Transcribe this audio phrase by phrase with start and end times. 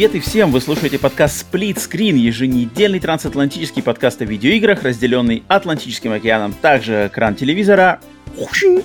[0.00, 0.50] Привет и всем!
[0.50, 7.34] Вы слушаете подкаст Split Screen, еженедельный трансатлантический подкаст о видеоиграх, разделенный Атлантическим океаном, также экран
[7.34, 8.00] телевизора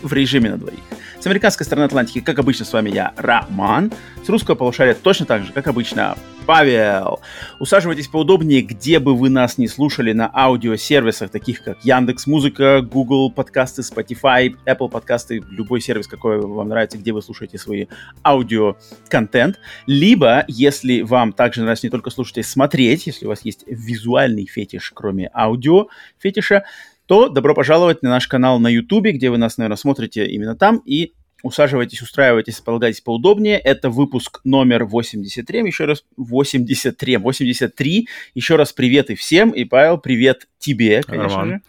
[0.02, 0.82] в режиме на двоих.
[1.26, 3.92] С американской стороны Атлантики, как обычно, с вами я, Роман.
[4.24, 7.20] С русского полушария точно так же, как обычно, Павел.
[7.60, 13.32] Усаживайтесь поудобнее, где бы вы нас не слушали на аудиосервисах, таких как Яндекс Музыка, Google
[13.32, 17.88] подкасты, Spotify, Apple подкасты, любой сервис, какой вам нравится, где вы слушаете свои
[18.24, 19.60] аудиоконтент.
[19.88, 24.46] Либо, если вам также нравится не только слушать, а смотреть, если у вас есть визуальный
[24.46, 25.88] фетиш, кроме аудио
[26.20, 26.66] фетиша,
[27.08, 30.82] то добро пожаловать на наш канал на YouTube, где вы нас, наверное, смотрите именно там,
[30.86, 31.14] и
[31.46, 33.60] усаживайтесь, устраивайтесь, полагайтесь поудобнее.
[33.60, 38.08] Это выпуск номер 83, еще раз 83, 83.
[38.34, 41.50] Еще раз привет и всем, и Павел, привет тебе, конечно Роман.
[41.50, 41.62] же.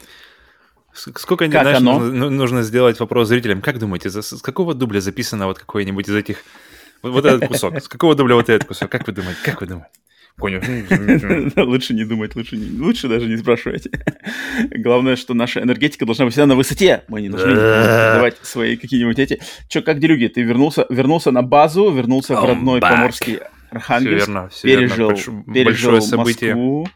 [0.95, 1.99] Сколько как знаешь, оно?
[1.99, 3.61] Нужно, нужно сделать вопрос зрителям.
[3.61, 6.39] Как думаете, за, с какого дубля записано вот какой-нибудь из этих...
[7.03, 7.77] Вот, вот этот кусок.
[7.77, 8.91] С какого дубля вот этот кусок?
[8.91, 9.39] Как вы думаете?
[9.45, 9.91] Как вы думаете?
[10.37, 10.61] Понял.
[11.57, 13.89] Лучше не думать, лучше, не, лучше даже не спрашивать.
[14.71, 17.05] Главное, что наша энергетика должна быть всегда на высоте.
[17.09, 19.41] Мы не должны давать свои какие-нибудь эти...
[19.69, 23.39] Че, как делюги, ты вернулся, вернулся на базу, вернулся в родной поморский
[23.71, 26.55] Архангельск, верно, пережил, пережил большое событие.
[26.55, 26.89] Москву,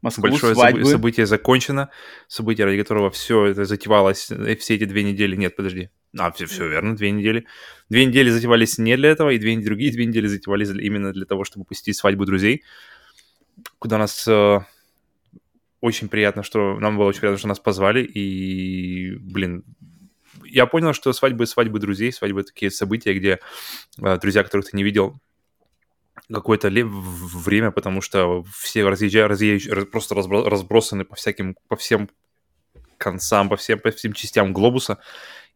[0.00, 0.84] Москву, Большое свадьбы.
[0.84, 1.90] событие закончено,
[2.28, 6.46] событие, ради которого все это затевалось, э, все эти две недели, нет, подожди, а, все,
[6.46, 7.46] все верно, две недели.
[7.88, 11.44] Две недели затевались не для этого, и две другие две недели затевались именно для того,
[11.44, 12.62] чтобы посетить свадьбу друзей,
[13.78, 14.60] куда нас э,
[15.80, 19.64] очень приятно, что нам было очень приятно, что нас позвали, и, блин,
[20.44, 23.38] я понял, что свадьбы свадьбы друзей, свадьбы такие события, где
[24.02, 25.18] э, друзья, которых ты не видел
[26.30, 32.10] какое-то время, потому что все разъезжают, разъезжают просто разбросаны по всяким, по всем
[32.98, 34.98] концам, по всем, по всем частям глобуса,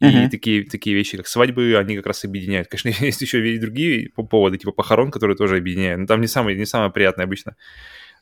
[0.03, 0.29] и uh-huh.
[0.29, 2.67] такие, такие вещи, как свадьбы, они как раз объединяют.
[2.69, 6.01] Конечно, есть еще и другие поводы, типа похорон, которые тоже объединяют.
[6.01, 7.55] Но там не самое, не самое приятное обычно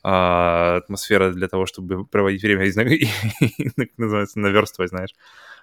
[0.03, 3.07] а, атмосфера для того, чтобы проводить время, и,
[3.75, 5.09] как называется, наверстывать, знаешь,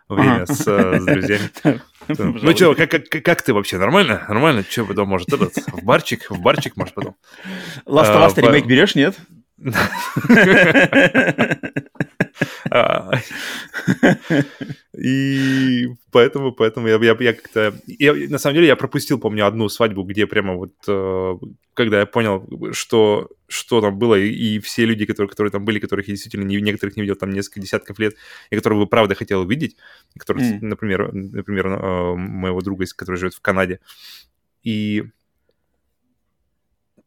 [0.08, 1.50] время с, с друзьями.
[2.08, 3.76] Ну что, как, как, как ты вообще?
[3.76, 4.24] Нормально?
[4.28, 4.64] Нормально?
[4.66, 6.30] Что потом, может, этот, в барчик?
[6.30, 7.16] В барчик, может, потом?
[7.84, 9.14] Last of Us а, ремейк берешь, нет?
[12.70, 13.10] А,
[14.96, 17.74] и поэтому, поэтому я, я, я как-то...
[17.86, 21.34] Я, на самом деле я пропустил, помню, одну свадьбу, где прямо вот, э,
[21.74, 25.78] когда я понял, что, что там было, и, и все люди, которые, которые там были,
[25.78, 28.14] которых я действительно не, некоторых не видел там несколько десятков лет,
[28.50, 29.76] и которых бы правда хотел увидеть,
[30.18, 30.58] которых, mm.
[30.60, 33.80] например, например, э, моего друга, который живет в Канаде,
[34.62, 35.04] и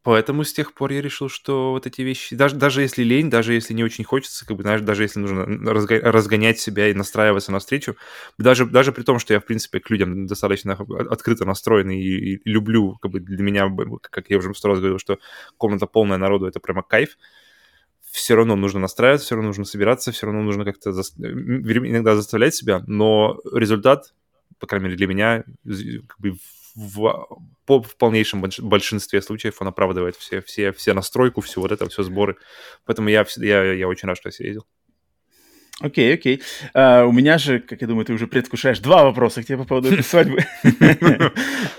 [0.03, 3.53] Поэтому с тех пор я решил, что вот эти вещи, даже, даже если лень, даже
[3.53, 7.59] если не очень хочется, как бы, знаешь, даже если нужно разгонять себя и настраиваться на
[7.59, 7.95] встречу,
[8.39, 12.41] даже, даже при том, что я, в принципе, к людям достаточно открыто настроен и, и
[12.49, 13.69] люблю, как бы для меня,
[14.01, 15.19] как я уже сто раз говорил, что
[15.57, 17.17] комната полная народу— это прямо кайф,
[18.11, 21.03] все равно нужно настраиваться, все равно нужно собираться, все равно нужно как-то за...
[21.19, 24.15] иногда заставлять себя, но результат,
[24.57, 25.43] по крайней мере, для меня
[26.07, 26.37] как бы
[26.75, 27.27] в,
[27.65, 32.03] по, в полнейшем большинстве случаев он оправдывает все, все, все настройку, все вот это, все
[32.03, 32.37] сборы.
[32.85, 34.65] Поэтому я, я, я очень рад, что я съездил.
[35.79, 36.35] Окей, okay, окей.
[36.35, 36.41] Okay.
[36.75, 39.65] Uh, у меня же, как я думаю, ты уже предвкушаешь, два вопроса к тебе по
[39.65, 40.45] поводу этой свадьбы.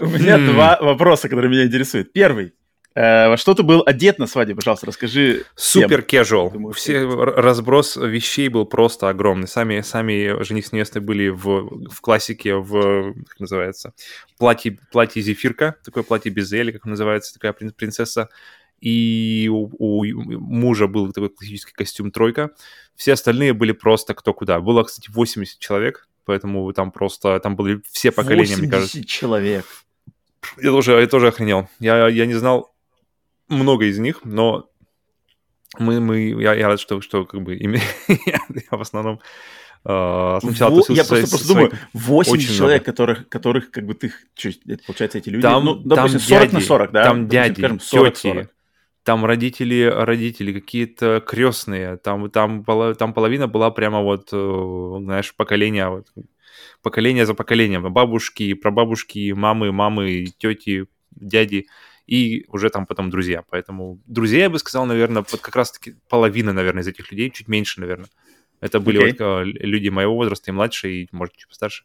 [0.00, 2.12] У меня два вопроса, которые меня интересуют.
[2.12, 2.52] Первый.
[2.94, 5.44] Э, во что ты был одет на свадьбе, пожалуйста, расскажи.
[5.54, 6.72] Супер casual.
[6.72, 9.48] Все разброс вещей был просто огромный.
[9.48, 13.94] Сами, сами жених с невестой были в, в классике, в, как называется,
[14.38, 18.28] платье, платье зефирка, такое платье без или, как называется, такая принцесса.
[18.80, 22.50] И у, у мужа был такой классический костюм тройка.
[22.96, 24.58] Все остальные были просто кто куда.
[24.60, 29.04] Было, кстати, 80 человек, поэтому там просто, там были все поколения, мне кажется.
[29.04, 29.64] человек.
[30.60, 31.68] Я тоже, я тоже охренел.
[31.78, 32.74] Я, я не знал,
[33.52, 34.70] много из них, но
[35.78, 37.70] мы, мы, я, я рад, что, что как бы я,
[38.08, 38.40] я
[38.70, 39.20] в основном
[39.84, 44.12] Uh, сначала Во, я просто, просто думаю, 8 человек, которых, которых, как бы, ты,
[44.68, 47.02] это, получается, эти люди, там, ну, допустим, там 40 дяди, на 40, да?
[47.02, 48.50] Там допустим, дяди, скажем, 40, тети, 40.
[49.02, 55.88] там родители, родители какие-то крестные, там, там, там половина была прямо вот, э, знаешь, поколение,
[55.88, 56.06] вот,
[56.82, 61.66] поколение за поколением, бабушки, прабабушки, мамы, мамы, тети, дяди,
[62.06, 63.42] и уже там потом друзья.
[63.50, 67.48] Поэтому друзья, я бы сказал, наверное, вот как раз-таки половина, наверное, из этих людей, чуть
[67.48, 68.08] меньше, наверное.
[68.60, 69.44] Это были okay.
[69.44, 71.84] вот, люди моего возраста и младше, и, может, чуть постарше.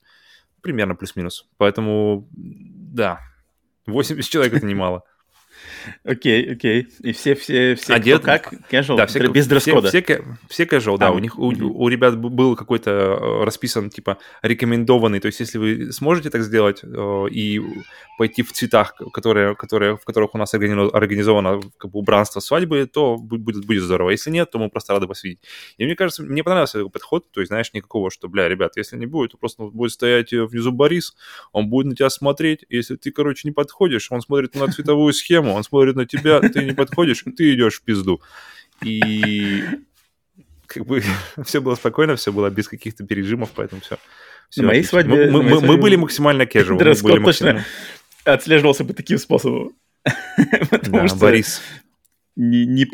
[0.61, 1.47] Примерно плюс-минус.
[1.57, 3.19] Поэтому, да,
[3.85, 5.03] 80 человек это немало.
[6.03, 6.87] Окей, окей.
[7.01, 8.23] И все, все, все Одет...
[8.23, 8.53] как?
[8.71, 8.97] Casual?
[8.97, 9.89] Да, все, без дресс-кода?
[9.89, 11.07] Все, все, все casual, да.
[11.07, 15.19] А, у них, у, у ребят был какой-то э, расписан, типа, рекомендованный.
[15.19, 17.61] То есть, если вы сможете так сделать э, и
[18.17, 23.17] пойти в цветах, которые, которые, в которых у нас организовано как бы, убранство свадьбы, то
[23.17, 24.09] будет, будет здорово.
[24.09, 25.39] Если нет, то мы просто рады вас видеть.
[25.77, 27.31] И мне кажется, мне понравился такой подход.
[27.31, 30.71] То есть, знаешь, никакого, что, бля, ребят, если не будет, то просто будет стоять внизу
[30.71, 31.15] Борис,
[31.51, 32.65] он будет на тебя смотреть.
[32.69, 36.63] Если ты, короче, не подходишь, он смотрит на цветовую схему, он смотрит на тебя, ты
[36.63, 38.21] не подходишь, ты идешь в пизду.
[38.83, 39.63] И
[40.67, 41.01] как бы
[41.45, 43.97] все было спокойно, все было без каких-то пережимов, поэтому все.
[44.49, 45.29] все на моей свадьбе...
[45.31, 46.77] Мы, мы, мы, мы были максимально casual.
[46.77, 47.63] Дресс код точно
[48.23, 49.73] отслеживался бы таким способом.
[50.83, 51.61] да, что Борис
[52.37, 52.85] не, не,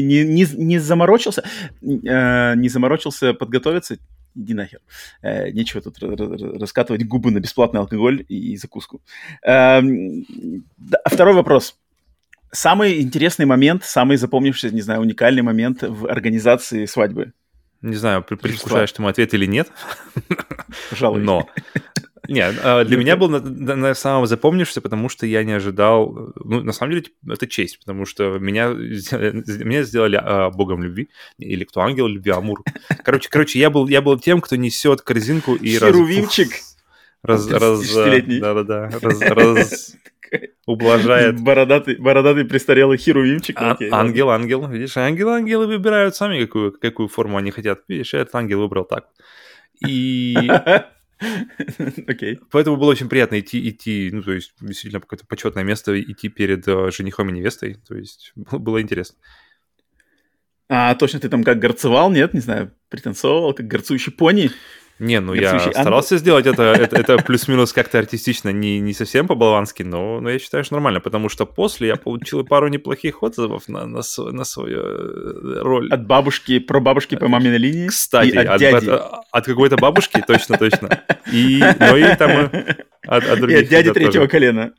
[0.00, 1.44] не, не, не заморочился,
[1.82, 3.98] э, не заморочился подготовиться,
[4.34, 4.80] иди нахер.
[5.22, 9.02] Э, нечего тут раскатывать губы на бесплатный алкоголь и, закуску.
[9.46, 11.78] Э, да, второй вопрос
[12.52, 17.32] самый интересный момент, самый запомнившийся, не знаю, уникальный момент в организации свадьбы?
[17.82, 19.70] Не знаю, предвкушаешь ты мой ответ или нет.
[20.90, 21.22] Пожалуй.
[21.22, 21.46] Но.
[22.28, 26.32] Нет, а, для меня был на, на самом запомнившийся, потому что я не ожидал...
[26.36, 31.64] Ну, на самом деле, это честь, потому что меня, меня сделали а, богом любви, или
[31.64, 32.62] кто ангел любви, Амур.
[33.04, 35.78] Короче, короче я, был, я был тем, кто несет корзинку и...
[35.78, 36.48] Херувимчик.
[37.22, 39.96] Раз, раз, да-да-да, раз, раз,
[40.66, 41.40] ублажает.
[41.40, 43.56] Бородатый, бородатый престарелый херувимчик.
[43.60, 44.66] А, ангел, ангел.
[44.68, 47.80] Видишь, ангелы, ангелы выбирают сами, какую, какую форму они хотят.
[47.88, 49.08] Видишь, этот ангел выбрал так.
[49.86, 50.36] И...
[52.06, 52.38] Окей.
[52.50, 56.66] Поэтому было очень приятно идти, идти, ну, то есть, действительно, какое-то почетное место, идти перед
[56.68, 57.76] uh, женихом и невестой.
[57.88, 59.16] То есть, было интересно.
[60.68, 62.34] А точно ты там как горцевал, нет?
[62.34, 64.50] Не знаю, пританцовывал, как горцующий пони?
[64.98, 66.18] Не, ну я старался ангел.
[66.18, 70.64] сделать это, это, это плюс-минус как-то артистично, не, не совсем по-балански, но, но я считаю,
[70.64, 75.60] что нормально, потому что после я получил пару неплохих отзывов на, на, на свою э,
[75.60, 75.92] роль.
[75.92, 77.88] От бабушки, про бабушки по маминой линии?
[77.88, 78.88] Кстати, от, от, дяди.
[78.88, 81.02] от, от какой-то бабушки, точно-точно.
[81.30, 82.76] И, ну и там э,
[83.06, 83.58] от, от других.
[83.58, 84.28] И от дяди третьего тоже.
[84.28, 84.72] колена.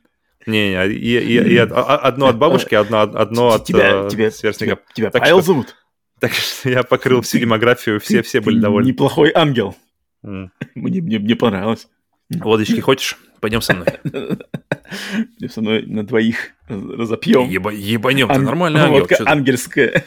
[0.46, 4.78] Не, не, и, и, и от, одно от бабушки, одно, одно от тебя, тебя, сверстника.
[4.94, 5.76] Тебя, тебя Павел зовут?
[6.18, 8.88] Так что я покрыл всю демографию, все, все были довольны.
[8.88, 9.76] Неплохой ангел.
[10.22, 11.88] Мне, мне, мне понравилось.
[12.30, 13.16] Водочки хочешь?
[13.40, 13.86] Пойдем со мной.
[14.02, 17.48] Пойдем со мной на двоих разопьем.
[17.48, 19.00] Еба, ебанем, Ан- нормально ангел.
[19.00, 20.02] Водка ангельская.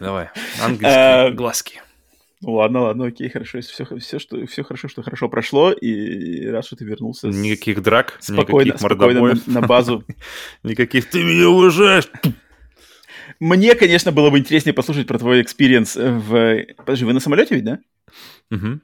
[0.00, 0.28] Давай,
[0.60, 1.80] ангельские а, глазки.
[2.42, 3.58] Ну ладно, ладно, окей, хорошо.
[3.58, 7.28] Если все, все, что, все хорошо, что хорошо прошло, и рад, что ты вернулся.
[7.28, 9.46] Никаких драк, спокойно, никаких мордобоев.
[9.46, 10.04] На, на базу.
[10.64, 12.08] Никаких «ты меня уважаешь!»
[13.38, 16.66] Мне, конечно, было бы интереснее послушать про твой experience в...
[16.76, 17.78] Подожди, вы на самолете ведь, да?
[18.50, 18.80] Угу.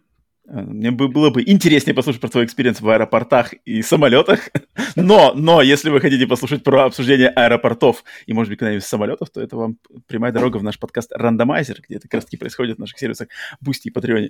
[0.49, 4.49] Э, мне бы, было бы интереснее послушать про твой experience в аэропортах и самолетах.
[4.97, 9.41] Но, но, если вы хотите послушать про обсуждение аэропортов и, может быть, когда-нибудь самолетов, то
[9.41, 12.99] это вам прямая дорога в наш подкаст «Рандомайзер», где это как раз-таки происходит в наших
[12.99, 13.29] сервисах
[13.65, 14.29] Boosty и Patreon.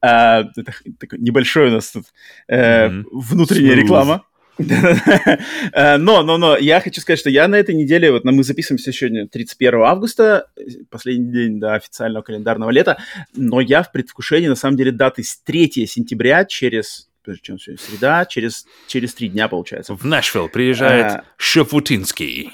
[0.00, 2.04] А, это такой небольшой у нас тут
[2.48, 3.04] э, mm-hmm.
[3.12, 3.82] внутренняя Smooth.
[3.82, 4.24] реклама.
[4.58, 8.92] Э, но, но, но, я хочу сказать, что я на этой неделе, вот мы записываемся
[8.92, 10.48] сегодня 31 августа,
[10.90, 12.98] последний день до официального календарного лета,
[13.34, 17.08] но я в предвкушении, на самом деле, даты с 3 сентября через
[17.42, 19.96] чем сегодня среда, через, через три дня, получается.
[19.96, 22.52] В Нэшвилл приезжает а, Шафутинский.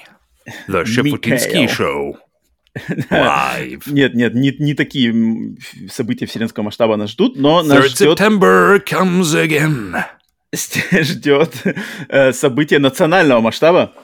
[0.67, 2.15] The Шафутинский Show.
[3.11, 3.83] Live.
[3.87, 5.15] Нет, нет, не, не такие
[5.91, 8.19] события вселенского масштаба нас ждут, но нас ждет...
[8.19, 10.03] September comes again.
[10.93, 11.63] ждет
[12.09, 13.95] э, событие национального масштаба,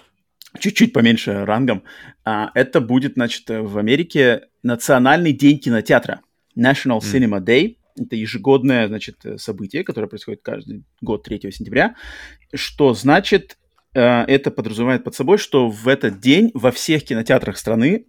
[0.59, 1.83] чуть-чуть поменьше рангом.
[2.25, 6.21] А, это будет, значит, в Америке Национальный день кинотеатра.
[6.57, 7.77] National Cinema Day.
[7.97, 11.97] Это ежегодное, значит, событие, которое происходит каждый год 3 сентября.
[12.55, 13.59] Что значит,
[13.95, 18.07] э, это подразумевает под собой, что в этот день во всех кинотеатрах страны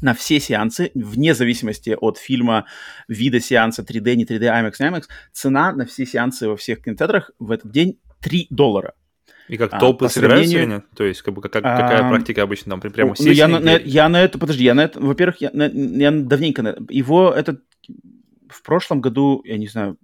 [0.00, 2.66] на все сеансы, вне зависимости от фильма,
[3.08, 7.30] вида сеанса 3D, не 3D, IMAX, не IMAX, цена на все сеансы во всех кинотеатрах
[7.38, 8.94] в этот день 3 доллара.
[9.48, 10.68] И как а, толпы а, собираются сравнению...
[10.68, 10.84] или нет?
[10.96, 12.80] То есть, как бы, как, какая а, практика обычно там?
[12.80, 15.66] Прямо ну, я на, на, я на это, подожди, я на это, во-первых, я, на,
[15.66, 17.62] я давненько, на, его этот
[18.48, 19.98] в прошлом году, я не знаю,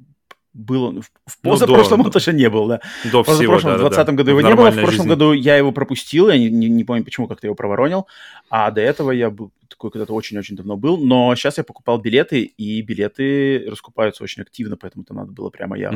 [0.55, 1.11] было в
[1.43, 2.81] ну, позапрошлом ну, он точно не был, да.
[3.11, 5.09] До в позапрошлом, да, в 2020 да, году его в не было, в прошлом жизни.
[5.09, 8.07] году я его пропустил, я не, не, не помню, почему как-то его проворонил,
[8.51, 12.43] а до этого я был такой когда-то очень-очень давно был, но сейчас я покупал билеты,
[12.43, 15.91] и билеты раскупаются очень активно, поэтому это надо было прямо я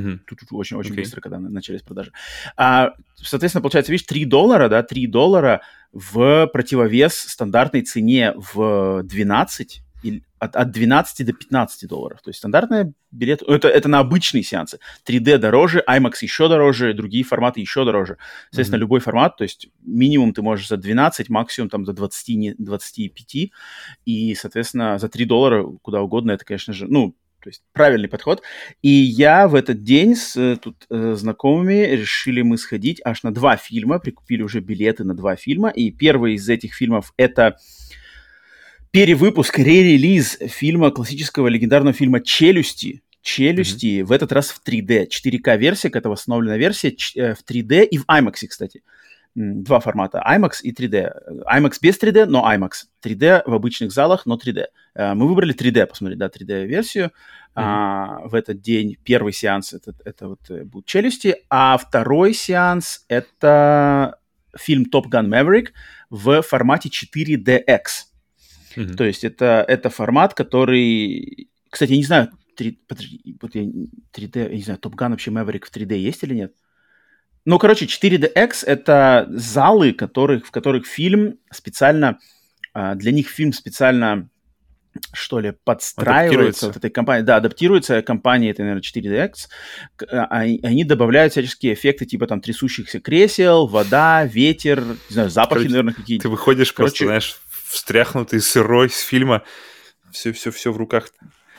[0.51, 0.97] очень-очень okay.
[0.97, 2.13] быстро, когда начались продажи.
[2.57, 5.61] А, соответственно, получается, видишь, 3 доллара, да, 3 доллара
[5.93, 9.83] в противовес стандартной цене в 12
[10.38, 12.21] от, от 12 до 15 долларов.
[12.23, 14.79] То есть стандартный билет, это, это на обычные сеансы.
[15.07, 18.19] 3D дороже, IMAX еще дороже, другие форматы еще дороже.
[18.50, 18.81] Соответственно, mm-hmm.
[18.81, 23.50] любой формат, то есть минимум ты можешь за 12, максимум там до 20, 25.
[24.05, 27.15] И, соответственно, за 3 доллара куда угодно, это, конечно же, ну,
[27.47, 28.43] то есть правильный подход.
[28.83, 33.33] И я в этот день с э, тут э, знакомыми решили мы сходить аж на
[33.33, 35.69] два фильма, прикупили уже билеты на два фильма.
[35.69, 37.57] И первый из этих фильмов это
[38.97, 43.03] перевыпуск, ререлиз фильма, классического легендарного фильма «Челюсти».
[43.21, 44.05] «Челюсти» mm-hmm.
[44.05, 45.09] в этот раз в 3D.
[45.09, 48.83] 4К-версия, это восстановленная версия э, в 3D и в IMAX, кстати.
[49.35, 51.12] Два формата, IMAX и 3D.
[51.45, 52.87] IMAX без 3D, но IMAX.
[53.05, 54.65] 3D в обычных залах, но 3D.
[54.95, 57.05] Э, мы выбрали 3D, посмотреть, да, 3D-версию.
[57.05, 57.11] Mm-hmm.
[57.55, 63.05] А, в этот день первый сеанс это, это вот э, будут «Челюсти», а второй сеанс
[63.09, 64.19] это
[64.57, 65.73] фильм «Топ Ган Maverick»
[66.09, 68.16] в формате 4DX.
[68.76, 68.95] Mm-hmm.
[68.95, 71.49] То есть это, это формат, который...
[71.71, 75.30] Кстати, я не знаю, 3, подожди, вот я, 3D, я не знаю, Top Gun вообще
[75.30, 76.54] Maverick в 3D есть или нет?
[77.45, 82.18] Ну, короче, 4DX— это залы, которых, в которых фильм специально...
[82.73, 84.28] А, для них фильм специально
[85.12, 89.33] что ли, подстраивается вот этой компании, да, адаптируется компания, это, наверное, 4DX,
[90.11, 95.68] а, они добавляют всяческие эффекты, типа там трясущихся кресел, вода, ветер, не знаю, запахи, Короче,
[95.68, 96.23] наверное, какие-то.
[96.23, 97.40] Ты выходишь Короче, просто, знаешь,
[97.76, 99.42] встряхнутый, сырой с фильма,
[100.11, 101.11] все-все-все в руках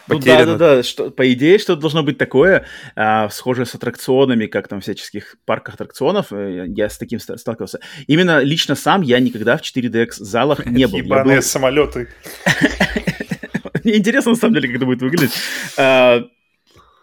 [0.08, 0.84] ну, да, да, да.
[0.84, 5.76] Что, по идее, что должно быть такое, а, схожее с аттракционами, как там всяческих парках
[5.76, 6.32] аттракционов.
[6.32, 7.80] Э, я с таким сталкивался.
[8.08, 11.00] Именно лично сам я никогда в 4DX залах не был.
[11.00, 11.44] Ебаные был...
[11.44, 12.08] самолеты.
[13.84, 15.34] Мне интересно, на самом деле, как это будет выглядеть.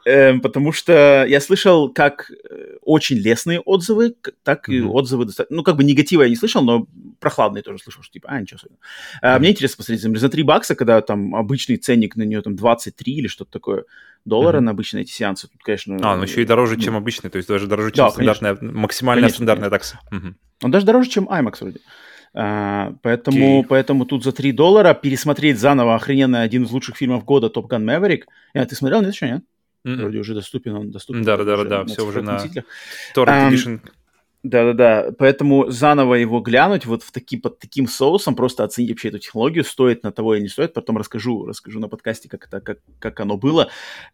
[0.07, 4.89] А, Эм, потому что я слышал как э, очень лестные отзывы, так и mm-hmm.
[4.89, 6.87] отзывы, ну, как бы негатива я не слышал, но
[7.21, 8.81] прохладные тоже слышал, что типа, а, ничего особенного.
[9.23, 9.39] Mm-hmm.
[9.39, 13.29] Мне интересно посмотреть, за 3 бакса, когда там обычный ценник на нее там 23 или
[13.29, 13.85] что-то такое
[14.27, 14.61] доллара mm-hmm.
[14.61, 15.99] на обычные эти сеансы, тут, конечно...
[16.03, 18.57] А, ну еще и дороже, ну, чем обычный, то есть даже дороже, чем да, стандартная,
[18.57, 18.79] конечно.
[18.79, 19.99] максимальная конечно, стандартная конечно.
[20.01, 20.17] такса.
[20.17, 20.35] Mm-hmm.
[20.65, 21.81] Он даже дороже, чем IMAX вроде.
[22.37, 23.67] Uh, поэтому, okay.
[23.69, 27.85] поэтому тут за 3 доллара пересмотреть заново охрененно один из лучших фильмов года Top Gun
[27.85, 28.23] Maverick.
[28.55, 29.45] А, ты смотрел, нет, еще нет?
[29.85, 29.97] Mm-hmm.
[29.97, 31.23] Вроде уже доступен, он доступен.
[31.23, 32.39] Да, да, да, да, все уже на
[33.15, 33.81] Torrent Edition.
[34.45, 39.19] Да-да-да, поэтому заново его глянуть вот в таки, под таким соусом, просто оценить вообще эту
[39.19, 42.79] технологию, стоит на того или не стоит, потом расскажу, расскажу на подкасте, как, это, как,
[42.99, 43.71] как оно было.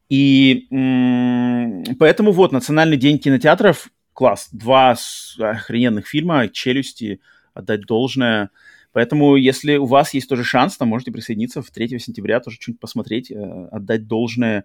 [0.09, 4.95] И м- поэтому вот, Национальный день кинотеатров, класс, два
[5.41, 7.21] охрененных фильма, «Челюсти»,
[7.53, 8.51] отдать должное.
[8.93, 12.81] Поэтому, если у вас есть тоже шанс, то можете присоединиться в 3 сентября, тоже что-нибудь
[12.81, 14.65] посмотреть, э, отдать должное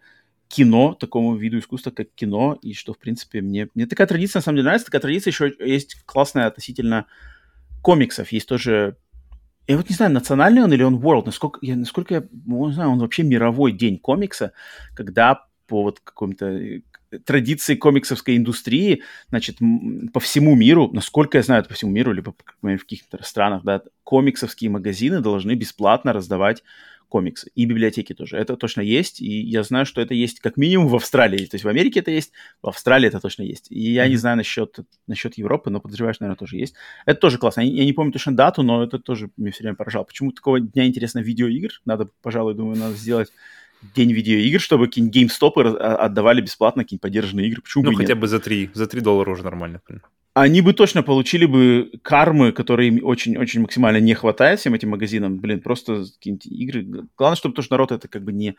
[0.56, 4.44] кино, такому виду искусства, как кино, и что, в принципе, мне, мне такая традиция, на
[4.44, 4.86] самом деле, нравится.
[4.86, 7.08] Такая традиция еще есть классная относительно
[7.82, 8.32] комиксов.
[8.32, 8.96] Есть тоже,
[9.68, 12.74] я вот не знаю, национальный он или он world, насколько я, насколько я ну, не
[12.74, 14.54] знаю, он вообще мировой день комикса,
[14.94, 16.82] когда по вот какому-то э,
[17.26, 19.58] традиции комиксовской индустрии, значит,
[20.14, 24.70] по всему миру, насколько я знаю, по всему миру, либо в каких-то странах, да, комиксовские
[24.70, 26.64] магазины должны бесплатно раздавать
[27.10, 27.52] комиксы.
[27.56, 28.38] И библиотеки тоже.
[28.38, 29.22] Это точно есть.
[29.22, 31.46] И я знаю, что это есть как минимум в Австралии.
[31.46, 32.32] То есть в Америке это есть,
[32.62, 33.72] в Австралии это точно есть.
[33.72, 34.10] И я mm-hmm.
[34.10, 36.76] не знаю насчет, насчет Европы, но подозреваю, что, наверное, тоже есть.
[37.06, 37.62] Это тоже классно.
[37.62, 40.04] Я, я не помню точно дату, но это тоже мне все время поражало.
[40.04, 41.82] Почему такого дня интересно видеоигр?
[41.86, 43.32] Надо, пожалуй, думаю, надо сделать
[43.94, 47.62] день видеоигр, чтобы какие-нибудь геймстопы а, отдавали бесплатно какие-нибудь поддержанные игры.
[47.62, 48.20] Почему ну, бы хотя нет?
[48.20, 49.82] бы за 3, за 3 доллара уже нормально
[50.38, 55.38] они бы точно получили бы кармы, которые им очень-очень максимально не хватает всем этим магазинам.
[55.38, 57.08] Блин, просто какие-нибудь игры.
[57.18, 58.58] Главное, чтобы тоже народ это как бы не,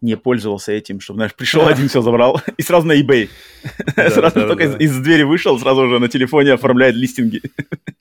[0.00, 3.28] не пользовался этим, чтобы, знаешь, пришел один, все забрал, и сразу на eBay.
[3.96, 7.42] Сразу только из двери вышел, сразу уже на телефоне оформляет листинги.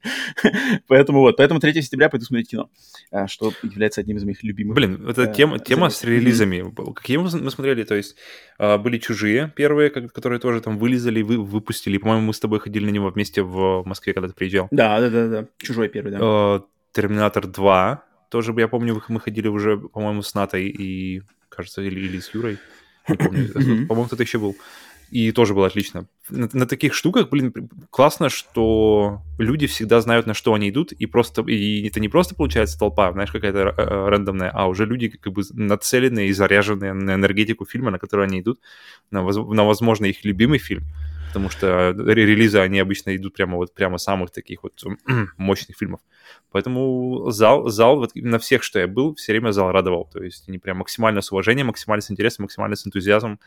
[0.88, 2.70] Поэтому вот, поэтому 3 сентября пойду смотреть кино,
[3.12, 4.76] а, что является одним из моих любимых.
[4.76, 6.64] Блин, это э, тема, тема с релизами.
[6.94, 8.16] Какие мы смотрели, то есть
[8.60, 11.98] а, были «Чужие» первые, которые тоже там вылезали, выпустили.
[11.98, 14.68] По-моему, мы с тобой ходили на него вместе в Москве, когда ты приезжал.
[14.72, 15.46] Да, да, да, да.
[15.58, 16.20] Чужой первый, да.
[16.22, 16.60] Э,
[16.92, 18.04] Терминатор 2.
[18.30, 22.58] Тоже, я помню, мы ходили уже, по-моему, с Натой и, кажется, или, или с Юрой.
[23.08, 24.56] По-моему, кто-то еще был.
[25.12, 26.08] И тоже было отлично.
[26.30, 27.54] На, на таких штуках, блин,
[27.92, 32.34] классно, что люди всегда знают, на что они идут, и просто и это не просто
[32.34, 37.14] получается толпа, знаешь, какая-то э, рандомная, а уже люди как бы нацеленные и заряженные на
[37.14, 38.60] энергетику фильма, на который они идут,
[39.12, 40.84] на, на возможно, их любимый фильм
[41.36, 44.82] потому что релизы, они обычно идут прямо вот прямо самых таких вот
[45.38, 46.00] мощных фильмов.
[46.50, 50.06] Поэтому зал, зал вот на всех, что я был, все время зал радовал.
[50.06, 53.42] То есть они прям максимально с уважением, максимально с интересом, максимально с энтузиазмом.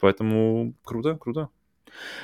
[0.00, 1.50] Поэтому круто, круто.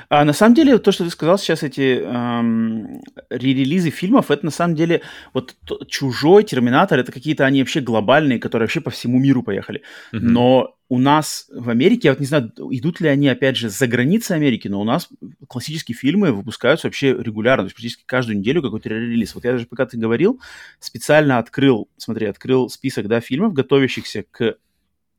[0.09, 4.51] А, на самом деле, то, что ты сказал сейчас, эти эм, релизы фильмов, это на
[4.51, 5.03] самом деле
[5.33, 5.55] вот
[5.89, 9.83] чужой Терминатор, это какие-то они вообще глобальные, которые вообще по всему миру поехали.
[10.13, 10.21] Mm-hmm.
[10.21, 13.87] Но у нас в Америке, я вот не знаю, идут ли они, опять же, за
[13.87, 15.09] границей Америки, но у нас
[15.49, 19.35] классические фильмы выпускаются вообще регулярно, то есть практически каждую неделю какой-то релиз.
[19.35, 20.41] Вот я даже, пока ты говорил,
[20.81, 24.57] специально открыл, смотри, открыл список, да, фильмов, готовящихся к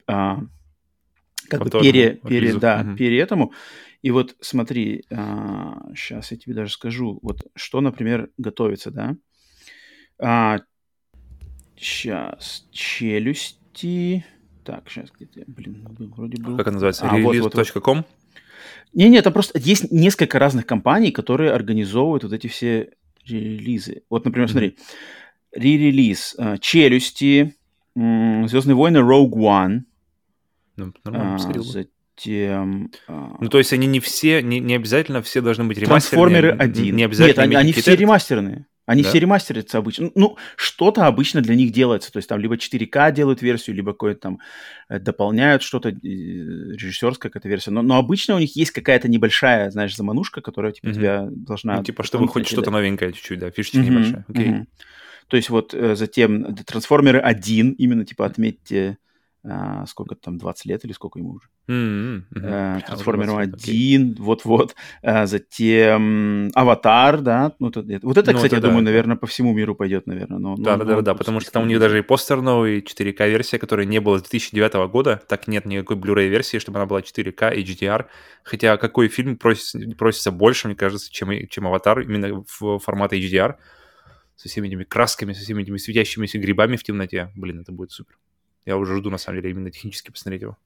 [0.08, 0.40] а,
[1.50, 2.96] как бы пере, пере, да, угу.
[2.96, 3.54] пере этому.
[4.06, 9.16] И вот смотри, а, сейчас я тебе даже скажу, вот что, например, готовится, да?
[10.20, 10.60] А,
[11.76, 14.24] сейчас, челюсти.
[14.64, 16.56] Так, сейчас где-то, блин, вроде был.
[16.56, 17.10] Как это называется?
[17.10, 17.98] А, Release.com?
[17.98, 18.06] Вот, вот.
[18.94, 22.92] Не-не, там просто есть несколько разных компаний, которые организовывают вот эти все
[23.26, 24.04] релизы.
[24.12, 24.52] Вот, например, mm-hmm.
[24.52, 24.78] смотри,
[25.52, 27.56] re-релиз uh, «Челюсти»,
[27.96, 29.80] «Звездные войны» Rogue One.
[30.76, 31.86] Ну, нормально, а.
[32.28, 33.38] А...
[33.40, 36.42] Ну, то есть они не все, не, не обязательно все должны быть ремастерные.
[36.42, 36.96] Трансформеры 1.
[36.96, 38.66] Не обязательно Нет, они, они все ремастерные.
[38.86, 39.10] Они да?
[39.10, 40.12] все ремастерятся обычно.
[40.14, 42.12] Ну, что-то обычно для них делается.
[42.12, 44.40] То есть там либо 4К делают версию, либо какое-то там
[44.90, 47.72] э, дополняют что-то, э, режиссерская какая-то версия.
[47.72, 50.94] Но, но обычно у них есть какая-то небольшая, знаешь, заманушка, которая типа, mm-hmm.
[50.94, 51.78] тебя должна...
[51.78, 53.90] Ну, типа, чтобы хоть что-то новенькое чуть-чуть, да, фишечка mm-hmm.
[53.90, 54.26] небольшая.
[54.30, 54.48] Okay.
[54.50, 54.66] Mm-hmm.
[55.28, 59.00] То есть вот э, затем Трансформеры 1, именно типа отметьте
[59.48, 61.48] а, сколько там, 20 лет или сколько ему уже.
[61.68, 62.24] Mm-hmm.
[62.36, 62.86] Mm-hmm.
[62.88, 64.16] Трансформеру 1, okay.
[64.18, 64.76] вот-вот.
[65.04, 67.54] А, затем Аватар, да.
[67.60, 69.76] Ну, вот это, вот это ну, кстати, это, я да, думаю, наверное, по всему миру
[69.76, 70.40] пойдет, наверное.
[70.40, 72.82] Но, да, но, да, да, да, потому что там у них даже и постер новый,
[72.82, 77.02] 4К-версия, которая не было с 2009 года, так нет никакой Blu-ray версии, чтобы она была
[77.02, 78.06] 4К, HDR.
[78.44, 83.56] Хотя какой фильм просится, просится больше, мне кажется, чем, чем Аватар, именно в формате HDR,
[84.36, 87.32] со всеми этими красками, со всеми этими светящимися грибами в темноте.
[87.36, 88.18] Блин, это будет супер.
[88.66, 90.58] Я уже жду, на самом деле, именно технически посмотреть его.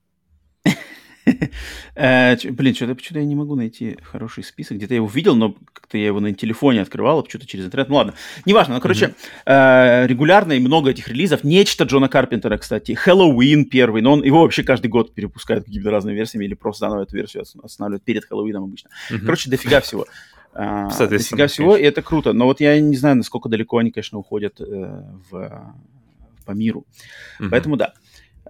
[1.95, 4.77] Э, блин, что-то я не могу найти хороший список.
[4.77, 7.89] Где-то я его видел, но как-то я его на телефоне открывал, что-то через интернет.
[7.89, 8.13] Ну ладно,
[8.45, 8.75] неважно.
[8.75, 9.13] Ну, короче,
[9.45, 11.43] э, регулярно и много этих релизов.
[11.43, 12.93] Нечто Джона Карпентера, кстати.
[12.93, 17.03] Хэллоуин первый, но он его вообще каждый год перепускают какими-то разными версиями или просто заново
[17.03, 18.89] эту версию останавливают перед Хэллоуином обычно.
[19.09, 20.05] Короче, дофига всего.
[20.51, 22.33] Uh, дофига всего, и это круто.
[22.33, 25.75] Но вот я не знаю, насколько далеко они, конечно, уходят э, в
[26.49, 26.87] по миру.
[27.39, 27.49] Mm-hmm.
[27.51, 27.93] Поэтому да.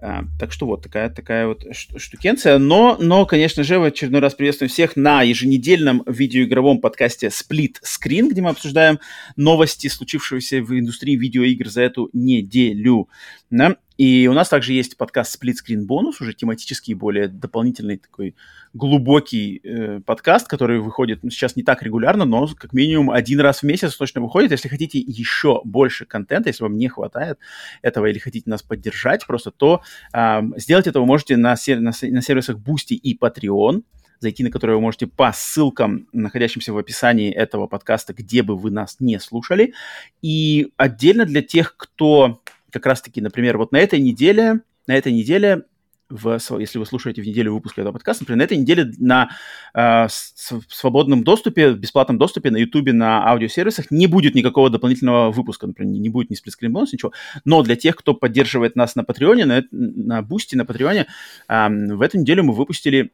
[0.02, 2.56] А, так что вот такая, такая вот штукенция.
[2.56, 8.30] Но, но, конечно же, в очередной раз приветствуем всех на еженедельном видеоигровом подкасте Split Screen,
[8.30, 8.98] где мы обсуждаем
[9.36, 13.10] новости, случившиеся в индустрии видеоигр за эту неделю.
[13.50, 13.76] Да?
[14.00, 18.34] И у нас также есть подкаст Split Screen Bonus, уже тематический, более дополнительный такой
[18.72, 23.58] глубокий э, подкаст, который выходит ну, сейчас не так регулярно, но как минимум один раз
[23.58, 24.52] в месяц точно выходит.
[24.52, 27.38] Если хотите еще больше контента, если вам не хватает
[27.82, 29.82] этого или хотите нас поддержать просто, то
[30.14, 33.82] э, сделать это вы можете на, сер- на, на сервисах Boosty и Patreon
[34.18, 38.70] зайти на которые вы можете по ссылкам, находящимся в описании этого подкаста, где бы вы
[38.70, 39.72] нас не слушали.
[40.20, 45.64] И отдельно для тех, кто как раз-таки, например, вот на этой неделе, на этой неделе
[46.10, 49.30] в, если вы слушаете в неделю выпуска этого подкаста, например, на этой неделе на
[49.74, 55.66] э, свободном доступе, в бесплатном доступе на YouTube, на аудиосервисах не будет никакого дополнительного выпуска,
[55.66, 57.12] например, не будет ни Split Screen Bonus, ничего.
[57.44, 61.06] Но для тех, кто поддерживает нас на Патреоне, на, на Boosty, на Патреоне,
[61.48, 63.12] э, в эту неделю мы выпустили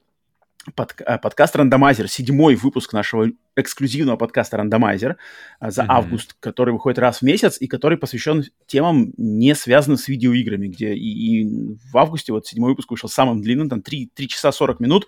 [0.75, 5.17] под, э, подкаст «Рандомайзер», седьмой выпуск нашего эксклюзивного подкаста «Рандомайзер»
[5.61, 5.87] э, за mm-hmm.
[5.89, 10.95] август, который выходит раз в месяц и который посвящен темам, не связанным с видеоиграми, где
[10.95, 14.81] и, и в августе вот седьмой выпуск вышел самым длинным, там 3, 3 часа 40
[14.81, 15.07] минут.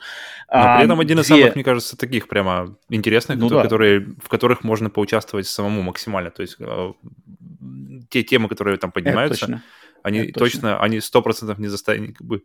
[0.51, 4.13] Но а, при этом один из самых, мне кажется, таких прямо интересных, ну, которые, да.
[4.23, 6.31] в которых можно поучаствовать самому максимально.
[6.31, 6.93] То есть э,
[8.09, 9.63] те темы, которые там поднимаются,
[10.03, 12.43] они Это точно, точно, они сто процентов не заставят, как бы,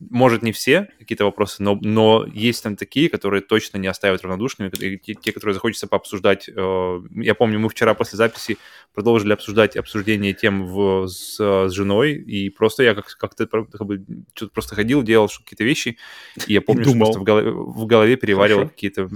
[0.00, 4.70] может, не все какие-то вопросы, но, но есть там такие, которые точно не оставят равнодушными,
[4.70, 6.48] те, те, которые захочется пообсуждать.
[6.48, 8.58] Э, я помню, мы вчера после записи
[8.94, 14.04] продолжили обсуждать обсуждение тем в, с, с женой, и просто я как, как-то как бы,
[14.34, 15.98] что-то просто ходил, делал какие-то вещи,
[16.46, 17.12] и я помню, Думал.
[17.12, 19.08] что просто в голове, в голове переваривал какие-то,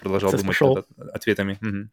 [0.00, 1.58] продолжал Сейчас думать над ответами.
[1.62, 1.90] Угу.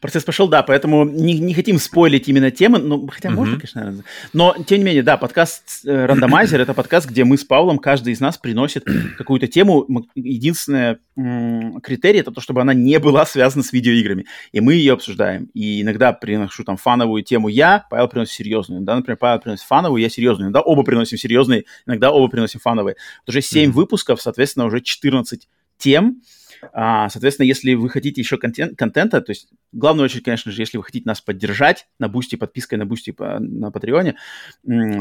[0.00, 3.32] Процесс пошел, да, поэтому не, не хотим спойлить именно темы, ну, хотя mm-hmm.
[3.32, 4.04] можно, конечно, наверное.
[4.32, 8.12] но, тем не менее, да, подкаст э, «Рандомайзер»— это подкаст, где мы с Павлом, каждый
[8.12, 8.84] из нас приносит
[9.18, 9.86] какую-то тему.
[10.14, 14.94] Единственное м- критерий— это то, чтобы она не была связана с видеоиграми, и мы ее
[14.94, 15.50] обсуждаем.
[15.54, 18.78] И иногда приношу там фановую тему я, Павел приносит серьезную.
[18.78, 20.46] Иногда, например, Павел приносит фановую, я серьезную.
[20.46, 22.96] Иногда оба приносим серьезные, иногда оба приносим фановые.
[23.26, 23.72] Вот уже 7 mm-hmm.
[23.72, 26.22] выпусков, соответственно, уже 14 тем,
[26.72, 30.78] соответственно, если вы хотите еще контент, контента, то есть, в главную очередь, конечно же, если
[30.78, 34.16] вы хотите нас поддержать на бусте, подпиской на бусте на Патреоне,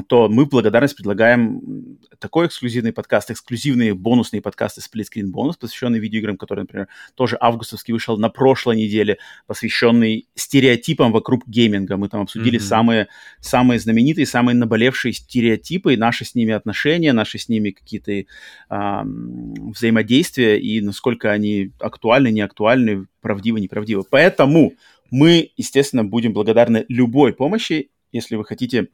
[0.07, 6.37] то мы в благодарность предлагаем такой эксклюзивный подкаст, эксклюзивные бонусные подкасты Screen бонус, посвященный видеоиграм,
[6.37, 9.17] который, например, тоже августовский вышел на прошлой неделе,
[9.47, 11.97] посвященный стереотипам вокруг гейминга.
[11.97, 12.63] Мы там обсудили mm-hmm.
[12.63, 13.07] самые,
[13.39, 18.29] самые знаменитые, самые наболевшие стереотипы, наши с ними отношения, наши с ними какие-то
[18.69, 21.48] а, взаимодействия и насколько они
[21.79, 24.03] актуальны, не актуальны, правдивы, неправдивы.
[24.09, 24.73] Поэтому
[25.11, 28.89] мы, естественно, будем благодарны любой помощи, если вы хотите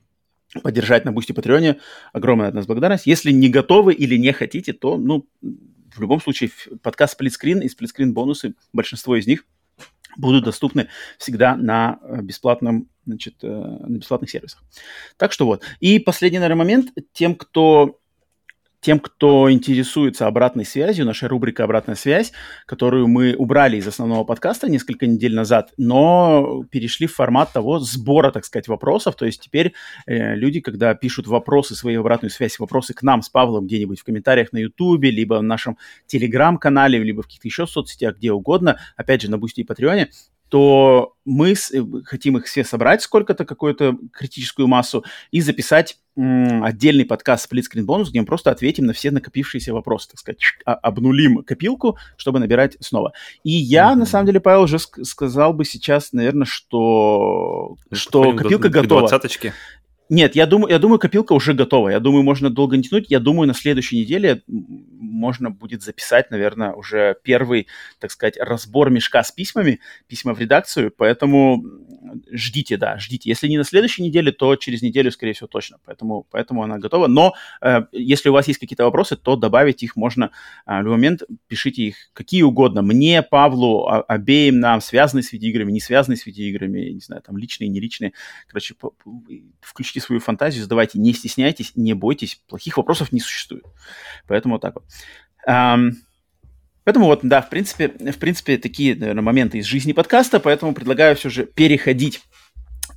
[0.61, 1.79] поддержать на Boosty Патреоне.
[2.13, 3.07] Огромная от нас благодарность.
[3.07, 8.13] Если не готовы или не хотите, то, ну, в любом случае, подкаст сплитскрин и сплитскрин
[8.13, 9.45] бонусы, большинство из них
[10.17, 10.87] будут доступны
[11.17, 14.63] всегда на э, бесплатном, значит, э, на бесплатных сервисах.
[15.17, 15.63] Так что вот.
[15.79, 16.91] И последний, наверное, момент.
[17.11, 17.99] Тем, кто
[18.85, 22.31] тем, кто интересуется обратной связью, наша рубрика «Обратная связь»,
[22.67, 28.29] которую мы убрали из основного подкаста несколько недель назад, но перешли в формат того сбора,
[28.29, 29.15] так сказать, вопросов.
[29.15, 29.73] То есть теперь
[30.05, 34.03] э, люди, когда пишут вопросы, свои обратную связь, вопросы к нам с Павлом где-нибудь в
[34.03, 39.23] комментариях на Ютубе, либо в нашем Телеграм-канале, либо в каких-то еще соцсетях, где угодно, опять
[39.23, 40.11] же, на Boosty и Патреоне,
[40.49, 46.63] то мы с, э, хотим их все собрать, сколько-то, какую-то критическую массу, и записать м,
[46.63, 50.39] отдельный подкаст Split Screen Bonus, где мы просто ответим на все накопившиеся вопросы, так сказать,
[50.65, 53.11] а, обнулим копилку, чтобы набирать снова.
[53.43, 53.95] И я, mm-hmm.
[53.95, 59.01] на самом деле, Павел, уже сказал бы сейчас, наверное, что, что копилка готова.
[59.01, 59.53] Двадцаточки.
[60.09, 61.89] Нет, я думаю, я думаю, копилка уже готова.
[61.89, 63.09] Я думаю, можно долго не тянуть.
[63.09, 67.67] Я думаю, на следующей неделе можно будет записать, наверное, уже первый,
[67.99, 70.93] так сказать, разбор мешка с письмами, письма в редакцию.
[70.95, 71.63] Поэтому
[72.31, 73.29] ждите, да, ждите.
[73.29, 75.77] Если не на следующей неделе, то через неделю, скорее всего, точно.
[75.85, 77.07] Поэтому, поэтому она готова.
[77.07, 80.31] Но э, если у вас есть какие-то вопросы, то добавить их можно
[80.67, 81.23] э, в любой момент.
[81.47, 82.83] Пишите их какие угодно.
[82.83, 87.37] Мне, Павлу, а, обеим нам, связанные с видеоиграми, не связанные с видеоиграми, не знаю, там
[87.37, 88.13] личные, не личные.
[88.47, 88.75] Короче,
[89.61, 93.65] включите включите свою фантазию, задавайте, не стесняйтесь, не бойтесь, плохих вопросов не существует.
[94.27, 94.85] Поэтому вот так вот.
[95.47, 95.91] Um,
[96.83, 101.15] поэтому вот, да, в принципе, в принципе, такие, наверное, моменты из жизни подкаста, поэтому предлагаю
[101.15, 102.21] все же переходить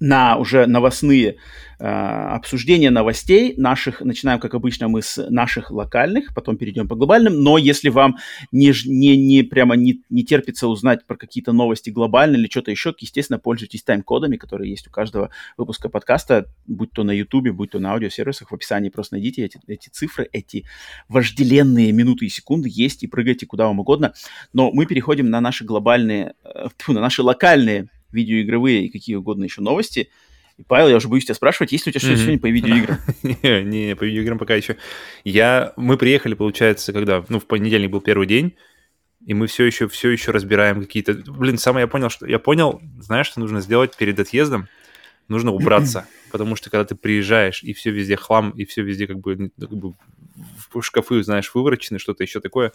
[0.01, 1.37] на уже новостные
[1.79, 4.01] э, обсуждения новостей наших.
[4.01, 7.43] Начинаем, как обычно, мы с наших локальных, потом перейдем по глобальным.
[7.43, 8.17] Но если вам
[8.53, 12.95] не, не, не прямо не, не терпится узнать про какие-то новости глобальные или что-то еще,
[12.99, 17.79] естественно, пользуйтесь тайм-кодами, которые есть у каждого выпуска подкаста, будь то на YouTube, будь то
[17.79, 18.51] на аудиосервисах.
[18.51, 20.65] В описании просто найдите эти, эти цифры, эти
[21.09, 24.15] вожделенные минуты и секунды есть и прыгайте куда вам угодно.
[24.53, 29.61] Но мы переходим на наши глобальные, э, на наши локальные видеоигровые и какие угодно еще
[29.61, 30.11] новости.
[30.57, 32.99] И, Павел, я уже боюсь тебя спрашивать, есть ли у тебя что-то сегодня по видеоиграм?
[33.23, 34.77] не, не, по видеоиграм пока еще.
[35.25, 38.57] Я, мы приехали, получается, когда, ну, в понедельник был первый день,
[39.25, 41.15] и мы все еще, все еще разбираем какие-то...
[41.15, 42.27] Блин, самое я понял, что...
[42.27, 44.69] Я понял, знаешь, что нужно сделать перед отъездом?
[45.29, 49.21] Нужно убраться, потому что когда ты приезжаешь, и все везде хлам, и все везде как
[49.21, 49.95] бы, как бы
[50.73, 52.73] в шкафы, знаешь, выворочены, что-то еще такое,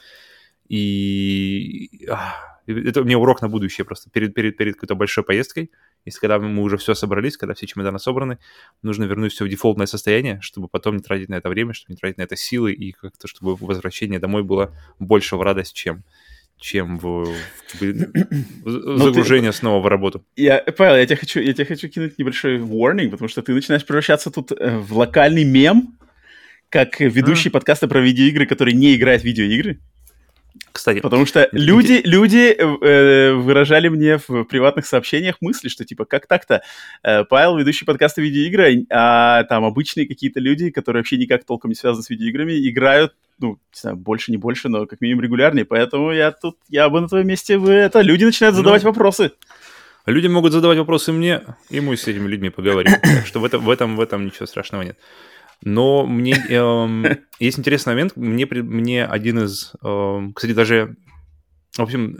[0.70, 2.06] и...
[2.08, 5.72] Ах, это мне урок на будущее просто перед, перед, перед какой-то большой поездкой.
[6.06, 8.38] Если когда мы уже все собрались, когда все чемоданы собраны,
[8.82, 11.98] нужно вернуть все в дефолтное состояние, чтобы потом не тратить на это время, чтобы не
[11.98, 16.04] тратить на это силы, и как-то, чтобы возвращение домой было больше в радость, чем
[16.64, 17.26] чем в,
[17.74, 20.24] в загружение ты, снова в работу.
[20.38, 23.86] Я, Павел, я тебе, хочу, я тебе хочу кинуть небольшой warning, потому что ты начинаешь
[23.86, 25.98] превращаться тут э, в локальный мем,
[26.70, 27.52] как ведущий а.
[27.52, 29.82] подкаста про видеоигры, который не играет в видеоигры.
[30.72, 31.00] Кстати.
[31.00, 36.64] Потому что люди, люди э, выражали мне в приватных сообщениях мысли, что типа, как так-то?
[37.04, 41.76] Э, Павел, ведущий подкаста видеоигры, а там обычные какие-то люди, которые вообще никак толком не
[41.76, 45.66] связаны с видеоиграми, играют, ну, не знаю, больше, не больше, но как минимум регулярнее.
[45.66, 49.32] Поэтому я тут, я бы на твоем месте, вы это, люди начинают задавать ну, вопросы.
[50.06, 52.94] Люди могут задавать вопросы мне, и мы с этими людьми поговорим.
[53.02, 54.98] Так что в этом, в этом, в этом ничего страшного нет.
[55.62, 57.06] Но мне эм,
[57.40, 58.16] есть интересный момент.
[58.16, 59.74] Мне, мне один из...
[59.84, 60.96] Эм, кстати, даже...
[61.76, 62.20] В общем,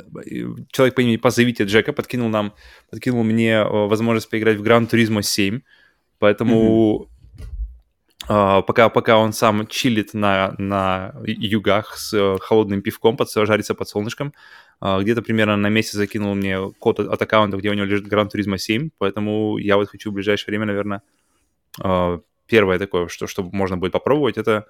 [0.72, 2.54] человек по имени Позовите Джека подкинул нам,
[2.90, 5.62] подкинул мне э, возможность поиграть в Gran Turismo 7.
[6.18, 7.08] Поэтому
[8.28, 8.60] mm-hmm.
[8.60, 13.76] э, пока, пока он сам чилит на, на югах с э, холодным пивком, под, жарится
[13.76, 14.34] под солнышком,
[14.82, 18.12] э, где-то примерно на месяц закинул мне код от, от аккаунта, где у него лежит
[18.12, 18.90] Gran Turismo 7.
[18.98, 21.04] Поэтому я вот хочу в ближайшее время, наверное,
[21.84, 24.66] э, первое такое, что, что можно будет попробовать, это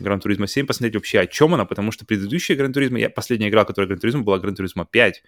[0.00, 3.48] Gran Turismo 7, посмотреть вообще, о чем она, потому что предыдущая Gran Turismo, я последняя
[3.48, 5.22] игра, которая Gran Turismo, была Gran Turismo 5,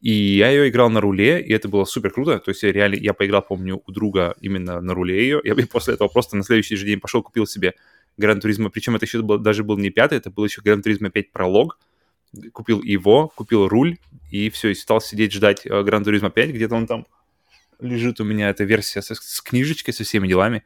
[0.00, 2.38] и я ее играл на руле, и это было супер круто.
[2.38, 5.40] То есть я реально, я поиграл, помню, у друга именно на руле ее.
[5.44, 7.72] Я после этого просто на следующий же день пошел, купил себе
[8.20, 11.08] Gran Turismo, причем это еще был, даже был не пятый, это был еще Gran Turismo
[11.08, 11.78] 5 пролог,
[12.52, 13.96] купил его, купил руль,
[14.30, 17.06] и все, и стал сидеть ждать Gran Turismo 5, где-то он там
[17.80, 20.64] лежит у меня, эта версия с, с книжечкой, со всеми делами.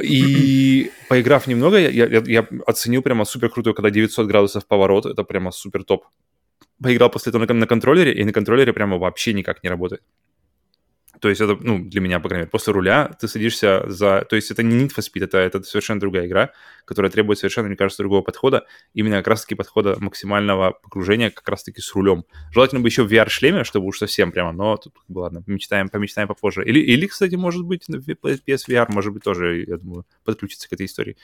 [0.00, 5.24] И поиграв немного, я, я, я оценил прямо супер круто, когда 900 градусов поворот, это
[5.24, 6.04] прямо супер топ.
[6.82, 10.02] Поиграл после этого на, на контроллере, и на контроллере прямо вообще никак не работает.
[11.22, 14.26] То есть это, ну, для меня, по крайней мере, после руля ты садишься за...
[14.28, 16.50] То есть это не Need for Speed, это, это совершенно другая игра,
[16.84, 18.66] которая требует совершенно, мне кажется, другого подхода.
[18.92, 22.24] Именно как раз-таки подхода максимального погружения как раз-таки с рулем.
[22.50, 26.64] Желательно бы еще в VR-шлеме, чтобы уж совсем прямо, но тут, ладно, помечтаем, помечтаем попозже.
[26.64, 31.16] Или, или, кстати, может быть, PSVR, может быть, тоже, я думаю, подключиться к этой истории.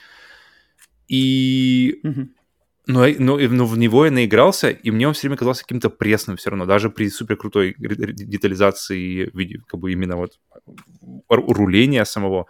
[1.09, 2.01] И...
[2.05, 2.29] Mm-hmm
[2.89, 6.39] но, но, но в него я наигрался, и мне он все время казался каким-то пресным
[6.39, 10.41] все равно, даже при супер крутой детализации видео, как бы именно вот
[11.29, 12.47] руления самого,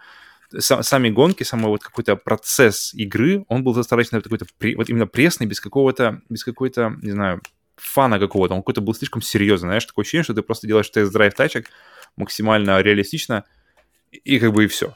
[0.57, 4.45] сами гонки, самый вот какой-то процесс игры, он был достаточно какой-то
[4.77, 7.41] вот именно пресный, без какого-то, без какой-то, не знаю,
[7.75, 11.33] фана какого-то, он какой-то был слишком серьезный, знаешь, такое ощущение, что ты просто делаешь тест-драйв
[11.33, 11.67] тачек
[12.15, 13.43] максимально реалистично,
[14.11, 14.95] и как бы и все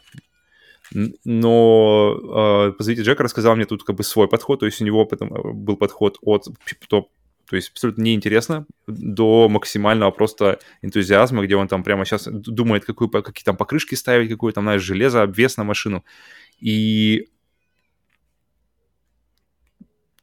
[0.92, 5.06] но э, позовите Джека рассказал мне тут как бы свой подход, то есть у него
[5.06, 6.48] потом э, был подход от
[6.88, 7.10] то,
[7.50, 13.10] то есть абсолютно неинтересно, до максимального просто энтузиазма, где он там прямо сейчас думает, какую,
[13.10, 16.04] какие там покрышки ставить, какое там, знаешь, железо, обвес на машину.
[16.60, 17.28] И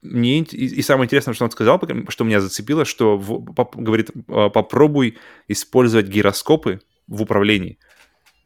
[0.02, 4.10] мне и, и самое интересное, что он сказал, что меня зацепило, что в, поп, говорит,
[4.10, 7.78] э, попробуй использовать гироскопы в управлении.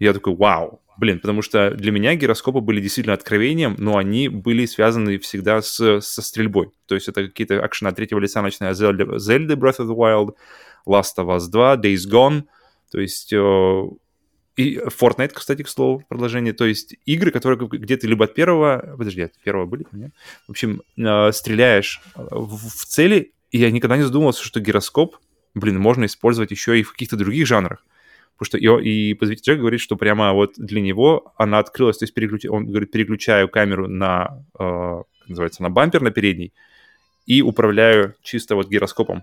[0.01, 4.65] Я такой, вау, Блин, потому что для меня гироскопы были действительно откровением, но они были
[4.67, 6.71] связаны всегда с, со стрельбой.
[6.87, 9.97] То есть это какие-то акшены от третьего лица, начиная с Zelda, Zelda Breath of the
[9.97, 10.35] Wild,
[10.87, 12.45] Last of Us 2, Days Gone,
[12.91, 13.33] то есть...
[13.33, 13.83] Э,
[14.57, 16.53] и Fortnite, кстати, к слову, продолжение.
[16.53, 18.95] То есть игры, которые где ты либо от первого...
[18.97, 19.85] Подожди, от первого были?
[19.91, 20.13] Нет?
[20.47, 25.17] В общем, э, стреляешь в цели, и я никогда не задумывался, что гироскоп,
[25.55, 27.85] блин, можно использовать еще и в каких-то других жанрах.
[28.37, 32.05] Потому что и, и Позовите Джек говорит, что прямо вот для него она открылась, то
[32.05, 32.45] есть переключ...
[32.47, 36.53] он говорит, переключаю камеру на, э, как называется, на бампер на передний
[37.27, 39.23] и управляю чисто вот гироскопом.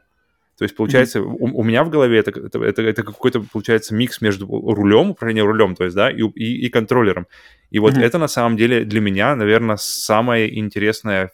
[0.57, 1.37] То есть, получается, mm-hmm.
[1.39, 5.47] у, у меня в голове это, это, это, это какой-то, получается, микс между рулем, управлением
[5.47, 7.25] рулем, то есть, да, и, и, и контроллером.
[7.71, 8.03] И вот mm-hmm.
[8.03, 11.31] это, на самом деле, для меня, наверное, самая интересная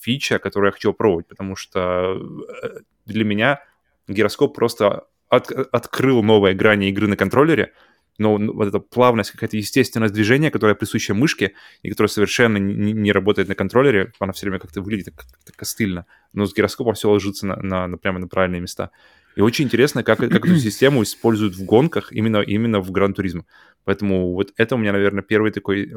[0.00, 2.22] фича, которую я хочу пробовать, потому что
[2.62, 3.60] э, для меня
[4.08, 7.72] гироскоп просто от, открыл новые грани игры на контроллере,
[8.18, 13.12] но вот эта плавность, какая-то естественность движения, которая присуща мышке и которая совершенно не, не
[13.12, 17.46] работает на контроллере, она все время как-то выглядит как-то костыльно, но с гироскопом все ложится
[17.46, 18.90] на, на, на, прямо на правильные места.
[19.36, 23.44] И очень интересно, как, как эту систему используют в гонках именно, именно в Гран-туризме.
[23.84, 25.88] Поэтому вот это у меня, наверное, первый такой э,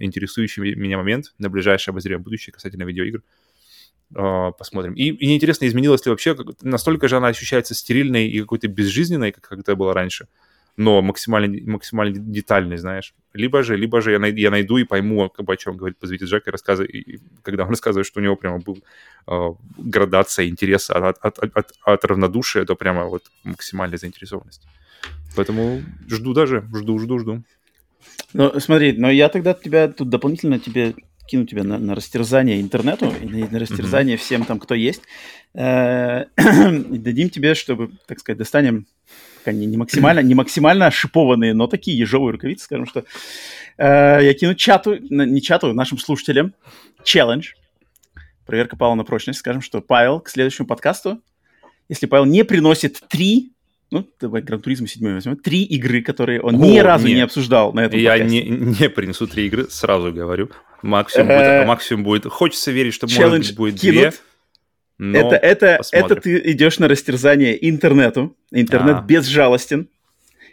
[0.00, 3.22] интересующий меня момент на ближайшее обозрение будущее касательно видеоигр.
[4.14, 4.94] А, посмотрим.
[4.94, 9.48] И, и интересно, изменилось ли вообще, настолько же она ощущается стерильной и какой-то безжизненной, как,
[9.48, 10.26] как это было раньше,
[10.76, 13.14] но максимально, максимально детальной, знаешь.
[13.32, 15.98] Либо же, либо же я, най, я найду и пойму, как бы, о чем говорит
[15.98, 18.78] Позвите Джек, и рассказывает, и, когда он рассказывает, что у него прямо был
[19.26, 19.48] э,
[19.78, 24.68] градация интереса от, от, от, от, от равнодушия до прямо вот максимальной заинтересованности.
[25.36, 27.42] Поэтому жду даже, жду, жду, жду.
[28.34, 30.94] Ну, смотри, но я тогда тебя тут дополнительно тебе
[31.32, 34.20] кину тебя на, на растерзание интернету и на, на растерзание mm-hmm.
[34.20, 35.00] всем там, кто есть.
[35.54, 38.86] Э, дадим тебе, чтобы, так сказать, достанем
[39.38, 43.04] пока не, не максимально, не максимально шипованные, но такие ежовые рукавицы, скажем, что
[43.78, 46.52] э, я кину чату, не чату, нашим слушателям
[47.02, 47.52] челлендж.
[48.44, 49.38] Проверка Павла на прочность.
[49.38, 51.22] Скажем, что Павел к следующему подкасту,
[51.88, 53.52] если Павел не приносит три
[53.90, 57.16] ну, давай Гран Туризм 7 возьмем, три игры, которые он О, ни разу нет.
[57.16, 58.42] не обсуждал на этом Я подкасте.
[58.42, 60.48] не, не принесу три игры, сразу говорю.
[60.82, 62.26] Максимум будет, э, максимум будет.
[62.26, 64.12] Хочется верить, что может быть будет две.
[64.98, 68.36] Но это, это, это ты идешь на растерзание интернету.
[68.52, 69.02] Интернет а.
[69.02, 69.88] безжалостен.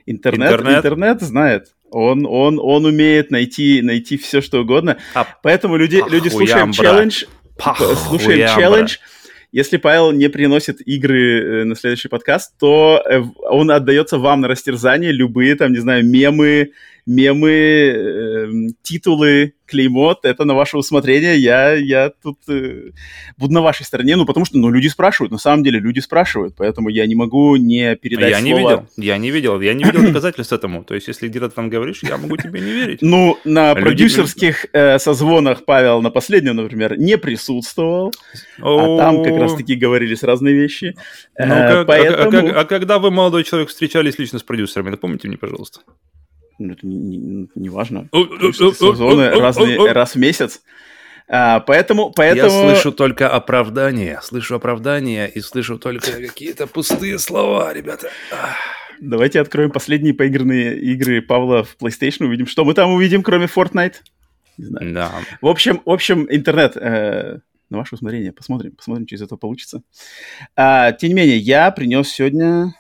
[0.06, 1.68] Интернет, интернет, интернет знает.
[1.92, 4.98] Он, он, он умеет найти, найти все, что угодно.
[5.14, 7.26] А, Поэтому люди, люди слушаем челлендж.
[8.08, 8.98] Слушаем челлендж.
[9.52, 14.48] Если Павел не приносит игры э, на следующий подкаст, то э, он отдается вам на
[14.48, 16.72] растерзание любые, там, не знаю, мемы,
[17.06, 18.48] мемы, э,
[18.82, 21.38] титулы, клеймот, это на ваше усмотрение.
[21.38, 22.92] Я, я тут э,
[23.38, 26.56] буду на вашей стороне, ну, потому что, ну, люди спрашивают, на самом деле люди спрашивают,
[26.58, 28.46] поэтому я не могу не передать я слово.
[28.46, 30.84] не видел, я не видел, я не видел доказательств этому.
[30.84, 33.02] То есть, если где-то там говоришь, я могу тебе не верить.
[33.02, 38.12] Ну, на продюсерских э, созвонах Павел на последнем, например, не присутствовал,
[38.62, 40.96] а там как раз-таки говорились разные вещи.
[41.38, 45.38] Ну, э, а, а, а когда вы, молодой человек, встречались лично с продюсерами, напомните мне,
[45.38, 45.82] пожалуйста.
[46.60, 48.10] Ну, это не, не, не важно.
[48.12, 50.62] Сезоны разные, раз в месяц.
[51.28, 52.50] А, поэтому, поэтому...
[52.50, 58.10] Я слышу только оправдания, слышу оправдания и слышу только какие-то пустые слова, ребята.
[59.00, 63.96] Давайте откроем последние поигранные игры Павла в PlayStation, увидим, что мы там увидим, кроме Fortnite.
[64.58, 64.94] Не знаю.
[64.94, 65.12] Да.
[65.42, 68.34] В общем, в общем, интернет э, на ваше усмотрение.
[68.34, 69.84] Посмотрим, посмотрим, что из этого получится.
[70.56, 72.74] А, тем не менее, я принес сегодня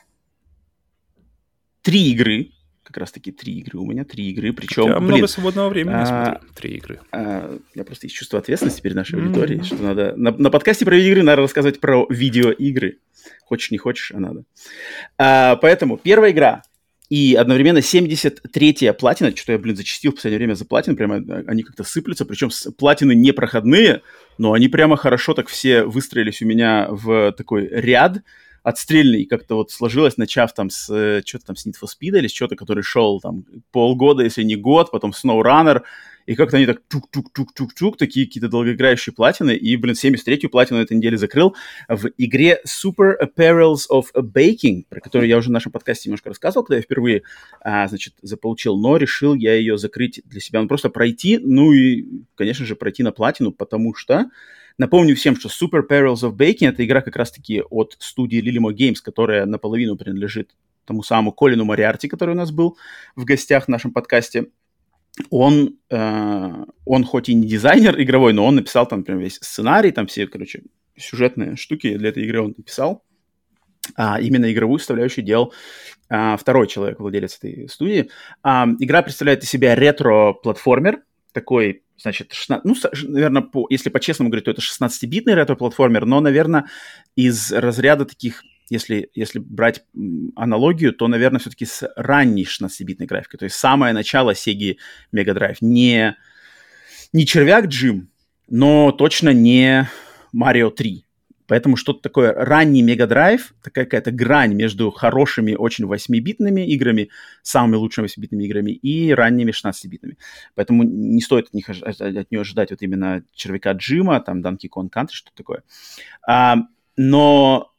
[1.81, 2.51] три игры,
[2.89, 4.87] как раз таки три игры у меня, три игры, причем...
[4.87, 6.99] Я блин, много свободного времени а, смотрю, три игры.
[7.11, 9.65] А, я просто есть чувство ответственности перед нашей аудиторией, mm-hmm.
[9.65, 10.13] что надо...
[10.17, 12.97] На, на подкасте про видеоигры надо рассказывать про видеоигры.
[13.45, 14.43] Хочешь, не хочешь, а надо.
[15.19, 16.63] А, поэтому первая игра
[17.09, 21.43] и одновременно 73-я платина, что я, блин, зачастил в последнее время за платин, прямо а,
[21.45, 24.01] они как-то сыплются, причем платины не проходные,
[24.39, 28.23] но они прямо хорошо так все выстроились у меня в такой ряд,
[28.63, 32.27] отстрельный как-то вот сложилось, начав там с э, что-то там с Need for Speed или
[32.27, 35.81] с чего-то, который шел там полгода, если не год, потом SnowRunner,
[36.29, 40.95] и как-то они так чук-чук-чук-чук-чук, такие какие-то долгоиграющие платины, и, блин, 73-ю платину на этой
[40.95, 41.55] неделе закрыл
[41.87, 46.65] в игре Super Apparels of Baking, про которую я уже в нашем подкасте немножко рассказывал,
[46.65, 47.23] когда я впервые,
[47.61, 52.05] а, значит, заполучил, но решил я ее закрыть для себя, ну, просто пройти, ну и,
[52.35, 54.25] конечно же, пройти на платину, потому что
[54.79, 59.01] Напомню всем, что Super Perils of Baking— это игра как раз-таки от студии Lilimo Games,
[59.03, 62.77] которая наполовину принадлежит тому самому Колину Мариарти, который у нас был
[63.17, 64.47] в гостях в нашем подкасте.
[65.29, 69.91] Он, э, он хоть и не дизайнер игровой, но он написал там прям весь сценарий,
[69.91, 70.63] там все, короче,
[70.95, 73.03] сюжетные штуки для этой игры он написал.
[73.97, 75.53] А именно игровую составляющую делал
[76.07, 78.09] а, второй человек, владелец этой студии.
[78.43, 81.01] А, игра представляет из себя ретро-платформер,
[81.33, 82.75] такой значит, 16, ну,
[83.09, 86.65] наверное, по, если по-честному говорить, то это 16-битный ретро-платформер, но, наверное,
[87.15, 89.83] из разряда таких, если, если брать
[90.35, 94.77] аналогию, то, наверное, все-таки с ранней 16-битной графикой, то есть самое начало Sega
[95.13, 95.57] Mega Drive.
[95.61, 96.15] Не,
[97.11, 98.09] не червяк Джим,
[98.47, 99.89] но точно не
[100.33, 101.05] Mario 3.
[101.49, 107.09] Поэтому что-то такое ранний Drive, такая какая-то грань между хорошими, очень 8-битными играми,
[107.41, 110.17] самыми лучшими 8-битными играми и ранними 16-битными.
[110.55, 114.89] Поэтому не стоит от, них, от нее ожидать вот именно червяка Джима, там Donkey Kong
[114.95, 115.63] Country, что-то такое.
[116.27, 116.57] А,
[116.95, 117.73] но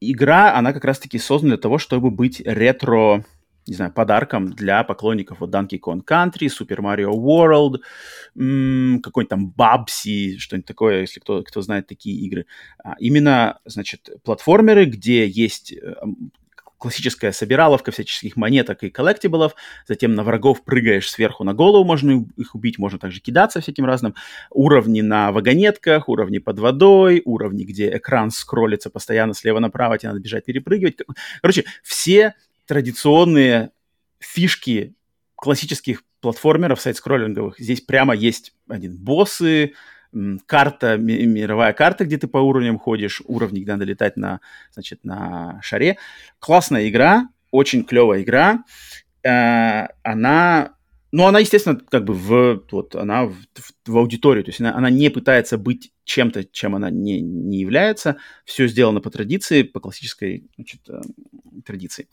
[0.00, 3.24] игра, она как раз-таки создана для того, чтобы быть ретро
[3.68, 7.80] не знаю, подарком для поклонников вот Donkey Kong Country, Super Mario World,
[9.02, 12.46] какой-нибудь там Бабси, что-нибудь такое, если кто, кто знает такие игры.
[12.82, 15.94] А, именно, значит, платформеры, где есть э,
[16.78, 19.54] классическая собираловка всяческих монеток и коллектиблов,
[19.86, 24.14] затем на врагов прыгаешь сверху на голову, можно их убить, можно также кидаться всяким разным,
[24.50, 30.22] уровни на вагонетках, уровни под водой, уровни, где экран скроллится постоянно слева направо, тебе надо
[30.22, 30.96] бежать, перепрыгивать.
[31.42, 32.34] Короче, все
[32.68, 33.70] традиционные
[34.20, 34.94] фишки
[35.34, 37.58] классических платформеров сайт-скроллинговых.
[37.58, 39.72] Здесь прямо есть один боссы,
[40.46, 44.40] карта, мировая карта, где ты по уровням ходишь, уровни, где надо летать на,
[44.72, 45.96] значит, на шаре.
[46.38, 48.64] Классная игра, очень клевая игра.
[49.22, 50.74] Э, она,
[51.10, 53.36] ну, она, естественно, как бы в, вот, она в,
[53.86, 58.16] в аудиторию, то есть она, она не пытается быть чем-то, чем она не, не является.
[58.44, 61.00] Все сделано по традиции, по классической значит, э,
[61.64, 62.08] традиции.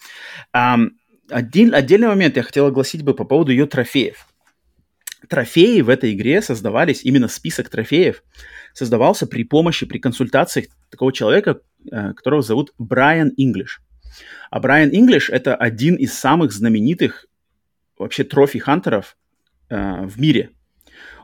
[0.51, 4.27] Один, отдельный момент я хотел огласить бы по поводу ее трофеев.
[5.27, 8.23] Трофеи в этой игре создавались, именно список трофеев
[8.73, 11.60] создавался при помощи, при консультациях такого человека,
[11.91, 13.81] э, которого зовут Брайан Инглиш.
[14.51, 17.25] А Брайан Инглиш это один из самых знаменитых
[17.97, 19.17] вообще трофи-хантеров
[19.69, 20.51] э, в мире.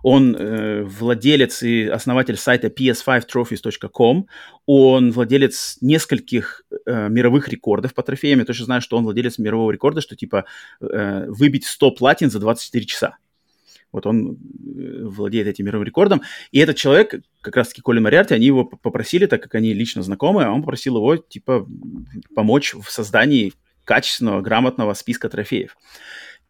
[0.04, 4.28] Он э, владелец и основатель сайта ps5trophies.com.
[4.66, 8.40] Он владелец нескольких э, мировых рекордов по трофеям.
[8.40, 10.46] Я точно знаю, что он владелец мирового рекорда, что типа
[10.82, 13.18] э, выбить 100 платин за 24 часа.
[13.92, 16.22] Вот он э, владеет этим мировым рекордом.
[16.52, 20.46] И этот человек, как раз-таки Колин Мариарти, они его попросили, так как они лично знакомы,
[20.46, 21.68] а он попросил его, типа,
[22.34, 23.54] помочь в создании
[23.84, 25.76] качественного, грамотного списка трофеев.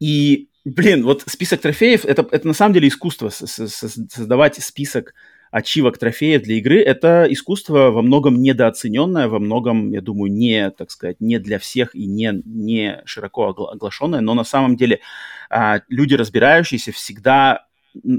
[0.02, 3.30] И Блин, вот список трофеев это, это на самом деле искусство.
[3.30, 5.16] Создавать список
[5.50, 10.92] ачивок трофеев для игры это искусство во многом недооцененное, во многом, я думаю, не, так
[10.92, 15.02] сказать, не для всех и не, не широко оглашенное, но на самом деле
[15.50, 17.66] а, люди, разбирающиеся, всегда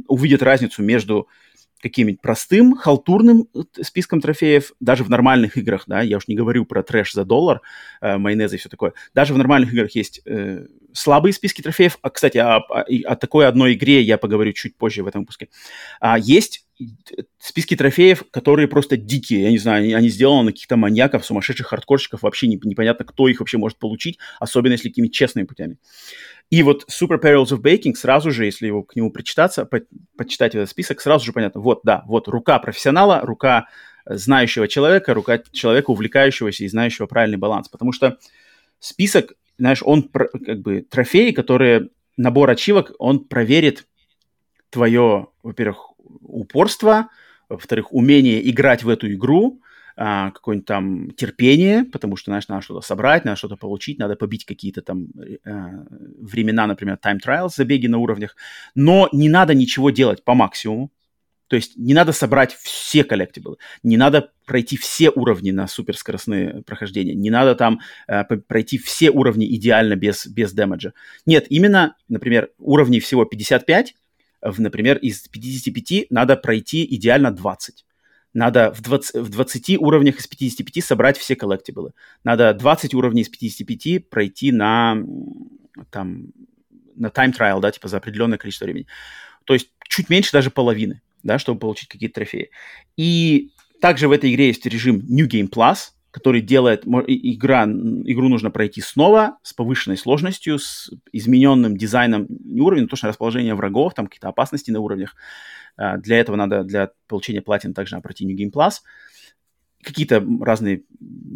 [0.08, 1.28] увидят разницу между
[1.82, 6.64] каким-нибудь простым, халтурным э, списком трофеев, даже в нормальных играх, да, я уж не говорю
[6.64, 7.60] про трэш за доллар,
[8.00, 12.10] э, майонез и все такое, даже в нормальных играх есть э, слабые списки трофеев, а,
[12.10, 15.48] кстати, о, о, о такой одной игре я поговорю чуть позже в этом выпуске.
[16.00, 16.66] А, есть
[17.38, 21.68] списки трофеев, которые просто дикие, я не знаю, они, они сделаны на каких-то маньяков, сумасшедших
[21.68, 25.78] хардкорщиков, вообще не, непонятно, кто их вообще может получить, особенно если какими честными путями.
[26.52, 29.80] И вот Super Perils of Baking сразу же, если его к нему прочитаться, по
[30.18, 33.68] почитать этот список, сразу же понятно, вот, да, вот рука профессионала, рука
[34.04, 37.70] знающего человека, рука человека, увлекающегося и знающего правильный баланс.
[37.70, 38.18] Потому что
[38.80, 41.88] список, знаешь, он как бы трофеи, которые,
[42.18, 43.86] набор ачивок, он проверит
[44.68, 47.08] твое, во-первых, упорство,
[47.48, 49.62] во-вторых, умение играть в эту игру,
[49.96, 54.44] а, какое-нибудь там терпение, потому что, знаешь, надо что-то собрать, надо что-то получить, надо побить
[54.44, 55.08] какие-то там
[55.44, 55.84] а,
[56.18, 58.36] времена, например, time trials, забеги на уровнях,
[58.74, 60.90] но не надо ничего делать по максимуму,
[61.52, 67.14] то есть не надо собрать все коллектиблы, не надо пройти все уровни на суперскоростные прохождения,
[67.14, 70.94] не надо там э, пройти все уровни идеально без, без дэмэджа.
[71.26, 73.94] Нет, именно, например, уровней всего 55,
[74.40, 77.84] в, например, из 55 надо пройти идеально 20.
[78.34, 81.92] Надо в 20, в 20 уровнях из 55 собрать все коллектиблы.
[82.24, 84.96] Надо 20 уровней из 55 пройти на,
[85.90, 86.32] там,
[86.94, 88.86] на time trial, да, типа за определенное количество времени.
[89.44, 92.50] То есть чуть меньше даже половины да, чтобы получить какие-то трофеи.
[92.96, 98.50] И также в этой игре есть режим New Game Plus, который делает игра, игру нужно
[98.50, 104.28] пройти снова с повышенной сложностью, с измененным дизайном уровня, но точно расположение врагов, там какие-то
[104.28, 105.16] опасности на уровнях.
[105.76, 108.82] А, для этого надо, для получения платин также пройти New Game Plus.
[109.82, 110.84] Какие-то разные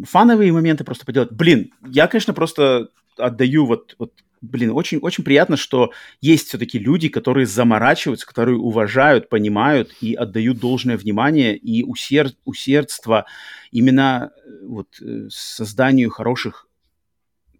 [0.05, 1.31] фановые моменты просто поделать.
[1.31, 7.09] Блин, я, конечно, просто отдаю вот, вот блин, очень, очень приятно, что есть все-таки люди,
[7.09, 13.25] которые заморачиваются, которые уважают, понимают и отдают должное внимание и усерд, усердство
[13.71, 16.67] именно э, вот э, созданию хороших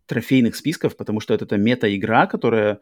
[0.05, 2.79] трофейных списков, потому что это, это мета-игра, которая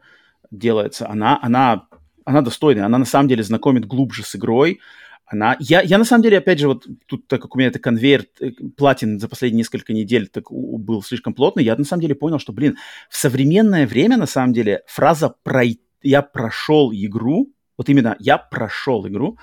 [0.50, 1.88] делается, она, она,
[2.24, 4.80] она достойная, она на самом деле знакомит глубже с игрой,
[5.26, 5.56] она...
[5.58, 8.26] Я, я на самом деле, опять же, вот тут, так как у меня это конвейер
[8.40, 12.38] э, платин за последние несколько недель так был слишком плотный, я на самом деле понял,
[12.38, 12.76] что, блин,
[13.10, 19.06] в современное время, на самом деле, фраза «пройти», «я прошел игру», вот именно «я прошел
[19.06, 19.38] игру»,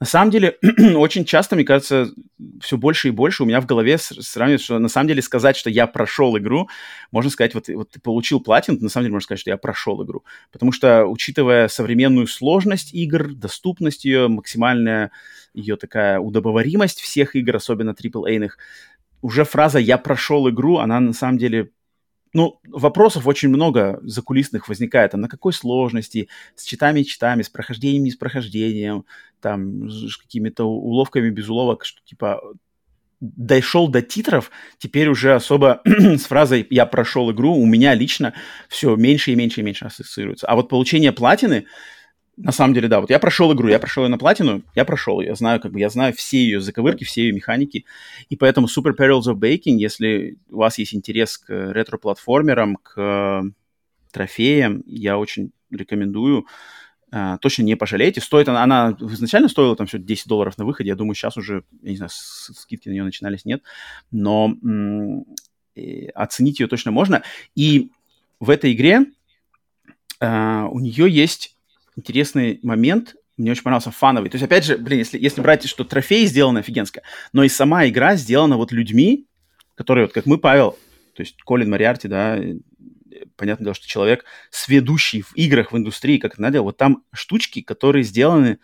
[0.00, 0.56] на самом деле,
[0.96, 2.10] очень часто, мне кажется,
[2.60, 5.70] все больше и больше у меня в голове сравнивается, что на самом деле сказать, что
[5.70, 6.68] я прошел игру,
[7.10, 10.02] можно сказать, вот, вот ты получил платин, на самом деле можно сказать, что я прошел
[10.04, 10.24] игру.
[10.52, 15.10] Потому что, учитывая современную сложность игр, доступность ее, максимальная
[15.52, 18.56] ее такая удобоваримость всех игр, особенно AAA-ных,
[19.20, 21.70] уже фраза «я прошел игру», она на самом деле
[22.32, 25.14] ну, вопросов очень много закулисных возникает.
[25.14, 29.04] А на какой сложности, с читами читами, с прохождением, не с прохождением,
[29.40, 32.40] там, с какими-то уловками без уловок, что типа
[33.20, 38.34] дошел до титров, теперь уже особо с фразой «я прошел игру» у меня лично
[38.68, 40.46] все меньше и меньше и меньше ассоциируется.
[40.46, 41.66] А вот получение платины,
[42.38, 45.20] на самом деле, да, вот я прошел игру, я прошел ее на платину, я прошел,
[45.20, 47.84] я знаю, как бы, я знаю все ее заковырки, все ее механики,
[48.28, 53.42] и поэтому Super Perils of Baking, если у вас есть интерес к ретро-платформерам, к
[54.12, 56.46] трофеям, я очень рекомендую,
[57.10, 58.20] Uh, точно не пожалеете.
[58.20, 60.90] Стоит она, она изначально стоила там все 10 долларов на выходе.
[60.90, 63.62] Я думаю, сейчас уже, я не знаю, скидки на нее начинались, нет.
[64.10, 65.24] Но м-
[66.14, 67.22] оценить ее точно можно.
[67.54, 67.92] И
[68.40, 69.06] в этой игре
[70.20, 71.56] uh, у нее есть
[71.98, 74.30] интересный момент, мне очень понравился фановый.
[74.30, 77.86] То есть, опять же, блин, если, если брать, что трофей сделан офигенско, но и сама
[77.88, 79.26] игра сделана вот людьми,
[79.74, 80.72] которые, вот как мы, Павел,
[81.14, 82.38] то есть Колин Мариарти, да,
[83.36, 88.04] понятное дело, что человек, сведущий в играх, в индустрии, как надо, вот там штучки, которые
[88.04, 88.58] сделаны,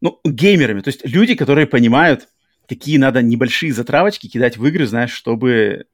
[0.00, 2.28] ну, геймерами, то есть люди, которые понимают,
[2.68, 5.86] какие надо небольшие затравочки кидать в игры, знаешь, чтобы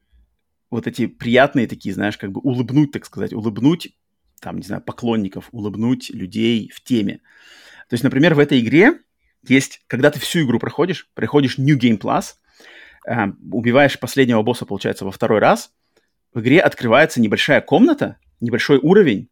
[0.69, 3.89] вот эти приятные такие, знаешь, как бы улыбнуть, так сказать, улыбнуть
[4.39, 7.21] там, не знаю, поклонников, улыбнуть людей в теме.
[7.87, 8.99] То есть, например, в этой игре
[9.47, 12.35] есть, когда ты всю игру проходишь, проходишь New Game Plus,
[13.07, 15.71] э, убиваешь последнего босса, получается, во второй раз,
[16.33, 19.29] в игре открывается небольшая комната, небольшой уровень,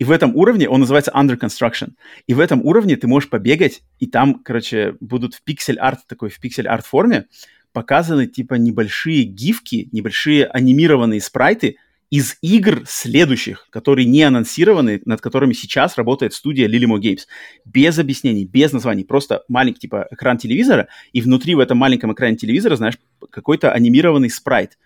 [0.00, 1.90] и в этом уровне, он называется Under Construction,
[2.26, 6.40] и в этом уровне ты можешь побегать, и там, короче, будут в пиксель-арт, такой в
[6.40, 7.26] пиксель-арт форме,
[7.72, 11.76] показаны типа небольшие гифки, небольшие анимированные спрайты,
[12.10, 17.20] из игр следующих, которые не анонсированы, над которыми сейчас работает студия Lilimo Games.
[17.64, 19.04] Без объяснений, без названий.
[19.04, 22.98] Просто маленький типа экран телевизора, и внутри в этом маленьком экране телевизора, знаешь,
[23.30, 24.76] какой-то анимированный спрайт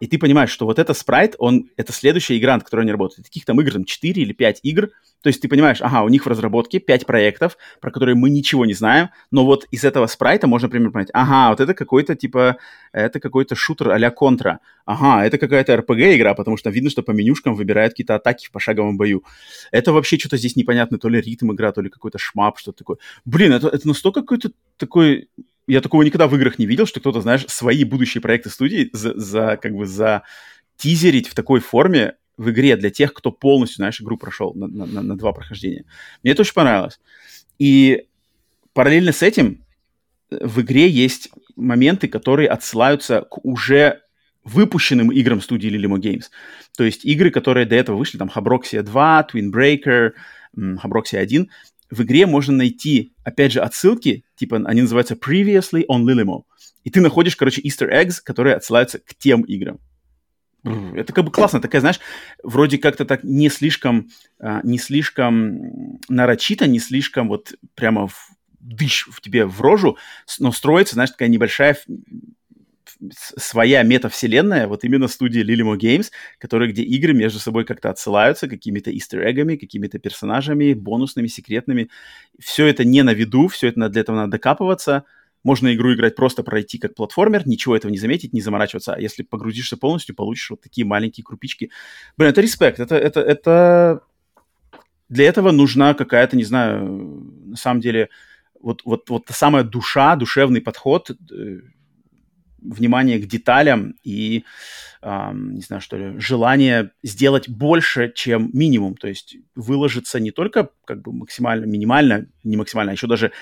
[0.00, 3.26] и ты понимаешь, что вот это спрайт, он, это следующая игра, над которой они работают.
[3.26, 4.88] Таких там игр, там 4 или 5 игр.
[5.22, 8.64] То есть ты понимаешь, ага, у них в разработке 5 проектов, про которые мы ничего
[8.64, 12.56] не знаем, но вот из этого спрайта можно, например, понять, ага, вот это какой-то типа,
[12.92, 14.60] это какой-то шутер а-ля контра.
[14.86, 18.50] Ага, это какая-то RPG игра, потому что видно, что по менюшкам выбирают какие-то атаки в
[18.50, 19.22] пошаговом бою.
[19.70, 22.96] Это вообще что-то здесь непонятно, то ли ритм игра, то ли какой-то шмап, что-то такое.
[23.26, 25.28] Блин, это, это настолько какой-то такой
[25.66, 29.18] я такого никогда в играх не видел, что кто-то, знаешь, свои будущие проекты студии за,
[29.18, 30.22] за как бы за
[30.76, 35.02] тизерить в такой форме в игре для тех, кто полностью, знаешь, игру прошел на, на,
[35.02, 35.84] на два прохождения.
[36.22, 36.98] Мне это очень понравилось.
[37.58, 38.06] И
[38.72, 39.64] параллельно с этим
[40.30, 44.00] э, в игре есть моменты, которые отсылаются к уже
[44.44, 46.24] выпущенным играм студии Lilimo Games.
[46.76, 50.12] То есть игры, которые до этого вышли, там Habroxia 2, Twin Breaker,
[50.56, 51.50] Habroxia 1,
[51.90, 56.44] в игре можно найти, опять же, отсылки, типа они называются Previously on Lilimo.
[56.82, 59.78] И ты находишь, короче, easter eggs, которые отсылаются к тем играм.
[60.64, 62.00] Это как бы классно, такая, знаешь,
[62.42, 68.30] вроде как-то так не слишком, а, не слишком нарочито, не слишком вот прямо в,
[68.60, 69.96] дыщ в тебе в рожу,
[70.38, 71.78] но строится, знаешь, такая небольшая
[73.10, 78.96] своя метавселенная, вот именно студии Lilimo Games, которые, где игры между собой как-то отсылаются какими-то
[78.96, 79.20] истер
[79.58, 81.88] какими-то персонажами, бонусными, секретными.
[82.38, 85.04] Все это не на виду, все это для этого надо докапываться–
[85.42, 88.94] можно игру играть просто пройти как платформер, ничего этого не заметить, не заморачиваться.
[88.94, 91.70] А если погрузишься полностью, получишь вот такие маленькие крупички.
[92.16, 92.80] Блин, это респект.
[92.80, 94.02] Это, это, это...
[95.08, 96.84] Для этого нужна какая-то, не знаю,
[97.46, 98.10] на самом деле,
[98.60, 101.60] вот, вот, вот та самая душа, душевный подход, э,
[102.62, 104.44] внимание к деталям и,
[105.02, 108.96] э, не знаю, что ли, желание сделать больше, чем минимум.
[108.96, 113.32] То есть выложиться не только как бы максимально, минимально, не максимально, а еще даже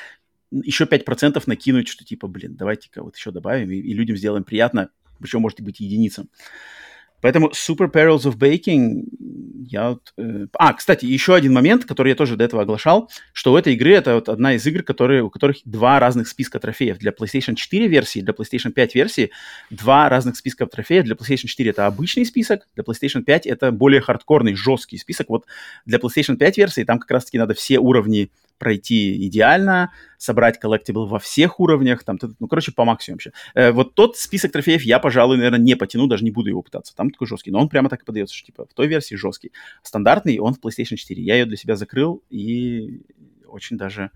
[0.50, 4.90] еще 5% накинуть, что типа, блин, давайте-ка вот еще добавим, и, и людям сделаем приятно,
[5.20, 6.28] причем может быть единицам.
[7.20, 9.04] Поэтому Super Perils of Baking,
[9.68, 10.12] я вот...
[10.16, 13.74] Э, а, кстати, еще один момент, который я тоже до этого оглашал, что у этой
[13.74, 16.98] игры это вот одна из игр, которые, у которых два разных списка трофеев.
[16.98, 19.30] Для PlayStation 4 версии, для PlayStation 5 версии
[19.70, 21.04] два разных списка трофеев.
[21.04, 25.28] Для PlayStation 4 это обычный список, для PlayStation 5 это более хардкорный, жесткий список.
[25.28, 25.44] Вот
[25.86, 31.18] для PlayStation 5 версии там как раз-таки надо все уровни пройти идеально, собрать коллектибл во
[31.18, 33.32] всех уровнях, там, ну, короче, по максимуму вообще.
[33.54, 36.94] Э, вот тот список трофеев я, пожалуй, наверное, не потяну, даже не буду его пытаться.
[36.94, 39.52] Там такой жесткий, но он прямо так и подается, что, типа, в той версии жесткий.
[39.82, 41.22] Стандартный, он в PlayStation 4.
[41.22, 43.02] Я ее для себя закрыл и
[43.46, 44.11] очень даже,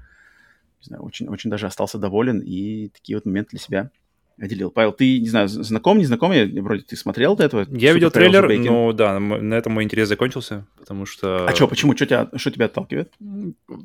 [0.80, 3.90] не знаю, очень, очень даже остался доволен и такие вот моменты для себя
[4.38, 4.70] отделил.
[4.70, 6.32] Павел, ты, не знаю, знаком, не знаком?
[6.32, 7.66] Я, вроде ты смотрел до этого?
[7.70, 11.46] Я видел трейлер, но да, на этом мой интерес закончился, потому что...
[11.46, 11.94] А что, почему?
[11.96, 13.12] Что тебя, что тебя отталкивает?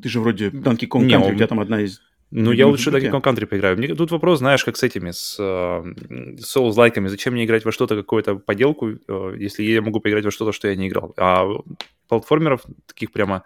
[0.01, 1.33] Ты же вроде Donkey Kong Country, он...
[1.33, 2.01] у тебя там одна из...
[2.29, 3.77] Ну, я лучше Donkey Kong Country поиграю.
[3.77, 5.95] Мне тут вопрос, знаешь, как с этими, с uh,
[6.39, 7.07] Souls-лайками.
[7.07, 10.67] Зачем мне играть во что-то, какую-то поделку, uh, если я могу поиграть во что-то, что
[10.67, 11.13] я не играл?
[11.15, 11.47] А
[12.09, 13.43] платформеров таких прямо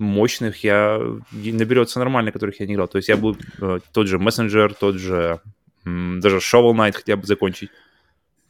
[0.00, 1.00] мощных я
[1.30, 2.88] наберется нормально, которых я не играл.
[2.88, 5.40] То есть я был uh, тот же Messenger, тот же
[5.84, 7.70] даже Shovel Knight хотя бы закончить.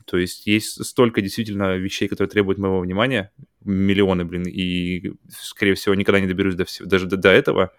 [0.05, 3.32] То есть есть столько действительно вещей, которые требуют моего внимания,
[3.64, 7.72] миллионы, блин, и, скорее всего, никогда не доберусь до всего, даже до, до этого,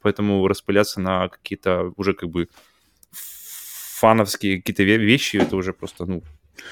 [0.00, 2.48] поэтому распыляться на какие-то уже как бы
[3.10, 6.22] фановские какие-то вещи, это уже просто, ну,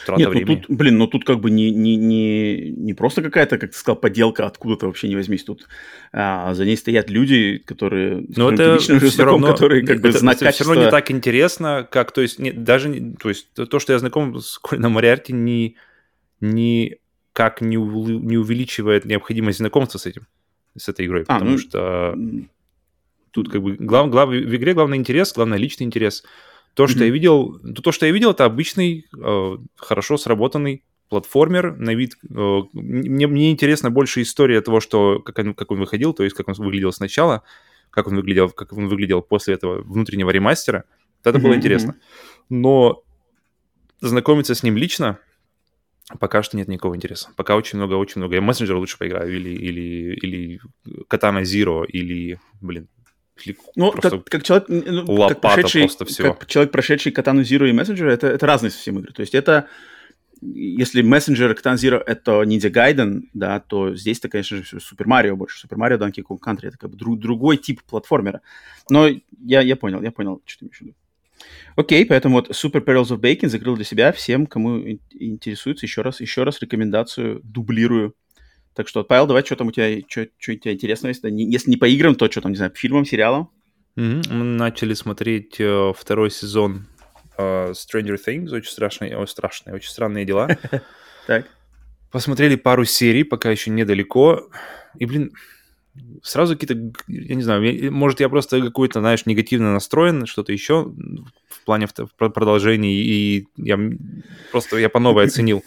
[0.06, 0.54] Трата Нет, времени.
[0.54, 3.76] ну тут, блин, ну тут как бы не, не, не, не просто какая-то, как ты
[3.76, 5.44] сказал, поделка откуда-то вообще не возьмись.
[5.44, 5.68] Тут
[6.12, 8.24] а, за ней стоят люди, которые...
[8.36, 10.64] Но это лично все знаком, равно, которые как бы это, знак это качества...
[10.64, 13.98] все равно не так интересно, как, то есть, не, даже, то есть, то, что я
[13.98, 15.76] знаком с Колином Мариарти, не,
[16.40, 16.96] не
[17.32, 20.26] как не, не увеличивает необходимость знакомства с этим,
[20.76, 21.58] с этой игрой, а, потому ну...
[21.58, 22.16] что
[23.30, 26.24] тут как бы глав, глав, в игре главный интерес, главный личный интерес–
[26.74, 27.06] то, что mm-hmm.
[27.06, 32.16] я видел, то, что я видел, это обычный, э, хорошо сработанный платформер на вид.
[32.30, 36.34] Э, мне, мне интересна больше история того, что как он, как он выходил, то есть
[36.34, 37.42] как он выглядел сначала,
[37.90, 40.84] как он выглядел, как он выглядел после этого внутреннего ремастера.
[41.22, 41.42] Вот это mm-hmm.
[41.42, 41.96] было интересно.
[42.48, 43.02] Но
[44.00, 45.18] знакомиться с ним лично
[46.18, 47.30] пока что нет никакого интереса.
[47.36, 48.34] Пока очень много, очень много.
[48.34, 50.60] Я мессенджер лучше поиграю или или или
[51.08, 52.88] Katana Zero или, блин,
[53.76, 56.34] ну, как, как человек, ну, как прошедший, просто всего.
[56.34, 59.12] Как человек, прошедший Катану Zero и Messenger, это, это разные совсем игры.
[59.12, 59.68] То есть это,
[60.40, 65.06] если Messenger и Катан Zero это Ninja Gaiden, да, то здесь это, конечно же, Супер
[65.06, 65.58] Марио больше.
[65.60, 68.42] Супер Марио Donkey Kong Country это как бы друг, другой тип платформера.
[68.90, 69.08] Но
[69.40, 70.94] я, я понял, я понял, что ты имеешь в виду.
[71.74, 74.12] Окей, поэтому вот Super Perils of Baking закрыл для себя.
[74.12, 74.78] Всем, кому
[75.10, 78.14] интересуется, еще раз, еще раз рекомендацию дублирую
[78.74, 81.22] так что, Павел, давай, что там у тебя, что, что у тебя интересного есть?
[81.24, 83.50] Если не по играм, то что там, не знаю, фильмам, сериалам?
[83.96, 84.32] Mm-hmm.
[84.32, 86.86] Мы начали смотреть э, второй сезон
[87.36, 90.48] э, Stranger Things, очень страшные, очень страшные, очень странные дела.
[91.28, 91.46] Так.
[92.10, 94.50] Посмотрели пару серий, пока еще недалеко.
[94.98, 95.32] И, блин,
[96.20, 100.92] сразу какие-то, я не знаю, может, я просто какой-то, знаешь, негативно настроен, что-то еще
[101.48, 101.86] в плане
[102.18, 103.78] продолжения, и я
[104.50, 105.62] просто, я по новой оценил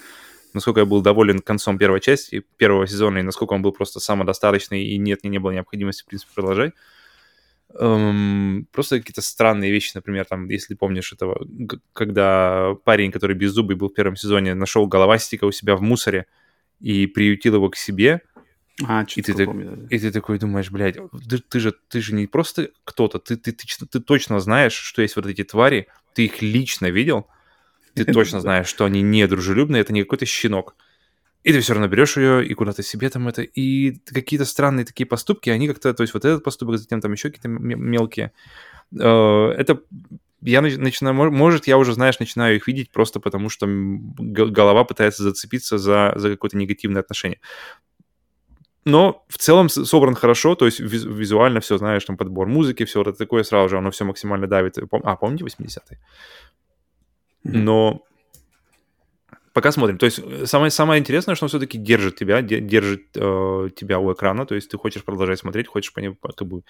[0.56, 4.84] насколько я был доволен концом первой части, первого сезона, и насколько он был просто самодостаточный,
[4.84, 6.74] и нет, не было необходимости, в принципе, продолжать.
[7.78, 11.46] Эм, просто какие-то странные вещи, например, там, если помнишь этого,
[11.94, 16.26] когда парень, который без зубы был в первом сезоне, нашел головастика у себя в мусоре,
[16.80, 18.22] и приютил его к себе.
[18.86, 20.98] А, и, ты так, помню, и ты такой думаешь, блядь,
[21.30, 25.02] ты, ты, же, ты же не просто кто-то, ты, ты, ты, ты точно знаешь, что
[25.02, 27.28] есть вот эти твари, ты их лично видел,
[27.96, 30.76] ты точно знаешь, что они не дружелюбные, это не какой-то щенок.
[31.44, 33.44] И ты все равно берешь ее и куда-то себе там это.
[33.44, 37.30] И какие-то странные такие поступки, они как-то, то есть вот этот поступок, затем там еще
[37.30, 38.32] какие-то мелкие.
[39.00, 39.80] Э, это
[40.42, 45.78] я начинаю, может, я уже, знаешь, начинаю их видеть просто потому, что голова пытается зацепиться
[45.78, 47.40] за, за какое-то негативное отношение.
[48.86, 53.08] Но в целом собран хорошо, то есть визуально все, знаешь, там подбор музыки, все вот
[53.08, 54.78] это такое, сразу же оно все максимально давит.
[54.78, 56.00] А, помните 80-е?
[57.46, 58.04] Но
[59.54, 59.98] пока смотрим.
[59.98, 64.12] То есть э, самое, самое интересное, что он все-таки держит тебя, держит э, тебя у
[64.12, 66.64] экрана, то есть ты хочешь продолжать смотреть, хочешь по нему как бы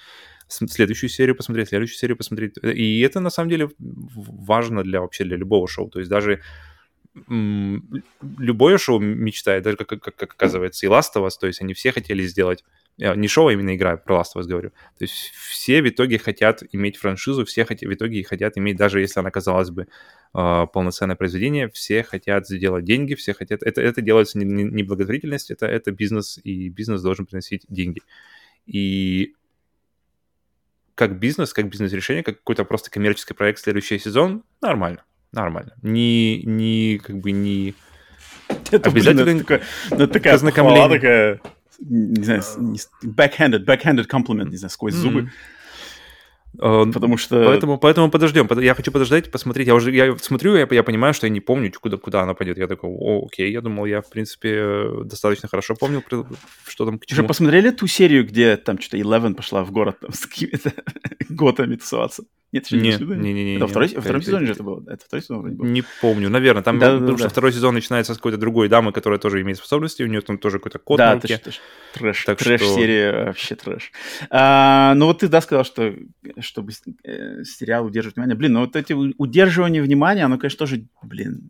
[0.47, 2.57] следующую серию посмотреть, следующую серию посмотреть.
[2.61, 5.89] И это на самом деле важно для вообще для любого шоу.
[5.89, 6.41] То есть даже
[7.28, 11.73] любое шоу мечтает, даже как, как, как оказывается, и Last of Us, то есть они
[11.73, 12.63] все хотели сделать
[12.97, 14.69] не шоу, а именно игра, про Last of Us говорю.
[14.69, 17.81] То есть все в итоге хотят иметь франшизу, все хот...
[17.81, 19.87] в итоге хотят иметь, даже если она, казалось бы,
[20.33, 23.63] э, полноценное произведение, все хотят сделать деньги, все хотят...
[23.63, 28.01] Это, это делается не, не благотворительность, это, это бизнес, и бизнес должен приносить деньги.
[28.65, 29.33] И
[30.95, 35.73] как бизнес, как бизнес-решение, как какой-то просто коммерческий проект следующий сезон, нормально, нормально.
[35.81, 37.75] Не, не как бы не...
[38.71, 41.41] Это, обязательно блин, это такая, это такая хвала, такая
[41.80, 42.43] не знаю,
[43.03, 44.97] backhanded, backhanded compliment, не знаю, сквозь mm-hmm.
[44.97, 45.32] зубы.
[46.57, 47.43] Uh, Потому что...
[47.45, 48.47] Поэтому, поэтому подождем.
[48.59, 49.67] Я хочу подождать, посмотреть.
[49.67, 52.57] Я уже я смотрю, я, я понимаю, что я не помню, куда, куда она пойдет.
[52.57, 53.51] Я такой, о, окей.
[53.51, 56.01] Я думал, я, в принципе, достаточно хорошо помнил,
[56.67, 57.19] что там к чему.
[57.19, 60.71] Уже посмотрели ту серию, где там что-то Eleven пошла в город там, с какими-то
[61.30, 62.23] готами тусоваться?
[62.51, 64.83] Нет, еще не, не, не, не, Это второй, во втором сезоне же это было?
[64.87, 65.65] Это второй сезон вроде был.
[65.65, 66.63] Не помню, наверное.
[66.63, 67.29] Там, да, потому да, что да.
[67.29, 70.59] второй сезон начинается с какой-то другой дамы, которая тоже имеет способности, у нее там тоже
[70.59, 71.41] какой-то код да, на руке.
[71.43, 71.51] Да,
[71.93, 73.25] трэш, так трэш-серия, что...
[73.25, 73.91] вообще трэш.
[74.29, 75.93] А, ну вот ты, да, сказал, что
[76.39, 76.71] чтобы
[77.03, 78.37] э, сериал удерживать внимание.
[78.37, 81.49] Блин, ну вот эти удерживание внимания, оно, конечно, тоже, блин,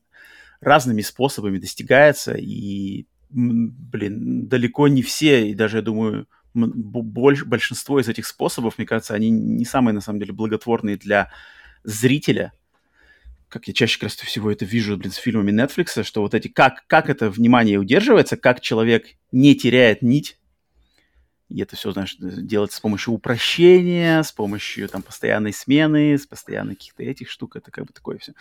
[0.59, 8.07] разными способами достигается, и, блин, далеко не все, и даже, я думаю, больш, большинство из
[8.07, 11.31] этих способов, мне кажется, они не самые, на самом деле, благотворные для
[11.83, 12.53] зрителя.
[13.49, 16.47] Как я чаще как раз всего это вижу, блин, с фильмами Netflix, что вот эти,
[16.47, 20.39] как, как это внимание удерживается, как человек не теряет нить,
[21.49, 26.75] и это все, знаешь, делается с помощью упрощения, с помощью там постоянной смены, с постоянной
[26.75, 27.55] каких-то этих штук.
[27.55, 28.33] Это как бы такое все.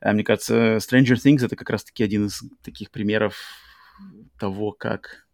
[0.00, 3.36] А, мне кажется, Stranger Things это как раз-таки один из таких примеров
[4.38, 5.27] того, как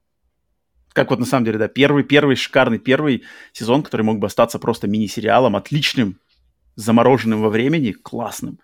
[0.94, 4.58] как вот на самом деле, да, первый, первый, шикарный первый сезон, который мог бы остаться
[4.58, 6.20] просто мини-сериалом, отличным,
[6.76, 8.60] замороженным во времени, классным.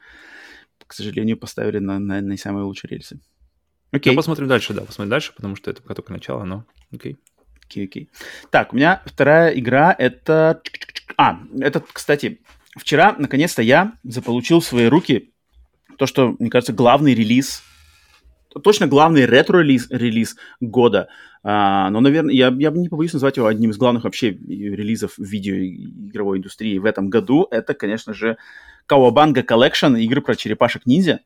[0.87, 3.20] К сожалению, поставили на, на, на самые лучшие рельсы.
[3.91, 4.12] Окей.
[4.12, 7.18] Ну, посмотрим дальше, да, посмотрим дальше, потому что это пока только начало, но окей.
[7.64, 8.11] Окей, окей.
[8.51, 10.62] Так, у меня вторая игра это...
[11.16, 12.41] А, это, кстати,
[12.76, 15.33] вчера, наконец-то, я заполучил в свои руки
[15.99, 17.64] то, что, мне кажется, главный релиз
[18.62, 21.09] точно главный ретро-релиз релиз года.
[21.42, 26.38] А, но, наверное, я, я не побоюсь назвать его одним из главных вообще релизов видеоигровой
[26.38, 27.46] индустрии в этом году.
[27.51, 28.36] Это, конечно же,
[28.90, 31.20] Kawabanga Collection, игры про черепашек-ниндзя.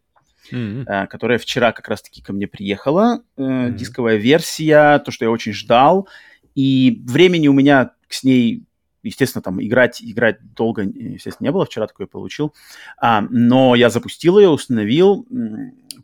[0.53, 0.85] Mm-hmm.
[0.85, 3.23] Uh, которая вчера как раз-таки ко мне приехала.
[3.39, 3.73] Mm-hmm.
[3.77, 6.07] Дисковая версия, то, что я очень ждал.
[6.55, 8.65] И времени у меня с ней
[9.05, 11.67] естественно, там играть, играть долго, естественно, не было.
[11.67, 12.55] Вчера такое получил.
[12.99, 15.27] А, но я запустил ее, установил,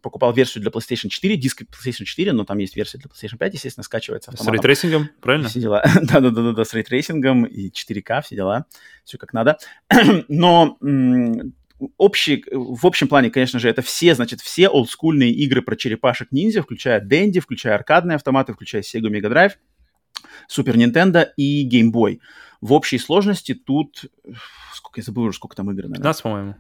[0.02, 3.54] покупал версию для PlayStation 4, диск PlayStation 4, но там есть версия для PlayStation 5,
[3.54, 4.52] естественно, скачивается автоматом.
[4.52, 5.48] С рейтрейсингом, правильно?
[5.48, 5.84] Все дела.
[6.02, 8.66] Да-да-да, с рейтрейсингом и 4К, все дела.
[9.04, 9.58] Все как надо.
[10.28, 10.78] но
[11.96, 17.00] общий, в общем плане, конечно же, это все, значит, все олдскульные игры про черепашек-ниндзя, включая
[17.00, 19.52] Dendy, включая аркадные автоматы, включая Sega Mega Drive,
[20.48, 22.18] Super Nintendo и Game Boy.
[22.60, 24.06] В общей сложности тут,
[24.74, 25.96] сколько я забыл уже, сколько там игр, наверное.
[25.98, 26.54] 15, по-моему.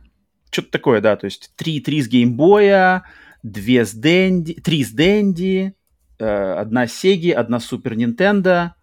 [0.50, 3.04] Что-то такое, да, то есть три, три с геймбоя,
[3.42, 5.74] две с Дэнди, три с Дэнди,
[6.18, 8.74] одна Сеги, одна Супер Нинтендо.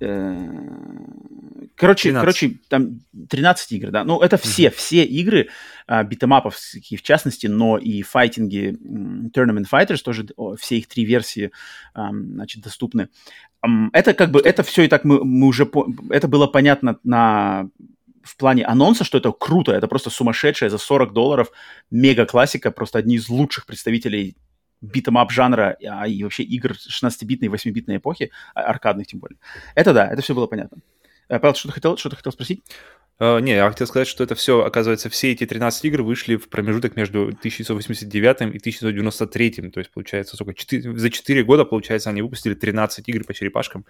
[0.00, 0.48] Э,
[1.76, 2.20] короче, 13.
[2.20, 4.04] короче, там 13 игр, да.
[4.04, 4.74] Ну, это все, mm-hmm.
[4.74, 5.48] все игры,
[5.86, 8.76] э, битэмапов, в частности, но и файтинги,
[9.34, 10.26] Tournament Fighters, тоже
[10.58, 11.52] все их три версии,
[11.94, 13.10] значит, доступны.
[13.92, 17.68] Это как бы, это все и так мы, мы уже, по, это было понятно на
[18.22, 21.50] в плане анонса, что это круто, это просто сумасшедшая за 40 долларов
[21.90, 24.36] мега-классика, просто одни из лучших представителей
[24.80, 29.38] beat 'em up жанра а, и вообще игр 16-битной, 8-битной эпохи, а, аркадных тем более.
[29.74, 30.78] Это да, это все было понятно.
[31.28, 32.62] Э, Павел, что ты хотел, что ты хотел спросить?
[33.20, 36.48] Uh, не, я хотел сказать, что это все, оказывается, все эти 13 игр вышли в
[36.48, 39.50] промежуток между 1989 и 1993.
[39.70, 40.54] То есть, получается, сколько?
[40.54, 43.84] 4, за 4 года, получается, они выпустили 13 игр по черепашкам.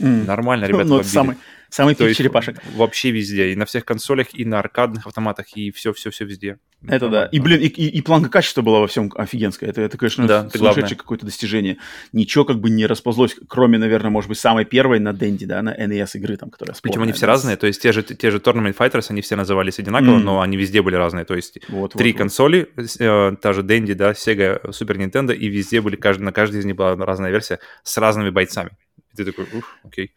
[0.00, 0.26] Mm.
[0.26, 1.36] Нормально, ребята, ну, самый,
[1.70, 2.60] самый пик черепашек.
[2.74, 3.52] Вообще везде.
[3.52, 6.58] И на всех консолях, и на аркадных автоматах, и все-все-все везде.
[6.86, 7.26] Это да.
[7.26, 9.70] И, блин, и, и, и планка качества была во всем офигенская.
[9.70, 11.78] Это, это конечно, да, сумасшедшее какое-то достижение.
[12.12, 15.74] Ничего как бы не расползлось, кроме, наверное, может быть, самой первой на Денди, да, на
[15.74, 18.76] NES игры, там, которая Причем они все разные, то есть те же, те же Tournament
[18.76, 20.22] Fighters, они все назывались одинаково, mm.
[20.22, 21.24] но они везде были разные.
[21.24, 25.48] То есть вот, три вот, консоли, э, та же Денди, да, Sega, Super Nintendo, и
[25.48, 28.72] везде были, каждый, на каждой из них была разная версия с разными бойцами.
[29.16, 30.12] И ты такой, ух, окей.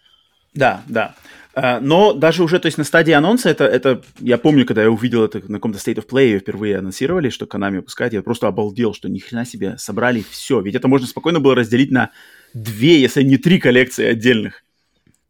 [0.53, 1.15] Да, да.
[1.53, 4.91] А, но даже уже, то есть на стадии анонса, это, это я помню, когда я
[4.91, 8.93] увидел это на каком-то State of Play, впервые анонсировали, что Konami выпускает, я просто обалдел,
[8.93, 10.59] что ни хрена себе собрали все.
[10.61, 12.11] Ведь это можно спокойно было разделить на
[12.53, 14.63] две, если не три коллекции отдельных,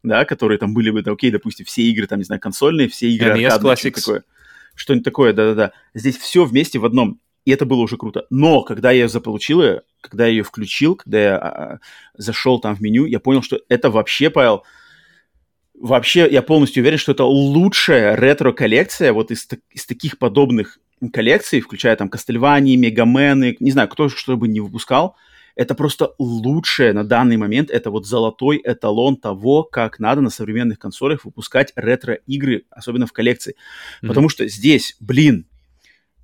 [0.02, 3.08] да, которые там были бы, да, окей, допустим, все игры, там, не знаю, консольные, все
[3.10, 4.24] игры NES аркадные, что такое.
[4.74, 5.72] Что-нибудь такое, да-да-да.
[5.94, 7.20] Здесь все вместе в одном.
[7.44, 8.26] И это было уже круто.
[8.30, 9.62] Но когда я ее заполучил,
[10.00, 11.78] когда я ее включил, когда я а, а,
[12.14, 14.64] зашел там в меню, я понял, что это вообще, Павел,
[15.74, 20.78] вообще я полностью уверен, что это лучшая ретро-коллекция вот из, из таких подобных
[21.12, 25.16] коллекций, включая там Кастельвании, Мегамены, не знаю, кто что бы не выпускал,
[25.56, 30.78] это просто лучшее на данный момент, это вот золотой эталон того, как надо на современных
[30.78, 33.54] консолях выпускать ретро-игры, особенно в коллекции.
[34.02, 34.08] Mm-hmm.
[34.08, 35.46] Потому что здесь, блин,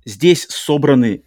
[0.05, 1.23] здесь собраны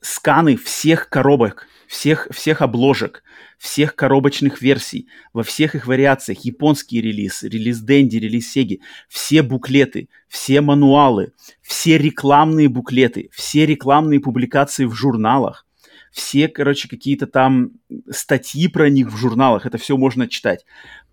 [0.00, 3.22] сканы всех коробок, всех, всех обложек,
[3.58, 10.08] всех коробочных версий, во всех их вариациях, японский релиз, релиз Дэнди, релиз Сеги, все буклеты,
[10.28, 11.32] все мануалы,
[11.62, 15.66] все рекламные буклеты, все рекламные публикации в журналах,
[16.12, 17.72] все, короче, какие-то там
[18.10, 20.64] статьи про них в журналах, это все можно читать.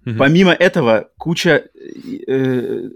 [0.06, 0.18] Mm-hmm.
[0.18, 1.66] Помимо этого, куча
[2.28, 2.90] э,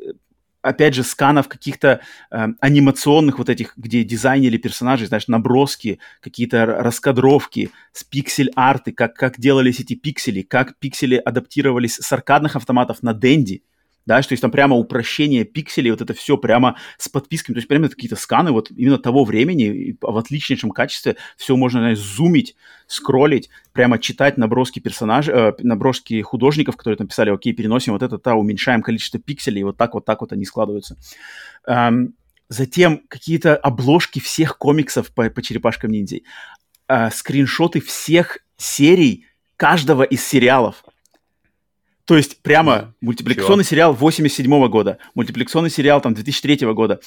[0.70, 2.02] опять же, сканов каких-то
[2.32, 9.40] э, анимационных вот этих, где дизайнили персонажей, знаешь, наброски, какие-то раскадровки, с пиксель-арты, как, как
[9.40, 13.64] делались эти пиксели, как пиксели адаптировались с аркадных автоматов на Денди
[14.10, 17.68] да, что есть там прямо упрощение пикселей, вот это все прямо с подписками, то есть
[17.68, 22.56] прямо какие-то сканы вот именно того времени, в отличнейшем качестве, все можно, знаешь, зумить,
[22.88, 28.18] скроллить, прямо читать наброски персонажей, э, наброски художников, которые там писали, окей, переносим вот это,
[28.18, 30.98] та, уменьшаем количество пикселей, вот так вот так вот они складываются.
[31.68, 32.16] Эм,
[32.48, 36.22] затем какие-то обложки всех комиксов по, по черепашкам ниндзя,
[36.88, 40.84] э, скриншоты всех серий каждого из сериалов.
[42.10, 43.70] То есть прямо мультипликационный Чего?
[43.70, 47.02] сериал 87 года, мультипликационный сериал там 2003 года,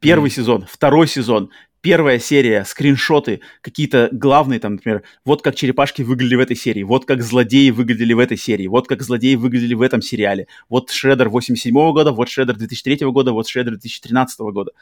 [0.00, 0.34] первый mm.
[0.34, 1.50] сезон, второй сезон,
[1.82, 7.04] первая серия, скриншоты, какие-то главные там, например, вот как черепашки выглядели в этой серии, вот
[7.04, 11.28] как злодеи выглядели в этой серии, вот как злодеи выглядели в этом сериале, вот Шредер
[11.28, 14.72] 87 года, вот Шредер 2003 года, вот Шредер 2013 года.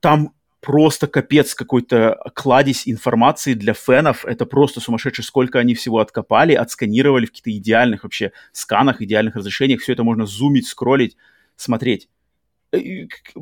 [0.00, 0.32] Там
[0.62, 4.24] просто капец какой-то кладезь информации для фенов.
[4.24, 9.80] Это просто сумасшедший, сколько они всего откопали, отсканировали в каких-то идеальных вообще сканах, идеальных разрешениях.
[9.80, 11.16] Все это можно зумить, скроллить,
[11.56, 12.08] смотреть.
[12.72, 12.78] Э,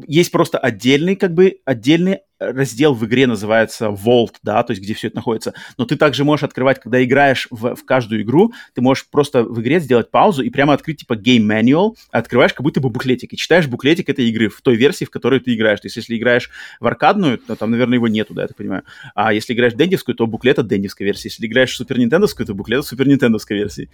[0.07, 4.95] есть просто отдельный, как бы, отдельный раздел в игре называется Vault, да, то есть где
[4.95, 5.55] все это находится.
[5.77, 9.61] Но ты также можешь открывать, когда играешь в, в каждую игру, ты можешь просто в
[9.61, 13.37] игре сделать паузу и прямо открыть типа Game Manual, открываешь как будто бы буклетик и
[13.37, 15.81] читаешь буклетик этой игры в той версии, в которой ты играешь.
[15.81, 18.85] То есть если играешь в аркадную, то там, наверное, его нету, да, я так понимаю.
[19.15, 21.29] А если играешь в дендевскую, то буклет от дендевской версии.
[21.29, 23.91] Если играешь в супер нинтендовскую, то буклет от супер нинтендовской версии.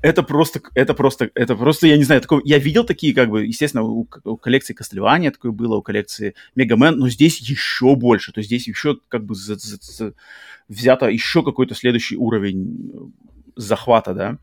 [0.00, 3.44] Это просто, это просто, это просто, я не знаю, такое, я видел такие, как бы,
[3.44, 8.32] естественно, у, у коллекции Castlevania такое было, у коллекции Мегамен, но здесь еще больше.
[8.32, 10.14] То есть здесь еще как бы за, за, за,
[10.68, 13.12] взято еще какой-то следующий уровень
[13.56, 14.38] захвата, да.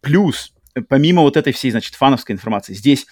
[0.00, 0.54] Плюс,
[0.88, 3.06] помимо вот этой всей, значит, фановской информации, здесь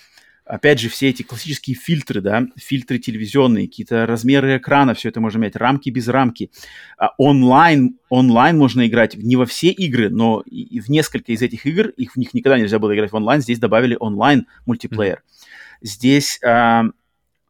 [0.44, 5.38] опять же, все эти классические фильтры, да, фильтры телевизионные, какие-то размеры экрана, все это можно
[5.38, 6.50] менять, рамки без рамки.
[6.98, 11.66] А онлайн, онлайн можно играть не во все игры, но и в несколько из этих
[11.66, 15.22] игр, их в них никогда нельзя было играть в онлайн, здесь добавили онлайн мультиплеер.
[15.24, 15.78] Mm-hmm.
[15.82, 16.84] Здесь а,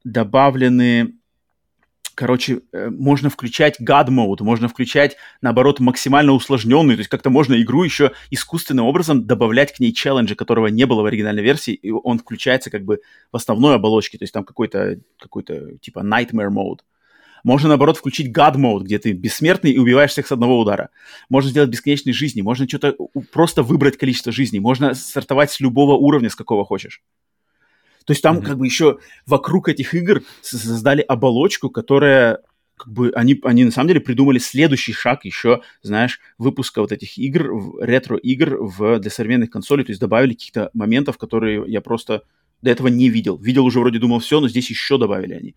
[0.04, 1.14] добавлены
[2.14, 7.60] короче, э, можно включать God Mode, можно включать, наоборот, максимально усложненный, то есть как-то можно
[7.60, 11.90] игру еще искусственным образом добавлять к ней челленджи, которого не было в оригинальной версии, и
[11.90, 13.00] он включается как бы
[13.32, 16.80] в основной оболочке, то есть там какой-то, какой-то типа Nightmare Mode.
[17.44, 20.88] Можно, наоборот, включить God Mode, где ты бессмертный и убиваешь всех с одного удара.
[21.28, 22.96] Можно сделать бесконечные жизни, можно что-то
[23.32, 27.02] просто выбрать количество жизней, можно стартовать с любого уровня, с какого хочешь.
[28.04, 28.46] То есть там mm-hmm.
[28.46, 32.40] как бы еще вокруг этих игр создали оболочку, которая
[32.76, 37.18] как бы они, они на самом деле придумали следующий шаг еще, знаешь, выпуска вот этих
[37.18, 42.24] игр, ретро-игр в, для современных консолей, то есть добавили каких-то моментов, которые я просто
[42.62, 43.36] до этого не видел.
[43.36, 45.54] Видел уже вроде думал все, но здесь еще добавили они.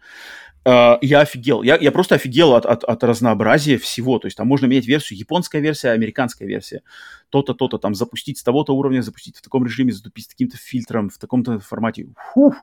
[0.68, 1.64] Uh, я офигел.
[1.64, 4.20] Я, я просто офигел от, от, от разнообразия всего.
[4.20, 6.82] То есть там можно менять версию, японская версия, американская версия.
[7.30, 11.10] То-то, то-то, там запустить с того-то уровня, запустить в таком режиме, запустить с таким-то фильтром,
[11.10, 12.08] в таком-то формате.
[12.34, 12.56] Фух.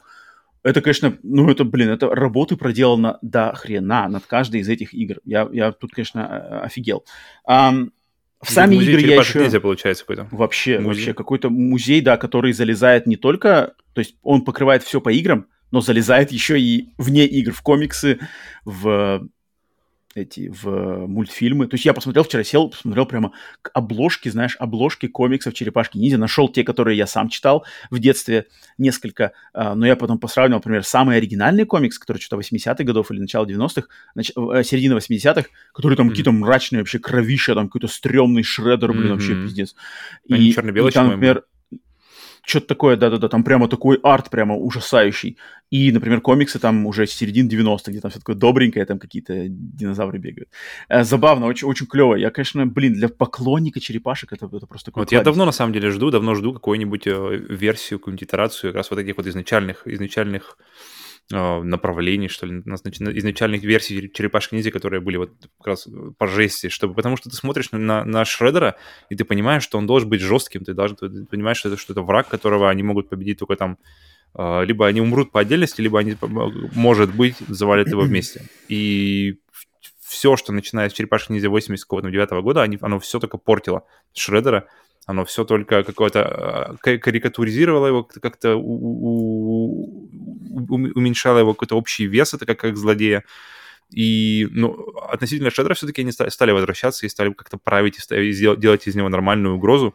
[0.62, 5.20] Это, конечно, ну это, блин, это работы проделано до хрена над каждой из этих игр.
[5.24, 7.06] Я, я тут, конечно, офигел.
[7.48, 7.90] Um,
[8.42, 9.44] в сами игры я еще...
[9.44, 10.28] Нельзя, получается, какой-то.
[10.30, 10.86] Вообще, музей.
[10.88, 13.74] вообще, какой-то музей, да, который залезает не только...
[13.94, 18.20] То есть он покрывает все по играм, но залезает еще и вне игр, в комиксы,
[18.64, 19.26] в
[20.14, 21.66] эти в мультфильмы.
[21.66, 23.32] То есть я посмотрел вчера, сел, посмотрел прямо
[23.72, 26.16] обложки, знаешь, обложки комиксов «Черепашки ниндзя».
[26.16, 28.46] Нашел те, которые я сам читал в детстве
[28.78, 33.18] несколько, а, но я потом посравнивал, например, самый оригинальный комикс, который что-то 80-х годов или
[33.18, 34.30] начало 90-х, нач...
[34.36, 36.10] Э, середина 80-х, который там mm-hmm.
[36.10, 39.10] какие-то мрачные вообще кровища, там какой-то стрёмный шредер, блин, mm-hmm.
[39.10, 39.74] вообще пиздец.
[40.26, 41.42] И, черно-белый, и там, например,
[42.46, 45.38] что-то такое, да-да-да, там прямо такой арт прямо ужасающий.
[45.70, 49.46] И, например, комиксы там уже с середины 90-х, где там все такое добренькое, там какие-то
[49.48, 50.48] динозавры бегают.
[50.88, 52.14] Э, забавно, очень, очень клево.
[52.14, 55.20] Я, конечно, блин, для поклонника черепашек это, это просто такой Вот кладезь.
[55.20, 58.90] я давно, на самом деле, жду, давно жду какую-нибудь э, версию, какую-нибудь итерацию как раз
[58.90, 60.58] вот этих вот изначальных, изначальных
[61.30, 66.94] направлений, что ли, изначальных версий черепашки ниндзя, которые были вот как раз по жести, чтобы,
[66.94, 68.76] потому что ты смотришь на, на Шредера,
[69.08, 71.94] и ты понимаешь, что он должен быть жестким, ты должен ты понимаешь, что это, что
[71.94, 73.78] это враг, которого они могут победить только там,
[74.34, 76.14] а, либо они умрут по отдельности, либо они,
[76.74, 78.42] может быть, завалят его вместе.
[78.68, 79.38] И
[80.00, 84.68] все, что начиная с черепашки ниндзя 89 года, они, оно все только портило Шредера,
[85.06, 88.56] оно все только какое-то э, карикатуризировало его, как-то
[90.94, 93.24] уменьшало его какой-то общий вес, это как, как злодея.
[93.90, 94.72] И ну,
[95.10, 99.56] относительно Шедра все-таки они стали возвращаться и стали как-то править и делать из него нормальную
[99.56, 99.94] угрозу.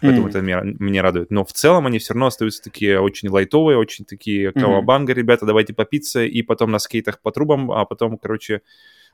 [0.00, 0.30] Поэтому mm.
[0.30, 1.30] это меня, меня радует.
[1.30, 5.16] Но в целом они все равно остаются такие очень лайтовые, очень такие кавабанга, mm-hmm.
[5.16, 8.62] ребята, давайте по пицце, и потом на скейтах по трубам, а потом, короче,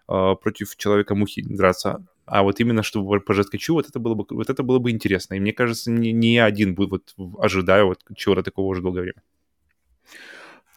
[0.08, 2.04] э, против человека-мухи драться.
[2.26, 5.34] А вот именно чтобы по жесткачу, вот это было бы, вот это было бы интересно.
[5.34, 9.22] И мне кажется, не, не один будет вот ожидаю вот чего-то такого уже долгое время.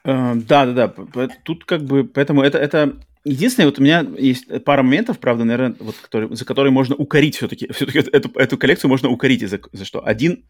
[0.03, 1.29] Э, да, да, да.
[1.43, 5.75] Тут как бы, поэтому это, это единственное, вот у меня есть пара моментов, правда, наверное,
[5.79, 9.85] вот, которые, за которые можно укорить все-таки, все-таки эту, эту коллекцию можно укорить за, за
[9.85, 10.05] что.
[10.05, 10.45] Один,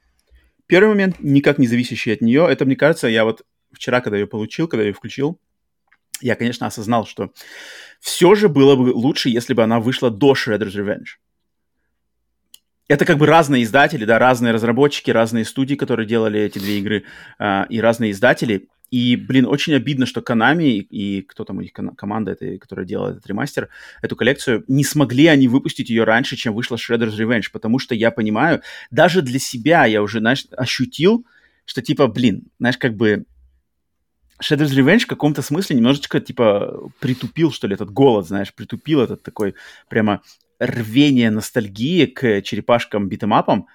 [0.68, 4.28] первый момент, никак не зависящий от нее, это, мне кажется, я вот вчера, когда ее
[4.28, 5.40] получил, когда ее включил,
[6.22, 7.32] я, конечно, осознал, что
[8.00, 11.18] все же было бы лучше, если бы она вышла до Shredder's Revenge.
[12.88, 17.04] Это как бы разные издатели, да, разные разработчики, разные студии, которые делали эти две игры,
[17.38, 18.70] э, и разные издатели.
[18.90, 22.86] И, блин, очень обидно, что Konami и, и кто там у них команда, этой, которая
[22.86, 23.68] делала этот ремастер,
[24.02, 28.12] эту коллекцию, не смогли они выпустить ее раньше, чем вышла Shredder's Revenge, потому что я
[28.12, 31.26] понимаю, даже для себя я уже, знаешь, ощутил,
[31.66, 33.26] что типа, блин, знаешь, как бы
[34.42, 39.24] Shadow's Revenge в каком-то смысле немножечко, типа, притупил, что ли, этот голод, знаешь, притупил этот
[39.24, 39.56] такой
[39.90, 40.22] прямо
[40.60, 43.68] рвение ностальгии к черепашкам битэмапам,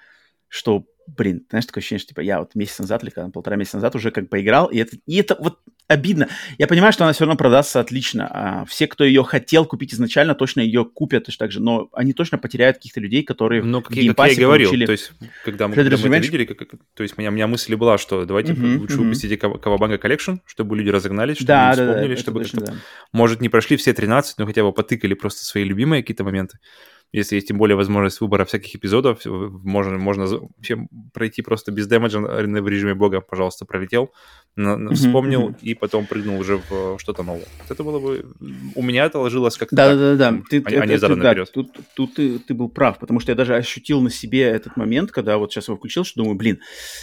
[0.47, 3.77] что блин, знаешь, такое ощущение, что типа я вот месяц назад или когда, полтора месяца
[3.77, 6.29] назад уже как поиграл, и это, и это вот обидно.
[6.57, 8.27] Я понимаю, что она все равно продастся отлично.
[8.31, 12.13] А все, кто ее хотел купить изначально, точно ее купят точно так же, но они
[12.13, 14.85] точно потеряют каких-то людей, которые ну, как, в как я и говорил, получили...
[14.85, 15.11] то есть,
[15.43, 17.97] когда мы, когда мы это видели, как, то есть, у меня, у меня мысль была,
[17.97, 19.03] что давайте uh-huh, лучше uh-huh.
[19.03, 22.73] выпустите Cowabunga Collection, чтобы люди разогнались, чтобы да, люди да, вспомнили, да, чтобы, точно, да.
[23.11, 26.59] может, не прошли все 13, но хотя бы потыкали просто свои любимые какие-то моменты
[27.13, 30.79] если есть тем более возможность выбора всяких эпизодов, можно, можно вообще
[31.13, 34.11] пройти просто без дэмэджа в режиме бога, пожалуйста, пролетел,
[34.57, 35.59] mm-hmm, вспомнил mm-hmm.
[35.61, 37.45] и потом прыгнул уже в что-то новое.
[37.69, 38.25] Это было бы...
[38.73, 40.43] У меня это ложилось как-то да, так, да, да, да.
[40.49, 43.35] Ты, а, а не заранее да, Тут, тут ты, ты был прав, потому что я
[43.35, 46.61] даже ощутил на себе этот момент, когда вот сейчас его включил, что думаю, блин,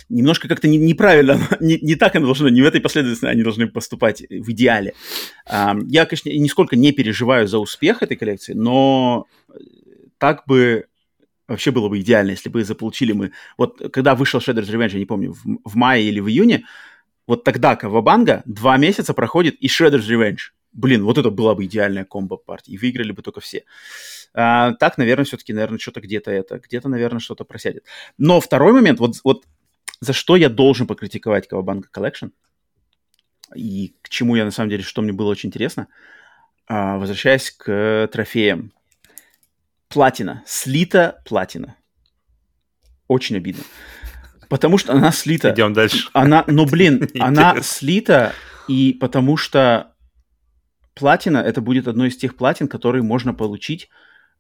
[0.09, 3.69] немножко как-то не, неправильно, не, не так оно должно, не в этой последовательности они должны
[3.69, 4.95] поступать в идеале.
[5.49, 9.29] Я, конечно, нисколько не переживаю за успех этой коллекции, но
[10.21, 10.87] так бы
[11.49, 13.33] вообще было бы идеально, если бы заполучили мы...
[13.59, 16.65] Вот когда вышел Shadow's Revenge, я не помню, в, в мае или в июне,
[17.27, 20.53] вот тогда Кавабанга два месяца проходит и Shredder's Revenge.
[20.73, 22.73] Блин, вот это была бы идеальная комбо партия.
[22.73, 23.65] И выиграли бы только все.
[24.33, 27.85] А, так, наверное, все-таки, наверное, что-то где-то это, где-то, наверное, что-то просядет.
[28.17, 29.45] Но второй момент, вот, вот
[30.01, 32.31] за что я должен покритиковать Кавабанга Collection,
[33.57, 35.89] и к чему я, на самом деле, что мне было очень интересно,
[36.69, 38.73] а, возвращаясь к трофеям
[39.91, 40.43] платина.
[40.47, 41.77] Слита платина.
[43.09, 43.65] Очень обидно.
[44.49, 45.53] Потому что она слита.
[45.53, 46.09] Идем дальше.
[46.13, 48.33] Она, ну блин, она слита,
[48.69, 49.93] и потому что
[50.95, 53.91] платина это будет одной из тех платин, которые можно получить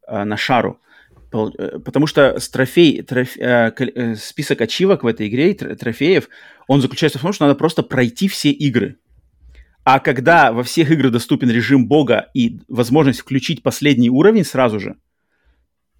[0.09, 0.81] э, на шару.
[1.33, 6.29] Э, потому что с трофей, троф, э, э, список ачивок в этой игре, трофеев,
[6.67, 8.97] он заключается в том, что надо просто пройти все игры.
[9.85, 14.97] А когда во всех играх доступен режим бога и возможность включить последний уровень сразу же,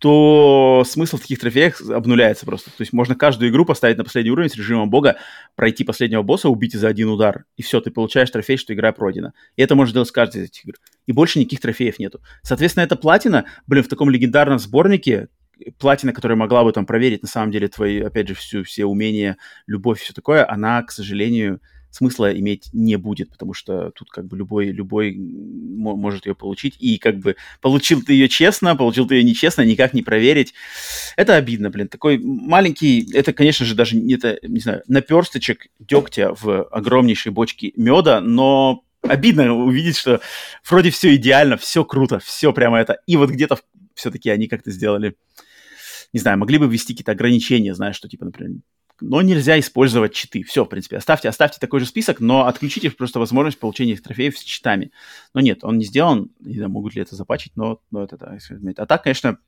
[0.01, 2.71] то смысл в таких трофеях обнуляется просто.
[2.71, 5.19] То есть можно каждую игру поставить на последний уровень с режимом бога,
[5.57, 9.35] пройти последнего босса, убить за один удар, и все, ты получаешь трофей, что игра пройдена.
[9.57, 10.75] И это можно делать с каждой из этих игр.
[11.07, 12.23] И больше никаких трофеев нету.
[12.43, 15.29] Соответственно, эта платина, блин, в таком легендарном сборнике,
[15.79, 19.37] платина, которая могла бы там проверить на самом деле твои, опять же, всю, все умения,
[19.67, 21.61] любовь и все такое, она, к сожалению,
[21.91, 26.77] смысла иметь не будет, потому что тут как бы любой, любой может ее получить.
[26.79, 30.55] И как бы получил ты ее честно, получил ты ее нечестно, никак не проверить.
[31.17, 31.89] Это обидно, блин.
[31.89, 38.21] Такой маленький, это, конечно же, даже, это, не знаю, наперсточек дегтя в огромнейшей бочке меда,
[38.21, 40.21] но обидно увидеть, что
[40.69, 42.99] вроде все идеально, все круто, все прямо это.
[43.07, 43.59] И вот где-то
[43.95, 45.17] все-таки они как-то сделали,
[46.13, 48.61] не знаю, могли бы ввести какие-то ограничения, знаешь, что типа, например,
[49.01, 50.43] но нельзя использовать читы.
[50.43, 54.43] Все, в принципе, оставьте, оставьте такой же список, но отключите просто возможность получения трофеев с
[54.43, 54.93] читами.
[55.35, 58.37] Но нет, он не сделан, не знаю, могут ли это запачить, но, но это, да,
[58.77, 59.39] а так, конечно,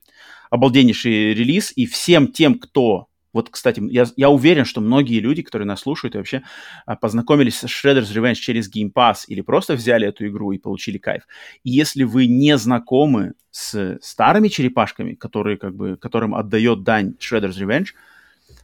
[0.49, 5.65] обалденнейший релиз, и всем тем, кто вот, кстати, я, я уверен, что многие люди, которые
[5.65, 6.43] нас слушают и вообще
[6.85, 10.99] а, познакомились с Shredder's Revenge через Game Pass или просто взяли эту игру и получили
[10.99, 11.23] кайф.
[11.63, 17.57] И если вы не знакомы с старыми черепашками, которые, как бы, которым отдает дань Shredder's
[17.59, 17.87] Revenge,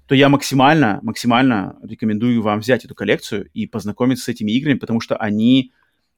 [0.10, 5.02] то я максимально, максимально рекомендую вам взять эту коллекцию и познакомиться с этими играми, потому
[5.02, 5.72] что они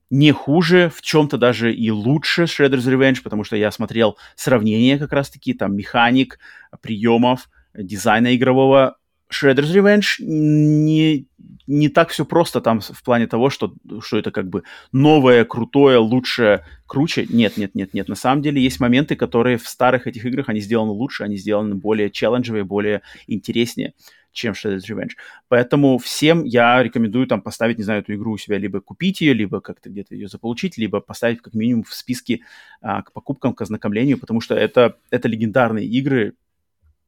[0.10, 5.12] не хуже, в чем-то даже и лучше Shredder's Revenge, потому что я смотрел сравнения как
[5.12, 6.40] раз-таки, там, механик,
[6.82, 8.98] приемов, дизайна игрового.
[9.32, 11.28] Shredder's Revenge не,
[11.68, 15.98] не так все просто там в плане того, что, что это как бы новое, крутое,
[15.98, 17.26] лучшее, круче.
[17.30, 18.10] Нет, нет, нет, нет.
[18.10, 21.76] На самом деле есть моменты, которые в старых этих играх, они сделаны лучше, они сделаны
[21.76, 23.94] более челленджевые, более интереснее
[24.34, 25.12] чем Shredder's Revenge.
[25.50, 29.34] Поэтому всем я рекомендую там поставить, не знаю, эту игру у себя, либо купить ее,
[29.34, 32.42] либо как-то где-то ее заполучить, либо поставить как минимум в списке
[32.82, 36.36] а, к покупкам, к ознакомлению, потому что это, это легендарные игры,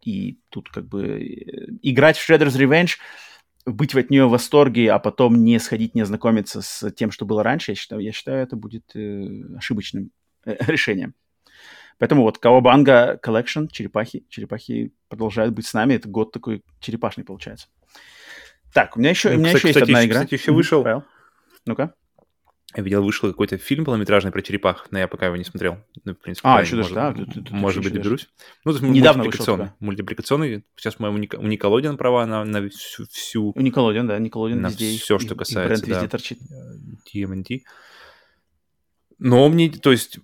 [0.05, 2.97] и тут как бы э, играть в Shredder's Revenge,
[3.65, 7.43] быть от нее в восторге, а потом не сходить, не ознакомиться с тем, что было
[7.43, 9.27] раньше, я считаю, я считаю это будет э,
[9.57, 10.11] ошибочным
[10.45, 11.15] э, решением.
[11.99, 15.93] Поэтому вот Кавабанга Collection, черепахи, черепахи продолжают быть с нами.
[15.93, 17.67] Это год такой черепашный получается.
[18.73, 20.25] Так, у меня еще, ну, у меня кстати, еще есть одна игра.
[20.25, 20.83] Кстати, еще вышел.
[21.65, 21.93] Ну-ка.
[22.75, 25.77] Я видел, вышел какой-то фильм полнометражный про черепах, но я пока его не смотрел.
[26.03, 27.11] Ну, в принципе, а, еще даже, да?
[27.11, 28.29] Может, может быть, доберусь.
[28.65, 29.65] Ну, то есть Недавно мультипликационный.
[29.65, 30.65] Вышел, мультипликационный.
[30.75, 33.51] Сейчас, по-моему, у Николодиан права на, на всю, всю...
[33.55, 34.97] У Николодиан, да, Николодиан на везде.
[34.97, 36.39] все, что касается, и бренд да, торчит.
[37.13, 37.61] TMNT.
[39.23, 40.19] Но мне, то есть,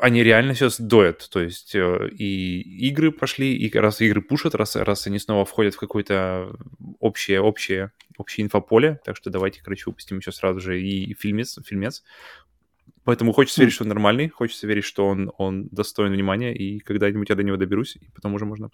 [0.00, 4.76] они реально сейчас доят, то есть э, и игры пошли, и раз игры пушат, раз,
[4.76, 6.54] раз они снова входят в какое-то
[7.00, 12.04] общее, общее, общее инфополе, так что давайте, короче, выпустим еще сразу же и фильмец, фильмец.
[13.02, 17.30] Поэтому хочется верить, что он нормальный, хочется верить, что он, он достоин внимания, и когда-нибудь
[17.30, 18.70] я до него доберусь, и потом уже можно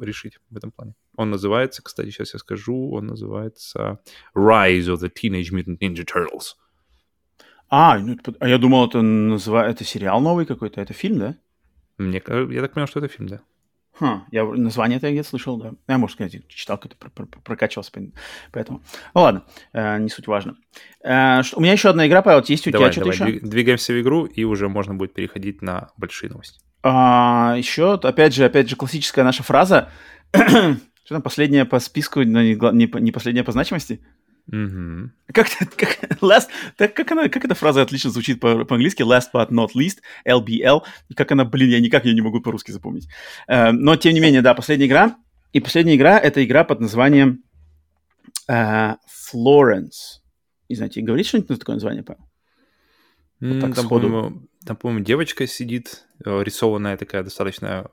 [0.00, 0.96] решить в этом плане.
[1.14, 4.00] Он называется, кстати, сейчас я скажу, он называется
[4.34, 6.56] Rise of the Teenage Mutant Ninja Turtles.
[7.70, 11.36] А, ну, а я думал, это называется это сериал новый какой-то, это фильм, да?
[11.98, 13.40] Мне, я так понял, что это фильм, да.
[14.00, 15.72] Хм, я название это я где-то слышал, да.
[15.86, 16.96] Я, может сказать, читал, как-то
[17.44, 17.92] прокачивался,
[18.50, 18.82] поэтому.
[19.14, 20.56] Ну ладно, э, не суть важно.
[21.02, 23.40] Э, что, у меня еще одна игра, Павел, есть у давай, тебя что-то еще?
[23.40, 26.60] Двигаемся в игру, и уже можно будет переходить на большие новости.
[26.82, 29.90] А, еще, опять же, опять же, классическая наша фраза.
[30.32, 34.00] что там, последняя по списку, но не, не, не последняя по значимости?
[34.52, 35.10] Угу.
[35.32, 35.46] Как,
[35.76, 39.02] как, last, так, как, она, как эта фраза отлично звучит по, по-английски?
[39.02, 40.82] Last but not least, LBL.
[41.08, 43.08] И как она, блин, я никак ее не могу по-русски запомнить.
[43.48, 45.16] Uh, но, тем не менее, да, последняя игра.
[45.52, 47.44] И последняя игра— это игра под названием
[48.50, 48.96] uh,
[49.32, 50.20] Florence.
[50.68, 52.26] Не знаю, тебе говорит что-нибудь на такое название, Павел?
[53.40, 57.90] Вот так там, по-моему, там, по-моему, девочка сидит, э, рисованная такая достаточно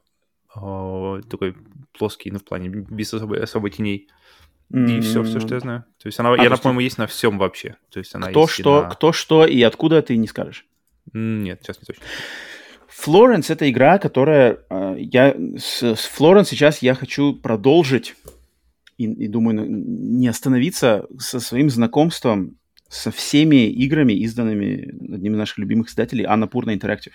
[0.54, 1.56] о, такой
[1.98, 4.10] плоский, ну, в плане без особой, особой теней.
[4.70, 5.86] И все, все, что я знаю.
[6.02, 7.78] То есть она, а, я, по-моему, есть на всем вообще.
[7.90, 8.90] То есть она кто что, на...
[8.90, 10.66] кто что и откуда ты не скажешь.
[11.14, 12.04] Нет, сейчас не точно.
[12.90, 18.16] Флоренс это игра, которая э, я с, с Флоренс сейчас я хочу продолжить
[18.98, 22.58] и, и думаю не остановиться со своим знакомством
[22.90, 27.14] со всеми играми, изданными одним из наших любимых издателей Annapurna Interactive.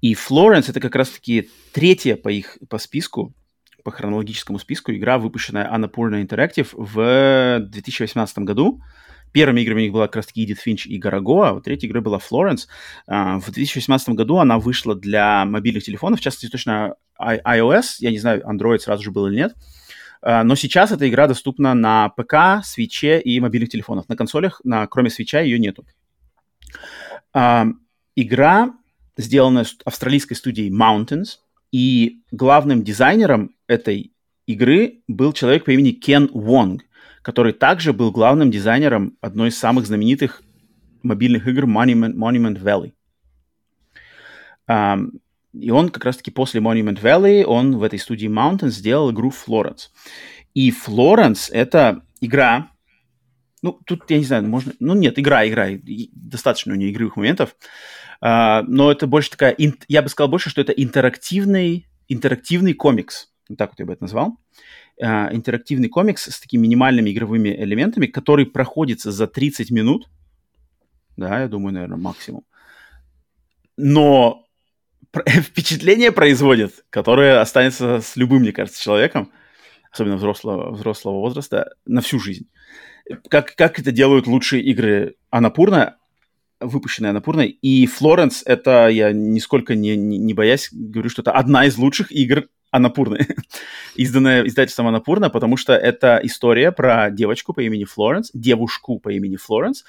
[0.00, 3.34] И Флоренс это как раз-таки третья по их по списку
[3.82, 8.82] по хронологическому списку игра, выпущенная Annapurna Interactive в 2018 году.
[9.32, 12.18] Первыми играми у них была как раз-таки Edith Finch и Garagoa, а третья игра была
[12.18, 12.66] Florence.
[13.06, 18.18] А, в 2018 году она вышла для мобильных телефонов, в частности, точно iOS, я не
[18.18, 19.54] знаю, Android сразу же был или нет,
[20.22, 24.08] а, но сейчас эта игра доступна на ПК, свече и мобильных телефонах.
[24.08, 25.86] На консолях, на, кроме свеча, ее нету.
[27.32, 27.66] А,
[28.16, 28.72] игра
[29.16, 31.38] сделана австралийской студией Mountains,
[31.72, 34.12] и главным дизайнером этой
[34.46, 36.82] игры был человек по имени Кен Вонг,
[37.22, 40.42] который также был главным дизайнером одной из самых знаменитых
[41.02, 42.92] мобильных игр Monument, Monument Valley.
[44.68, 45.20] Um,
[45.52, 49.88] и он как раз-таки после Monument Valley, он в этой студии Mountain сделал игру Florence.
[50.54, 52.70] И Florence— это игра,
[53.62, 54.72] ну, тут, я не знаю, можно...
[54.80, 55.68] Ну, нет, игра, игра.
[56.12, 57.50] Достаточно у нее игровых моментов.
[57.50, 59.56] Uh, но это больше такая...
[59.88, 63.30] Я бы сказал больше, что это интерактивный, интерактивный комикс.
[63.48, 64.36] Вот так вот я бы это назвал.
[65.02, 70.10] Uh, интерактивный комикс с такими минимальными игровыми элементами, который проходится за 30 минут.
[71.16, 72.44] Да, я думаю, наверное, максимум.
[73.78, 74.46] Но
[75.26, 79.32] впечатление производит, которое останется с любым, мне кажется, человеком,
[79.90, 82.48] особенно взрослого, взрослого возраста, на всю жизнь.
[83.28, 85.96] Как, как это делают лучшие игры Анапурна,
[86.60, 91.64] выпущенные Анапурной, и Флоренс, это я нисколько не, не, не боясь говорю, что это одна
[91.64, 93.26] из лучших игр Анапурны,
[93.96, 99.36] изданная издательством Анапурна, потому что это история про девочку по имени Флоренс, девушку по имени
[99.36, 99.84] Флоренс,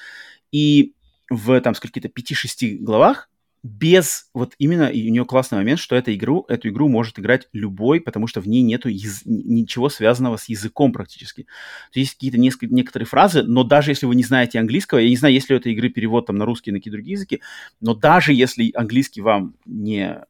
[0.51, 0.93] и
[1.30, 3.30] в там сколько-то 5-6 главах
[3.64, 7.47] без вот именно и у нее классный момент, что эту игру, эту игру может играть
[7.53, 9.22] любой, потому что в ней нету яз...
[9.26, 11.43] ничего связанного с языком практически.
[11.93, 15.16] То есть какие-то несколько, некоторые фразы, но даже если вы не знаете английского, я не
[15.18, 17.41] знаю, есть ли у этой игры перевод там на русский на какие другие языки,
[17.82, 20.22] но даже если английский вам не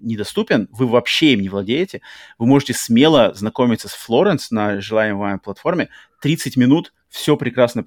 [0.00, 2.00] недоступен, вы вообще им не владеете,
[2.38, 5.88] вы можете смело знакомиться с Флоренс на желаемой вами платформе.
[6.22, 7.84] 30 минут, все прекрасно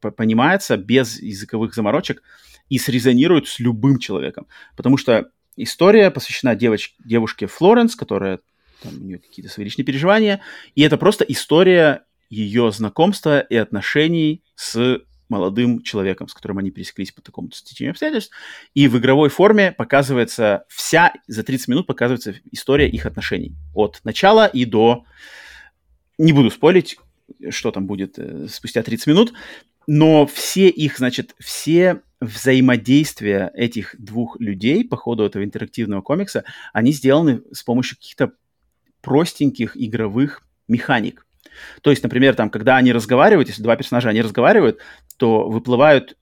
[0.00, 2.22] понимается, без языковых заморочек
[2.68, 4.46] и срезонирует с любым человеком.
[4.76, 8.40] Потому что история посвящена девоч- девушке Флоренс, которая
[8.82, 10.40] там, у нее какие-то свои личные переживания,
[10.74, 17.12] и это просто история ее знакомства и отношений с молодым человеком, с которым они пересеклись
[17.12, 18.32] по такому-то стечению обстоятельств.
[18.74, 23.56] И в игровой форме показывается вся, за 30 минут показывается история их отношений.
[23.74, 25.04] От начала и до...
[26.18, 26.96] Не буду спорить,
[27.50, 29.32] что там будет э, спустя 30 минут,
[29.86, 36.92] но все их, значит, все взаимодействия этих двух людей по ходу этого интерактивного комикса, они
[36.92, 38.32] сделаны с помощью каких-то
[39.02, 41.26] простеньких игровых механик.
[41.82, 44.80] То есть, например, там, когда они разговаривают, если два персонажа, они разговаривают,
[45.16, 46.16] то выплывают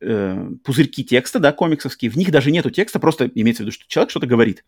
[0.00, 3.84] э, пузырьки текста, да, комиксовские, в них даже нету текста, просто имеется в виду, что
[3.88, 4.64] человек что-то говорит.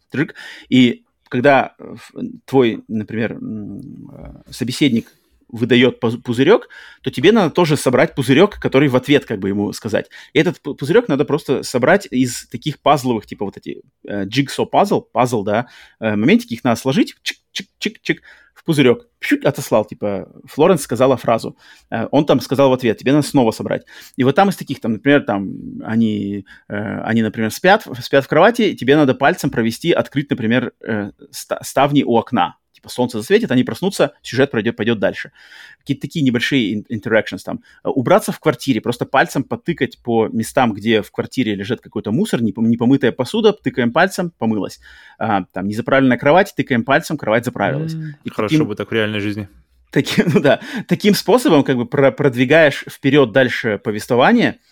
[0.68, 1.74] И когда
[2.44, 5.09] твой, например, э, собеседник
[5.53, 6.68] выдает пузырек,
[7.03, 10.11] то тебе надо тоже собрать пузырек, который в ответ как бы ему сказать.
[10.32, 15.03] И этот пузырек надо просто собрать из таких пазловых, типа вот эти э, jigsaw пазл,
[15.03, 15.68] пазл, да,
[16.00, 18.18] э, моментики, их надо сложить, чик-чик-чик-чик,
[18.55, 21.57] в пузырек, чуть отослал, типа, Флоренс сказала фразу,
[21.90, 23.84] э, он там сказал в ответ, тебе надо снова собрать.
[24.16, 25.50] И вот там из таких, там, например, там,
[25.84, 31.11] они, э, они например, спят, спят в кровати, тебе надо пальцем провести, открыть, например, э,
[31.30, 35.30] ставни у окна, типа солнце засветит, они проснутся, сюжет пройдет, пойдет дальше.
[35.78, 37.61] Какие-то такие небольшие interactions там.
[37.85, 42.43] Э, убраться в квартире, просто пальцем потыкать по местам, где в квартире лежит какой-то мусор,
[42.43, 44.80] непомытая посуда, тыкаем пальцем, помылась.
[45.18, 47.95] А, там незаправленная кровать, тыкаем пальцем, кровать заправилась.
[47.95, 48.66] Mm, и хорошо таким...
[48.66, 49.49] бы так в реальной жизни.
[49.91, 54.59] Таким, ну да, таким способом как бы продвигаешь вперед дальше повествование–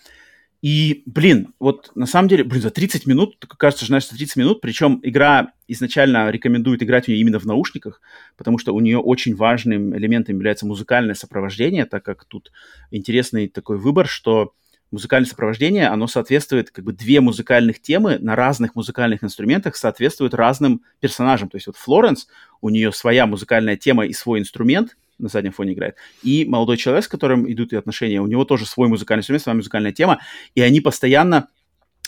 [0.63, 4.61] и, блин, вот на самом деле, блин, за 30 минут, кажется, знаешь, за 30 минут,
[4.61, 8.03] причем игра изначально рекомендует играть в нее именно в наушниках,
[8.37, 12.53] потому что у нее очень важным элементом является музыкальное сопровождение, так как тут
[12.91, 14.53] интересный такой выбор, что
[14.91, 20.83] музыкальное сопровождение, оно соответствует, как бы две музыкальных темы на разных музыкальных инструментах соответствуют разным
[20.99, 21.49] персонажам.
[21.49, 22.27] То есть вот Флоренс,
[22.61, 25.97] у нее своя музыкальная тема и свой инструмент, на заднем фоне играет.
[26.23, 29.57] И молодой человек, с которым идут и отношения, у него тоже свой музыкальный инструмент, своя
[29.57, 30.21] музыкальная тема,
[30.55, 31.49] и они постоянно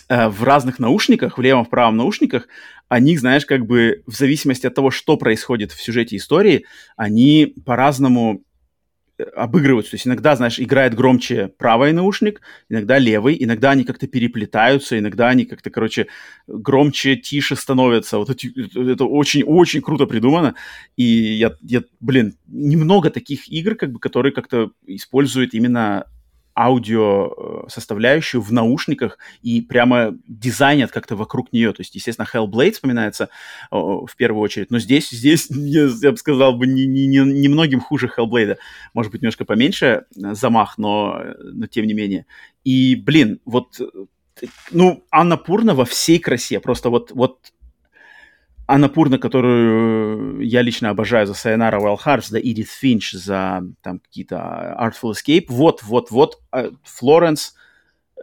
[0.09, 2.49] э, в разных наушниках, в левом, в правом наушниках,
[2.89, 6.67] они, знаешь, как бы в зависимости от того, что происходит в сюжете истории,
[6.97, 8.43] они по-разному
[9.35, 9.93] обыгрываются.
[9.93, 15.29] То есть иногда, знаешь, играет громче правый наушник, иногда левый, иногда они как-то переплетаются, иногда
[15.29, 16.09] они как-то, короче,
[16.47, 18.19] громче, тише становятся.
[18.19, 20.55] Вот это очень-очень круто придумано.
[20.97, 26.07] И я, я, блин, немного таких игр, как бы, которые как-то используют именно
[26.55, 31.73] аудио э, составляющую в наушниках и прямо дизайнят как-то вокруг нее.
[31.73, 33.29] То есть, естественно, Hellblade вспоминается
[33.71, 37.19] о, в первую очередь, но здесь, здесь я, я бы сказал, бы не, не, не,
[37.19, 38.57] немногим хуже Hellblade.
[38.95, 42.27] Может быть, немножко поменьше э, замах, но, но тем не менее.
[42.65, 43.81] И, блин, вот,
[44.71, 47.53] ну, Анна Пурна во всей красе, просто вот, вот
[48.67, 54.77] Анапурна, которую я лично обожаю за Sayonara Wild Hearts, за Edith Finch, за там какие-то
[54.81, 55.47] Artful Escape.
[55.49, 56.41] Вот, вот, вот,
[56.85, 57.55] Флоренс,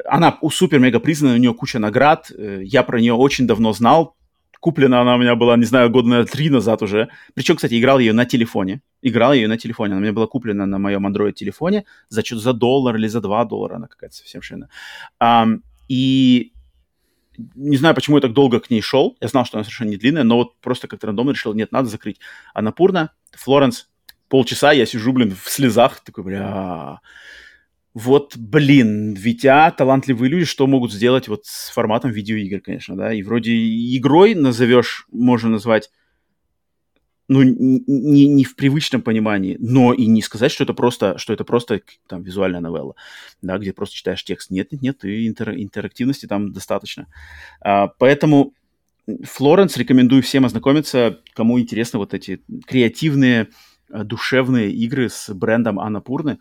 [0.06, 2.32] она супер-мега признана, у нее куча наград.
[2.38, 4.16] Я про нее очень давно знал,
[4.60, 7.08] Куплена она у меня была, не знаю, года, наверное, три назад уже.
[7.34, 8.82] Причем, кстати, играл ее на телефоне.
[9.02, 9.94] Играл ее на телефоне.
[9.94, 13.46] Она у меня была куплена на моем Android-телефоне за что-то за доллар или за два
[13.46, 13.76] доллара.
[13.76, 14.70] Она какая-то совсем шина.
[15.22, 16.52] Um, и
[17.56, 19.18] не знаю, почему я так долго к ней шел.
[19.22, 21.90] Я знал, что она совершенно не длинная, но вот просто как-то рандомно решил, нет, надо
[21.90, 22.20] закрыть.
[22.54, 23.90] А Напурна, Флоренс,
[24.28, 26.02] полчаса я сижу, блин, в слезах.
[26.02, 27.00] Такой, бля,
[27.94, 33.24] вот, блин, Витя, талантливые люди, что могут сделать вот с форматом видеоигр, конечно, да, и
[33.24, 35.90] вроде игрой назовешь, можно назвать,
[37.30, 41.46] ну, не, не в привычном понимании, но и не сказать, что это просто, что это
[41.46, 42.96] просто там визуальная новелла,
[43.42, 44.52] да, где просто читаешь текст.
[44.52, 47.08] Нет, нет, нет, и интер, интерактивности там достаточно.
[47.62, 48.54] А, поэтому
[49.24, 53.48] Флоренс рекомендую всем ознакомиться, кому интересны вот эти креативные,
[53.90, 56.36] душевные игры с брендом Анапурны.
[56.36, 56.40] Пурны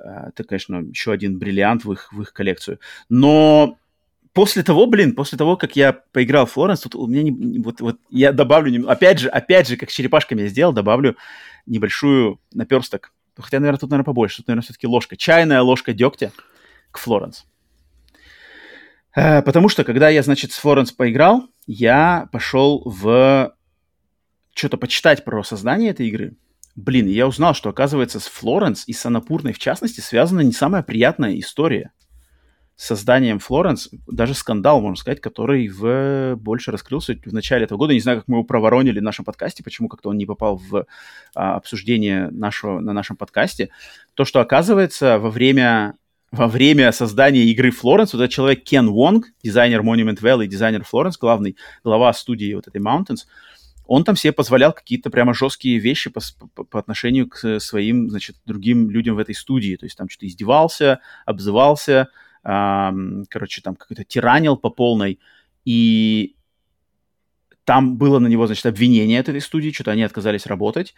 [0.00, 2.80] Э, это, конечно, еще один бриллиант в их, в их коллекцию.
[3.08, 3.78] Но
[4.32, 7.80] после того, блин, после того, как я поиграл в Флоренс, тут у меня не, вот,
[7.80, 11.16] вот я добавлю, опять же, опять же, как с черепашками я сделал, добавлю
[11.66, 13.12] небольшую наперсток.
[13.36, 14.38] Хотя, наверное, тут, наверное, побольше.
[14.38, 15.16] Тут, наверное, все-таки ложка.
[15.16, 16.32] Чайная ложка дегтя
[16.90, 17.46] к Флоренс.
[19.14, 23.54] Э, потому что, когда я, значит, с Флоренс поиграл, я пошел в
[24.54, 26.36] что-то почитать про создание этой игры.
[26.76, 30.82] Блин, я узнал, что, оказывается, с Флоренс и с Анапурной, в частности, связана не самая
[30.82, 31.92] приятная история.
[32.82, 36.36] Созданием Флоренс, даже скандал, можно сказать, который в...
[36.36, 37.92] больше раскрылся в начале этого года.
[37.92, 40.86] Не знаю, как мы его проворонили в нашем подкасте, почему как-то он не попал в
[41.34, 43.68] а, обсуждение нашего, на нашем подкасте.
[44.14, 45.94] То, что, оказывается, во время
[46.32, 51.18] во время создания игры Флоренс, вот этот человек Кен Вонг, дизайнер Monument Valley, дизайнер Флоренс,
[51.18, 53.26] главный, глава студии вот этой Mountains,
[53.86, 56.20] он там себе позволял какие-то прямо жесткие вещи по,
[56.54, 59.76] по, по отношению к своим, значит, другим людям в этой студии.
[59.76, 62.08] То есть там что-то издевался, обзывался,
[62.42, 65.18] короче, там какой-то тиранил по полной.
[65.64, 66.36] И
[67.64, 70.94] там было на него, значит, обвинение от этой студии, что-то они отказались работать.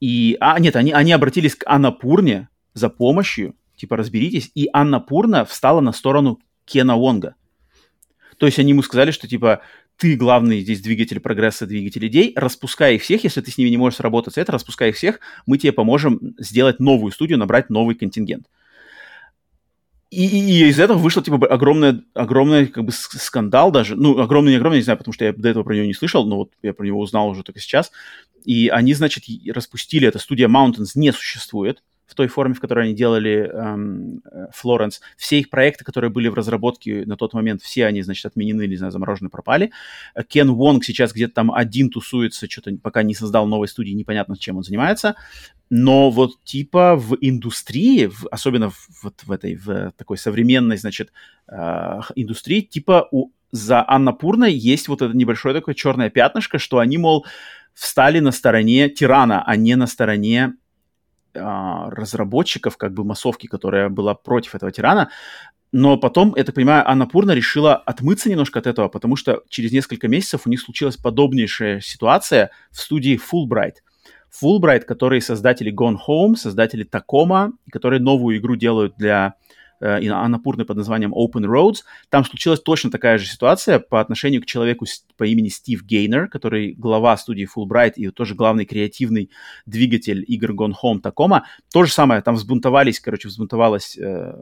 [0.00, 5.80] И, а, нет, они, они обратились к Анапурне за помощью, типа, разберитесь, и Аннапурна встала
[5.80, 7.34] на сторону Кена Вонга.
[8.36, 9.62] То есть они ему сказали, что, типа,
[9.96, 13.76] ты главный здесь двигатель прогресса, двигатель идей, распускай их всех, если ты с ними не
[13.76, 18.46] можешь сработаться, это распускай их всех, мы тебе поможем сделать новую студию, набрать новый контингент.
[20.12, 23.96] И, и, и из этого вышло, типа, огромный, огромный, как бы, скандал даже.
[23.96, 26.26] Ну, огромный, не огромный, не знаю, потому что я до этого про него не слышал,
[26.26, 27.92] но вот я про него узнал уже только сейчас.
[28.44, 29.24] И они, значит,
[29.54, 31.82] распустили, эта студия Mountains не существует
[32.12, 34.22] в той форме, в которой они делали эм,
[34.52, 35.00] Флоренс.
[35.00, 38.66] Эм, все их проекты, которые были в разработке на тот момент, все они, значит, отменены
[38.66, 39.72] не знаю, заморожены, пропали.
[40.28, 44.58] Кен Вонг сейчас где-то там один тусуется, что-то пока не создал новой студии, непонятно, чем
[44.58, 45.14] он занимается.
[45.70, 51.12] Но вот типа в индустрии, в, особенно в, вот в этой, в такой современной, значит,
[51.48, 56.78] э, индустрии, типа у, за Анна Пурной есть вот это небольшое такое черное пятнышко, что
[56.78, 57.24] они, мол,
[57.72, 60.54] встали на стороне тирана, а не на стороне
[61.34, 65.10] разработчиков, как бы массовки, которая была против этого тирана.
[65.72, 69.72] Но потом, я так понимаю, Анна Пурна решила отмыться немножко от этого, потому что через
[69.72, 73.76] несколько месяцев у них случилась подобнейшая ситуация в студии Fulbright.
[74.30, 79.34] Fulbright, которые создатели Gone Home, создатели Tacoma, которые новую игру делают для
[79.82, 81.78] э, Анапурны под названием Open Roads.
[82.08, 84.86] Там случилась точно такая же ситуация по отношению к человеку
[85.16, 89.30] по имени Стив Гейнер, который глава студии Fulbright и тоже главный креативный
[89.66, 91.42] двигатель игр Gone Home Tacoma.
[91.72, 94.32] То же самое, там взбунтовались, короче, взбунтовалась э,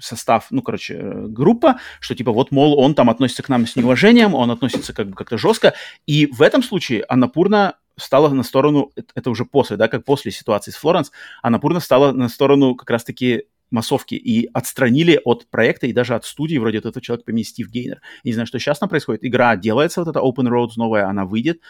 [0.00, 3.76] состав, ну, короче, э, группа, что типа вот, мол, он там относится к нам с
[3.76, 5.74] неуважением, он относится как бы как-то жестко.
[6.06, 10.70] И в этом случае Анапурна стала на сторону, это уже после, да, как после ситуации
[10.70, 11.10] с Флоренс,
[11.42, 16.58] Анапурна стала на сторону как раз-таки массовки и отстранили от проекта и даже от студии,
[16.58, 18.00] вроде этого человека по имени Стив Гейнер.
[18.24, 19.24] Не знаю, что сейчас там происходит.
[19.24, 21.60] Игра делается, вот эта Open Roads новая, она выйдет,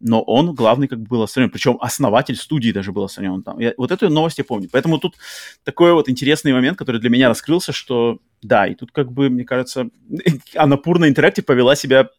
[0.00, 1.50] но он главный как бы был отстранен.
[1.50, 3.58] Причем основатель студии даже был отстранен там.
[3.58, 4.68] Я, вот эту новость я помню.
[4.70, 5.16] Поэтому тут
[5.64, 9.44] такой вот интересный момент, который для меня раскрылся, что да, и тут как бы, мне
[9.44, 9.88] кажется,
[10.54, 12.10] Анапурна Interactive повела себя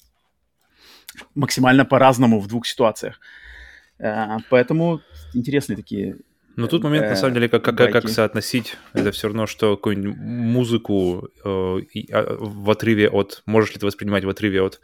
[1.36, 3.20] максимально по-разному в двух ситуациях.
[3.98, 5.00] Uh, поэтому
[5.34, 6.18] интересные такие
[6.56, 8.78] ну, тут момент, на самом деле, как, как, как соотносить.
[8.94, 11.80] Это все равно, что какую-нибудь музыку э,
[12.12, 13.44] а, в отрыве от...
[13.46, 14.80] Можешь ли ты воспринимать в отрыве от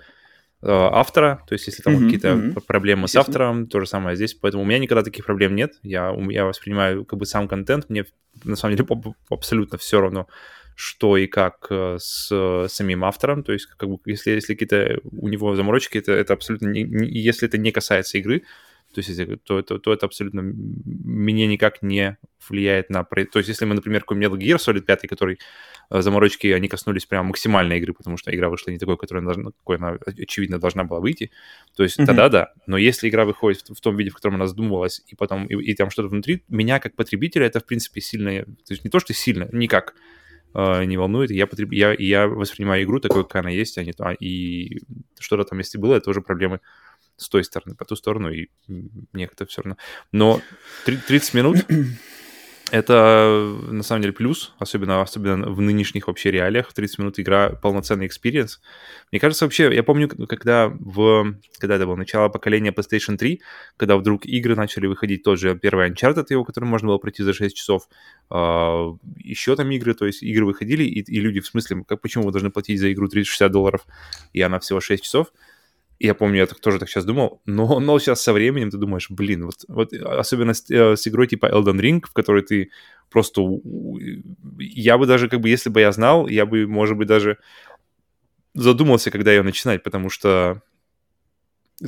[0.62, 2.62] э, автора, то есть если там mm-hmm, какие-то mm-hmm.
[2.68, 4.34] проблемы с автором, то же самое здесь.
[4.34, 5.74] Поэтому у меня никогда таких проблем нет.
[5.84, 7.90] Я, я воспринимаю как бы сам контент.
[7.90, 8.06] Мне
[8.44, 8.88] на самом деле
[9.30, 10.28] абсолютно все равно,
[10.76, 15.28] что и как э, с самим автором, то есть как бы если, если какие-то у
[15.28, 18.44] него заморочки, это, это абсолютно, не, не, если это не касается игры,
[18.94, 22.18] то есть если, то, то, то это абсолютно мне никак не
[22.50, 23.04] влияет на...
[23.04, 25.40] То есть если мы, например, какой-нибудь Metal Gear Solid 5, который
[25.90, 29.52] э, заморочки, они коснулись прям максимальной игры, потому что игра вышла не такой, которая должна,
[29.52, 31.32] какой она, очевидно, должна была выйти,
[31.76, 32.06] то есть mm-hmm.
[32.06, 32.54] тогда да.
[32.68, 35.56] Но если игра выходит в, в том виде, в котором она задумывалась, и потом, и,
[35.56, 38.44] и там что-то внутри, меня как потребителя это, в принципе, сильно...
[38.44, 39.96] То есть не то, что сильно, никак
[40.54, 41.32] э, не волнует.
[41.32, 41.72] Я, потреб...
[41.72, 44.10] я, я воспринимаю игру такой, как она есть, а не то.
[44.10, 44.80] А, и
[45.20, 46.60] что-то там, если было, это уже проблемы
[47.22, 49.78] с той стороны, по ту сторону, и мне это все равно.
[50.12, 50.42] Но
[50.86, 51.58] 30 минут
[52.72, 56.74] это на самом деле плюс, особенно, особенно в нынешних вообще реалиях.
[56.74, 58.62] 30 минут игра полноценный experience.
[59.12, 63.42] Мне кажется, вообще, я помню, когда в когда это было начало поколения PlayStation 3,
[63.76, 67.54] когда вдруг игры начали выходить, тоже первый Uncharted его, который можно было пройти за 6
[67.54, 67.90] часов,
[68.30, 72.24] uh, еще там игры, то есть игры выходили, и, и люди в смысле, как почему
[72.24, 73.86] вы должны платить за игру 360 долларов,
[74.32, 75.34] и она всего 6 часов,
[76.06, 79.10] я помню, я так, тоже так сейчас думал, но, но сейчас со временем ты думаешь,
[79.10, 82.72] блин, вот, вот особенно с, э, с игрой типа Elden Ring, в которой ты
[83.10, 83.42] просто...
[84.60, 87.38] Я бы даже, как бы, если бы я знал, я бы, может быть, даже
[88.54, 90.62] задумался, когда ее начинать, потому что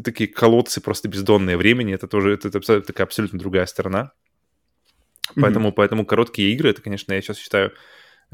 [0.04, 4.12] такие колодцы просто бездонные времени, это тоже это, это такая абсолютно другая сторона.
[5.36, 5.74] Поэтому, mm-hmm.
[5.74, 7.72] поэтому короткие игры, это, конечно, я сейчас считаю,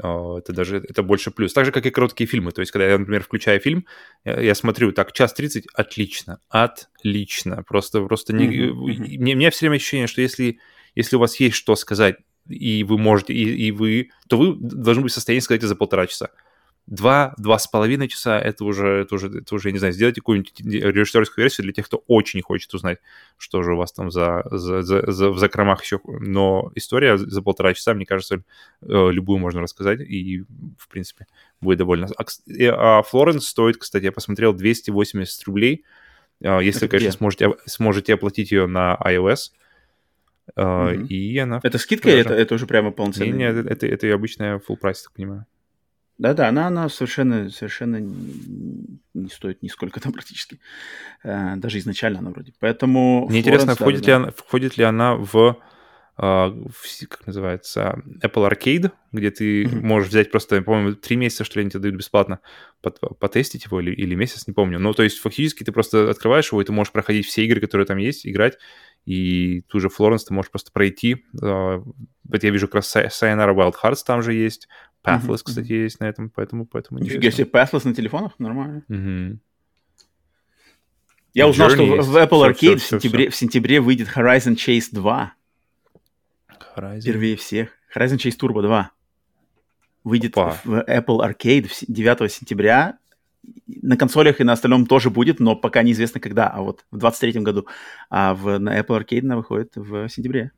[0.02, 1.52] это даже это больше плюс.
[1.52, 2.52] Так же, как и короткие фильмы.
[2.52, 3.86] То есть, когда я, например, включаю фильм,
[4.24, 7.62] я, я смотрю, так, час 30, отлично, отлично.
[7.62, 8.46] Просто, просто не...
[8.46, 9.18] Mm-hmm.
[9.18, 10.58] Мне, у меня все время ощущение, что если,
[10.94, 12.16] если у вас есть что сказать,
[12.48, 15.76] и вы можете, и, и вы, то вы должны быть в состоянии сказать это за
[15.76, 16.30] полтора часа
[16.90, 20.60] два, два с половиной часа, это уже, это уже, это уже, не знаю, сделайте какую-нибудь
[20.60, 22.98] режиссерскую версию для тех, кто очень хочет узнать,
[23.38, 26.00] что же у вас там за, за, за, за в закромах еще.
[26.04, 28.42] Но история за полтора часа, мне кажется,
[28.82, 30.44] э, любую можно рассказать, и,
[30.78, 31.26] в принципе,
[31.60, 32.08] будет довольно.
[32.18, 32.24] А,
[32.98, 35.84] а Флоренс стоит, кстати, я посмотрел, 280 рублей,
[36.42, 39.52] а, если, это конечно, сможете, сможете оплатить ее на iOS.
[40.56, 41.60] Uh, И она...
[41.62, 43.52] Это скидка или это, это уже прямо полноценная?
[43.52, 45.46] Нет, нет, это, это, это обычная full прайс, так понимаю.
[46.20, 50.60] Да-да, она, она совершенно, совершенно не стоит нисколько там практически.
[51.24, 52.52] Э, даже изначально она вроде.
[52.60, 53.26] Поэтому...
[53.26, 55.56] Мне интересно, входит, да, ли она, входит ли она в,
[56.18, 59.80] а, в, как называется, Apple Arcade, где ты mm-hmm.
[59.80, 62.40] можешь взять просто, по-моему, три месяца, что ли, они тебе дают бесплатно,
[63.18, 64.78] потестить его или, или месяц, не помню.
[64.78, 67.86] Ну, то есть фактически ты просто открываешь его, и ты можешь проходить все игры, которые
[67.86, 68.58] там есть, играть,
[69.06, 71.24] и ту же Флоренс ты можешь просто пройти.
[71.42, 71.82] А,
[72.24, 74.68] вот я вижу как раз Sayonara Wild Hearts там же есть,
[75.02, 75.42] Pathless, mm-hmm.
[75.44, 76.66] кстати, есть на этом, поэтому...
[76.66, 78.38] поэтому Нифига себе, Pathless на телефонах?
[78.38, 78.82] Нормально.
[78.88, 79.38] Mm-hmm.
[81.32, 82.08] Я узнал, что есть.
[82.08, 83.36] в Apple Arcade все, все, в, сентябре, все.
[83.36, 85.32] в сентябре выйдет Horizon Chase 2.
[86.76, 87.00] Horizon.
[87.00, 87.70] Впервые всех.
[87.94, 88.90] Horizon Chase Turbo 2.
[90.04, 90.58] Выйдет Опа.
[90.64, 92.98] в Apple Arcade 9 сентября.
[93.66, 97.40] На консолях и на остальном тоже будет, но пока неизвестно когда, а вот в 23
[97.40, 97.66] году.
[98.10, 100.52] А в, на Apple Arcade она выходит в сентябре.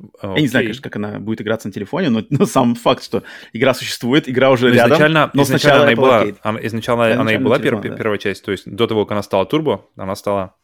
[0.00, 0.34] Okay.
[0.34, 3.22] Я не знаю, конечно, как она будет играться на телефоне, но, но сам факт, что
[3.52, 4.92] игра существует, игра уже но рядом.
[4.92, 7.96] Изначально, но изначально она и была, она, изначально она и была телефон, пер, да.
[7.96, 10.54] первая часть, то есть до того, как она стала турбо, она стала...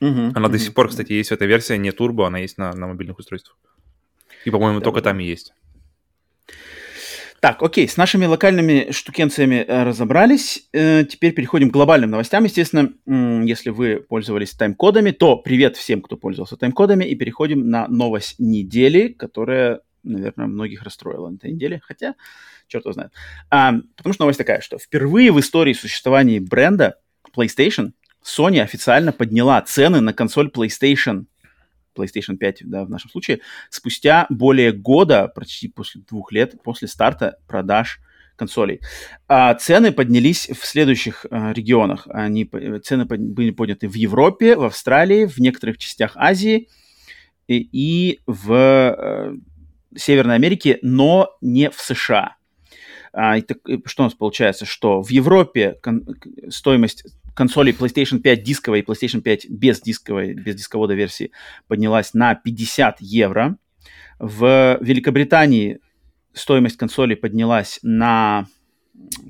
[0.00, 0.52] Угу, она угу.
[0.52, 3.18] до сих пор, кстати, есть в этой версии, не турбо, она есть на, на мобильных
[3.18, 3.56] устройствах.
[4.44, 5.10] И, по-моему, да, только да.
[5.10, 5.54] там и есть.
[7.46, 10.68] Так, окей, с нашими локальными штукенциями э, разобрались.
[10.72, 12.42] Э, теперь переходим к глобальным новостям.
[12.42, 12.92] Естественно,
[13.46, 19.06] если вы пользовались тайм-кодами, то привет всем, кто пользовался тайм-кодами, и переходим на новость недели,
[19.16, 22.16] которая, наверное, многих расстроила на этой неделе, хотя
[22.66, 23.12] черт его знает.
[23.48, 26.98] А, потому что новость такая, что впервые в истории существования бренда
[27.32, 27.92] PlayStation
[28.24, 31.26] Sony официально подняла цены на консоль PlayStation
[31.96, 33.40] PlayStation 5, да, в нашем случае,
[33.70, 38.00] спустя более года, почти после двух лет, после старта продаж
[38.36, 38.80] консолей.
[39.28, 42.06] А цены поднялись в следующих а, регионах.
[42.10, 42.48] Они,
[42.84, 46.68] цены под, были подняты в Европе, в Австралии, в некоторых частях Азии
[47.48, 49.34] и, и в э,
[49.96, 52.36] Северной Америке, но не в США.
[53.12, 54.66] А, и так, что у нас получается?
[54.66, 56.04] Что в Европе кон-
[56.50, 57.04] стоимость
[57.36, 61.30] консолей PlayStation 5 дисковой и PlayStation 5 без дисковой, без дисковода версии
[61.68, 63.58] поднялась на 50 евро.
[64.18, 65.78] В Великобритании
[66.32, 68.46] стоимость консоли поднялась на,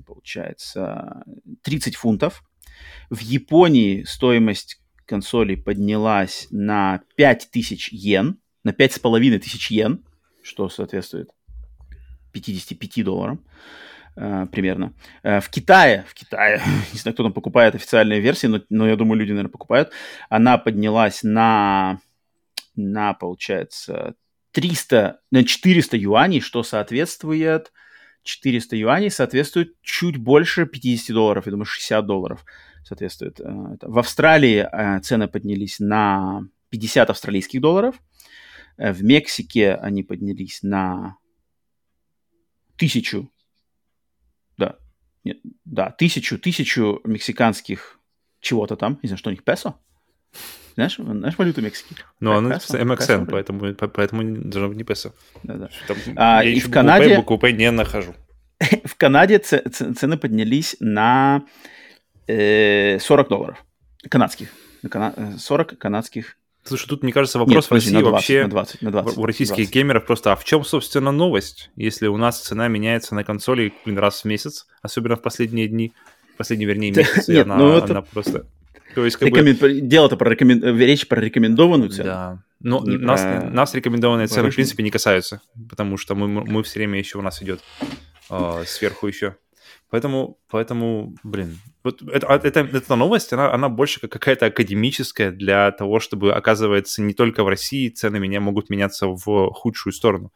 [0.07, 1.24] получается,
[1.62, 2.45] 30 фунтов.
[3.11, 10.05] В Японии стоимость консоли поднялась на 5000 йен, на 5500 йен,
[10.43, 11.31] что соответствует
[12.33, 13.45] 55 долларам.
[14.17, 14.95] Uh, примерно.
[15.23, 16.63] Uh, в Китае, в Китае,
[16.93, 19.93] не знаю, кто там покупает официальные версии, но, но я думаю, люди, наверное, покупают,
[20.31, 22.01] она поднялась на,
[22.77, 24.15] на получается,
[24.53, 27.73] 300, на 400 юаней, что соответствует
[28.27, 32.45] 400 юаней соответствует чуть больше 50 долларов, я думаю, 60 долларов
[32.85, 33.41] соответствует.
[33.41, 38.01] Э, в Австралии э, цены поднялись на 50 австралийских долларов,
[38.77, 41.17] э, в Мексике они поднялись на
[42.77, 43.36] тысячу, да,
[45.27, 47.98] нет, да, тысячу, тысячу мексиканских
[48.40, 49.74] чего-то там, не знаю, что у них, песо?
[50.74, 51.97] Знаешь, знаешь валюту Мексики?
[52.20, 55.12] Ну, она MXN, поэтому, поэтому должно быть не песо.
[55.43, 55.69] Да-да.
[56.16, 57.16] А, я и в Канаде...
[57.16, 58.15] Букву P не нахожу.
[58.85, 61.43] в Канаде цены поднялись на
[62.28, 63.65] 40 э, долларов
[64.09, 64.53] канадских.
[65.39, 66.36] 40 э, канадских
[66.67, 69.25] Слушай, тут, мне кажется, вопрос Нет, в России 20, вообще на 20, на 20, у
[69.25, 69.75] российских 20.
[69.75, 73.99] геймеров просто, а в чем, собственно, новость, если у нас цена меняется на консоли, блин,
[73.99, 75.93] раз в месяц, особенно в последние дни,
[76.37, 77.93] последние, вернее, месяцы, Нет, она, ну это...
[77.93, 78.47] она просто...
[78.95, 79.57] То есть, как Рекомен...
[79.57, 79.81] бы...
[79.81, 80.79] Дело-то про рекомен...
[80.79, 82.05] речь про рекомендованную цену.
[82.05, 82.43] Да.
[82.61, 83.51] Но не нас, про...
[83.51, 87.23] нас рекомендованные цены, в принципе, не касаются, потому что мы, мы все время еще у
[87.23, 87.61] нас идет
[88.31, 89.37] э, сверху еще.
[89.91, 95.31] Поэтому, поэтому, блин, вот это, а, это, эта новость, она, она больше как какая-то академическая
[95.31, 100.33] для того, чтобы, оказывается, не только в России цены меня могут меняться в худшую сторону.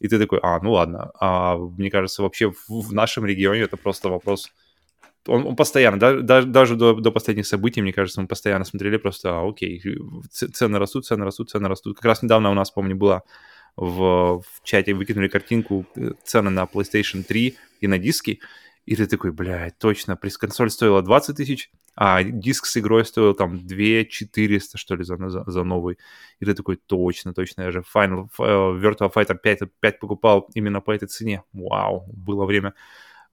[0.00, 1.10] И ты такой, а, ну ладно.
[1.20, 4.50] А, мне кажется, вообще в, в нашем регионе это просто вопрос...
[5.26, 8.96] Он, он постоянно, да, даже, даже до, до последних событий, мне кажется, мы постоянно смотрели
[8.96, 9.82] просто, а, окей,
[10.30, 11.96] цены растут, цены растут, цены растут.
[11.96, 13.22] Как раз недавно у нас, помню, была
[13.76, 18.40] в, в чате выкинули картинку э, цены на PlayStation 3 и на диски,
[18.86, 23.66] и ты такой, блядь, точно, пресс-консоль стоила 20 тысяч, а диск с игрой стоил там
[23.66, 25.98] 2 400, что ли, за, за, за новый.
[26.38, 30.80] И ты такой, точно, точно, я же Final uh, Virtua Fighter 5, 5 покупал именно
[30.80, 31.42] по этой цене.
[31.52, 32.74] Вау, было время.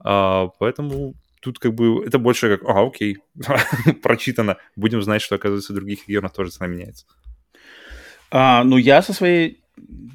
[0.04, 3.18] Uh, поэтому тут как бы это больше как, а, окей,
[4.02, 4.58] прочитано.
[4.76, 7.06] Будем знать, что, оказывается, в других регионах тоже цена меняется.
[8.32, 9.63] А, ну, я со своей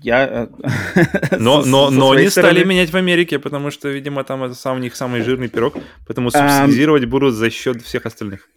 [0.02, 0.48] я...
[0.94, 4.76] Э, но, но, но не стали менять в Америке, потому что, видимо, там это сам,
[4.76, 5.76] у них самый жирный пирог,
[6.06, 8.48] поэтому субсидировать будут за счет всех остальных.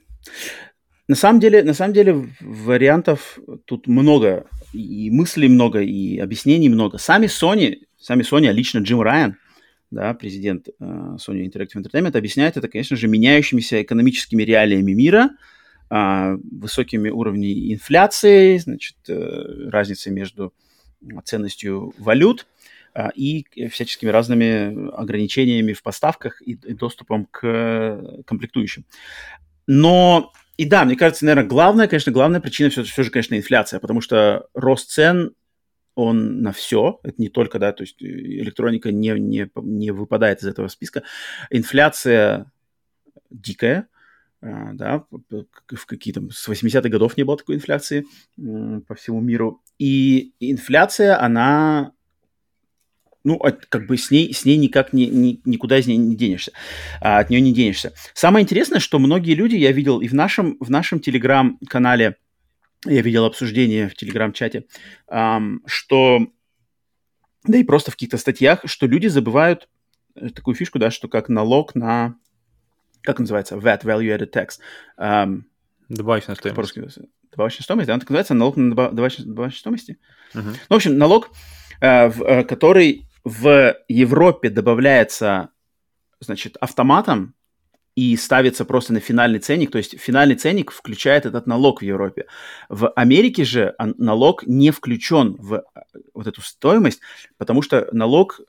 [1.08, 6.98] На самом деле, на самом деле вариантов тут много, и мыслей много, и объяснений много.
[6.98, 9.36] Сами Sony, сами Sony, а лично Джим Райан,
[9.90, 15.32] да, президент э, Sony Interactive Entertainment, объясняет это, конечно же, меняющимися экономическими реалиями мира,
[15.90, 20.54] э, высокими уровнями инфляции, значит, э, разницей между
[21.24, 22.48] ценностью валют
[22.94, 28.86] а, и всяческими разными ограничениями в поставках и, доступом к комплектующим.
[29.68, 33.80] Но и да, мне кажется, наверное, главная, конечно, главная причина все, все же, конечно, инфляция,
[33.80, 35.34] потому что рост цен,
[35.96, 40.48] он на все, это не только, да, то есть электроника не, не, не выпадает из
[40.48, 41.04] этого списка.
[41.50, 42.52] Инфляция
[43.30, 43.88] дикая,
[44.42, 48.06] а, да, в какие то с 80-х годов не было такой инфляции
[48.36, 49.62] по всему миру.
[49.82, 51.94] И инфляция, она,
[53.24, 56.52] ну, как бы с ней, с ней никак не, не, никуда из нее не денешься,
[57.02, 57.92] а, от нее не денешься.
[58.14, 62.18] Самое интересное, что многие люди, я видел и в нашем, в нашем телеграм-канале,
[62.86, 64.66] я видел обсуждение в телеграм-чате,
[65.66, 66.28] что,
[67.44, 69.68] да и просто в каких-то статьях, что люди забывают
[70.14, 72.18] э, такую фишку, да, что как налог на
[73.02, 74.60] как называется, VAT, Value Added Tax.
[75.98, 77.00] Добавочная стоимость.
[77.32, 80.00] Добавочная стоимость, да, он так называется, налог на добавочной, добавочной стоимости.
[80.34, 80.44] Uh-huh.
[80.44, 81.30] Ну, в общем, налог,
[81.82, 85.50] в, uh, который в Европе добавляется,
[86.22, 87.36] значит, автоматом
[87.96, 92.26] и ставится просто на финальный ценник, то есть финальный ценник включает этот налог в Европе.
[92.70, 95.62] В Америке же налог не включен в э,
[96.14, 97.02] вот эту стоимость,
[97.38, 98.40] потому что налог,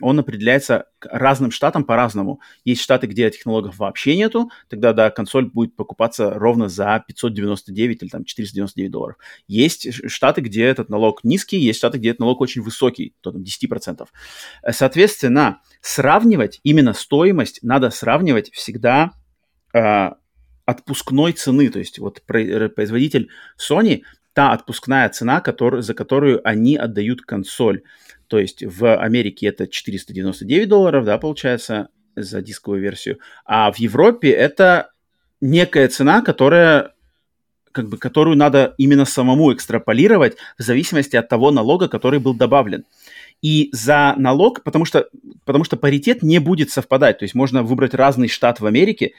[0.00, 2.40] он определяется разным штатам по-разному.
[2.64, 8.02] Есть штаты, где этих налогов вообще нету, тогда, да, консоль будет покупаться ровно за 599
[8.02, 9.16] или там 499 долларов.
[9.48, 13.42] Есть штаты, где этот налог низкий, есть штаты, где этот налог очень высокий, то там
[13.42, 14.06] 10%.
[14.70, 19.12] Соответственно, сравнивать именно стоимость надо сравнивать всегда
[19.74, 20.12] э,
[20.64, 21.68] отпускной цены.
[21.68, 23.28] То есть вот производитель
[23.58, 24.00] Sony,
[24.32, 27.82] та отпускная цена, который, за которую они отдают консоль.
[28.28, 33.18] То есть в Америке это 499 долларов, да, получается, за дисковую версию.
[33.44, 34.90] А в Европе это
[35.42, 36.94] некая цена, которая
[37.72, 42.84] как бы, которую надо именно самому экстраполировать в зависимости от того налога, который был добавлен.
[43.44, 45.06] И за налог, потому что,
[45.44, 47.18] потому что паритет не будет совпадать.
[47.18, 49.12] То есть можно выбрать разный штат в Америке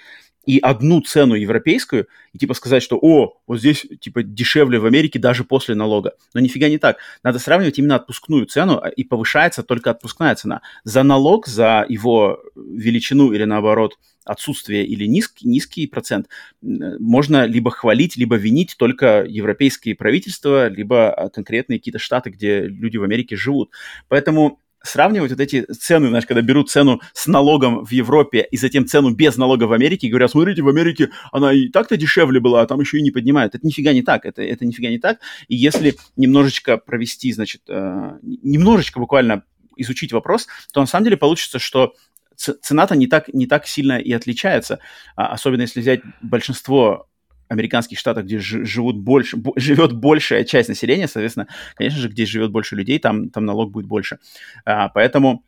[0.47, 5.19] и одну цену европейскую, и типа сказать, что о, вот здесь типа дешевле в Америке
[5.19, 6.14] даже после налога.
[6.34, 6.97] Но нифига не так.
[7.22, 10.61] Надо сравнивать именно отпускную цену, а, и повышается только отпускная цена.
[10.84, 13.93] За налог, за его величину или наоборот
[14.26, 16.27] отсутствие или низкий, низкий процент,
[16.61, 22.97] можно либо хвалить, либо винить только европейские правительства, либо а, конкретные какие-то штаты, где люди
[22.97, 23.72] в Америке живут.
[24.07, 28.85] Поэтому сравнивать вот эти цены, знаешь, когда берут цену с налогом в Европе и затем
[28.85, 32.61] цену без налога в Америке, и говорят, смотрите, в Америке она и так-то дешевле была,
[32.61, 33.56] а там еще и не поднимают.
[33.56, 35.19] Это нифига не так, это, это нифига не так.
[35.47, 39.43] И если немножечко провести, значит, э, немножечко буквально
[39.77, 41.93] изучить вопрос, то на самом деле получится, что
[42.35, 44.79] цена-то не так, не так сильно и отличается,
[45.15, 47.07] а, особенно если взять большинство
[47.47, 52.75] американских штатах, где живут больше, живет большая часть населения, соответственно, конечно же, где живет больше
[52.75, 54.19] людей, там, там налог будет больше.
[54.65, 55.43] А, поэтому,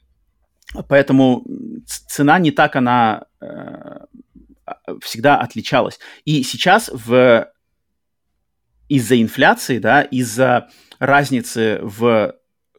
[0.88, 1.45] поэтому
[1.85, 4.05] цена не так она э,
[5.01, 5.99] всегда отличалась.
[6.26, 7.51] И сейчас в
[8.89, 10.69] из-за инфляции, да, из-за
[10.99, 12.35] разницы в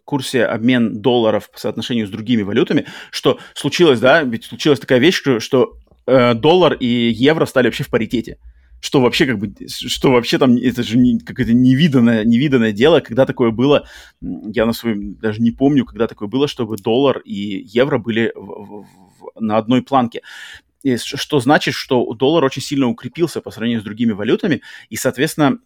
[0.09, 5.21] курсе обмен долларов по соотношению с другими валютами, что случилось, да, ведь случилась такая вещь,
[5.39, 5.77] что,
[6.07, 8.39] э, доллар и евро стали вообще в паритете.
[8.81, 13.27] Что вообще как бы, что вообще там, это же не, какое-то невиданное, невиданное дело, когда
[13.27, 13.87] такое было,
[14.23, 18.41] я на своем даже не помню, когда такое было, чтобы доллар и евро были в,
[18.41, 18.87] в,
[19.19, 20.23] в, на одной планке.
[20.85, 25.59] И что значит, что доллар очень сильно укрепился по сравнению с другими валютами, и, соответственно,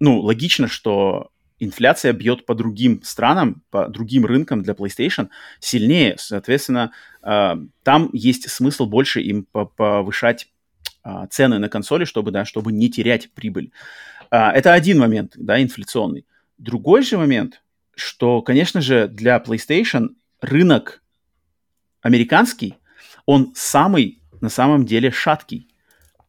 [0.00, 1.28] ну, логично, что
[1.64, 5.28] инфляция бьет по другим странам, по другим рынкам для PlayStation
[5.60, 6.16] сильнее.
[6.18, 10.48] Соответственно, э, там есть смысл больше им повышать
[11.04, 13.72] а, цены на консоли, чтобы, да, чтобы не терять прибыль.
[14.30, 16.26] А, это один момент, да, инфляционный.
[16.58, 17.62] Другой же момент,
[17.96, 20.10] что, конечно же, для PlayStation
[20.40, 21.02] рынок
[22.02, 22.76] американский,
[23.26, 25.68] он самый на самом деле шаткий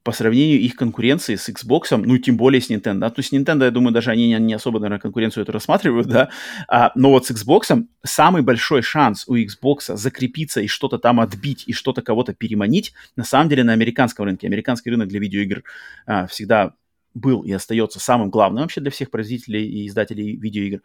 [0.04, 3.00] по сравнению их конкуренции с Xbox, ну, тем более с Nintendo.
[3.00, 3.10] Да?
[3.10, 6.30] То есть Nintendo, я думаю, даже они не, не особо, наверное, конкуренцию эту рассматривают, да.
[6.68, 11.64] А, но вот с Xbox самый большой шанс у Xbox закрепиться и что-то там отбить,
[11.68, 14.48] и что-то кого-то переманить, на самом деле, на американском рынке.
[14.48, 15.64] Американский рынок для видеоигр
[16.06, 16.74] а, всегда
[17.14, 20.82] был и остается самым главным вообще для всех производителей и издателей видеоигр.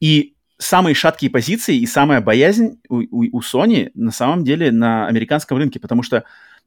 [0.00, 5.06] И самые шаткие позиции и самая боязнь у, у, у Sony на самом деле на
[5.06, 6.24] американском рынке, потому что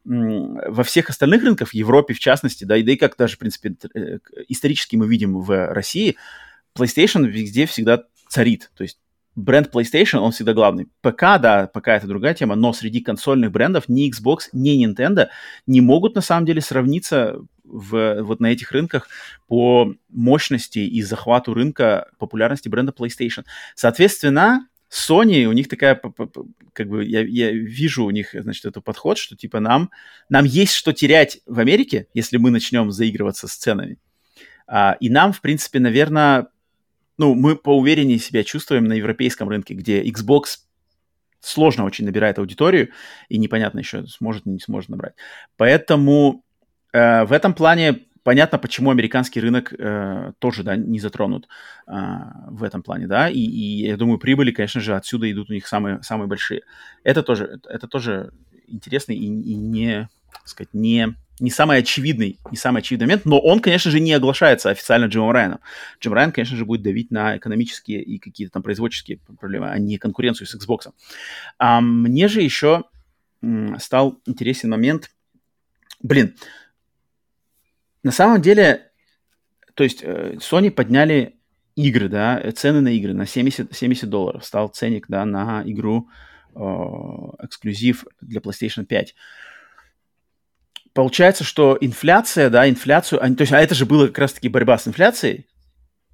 [0.08, 3.40] во всех остальных рынках, в Европе в частности, да, и да и как даже, в
[3.40, 6.16] принципе, э, исторически мы видим в России,
[6.78, 8.72] PlayStation везде всегда царит.
[8.76, 9.00] То есть
[9.36, 10.88] бренд PlayStation, он всегда главный.
[11.02, 15.28] ПК, да, ПК это другая тема, но среди консольных брендов ни Xbox, ни Nintendo
[15.66, 19.10] не могут на самом деле сравниться в, вот на этих рынках
[19.48, 23.44] по мощности и захвату рынка популярности бренда PlayStation.
[23.76, 26.00] Соответственно, Sony, у них такая,
[26.74, 29.92] как бы, я, я вижу у них, значит, этот подход, что, типа, нам,
[30.30, 33.98] нам есть что терять в Америке, если мы начнем заигрываться с ценами.
[34.66, 36.48] А, и нам, в принципе, наверное,
[37.18, 40.60] ну, мы поувереннее себя чувствуем на европейском рынке, где Xbox
[41.40, 42.90] сложно очень набирает аудиторию,
[43.30, 45.16] и непонятно еще, сможет или не сможет набрать.
[45.56, 46.44] Поэтому
[46.94, 51.48] э, в этом плане понятно, почему американский рынок э, тоже да, не затронут
[51.88, 51.94] э,
[52.50, 55.66] в этом плане, да, и, и я думаю, прибыли, конечно же, отсюда идут у них
[55.66, 56.64] самые, самые большие.
[57.06, 58.34] Это тоже, это тоже
[58.68, 63.40] интересный и, и не, так сказать, не, не самый очевидный, не самый очевидный момент, но
[63.40, 65.60] он, конечно же, не оглашается официально Джимом Райаном.
[66.02, 69.98] Джим Райан, конечно же, будет давить на экономические и какие-то там производческие проблемы, а не
[69.98, 70.92] конкуренцию с Xbox.
[71.60, 72.84] А мне же еще
[73.78, 75.12] стал интересен момент,
[76.02, 76.36] блин,
[78.04, 78.92] на самом деле,
[79.74, 81.38] то есть э, Sony подняли
[81.76, 84.46] игры, да, цены на игры на 70, 70 долларов.
[84.46, 86.10] Стал ценник, да, на игру
[86.56, 89.16] э, эксклюзив для PlayStation 5.
[90.94, 94.88] Получается, что инфляция, да, инфляцию, то есть, а это же было как раз-таки борьба с
[94.88, 95.46] инфляцией,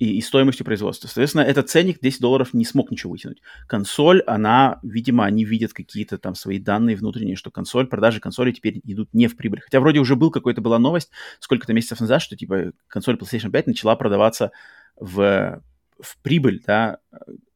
[0.03, 1.07] и, и стоимостью производства.
[1.07, 3.41] Соответственно, этот ценник 10 долларов не смог ничего вытянуть.
[3.67, 8.81] Консоль, она, видимо, они видят какие-то там свои данные внутренние, что консоль, продажи консоли теперь
[8.83, 9.61] идут не в прибыль.
[9.61, 11.09] Хотя вроде уже был какой-то была новость
[11.39, 14.51] сколько-то месяцев назад, что типа консоль PlayStation 5 начала продаваться
[14.97, 15.61] в,
[16.01, 16.97] в прибыль, да,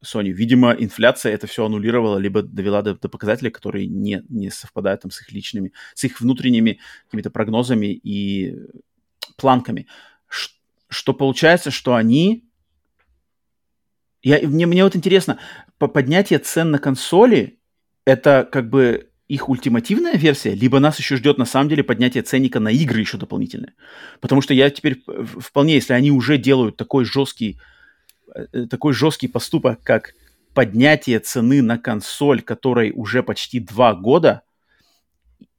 [0.01, 0.29] Sony.
[0.29, 5.11] Видимо, инфляция это все аннулировала, либо довела до, до показателей, которые не, не совпадают там
[5.11, 8.55] с их личными, с их внутренними какими-то прогнозами и
[9.35, 9.87] планками
[10.89, 12.45] что получается, что они...
[14.23, 15.39] Я, мне, мне вот интересно,
[15.77, 17.59] по поднятие цен на консоли,
[18.05, 22.59] это как бы их ультимативная версия, либо нас еще ждет на самом деле поднятие ценника
[22.59, 23.73] на игры еще дополнительное.
[24.21, 25.03] Потому что я теперь
[25.39, 27.59] вполне, если они уже делают такой жесткий,
[28.33, 30.13] э, такой жесткий поступок, как
[30.53, 34.43] поднятие цены на консоль, которой уже почти два года,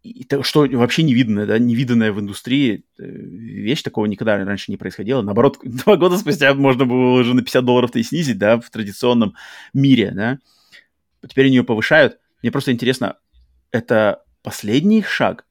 [0.02, 5.22] и, что вообще невиданное, да, невиданное в индустрии э, вещь, такого никогда раньше не происходило.
[5.22, 9.34] Наоборот, два года спустя можно было уже на 50 долларов-то и снизить, да, в традиционном
[9.74, 10.38] мире, да.
[11.28, 12.18] Теперь они ее повышают.
[12.42, 13.16] Мне просто интересно,
[13.72, 15.44] это последний шаг?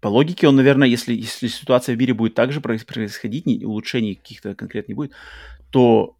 [0.00, 4.16] По логике он, наверное, если, если ситуация в мире будет так же происходить, не, улучшений
[4.16, 5.12] каких-то конкретно не будет,
[5.70, 6.16] то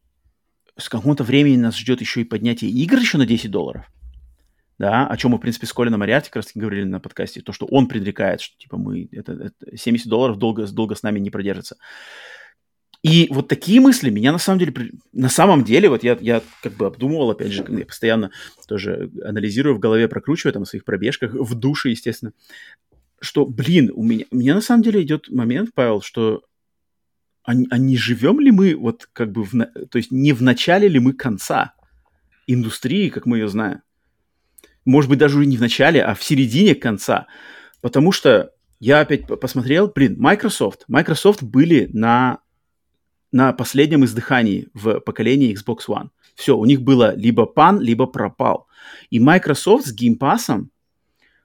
[0.76, 3.86] с какого-то времени нас ждет еще и поднятие игр еще на 10 долларов.
[4.78, 7.52] Да, о чем мы, в принципе, с Колином Ариарти как раз говорили на подкасте, то,
[7.52, 11.30] что он предрекает, что, типа, мы, это, это 70 долларов долго, долго с нами не
[11.30, 11.76] продержится.
[13.02, 16.74] И вот такие мысли меня на самом деле, на самом деле, вот я, я как
[16.74, 18.30] бы обдумывал, опять же, я постоянно
[18.68, 22.32] тоже анализирую в голове, прокручиваю там в своих пробежках, в душе, естественно,
[23.20, 26.42] что, блин, у меня, у меня на самом деле идет момент, Павел, что
[27.44, 30.86] а, а не живем ли мы вот как бы, в, то есть не в начале
[30.86, 31.74] ли мы конца
[32.46, 33.82] индустрии, как мы ее знаем?
[34.84, 37.26] Может быть, даже не в начале, а в середине конца.
[37.80, 40.84] Потому что я опять посмотрел, блин, Microsoft.
[40.88, 42.38] Microsoft были на
[43.32, 46.10] на последнем издыхании в поколении Xbox One.
[46.34, 48.68] Все, у них было либо пан, либо пропал.
[49.10, 50.66] И Microsoft с Game Pass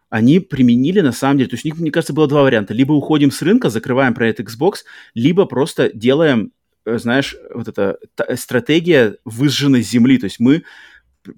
[0.10, 2.74] они применили на самом деле, то есть у них, мне кажется, было два варианта.
[2.74, 4.78] Либо уходим с рынка, закрываем проект Xbox,
[5.14, 6.54] либо просто делаем,
[6.86, 7.98] э, знаешь, вот эта
[8.36, 10.18] стратегия выжженной земли.
[10.18, 10.64] То есть мы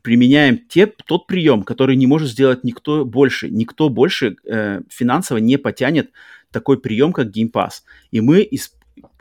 [0.01, 3.49] применяем те, тот прием, который не может сделать никто больше.
[3.49, 6.11] Никто больше э, финансово не потянет
[6.51, 7.81] такой прием, как Game Pass.
[8.11, 8.75] И мы из,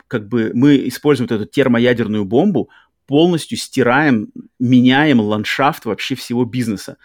[0.07, 2.69] как бы мы используем вот эту термоядерную бомбу,
[3.05, 6.97] полностью стираем, меняем ландшафт вообще всего бизнеса.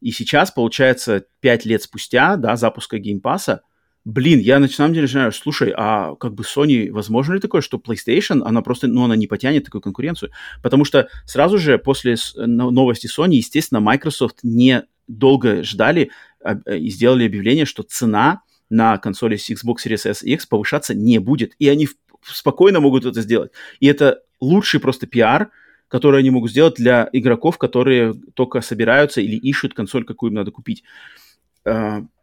[0.00, 3.62] И сейчас, получается, 5 лет спустя, да, запуска Game Pass а,
[4.04, 7.78] блин, я на самом деле начинаю, слушай, а как бы Sony, возможно ли такое, что
[7.78, 10.30] PlayStation, она просто, ну, она не потянет такую конкуренцию?
[10.62, 16.10] Потому что сразу же после новости Sony, естественно, Microsoft не долго ждали
[16.42, 21.18] а, и сделали объявление, что цена на консоли Xbox Series S и X повышаться не
[21.18, 21.54] будет.
[21.58, 21.88] И они
[22.22, 23.52] спокойно могут это сделать.
[23.80, 25.50] И это лучший просто пиар,
[25.88, 30.50] который они могут сделать для игроков, которые только собираются или ищут консоль, какую им надо
[30.50, 30.84] купить.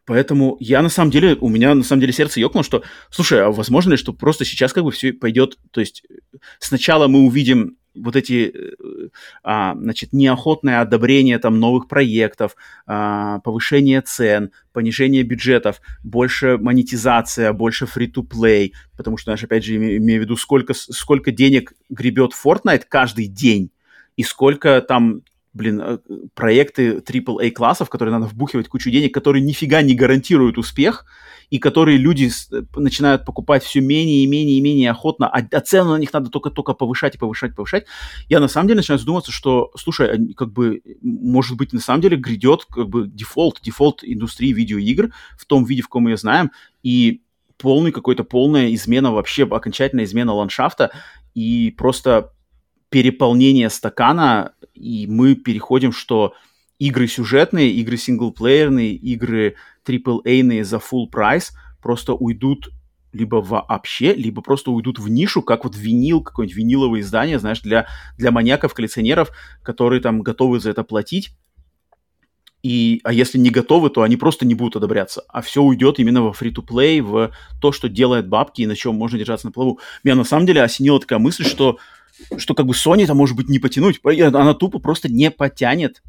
[0.10, 2.82] Поэтому я на самом деле, у меня на самом деле сердце ёкнуло, что,
[3.12, 6.04] слушай, а возможно ли, что просто сейчас как бы все пойдет, то есть
[6.58, 9.10] сначала мы увидим вот эти, э,
[9.44, 12.56] а, значит, неохотное одобрение там новых проектов,
[12.88, 20.22] а, повышение цен, понижение бюджетов, больше монетизация, больше free-to-play, потому что, знаешь, опять же, имею
[20.22, 23.70] в виду, сколько, сколько денег гребет Fortnite каждый день,
[24.16, 25.22] и сколько там
[25.60, 25.98] блин, э,
[26.34, 31.06] проекты AAA классов, которые надо вбухивать кучу денег, которые нифига не гарантируют успех,
[31.50, 35.60] и которые люди э, начинают покупать все менее и менее и менее охотно, а, а
[35.60, 37.86] цену на них надо только-только повышать и повышать, повышать.
[38.30, 42.16] Я на самом деле начинаю задумываться, что, слушай, как бы, может быть, на самом деле
[42.16, 46.52] грядет как бы дефолт, дефолт индустрии видеоигр в том виде, в каком мы ее знаем,
[46.84, 47.22] и
[47.58, 50.92] полный какой-то полная измена вообще, окончательная измена ландшафта,
[51.36, 52.32] и просто
[52.90, 56.34] переполнение стакана, и мы переходим, что
[56.80, 59.56] игры сюжетные, игры синглплеерные, игры
[59.86, 61.52] AAA за full прайс
[61.82, 62.70] просто уйдут
[63.12, 67.88] либо вообще, либо просто уйдут в нишу, как вот винил, какое-нибудь виниловое издание, знаешь, для,
[68.18, 69.32] для маньяков, коллекционеров,
[69.64, 71.32] которые там готовы за это платить.
[72.62, 75.24] И, а если не готовы, то они просто не будут одобряться.
[75.30, 79.18] А все уйдет именно во free-to-play, в то, что делает бабки и на чем можно
[79.18, 79.80] держаться на плаву.
[80.04, 81.80] Меня на самом деле осенила такая мысль, что,
[82.38, 84.00] что как бы Sony это может быть не потянуть.
[84.04, 86.02] Она тупо просто не потянет,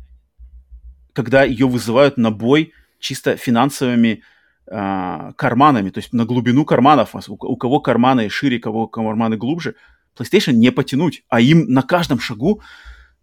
[1.13, 4.23] когда ее вызывают на бой чисто финансовыми
[4.67, 7.15] э, карманами, то есть на глубину карманов.
[7.15, 9.75] У, кого карманы шире, у кого карманы глубже,
[10.17, 12.63] PlayStation не потянуть, а им на каждом шагу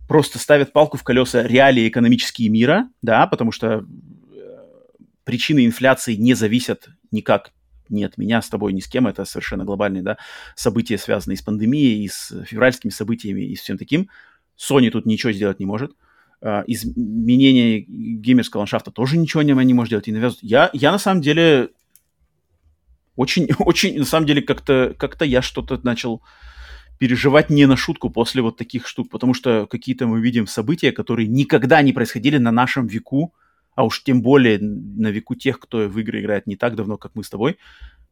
[0.08, 3.84] просто ставят палку в колеса реалии экономические мира, да, потому что э,
[5.24, 7.52] причины инфляции не зависят никак
[7.90, 10.18] ни от меня, с тобой, ни с кем, это совершенно глобальные, да,
[10.56, 14.10] события, связанные с пандемией, и с февральскими событиями, и с всем таким.
[14.58, 15.92] Sony тут ничего сделать не может.
[16.40, 20.44] Uh, изменение геймерского ландшафта тоже ничего не, не может делать и навязывать.
[20.44, 21.72] Я, я на самом деле
[23.16, 26.22] очень, очень, на самом деле, как-то как я что-то начал
[27.00, 31.28] переживать не на шутку после вот таких штук, потому что какие-то мы видим события, которые
[31.28, 33.34] никогда не происходили на нашем веку,
[33.78, 37.14] а уж тем более на веку тех, кто в игры играет не так давно, как
[37.14, 37.58] мы с тобой,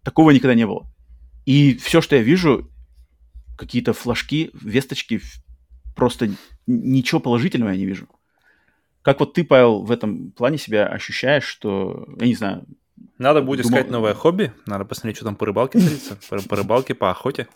[0.04, 0.86] такого никогда не было.
[1.48, 2.70] И все, что я вижу,
[3.58, 5.22] какие-то флажки, весточки,
[5.96, 6.30] просто
[6.68, 8.08] ничего положительного я не вижу.
[9.02, 12.68] Как вот ты, Павел, в этом плане себя ощущаешь, что, я не знаю...
[13.18, 13.80] Надо будет думал...
[13.80, 17.48] искать новое хобби, надо посмотреть, что там по рыбалке творится, по, по рыбалке, по охоте.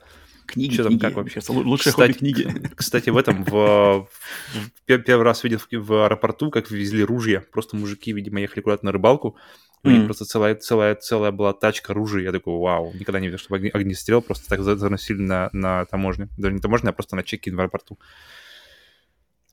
[0.50, 1.02] Книги, что там, книги.
[1.02, 1.40] как вообще?
[1.48, 2.70] Лучшее кстати, хобби книги.
[2.76, 7.44] Кстати, в этом, в, в, первый раз видел в аэропорту, как везли ружья.
[7.52, 9.38] Просто мужики, видимо, ехали куда-то на рыбалку.
[9.84, 12.24] У них просто целая, целая, целая была тачка ружей.
[12.24, 16.28] Я такой, вау, никогда не видел, чтобы огнестрел просто так заносили на, на таможне.
[16.38, 17.98] Даже не таможне, а просто на чеки в аэропорту.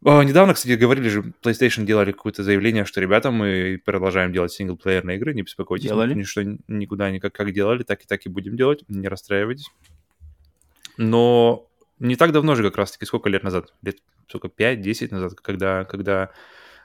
[0.04, 5.16] О, недавно, кстати, говорили же, PlayStation делали какое-то заявление, что, ребята, мы продолжаем делать синглплеерные
[5.16, 5.88] игры, не беспокойтесь.
[5.88, 6.14] Делали?
[6.14, 9.70] Ничто никуда никак как делали, так и так и будем делать, не расстраивайтесь.
[10.96, 11.68] Но
[11.98, 13.74] не так давно же как раз-таки, сколько лет назад?
[13.82, 13.98] Лет,
[14.28, 16.30] сколько, 5-10 назад, когда, когда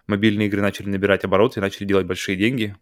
[0.07, 2.75] мобильные игры начали набирать обороты и начали делать большие деньги,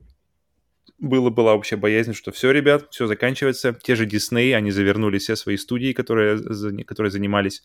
[0.97, 3.73] было, была вообще боязнь, что все, ребят, все заканчивается.
[3.73, 6.37] Те же Disney, они завернули все свои студии, которые,
[6.85, 7.63] которые занимались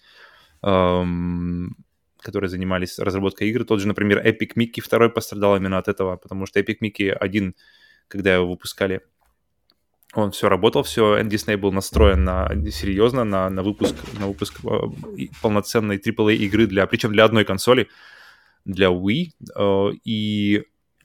[0.62, 1.77] эм,
[2.24, 3.65] которые занимались разработкой игр.
[3.65, 7.55] Тот же, например, Epic Mickey второй пострадал именно от этого, потому что Epic Mickey один,
[8.09, 9.03] когда его выпускали,
[10.15, 15.27] он все работал, все, Disney был настроен на серьезно на, на выпуск, на выпуск э,
[15.43, 17.89] полноценной AAA игры для, причем для одной консоли,
[18.65, 20.65] для Wii, э, и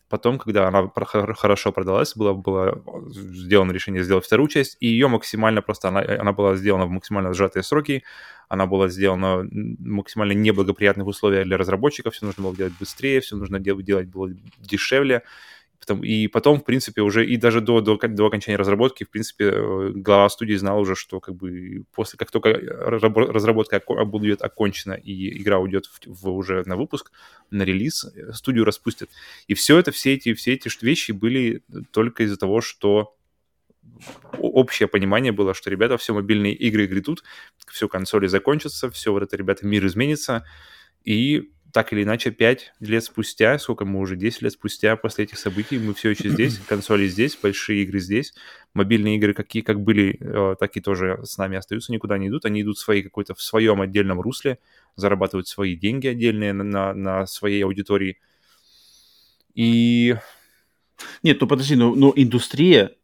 [0.09, 5.61] Потом, когда она хорошо продалась, было, было сделано решение сделать вторую часть, и ее максимально
[5.61, 8.03] просто, она, она была сделана в максимально сжатые сроки,
[8.47, 9.47] она была сделана в
[9.79, 15.21] максимально неблагоприятных условиях для разработчиков, все нужно было делать быстрее, все нужно делать было дешевле,
[16.01, 19.91] и потом, в принципе, уже и даже до, до, до окончания разработки, в принципе, э,
[19.95, 25.57] глава студии знал уже, что как бы после, как только разработка будет окончена и игра
[25.57, 27.11] уйдет в, в, уже на выпуск,
[27.49, 29.09] на релиз, э, студию распустят.
[29.47, 33.15] И все это, все эти, все эти вещи были только из-за того, что
[34.37, 37.23] общее понимание было, что, ребята, все мобильные игры грядут,
[37.67, 40.45] все консоли закончатся, все вот это, ребята, мир изменится,
[41.03, 45.37] и так или иначе, 5 лет спустя, сколько мы уже, 10 лет спустя после этих
[45.37, 48.33] событий, мы все еще здесь, консоли здесь, большие игры здесь,
[48.73, 52.45] мобильные игры какие как были, э, так и тоже с нами остаются, никуда не идут,
[52.45, 54.59] они идут в своей какой-то в своем отдельном русле,
[54.95, 58.19] зарабатывают свои деньги отдельные на, на, на своей аудитории.
[59.53, 60.15] И...
[61.23, 62.95] Нет, ну подожди, ну, ну индустрия,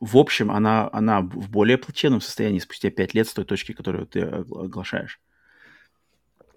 [0.00, 4.06] в общем, она, она в более плачевном состоянии спустя 5 лет с той точки, которую
[4.06, 5.20] ты оглашаешь.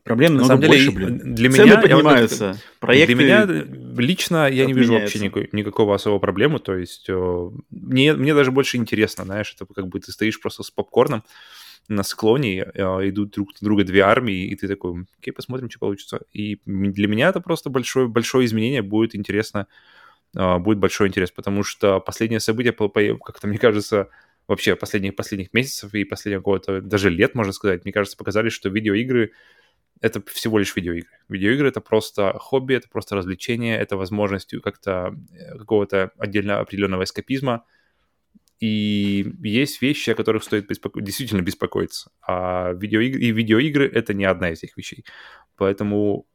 [0.04, 1.36] Проблем на самом деле, больше, блин.
[1.36, 3.16] Для Цены меня, поднимаются, я, проекты...
[3.16, 3.66] Для меня
[3.98, 8.52] лично я не вижу вообще никакой, никакого особого проблемы, то есть э, мне, мне даже
[8.52, 11.24] больше интересно, знаешь, это как бы ты стоишь просто с попкорном
[11.90, 15.80] на склоне, э, идут друг на друга две армии, и ты такой, окей, посмотрим, что
[15.80, 16.22] получится.
[16.32, 19.68] И для меня это просто большое, большое изменение, будет интересно,
[20.36, 24.10] э, будет большой интерес, потому что последнее событие, как-то мне кажется,
[24.48, 28.70] вообще последних, последних месяцев и последнего какого-то, даже лет, можно сказать, мне кажется, показали, что
[28.70, 29.32] видеоигры
[30.02, 31.10] это всего лишь видеоигры.
[31.28, 37.66] Видеоигры— это просто хобби, это просто развлечение, это возможность как-то э, какого-то отдельно определенного эскапизма.
[38.60, 41.02] И есть вещи, о которых стоит беспоко...
[41.02, 42.12] действительно беспокоиться.
[42.26, 43.22] А видеоигры...
[43.22, 45.06] и видеоигры— это не одна из этих вещей.
[45.58, 46.28] Поэтому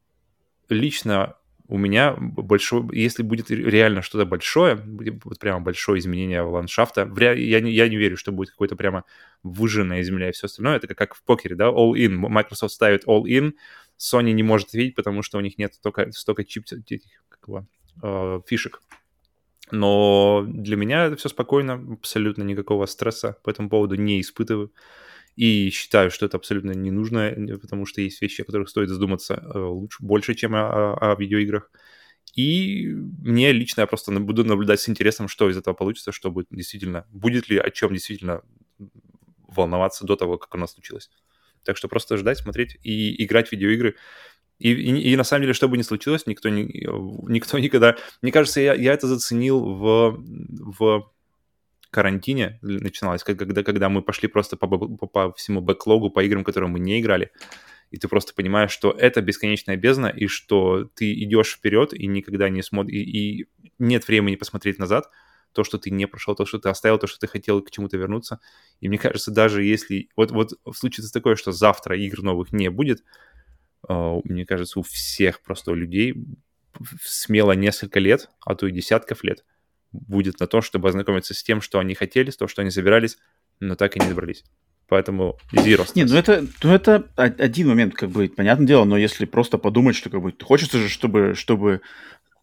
[0.68, 1.36] лично
[1.66, 4.76] у меня большой, если будет реально что-то большое,
[5.24, 9.04] вот прямо большое изменение ландшафта, я не, я не верю, что будет какое-то прямо
[9.42, 13.54] выжженная земля и все остальное, это как в покере, да, all-in, Microsoft ставит all-in,
[13.98, 16.66] Sony не может видеть, потому что у них нет столько, столько чип,
[17.28, 17.66] как его,
[18.02, 18.82] э, фишек.
[19.70, 24.72] Но для меня это все спокойно, абсолютно никакого стресса по этому поводу не испытываю.
[25.36, 29.34] И считаю, что это абсолютно не нужно, потому что есть вещи, о которых стоит задуматься
[29.34, 31.70] э, лучше, больше, чем о, о видеоиграх.
[32.36, 36.48] И мне лично я просто буду наблюдать с интересом, что из этого получится, что будет
[36.50, 38.42] действительно, будет ли о чем действительно
[39.48, 41.10] волноваться до того, как оно случилось.
[41.64, 43.96] Так что просто ждать, смотреть и играть в видеоигры.
[44.58, 47.96] И, и, и на самом деле, что бы ни случилось, никто, не, никто никогда...
[48.22, 50.24] Мне кажется, я, я это заценил в,
[50.78, 51.12] в
[51.94, 56.68] карантине начиналось, когда, когда мы пошли просто по, по, по всему бэклогу, по играм, которые
[56.68, 57.30] мы не играли,
[57.92, 62.48] и ты просто понимаешь, что это бесконечная бездна, и что ты идешь вперед и никогда
[62.48, 63.46] не смотришь, и,
[63.78, 65.08] нет времени посмотреть назад,
[65.52, 67.96] то, что ты не прошел, то, что ты оставил, то, что ты хотел к чему-то
[67.96, 68.40] вернуться.
[68.80, 70.08] И мне кажется, даже если...
[70.16, 73.04] Вот, вот случится такое, что завтра игр новых не будет,
[73.88, 76.16] uh, мне кажется, у всех просто людей
[77.00, 79.44] смело несколько лет, а то и десятков лет
[79.94, 83.16] будет на то, чтобы ознакомиться с тем, что они хотели, с то, что они собирались,
[83.60, 84.44] но так и не добрались.
[84.88, 85.88] Поэтому zero.
[85.94, 89.96] Не, ну это, ну это один момент, как бы, понятное дело, но если просто подумать,
[89.96, 91.80] что как бы хочется же, чтобы, чтобы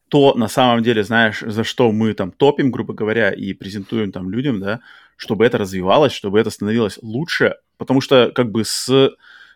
[0.10, 4.30] то на самом деле, знаешь, за что мы там топим, грубо говоря, и презентуем там
[4.30, 4.82] людям, да,
[5.16, 9.12] чтобы это развивалось, чтобы это становилось лучше, потому что как бы с,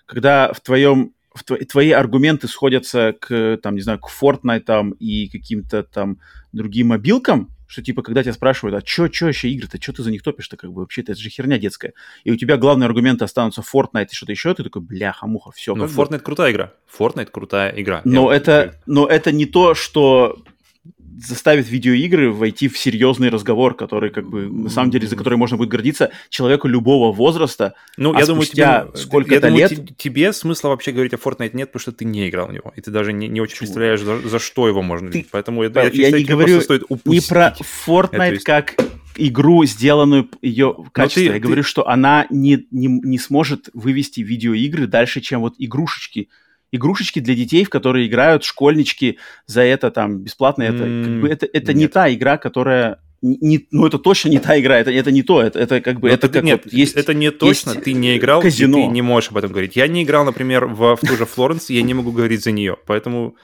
[0.06, 5.28] когда в твоем в твои аргументы сходятся к, там, не знаю, к Fortnite там, и
[5.28, 6.20] каким-то там
[6.54, 10.12] другим мобилкам, что типа, когда тебя спрашивают, а что чё вообще игры-то, что ты за
[10.12, 11.94] них топишь-то, как бы вообще-то это же херня детская.
[12.24, 15.76] И у тебя главные аргументы останутся Fortnite и что-то еще, ты такой, бляха-муха, все.
[15.76, 16.20] Ну, Fortnite бы.
[16.20, 16.74] крутая игра.
[16.98, 18.02] Fortnite крутая игра.
[18.06, 20.44] Но это, но это не то, что
[21.18, 25.58] заставит видеоигры войти в серьезный разговор, который, как бы, на самом деле, за который можно
[25.58, 27.74] будет гордиться человеку любого возраста.
[27.98, 29.72] Ну, а я думаю, тебе, сколько-то лет...
[29.72, 32.74] Думаю, тебе смысла вообще говорить о Fortnite нет, потому что ты не играл в него,
[32.76, 35.26] и ты даже не, не очень представляешь, за, за что его можно ты...
[35.32, 37.56] Поэтому я, я, я не говорю стоит не про
[37.88, 38.76] Fortnite как
[39.18, 41.28] игру, сделанную ее качественно.
[41.28, 41.40] Ты, я ты...
[41.40, 46.30] говорю, что она не, не, не сможет вывести видеоигры дальше, чем вот игрушечки
[46.72, 50.64] игрушечки для детей, в которые играют школьнички за это там бесплатно.
[50.64, 54.60] Это, как бы, это, это не та игра, которая не, ну это точно не та
[54.60, 56.74] игра, это, это не то, это, это как бы, Но это ты, как нет, вот
[56.74, 58.78] есть это не точно, есть ты не играл, казино.
[58.78, 59.76] и ты не можешь об этом говорить.
[59.76, 62.78] Я не играл, например, в, в ту же Флоренс, я не могу говорить за нее,
[62.86, 63.36] поэтому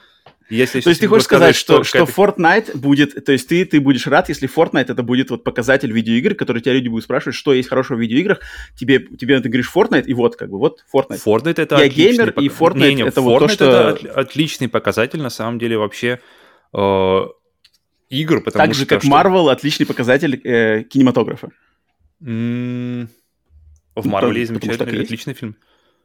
[0.54, 4.06] если То есть ты хочешь сказать, что, что Fortnite будет, то есть ты, ты будешь
[4.06, 7.68] рад, если Fortnite это будет вот показатель видеоигр, который тебя люди будут спрашивать, что есть
[7.68, 8.40] хорошего в видеоиграх,
[8.76, 11.20] тебе, тебе ты говоришь Fortnite, и вот как бы, вот Fortnite.
[11.24, 13.64] Fortnite это Я геймер, пок- и Fortnite Не, не, это Fortnite вот то, что...
[13.64, 16.20] это от- отличный показатель, на самом деле, вообще
[16.74, 17.20] э,
[18.10, 18.94] игр, потому Так же, что...
[18.94, 21.48] как что- Marvel, отличный показатель э, кинематографа.
[22.24, 23.08] М,
[23.96, 25.56] В Ну, Марвеле что так и замечательный, отличный фильм.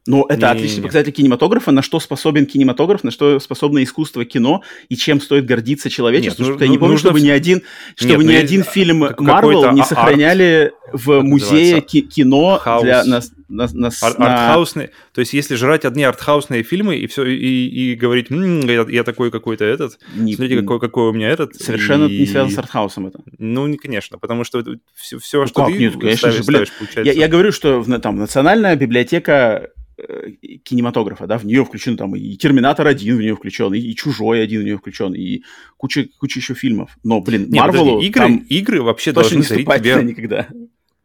[0.08, 0.50] Но это Не-не-не.
[0.52, 5.44] отличный показатель кинематографа, на что способен кинематограф, на что способно искусство кино, и чем стоит
[5.44, 6.44] гордиться человечеству.
[6.44, 7.62] Нет, ну- я не помню, нужно чтобы в- ни один,
[7.94, 12.00] чтобы Нет, ни ну, один есть, фильм какой-то не а- сохраняли в как музее называется?
[12.08, 12.82] кино Хаус.
[12.84, 13.20] для на,
[13.50, 17.66] на, на- Ар- на- Артхаусные, то есть если жрать одни артхаусные фильмы и все и,
[17.92, 21.54] и говорить, «М, я, я такой какой-то этот, не- смотрите какой какой у меня этот,
[21.56, 23.20] совершенно и- не связано с артхаусом это.
[23.38, 24.64] Ну не конечно, потому что
[24.94, 25.72] все, все Ну что как?
[25.74, 26.42] ты Нет, ставишь, же, блин.
[26.44, 27.12] ставишь, получается.
[27.12, 29.68] Я, я говорю, что в, там национальная библиотека
[30.64, 34.42] кинематографа, да, в нее включен там и Терминатор 1 в нее включен, и, и Чужой
[34.42, 35.42] один в нее включен, и
[35.76, 36.96] куча, куча еще фильмов.
[37.02, 40.48] Но, блин, Марвелу игры, игры вообще должны не тебе никогда.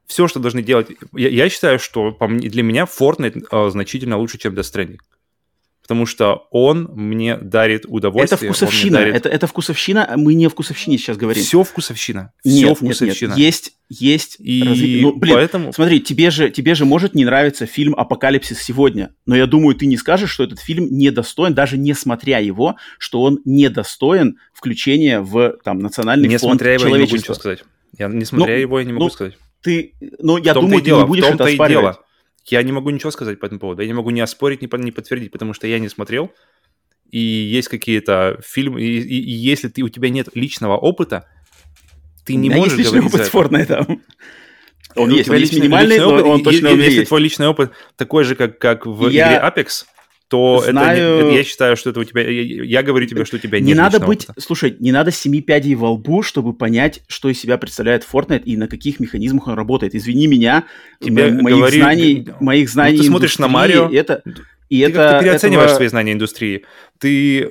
[0.06, 0.88] все, что должны делать.
[1.14, 4.98] Я, я считаю, что по мне- для меня Fortnite э, значительно лучше, чем Death Stranding.
[5.84, 8.50] Потому что он мне дарит Это удовольствие.
[8.52, 11.44] вкусовщина, это, это вкусовщина, мы не о вкусовщине сейчас говорим.
[11.44, 12.32] Все вкусовщина.
[12.42, 13.30] Все Нет, нет, вкусовщина.
[13.32, 15.74] нет, есть, есть И разви- Ну, блин, поэтому...
[15.74, 19.86] смотри, тебе же, тебе же может не нравиться фильм «Апокалипсис сегодня», но я думаю, ты
[19.86, 25.58] не скажешь, что этот фильм недостоин, даже не смотря его, что он недостоин включения в
[25.66, 27.64] там, национальный Не фонд смотря его, я не могу ничего сказать.
[27.98, 29.38] Я, не смотря Ну, его, я не могу ну, сказать.
[29.62, 31.70] Ты, ну, я думаю, ты дело, не будешь это оспаривать.
[31.70, 32.00] дело.
[32.46, 33.82] Я не могу ничего сказать по этому поводу.
[33.82, 36.32] Я не могу ни оспорить, ни, по- ни подтвердить, потому что я не смотрел.
[37.10, 41.28] И есть какие-то фильмы, и, и- и если ты, у тебя нет личного опыта,
[42.26, 44.00] ты У не можешь есть личный говорить опыт Fortnite.
[44.96, 46.76] Он У есть, тебя он есть личный- минимальный, личный но опыт, он точно и- у
[46.76, 47.08] меня Если есть.
[47.10, 49.86] твой личный опыт такой же, как, как в Я игре Apex,
[50.34, 52.22] то это знаю- не- я считаю, что это у тебя...
[52.28, 54.42] Я, я говорю тебе, что у тебя Не нет надо личного быть, опыта.
[54.42, 58.58] слушай, не надо семи пядей во лбу, чтобы понять, что из себя представляет Fortnite и
[58.58, 59.94] на каких механизмах он работает.
[59.94, 60.64] Извини меня,
[61.00, 64.24] Тебе мо- моих говори- знаний, ну, моих знаний ты смотришь на Марио, это,
[64.74, 66.66] и Ты это, как-то переоцениваешь этого- свои знания индустрии.
[67.00, 67.40] Ты...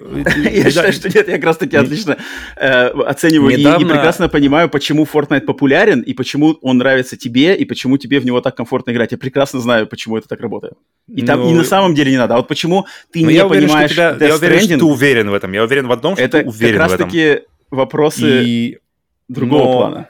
[0.53, 2.17] Я считаю, что нет, я как раз таки Не- отлично
[2.57, 7.97] э, оцениваю и- прекрасно понимаю, почему Fortnite популярен и почему он нравится тебе и почему
[7.99, 9.13] тебе в него так комфортно играть.
[9.13, 10.75] Я прекрасно знаю, почему это так работает.
[11.09, 12.35] И там Ну, и на самом деле не надо.
[12.35, 15.53] А вот почему ты не понимаешь я уверен, что ты уверен в этом.
[15.53, 17.09] Я уверен в одном, что это ты уверен как в этом.
[17.09, 17.41] таки
[17.71, 18.79] вопросы И
[19.29, 20.09] другого но- плана.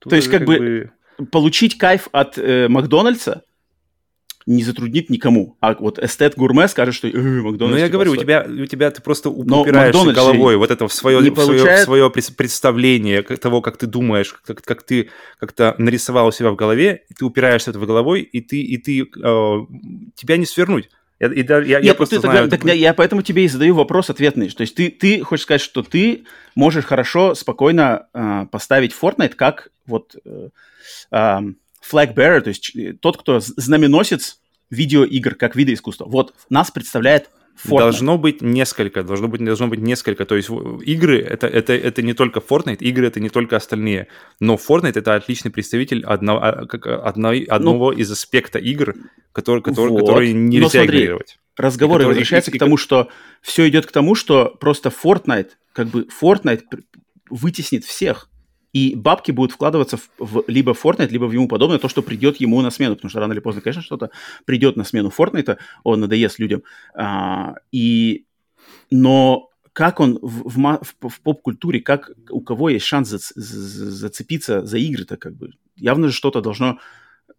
[0.00, 0.90] То есть, как бы,
[1.30, 3.42] Получить кайф от э, Макдональдса
[4.46, 5.56] не затруднит никому.
[5.60, 7.74] А вот эстет-гурме скажет, что э, Макдональдс...
[7.74, 8.24] Ну, я типа, говорю, у отстой».
[8.24, 11.80] тебя, у тебя ты просто упираешься головой вот это в свое, не в свое, получает-
[11.80, 15.08] в свое представление как- того, как ты думаешь, как, как ты
[15.38, 19.04] как-то нарисовал у себя в голове, ты упираешься этого головой, и ты, и ты э,
[20.14, 20.90] тебя не свернуть.
[21.20, 22.50] Я, и да- я, я Нет, ну просто ты тогда- знаю...
[22.50, 24.50] так я, поэтому тебе и задаю вопрос ответный.
[24.50, 29.70] То есть ты, ты хочешь сказать, что ты можешь хорошо, спокойно э, поставить Fortnite как
[29.86, 30.48] вот э,
[31.12, 31.56] эм,
[31.92, 34.40] flag bearer, то есть ч- тот, кто знаменосец
[34.70, 36.06] видеоигр как вида искусства.
[36.06, 37.30] Вот нас представляет
[37.64, 37.78] Fortnite.
[37.78, 40.24] Должно быть несколько, должно быть, должно быть несколько.
[40.24, 40.48] То есть
[40.84, 44.08] игры это, это, это не только Fortnite, игры это не только остальные.
[44.40, 48.94] Но Fortnite это отличный представитель одного, а, как, одной, одного из аспекта игр,
[49.32, 50.00] который, который, Ну, Вот.
[50.00, 51.38] которые Но нельзя смотри, игнорировать.
[51.56, 53.08] разговор И который- возвращается и- к тому, что
[53.40, 56.62] все идет к тому, что просто Fortnite, как бы Fortnite
[57.30, 58.28] вытеснит всех.
[58.74, 62.36] И бабки будут вкладываться в, в либо Fortnite, либо в ему подобное, то, что придет
[62.36, 62.96] ему на смену.
[62.96, 64.10] Потому что рано или поздно, конечно, что-то
[64.44, 66.62] придет на смену Fortnite, он надоест людям.
[66.94, 68.26] А, и...
[68.90, 74.64] Но как он в, в в- в поп-культуре, как у кого есть шанс за- зацепиться
[74.64, 76.78] за игры-то, как бы явно же что-то должно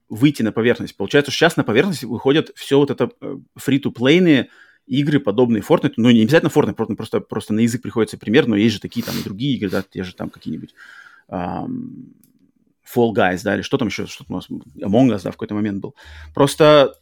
[0.09, 0.97] выйти на поверхность.
[0.97, 4.49] Получается, что сейчас на поверхность выходят все вот это э, фри-то-плейные
[4.87, 5.93] игры, подобные Fortnite.
[5.97, 9.15] Ну, не обязательно Fortnite, просто, просто на язык приходится пример, но есть же такие там
[9.23, 10.75] другие игры, да, те же там какие-нибудь
[11.27, 12.13] ам,
[12.85, 15.55] Fall Guys, да, или что там еще, что у нас, Among Us, да, в какой-то
[15.55, 15.95] момент был.
[16.33, 16.93] Просто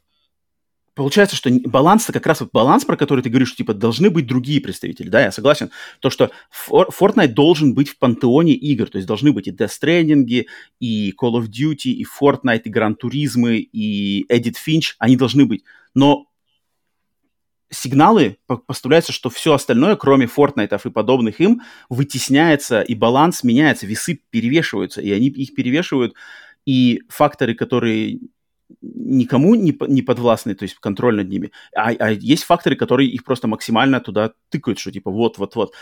[0.96, 4.28] получается, что баланс-то как раз вот баланс, про который ты говоришь, что типа должны быть
[4.28, 6.32] другие представители, да, я согласен, то, что
[6.70, 10.46] For- Fortnite должен быть в пантеоне игр, то есть должны быть и Death Stranding,
[10.80, 15.64] и Call of Duty, и Fortnite, и Gran Turismo, и Edit Finch, они должны быть,
[15.94, 16.28] но
[17.74, 23.88] сигналы по- поставляются, что все остальное, кроме Fortnite и подобных им, вытесняется, и баланс меняется,
[23.88, 26.14] весы перевешиваются, и они их перевешивают,
[26.66, 28.20] и факторы, которые
[28.82, 31.52] никому не, не подвластны, то есть контроль над ними.
[31.76, 35.74] А, а есть факторы, которые их просто максимально туда тыкают, что типа вот-вот-вот.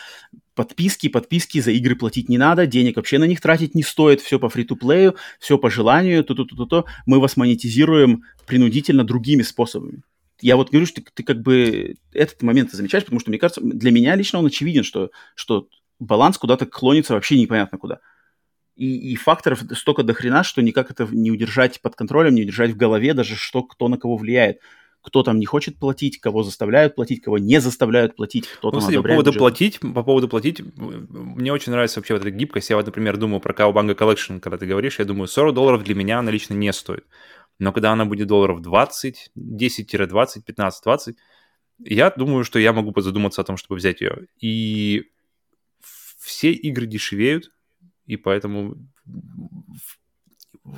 [0.56, 4.40] Подписки, подписки за игры платить не надо, денег вообще на них тратить не стоит, все
[4.40, 6.86] по фри-то-плею, все по желанию, то-то-то-то.
[7.06, 10.02] Мы вас монетизируем принудительно другими способами.
[10.42, 13.62] Я вот говорю, что ты, ты как бы этот момент замечаешь, потому что, мне кажется,
[13.62, 15.68] для меня лично он очевиден, что, что
[16.00, 18.00] баланс куда-то клонится вообще непонятно куда
[18.82, 22.72] и, и факторов столько до хрена, что никак это не удержать под контролем, не удержать
[22.72, 24.60] в голове даже, что кто на кого влияет.
[25.02, 28.80] Кто там не хочет платить, кого заставляют платить, кого не заставляют платить, кто ну, там
[28.82, 29.40] кстати, по поводу бюджет.
[29.40, 32.70] платить, по поводу платить, мне очень нравится вообще вот эта гибкость.
[32.70, 35.96] Я вот, например, думаю про Cowabunga Collection, когда ты говоришь, я думаю, 40 долларов для
[35.96, 37.06] меня она лично не стоит.
[37.60, 41.15] Но когда она будет долларов 20, 10-20, 15-20,
[41.80, 44.28] я думаю, что я могу задуматься о том, чтобы взять ее.
[44.40, 45.11] И
[46.19, 47.52] все игры дешевеют,
[48.06, 48.76] и поэтому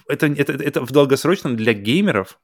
[0.08, 2.40] это, это, это в долгосрочном для геймеров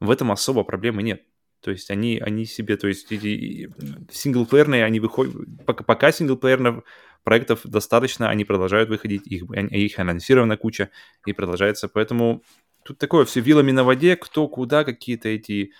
[0.00, 1.22] в этом особо проблемы нет.
[1.60, 3.70] То есть они, они себе, то есть эти
[4.10, 5.34] синглплеерные, они выходят,
[5.64, 6.84] пока, пока синглплеерных
[7.22, 10.90] проектов достаточно, они продолжают выходить, их, их анонсирована куча
[11.24, 12.42] и продолжается, поэтому
[12.84, 15.72] тут такое все вилами на воде, кто куда, какие-то эти,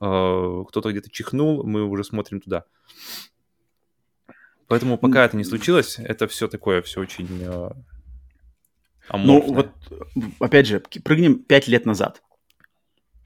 [0.00, 2.64] э, кто-то где-то чихнул, мы уже смотрим туда.
[4.68, 7.70] Поэтому пока это не случилось, это все такое, все очень э,
[9.14, 9.70] Ну вот,
[10.38, 12.22] опять же, прыгнем 5 лет назад.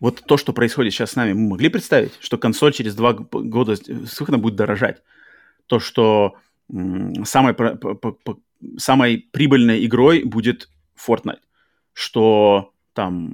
[0.00, 3.76] Вот то, что происходит сейчас с нами, мы могли представить, что консоль через два года
[3.76, 5.02] с выхода будет дорожать.
[5.66, 6.36] То, что
[7.24, 7.54] самой,
[8.78, 11.40] самой прибыльной игрой будет Fortnite.
[11.92, 13.32] Что там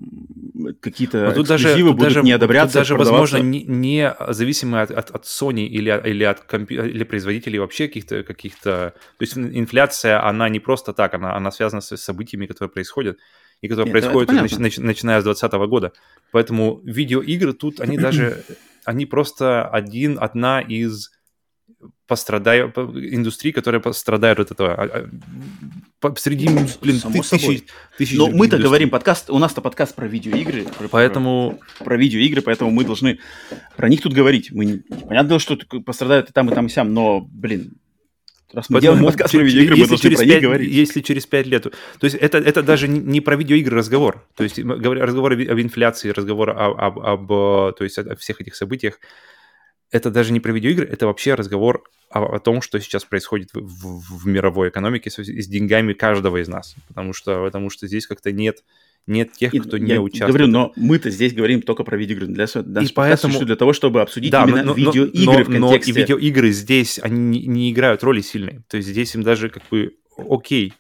[0.81, 2.79] какие-то ну, тут даже, будут даже, не одобряться.
[2.79, 6.89] Тут даже, возможно, не, не зависимые от, от, от Sony или, или от компью...
[6.89, 8.23] или производителей вообще каких-то...
[8.23, 8.95] каких-то...
[9.19, 13.19] То есть инфляция, она не просто так, она, она связана с событиями, которые происходят
[13.61, 15.93] и которые Нет, происходят нач, нач, начиная с 2020 года.
[16.33, 18.43] Поэтому видеоигры тут, они даже...
[18.87, 21.11] Они просто один, одна из
[22.11, 24.75] пострадают, индустрии, которая пострадает от этого.
[24.75, 25.09] А,
[26.03, 27.67] а, среди, ну, блин, Само тысячи,
[27.97, 30.67] тысячи Но мы-то говорим, подкаст, у нас-то подкаст про видеоигры.
[30.91, 31.61] Поэтому...
[31.79, 33.21] Про, про видеоигры, поэтому мы должны
[33.77, 34.51] про них тут говорить.
[34.51, 35.57] Мы, понятно, что
[35.87, 37.75] пострадают и там, и там, и сям, но, блин,
[38.53, 40.73] Раз мы Поэтому делаем подкаст про видеоигры, мы должны про 5, них говорить.
[40.73, 41.63] Если через 5 лет...
[41.63, 41.73] То
[42.03, 44.27] есть это, это даже не про видеоигры разговор.
[44.35, 48.99] То есть разговор об инфляции, разговор об, об, об то есть о всех этих событиях
[49.91, 53.61] это даже не про видеоигры, это вообще разговор о, о том, что сейчас происходит в,
[53.61, 56.75] в, в мировой экономике с, с деньгами каждого из нас.
[56.89, 58.65] Потому что, потому что здесь как-то нет,
[59.07, 60.31] нет тех, кто и, не я участвует.
[60.31, 62.29] говорю, но мы-то здесь говорим только про видеоигры.
[62.29, 63.45] Для, для, и поэтому...
[63.45, 65.93] для того, чтобы обсудить да, именно но, видеоигры но, в контексте...
[65.93, 68.61] Но и видеоигры здесь, они не, не играют роли сильной.
[68.69, 70.73] То есть здесь им даже как бы окей,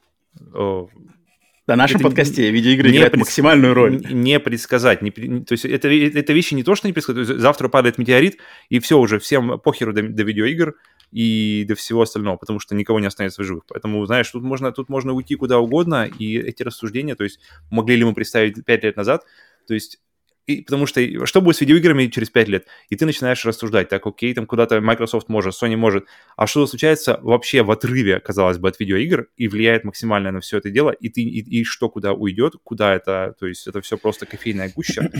[1.70, 3.20] на нашем это подкасте видеоигры играют пред...
[3.20, 4.00] максимальную роль.
[4.10, 5.02] Не предсказать.
[5.02, 7.26] Не, то есть это, это вещи не то, что не предсказать.
[7.26, 8.38] Завтра падает метеорит,
[8.68, 10.74] и все уже, всем похеру до, до видеоигр
[11.12, 13.64] и до всего остального, потому что никого не останется в живых.
[13.68, 17.40] Поэтому, знаешь, тут можно, тут можно уйти куда угодно, и эти рассуждения, то есть
[17.70, 19.24] могли ли мы представить 5 лет назад,
[19.66, 20.00] то есть
[20.46, 22.66] и, потому что что будет с видеоиграми через 5 лет?
[22.88, 26.06] И ты начинаешь рассуждать, так, окей, там куда-то Microsoft может, Sony может,
[26.36, 30.58] а что случается вообще в отрыве, казалось бы, от видеоигр и влияет максимально на все
[30.58, 33.96] это дело, и ты и, и что куда уйдет, куда это, то есть это все
[33.96, 35.10] просто кофейная гуща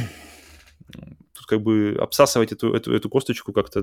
[0.93, 3.83] тут как бы обсасывать эту, эту, эту косточку как-то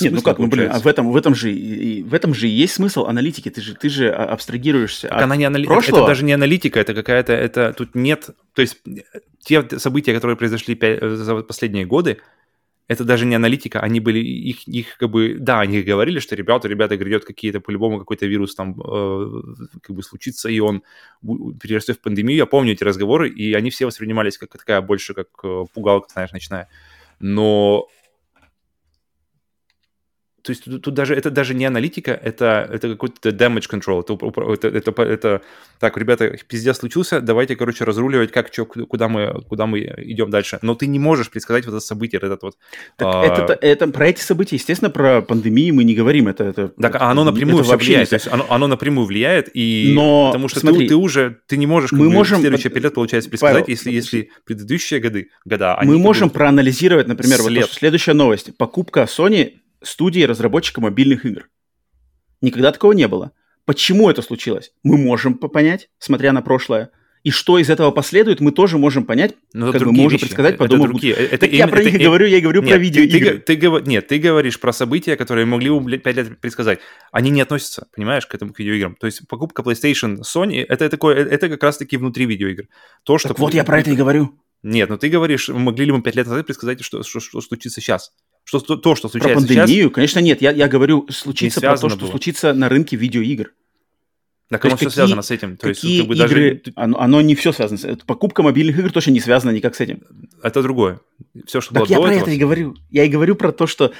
[0.00, 2.48] Нет, ну как, ну блин, а в этом, в этом же и, в этом же
[2.48, 3.50] и есть смысл аналитики.
[3.50, 5.66] Ты же, ты же а, абстрагируешься так от она не анали...
[5.66, 6.00] прошлого.
[6.00, 8.78] Это даже не аналитика, это какая-то, это тут нет, то есть
[9.40, 12.18] те события, которые произошли за последние годы,
[12.90, 16.66] это даже не аналитика, они были, их, их как бы, да, они говорили, что ребята,
[16.66, 19.42] ребята, грядет какие-то, по-любому какой-то вирус там э,
[19.80, 20.82] как бы случится, и он
[21.22, 22.36] перерастет в пандемию.
[22.36, 26.32] Я помню эти разговоры, и они все воспринимались как такая больше, как э, пугалка, знаешь,
[26.32, 26.68] ночная.
[27.20, 27.86] Но
[30.42, 34.02] то есть тут, тут даже это даже не аналитика, это, это какой-то damage control.
[34.02, 35.42] Это, это, это, это
[35.78, 40.58] так, ребята, пиздец случился, давайте, короче, разруливать, как, что, куда мы, куда мы идем дальше.
[40.62, 42.56] Но ты не можешь предсказать вот это событие, этот вот...
[42.96, 43.24] Так а...
[43.24, 46.28] это, это, про эти события, естественно, про пандемию мы не говорим.
[46.28, 48.10] Это, это, так, а оно напрямую это вообще влияет.
[48.10, 51.56] То есть оно, оно напрямую влияет, и Но, потому что смотри, ты, ты уже, ты
[51.56, 55.78] не можешь мы можем, следующий период, получается, предсказать, Павел, если, если предыдущие годы, года...
[55.82, 57.62] Мы можем проанализировать, например, след.
[57.62, 58.56] вот следующая новость.
[58.56, 61.48] Покупка Sony студии разработчика мобильных игр.
[62.40, 63.32] Никогда такого не было.
[63.64, 64.72] Почему это случилось?
[64.82, 66.90] Мы можем понять, смотря на прошлое.
[67.22, 70.18] И что из этого последует, мы тоже можем понять, Но ну, как бы мы можем
[70.18, 70.86] предсказать, подумав.
[70.86, 71.14] Это другие.
[71.14, 73.38] Это, так я про них и говорю, я и говорю нет, про видеоигры.
[73.38, 76.80] Ты, ты, ты, нет, ты говоришь про события, которые могли бы 5 лет предсказать.
[77.12, 78.96] Они не относятся, понимаешь, к этому к видеоиграм.
[78.96, 82.68] То есть покупка PlayStation, Sony, это, такое, это как раз-таки внутри видеоигр.
[83.02, 83.28] То, что...
[83.28, 84.34] Так вот я про это и говорю.
[84.62, 87.40] Нет, но ну ты говоришь, могли ли мы пять лет назад предсказать, что, что, что
[87.40, 88.12] случится сейчас?
[88.58, 90.42] Что, то, что случается про пандемию, сейчас, конечно, нет.
[90.42, 92.10] Я, я говорю, случится про то, что было.
[92.10, 93.52] случится на рынке видеоигр.
[94.48, 95.56] Так оно все связано с этим.
[95.56, 96.62] То какие есть, как бы игры...
[96.64, 96.74] Даже...
[96.74, 97.78] Оно, оно не все связано.
[97.78, 100.02] с Покупка мобильных игр точно не связана никак с этим.
[100.42, 100.98] Это другое.
[101.46, 102.22] Все, что так было я до про этого...
[102.24, 102.74] это и говорю.
[102.90, 103.92] Я и говорю про то, что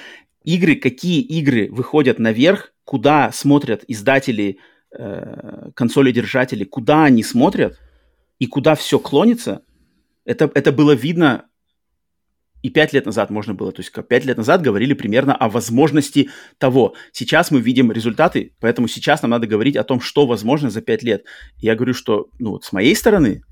[0.42, 4.58] игры, какие игры выходят наверх, куда смотрят издатели,
[4.98, 7.78] э, консоли-держатели, куда они смотрят
[8.40, 9.62] и куда все клонится,
[10.24, 11.44] это, это было видно
[12.62, 13.72] и пять лет назад можно было.
[13.72, 16.94] То есть пять лет назад говорили примерно о возможности того.
[17.12, 21.02] Сейчас мы видим результаты, поэтому сейчас нам надо говорить о том, что возможно за пять
[21.02, 21.24] лет.
[21.58, 23.42] Я говорю, что ну, вот с моей стороны,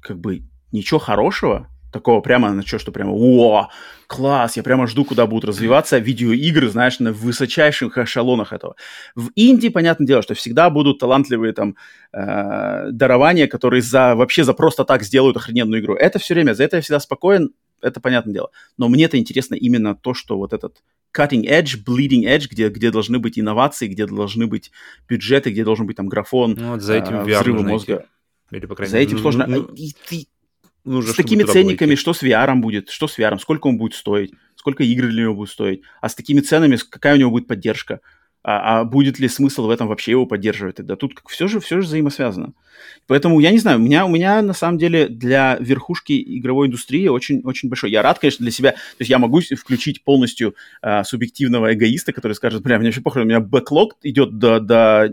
[0.00, 3.68] как бы ничего хорошего, такого прямо на что, что прямо, о,
[4.06, 8.76] класс, я прямо жду, куда будут развиваться видеоигры, знаешь, на высочайших эшелонах этого.
[9.14, 11.76] В Индии, понятное дело, что всегда будут талантливые там
[12.12, 15.94] э, дарования, которые за, вообще за просто так сделают охрененную игру.
[15.94, 17.50] Это все время, за это я всегда спокоен,
[17.82, 18.50] это понятное дело.
[18.76, 20.82] Но мне это интересно именно то, что вот этот
[21.16, 24.70] cutting edge, bleeding edge, где, где должны быть инновации, где должны быть
[25.08, 28.06] бюджеты, где должен быть там графон, ну, вот за этим э, взрывы мозга.
[28.50, 29.46] Или, по крайней за этим сложно.
[29.46, 30.28] Ну, и, и,
[30.84, 34.32] нужно, с такими ценниками, что с VR будет, что с VR, сколько он будет стоить,
[34.56, 38.00] сколько игр для него будет стоить, а с такими ценами какая у него будет поддержка
[38.42, 40.96] а, а будет ли смысл в этом вообще его поддерживать тогда?
[40.96, 42.54] Тут как, все же, все же взаимосвязано.
[43.06, 47.08] Поэтому я не знаю, у меня, у меня на самом деле для верхушки игровой индустрии
[47.08, 47.90] очень, очень большой.
[47.90, 48.72] Я рад, конечно, для себя.
[48.72, 53.22] То есть я могу включить полностью а, субъективного эгоиста, который скажет, бля, мне вообще похуй,
[53.22, 55.12] у меня бэклог идет до, до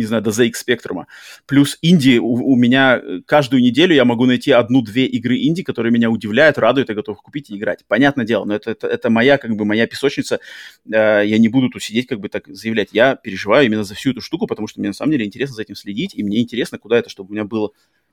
[0.00, 1.04] не знаю, до ZX Spectrum.
[1.46, 5.92] Плюс инди у, у меня э, каждую неделю я могу найти одну-две игры инди, которые
[5.92, 7.84] меня удивляют, радуют, я готов купить и играть.
[7.86, 10.40] Понятное дело, но это, это, это моя, как бы, моя песочница.
[10.86, 12.88] Э, я не буду тут сидеть, как бы так заявлять.
[12.92, 15.62] Я переживаю именно за всю эту штуку, потому что мне на самом деле интересно за
[15.62, 17.70] этим следить, и мне интересно, куда это, чтобы у меня было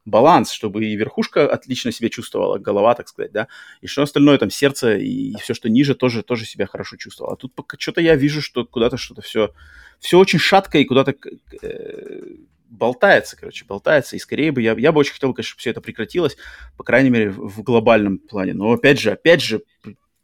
[0.08, 3.48] баланс, чтобы и верхушка отлично себя чувствовала, голова, так сказать, да,
[3.82, 7.34] и что остальное, там, сердце и все, что ниже, тоже, тоже себя хорошо чувствовало.
[7.34, 9.54] А тут пока что-то я вижу, что куда-то что-то все
[10.00, 11.16] все очень шатко и куда-то
[11.62, 12.22] э,
[12.70, 14.16] болтается, короче, болтается.
[14.16, 16.38] И скорее бы я, я бы очень хотел, конечно, чтобы все это прекратилось,
[16.78, 18.54] по крайней мере, в, глобальном плане.
[18.54, 19.64] Но опять же, опять же,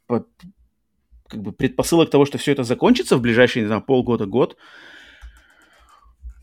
[0.06, 0.24] по,
[1.28, 4.56] как бы предпосылок того, что все это закончится в ближайшие, не знаю, полгода, год,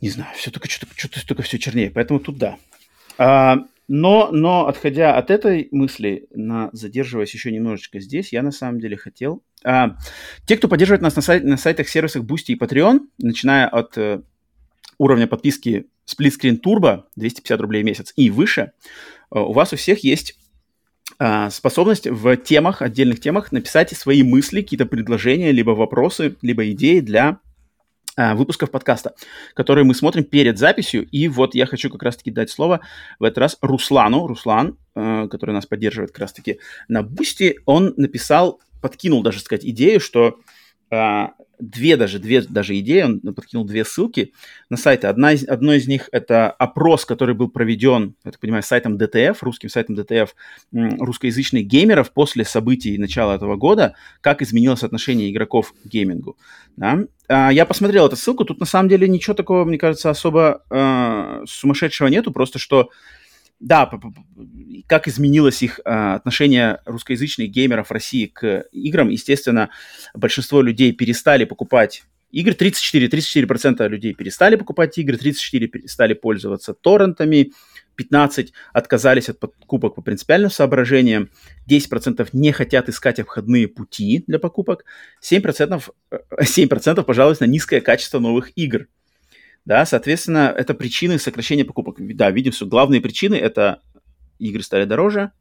[0.02, 1.92] не знаю, все только что-то, что-то только все чернее.
[1.92, 2.58] Поэтому тут да.
[3.22, 8.80] А, но, но отходя от этой мысли, на, задерживаясь еще немножечко здесь, я на самом
[8.80, 9.44] деле хотел...
[9.64, 9.96] А,
[10.48, 14.24] те, кто поддерживает нас на, сайт, на сайтах, сервисах Boosty и Patreon, начиная от э,
[14.98, 18.72] уровня подписки Split Screen Turbo 250 рублей в месяц и выше,
[19.32, 20.36] э, у вас у всех есть
[21.20, 27.02] э, способность в темах, отдельных темах написать свои мысли, какие-то предложения, либо вопросы, либо идеи
[27.02, 27.38] для а,
[28.18, 29.14] выпусков подкаста,
[29.54, 31.08] которые мы смотрим перед записью.
[31.10, 32.82] И вот я хочу как раз-таки дать слово
[33.20, 34.28] в этот раз Руслану.
[34.28, 40.00] Руслан, э, который нас поддерживает как раз-таки на Boosty, он написал, подкинул даже сказать идею,
[40.00, 40.34] что а,
[41.62, 44.34] две даже, две даже идеи, он подкинул две ссылки
[44.70, 45.08] на сайты.
[45.08, 49.38] Одна из, одно из них это опрос, который был проведен, я так понимаю, сайтом DTF,
[49.42, 50.30] русским сайтом DTF,
[50.72, 56.36] русскоязычных геймеров после событий начала этого года, как изменилось отношение игроков к геймингу.
[56.76, 57.00] Да?
[57.28, 61.44] А, я посмотрел эту ссылку, тут на самом деле ничего такого, мне кажется, особо э,
[61.48, 62.90] сумасшедшего нету, просто что
[63.62, 63.90] да,
[64.88, 69.10] как изменилось их а, отношение русскоязычных геймеров России к играм.
[69.10, 69.70] Естественно,
[70.14, 72.56] большинство людей перестали покупать игры.
[72.56, 77.52] 34, 34% людей перестали покупать игры, 34% перестали пользоваться торрентами,
[77.98, 81.30] 15% отказались от покупок по принципиальным соображениям,
[81.70, 84.86] 10% не хотят искать обходные пути для покупок,
[85.22, 88.88] 7%, 7% пожалуйста, на низкое качество новых игр–
[89.66, 91.98] да, соответственно, это причины сокращения покупок.
[92.16, 93.82] Да, видим, что главные причины это
[94.40, 95.32] игры стали дороже,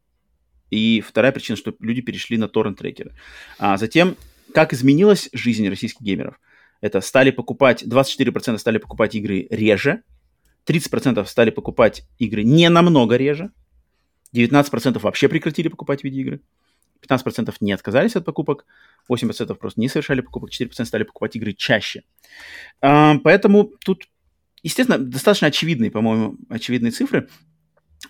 [0.70, 3.14] и вторая причина, что люди перешли на торрент-трекеры.
[3.58, 4.16] А затем,
[4.54, 6.38] как изменилась жизнь российских геймеров?
[6.80, 10.02] Это стали покупать, 24% стали покупать игры реже,
[10.66, 13.50] 30% стали покупать игры не намного реже,
[14.34, 16.40] 19% вообще прекратили покупать видеоигры,
[17.08, 18.66] 15% не отказались от покупок,
[19.08, 22.02] 8% просто не совершали покупок, 4% стали покупать игры чаще.
[22.80, 24.08] А, поэтому тут,
[24.62, 27.28] естественно, достаточно очевидные, по-моему, очевидные цифры.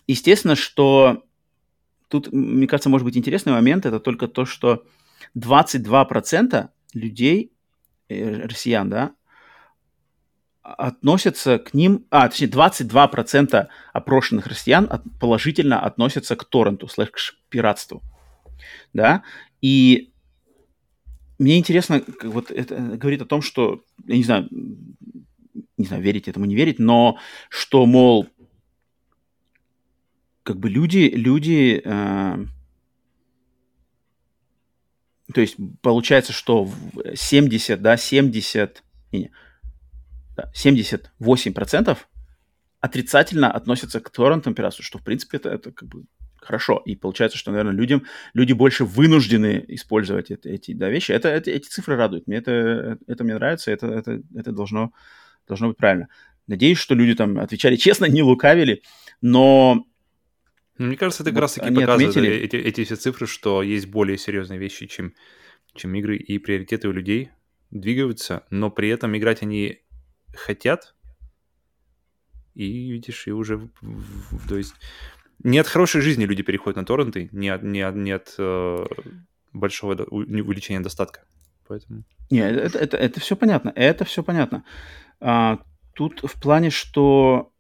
[0.07, 1.25] Естественно, что
[2.09, 4.85] тут, мне кажется, может быть интересный момент, это только то, что
[5.39, 7.53] 22% людей,
[8.09, 9.15] э, россиян, да,
[10.63, 14.89] относятся к ним, а, точнее, 22% опрошенных россиян
[15.21, 18.03] положительно относятся к торренту, слэш пиратству,
[18.93, 19.23] да,
[19.61, 20.11] и
[21.39, 24.49] мне интересно, вот это говорит о том, что, я не знаю,
[25.79, 27.19] не знаю, верить этому, не верить, но
[27.49, 28.29] что, мол,
[30.43, 32.47] как бы люди, люди, э,
[35.33, 36.69] то есть получается, что
[37.15, 38.83] 70, да, 70,
[39.13, 39.31] не,
[40.37, 41.99] да, 78%
[42.81, 46.05] отрицательно относятся к торрентам пиратству, что, в принципе, это, это как бы
[46.41, 46.83] хорошо.
[46.85, 48.05] И получается, что, наверное, людям,
[48.35, 51.13] люди больше вынуждены использовать это, эти да, вещи.
[51.13, 52.27] Это, это, эти цифры радуют.
[52.27, 54.93] Мне это, это мне нравится, это, это, это должно,
[55.47, 56.09] должно быть правильно.
[56.47, 58.83] Надеюсь, что люди там отвечали честно, не лукавили,
[59.21, 59.87] но...
[60.79, 62.35] Ну, мне кажется, это как раз таки показывает отметили...
[62.37, 65.15] эти, эти все цифры, что есть более серьезные вещи, чем,
[65.75, 67.31] чем игры, и приоритеты у людей
[67.71, 69.83] двигаются, но при этом играть они
[70.35, 70.95] хотят,
[72.55, 73.71] и видишь, и уже,
[74.49, 74.75] то есть
[75.43, 78.87] не от хорошей жизни люди переходят на торренты, не от, не от, не от э,
[79.53, 81.23] большого увеличения достатка.
[81.67, 82.03] Поэтому...
[82.31, 84.65] Не, это, это, это все понятно, это все понятно.
[85.21, 85.61] А,
[85.95, 87.53] тут в плане, что...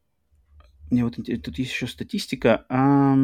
[0.90, 2.66] Мне вот тут есть еще статистика.
[2.68, 3.16] А...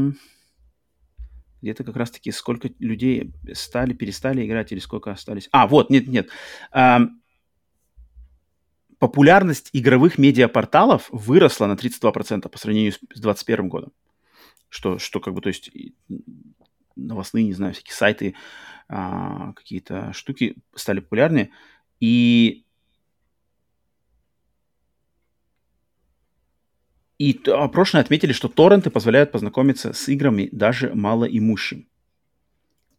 [1.62, 5.48] Где-то как раз-таки сколько людей стали, перестали играть или сколько остались.
[5.52, 6.28] А, вот, нет, нет.
[6.70, 7.00] А,
[8.98, 13.92] популярность игровых медиапорталов выросла на 32% по сравнению с 2021 годом.
[14.68, 15.70] Что, что как бы, то есть
[16.96, 18.34] новостные, не знаю, всякие сайты,
[18.88, 21.50] а, какие-то штуки стали популярнее.
[22.00, 22.66] И
[27.18, 31.88] И опрошенные отметили, что торренты позволяют познакомиться с играми даже малоимущим.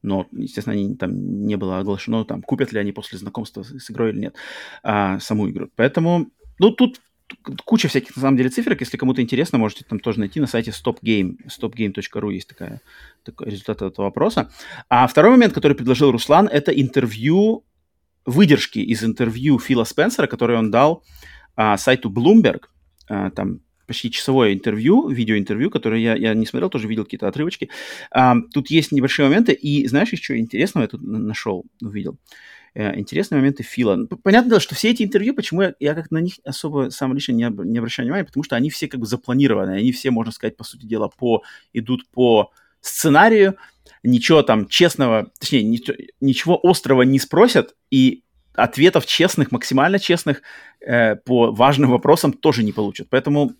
[0.02, 4.12] Но, естественно, они, там не было оглашено, там, купят ли они после знакомства с игрой
[4.12, 4.36] или нет
[4.82, 5.70] а, саму игру.
[5.76, 7.02] Поэтому, ну, тут
[7.66, 8.80] куча всяких, на самом деле, циферок.
[8.80, 12.82] Если кому-то интересно, можете там тоже найти на сайте stopgame, stopgame.ru есть такая,
[13.24, 14.52] такой результат этого вопроса.
[14.90, 17.66] А второй момент, который предложил Руслан, это интервью,
[18.26, 21.04] выдержки из интервью Фила Спенсера, который он дал
[21.56, 22.66] а, сайту Bloomberg.
[23.10, 27.70] А, там почти часовое интервью, видеоинтервью, которое я, я не смотрел, тоже видел какие-то отрывочки.
[28.12, 32.18] А, тут есть небольшие моменты, и знаешь, еще интересного я тут нашел, увидел?
[32.78, 34.06] Интересные моменты Фила.
[34.24, 37.32] Понятно, дело, что все эти интервью, почему я, я как на них особо сам лично
[37.34, 40.58] не, не обращаю внимания, потому что они все как бы запланированы, они все, можно сказать,
[40.58, 41.44] по сути дела, по,
[41.74, 42.52] идут по
[42.82, 43.58] сценарию,
[44.04, 48.24] ничего там честного, точнее, ничего, ничего острого не спросят, и
[48.54, 50.42] ответов честных, максимально честных
[50.80, 53.08] э, по важным вопросам тоже не получат.
[53.10, 53.54] Поэтому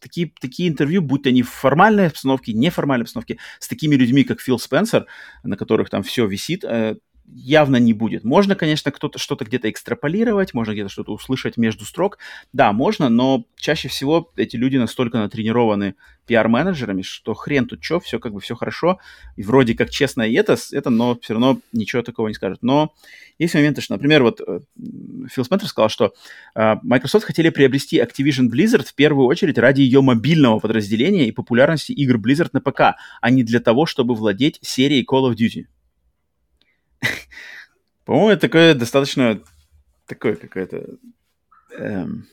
[0.00, 4.58] такие, такие интервью, будь они в формальной обстановке, неформальной обстановке, с такими людьми, как Фил
[4.58, 5.06] Спенсер,
[5.42, 6.96] на которых там все висит, э,
[7.34, 8.24] явно не будет.
[8.24, 12.18] Можно, конечно, кто-то что-то где-то экстраполировать, можно где-то что-то услышать между строк.
[12.52, 15.94] Да, можно, но чаще всего эти люди настолько натренированы
[16.26, 19.00] пиар-менеджерами, что хрен тут что, все как бы все хорошо,
[19.36, 22.62] и вроде как честно и это, это, но все равно ничего такого не скажут.
[22.62, 22.94] Но
[23.38, 24.60] есть моменты, что, например, вот э,
[25.32, 26.12] Фил Спенсер сказал, что
[26.54, 31.92] э, Microsoft хотели приобрести Activision Blizzard в первую очередь ради ее мобильного подразделения и популярности
[31.92, 35.66] игр Blizzard на ПК, а не для того, чтобы владеть серией Call of Duty.
[38.04, 39.40] По-моему, это такое достаточно
[40.06, 40.84] такое какое-то...
[41.78, 42.26] Эм...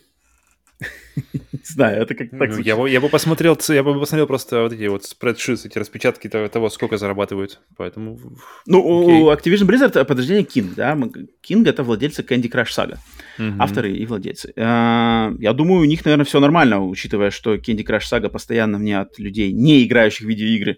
[1.15, 4.61] Не знаю, это как так ну, я, бы, я бы посмотрел, я бы посмотрел просто
[4.61, 8.19] вот эти вот спредшиты, эти распечатки того, сколько зарабатывают, поэтому...
[8.67, 9.21] Ну, okay.
[9.21, 12.97] у Activision Blizzard подразделение King, да, King это владельцы Candy Crush Saga,
[13.39, 13.55] mm-hmm.
[13.59, 14.53] авторы и владельцы.
[14.55, 18.99] А, я думаю, у них, наверное, все нормально, учитывая, что Candy Crush Saga постоянно мне
[18.99, 20.77] от людей, не играющих в видеоигры,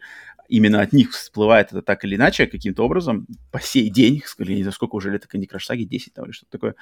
[0.50, 4.64] именно от них всплывает это так или иначе, каким-то образом, по сей день, я не
[4.64, 6.76] знаю, сколько уже лет Candy Crush Saga, 10 там или что-то такое.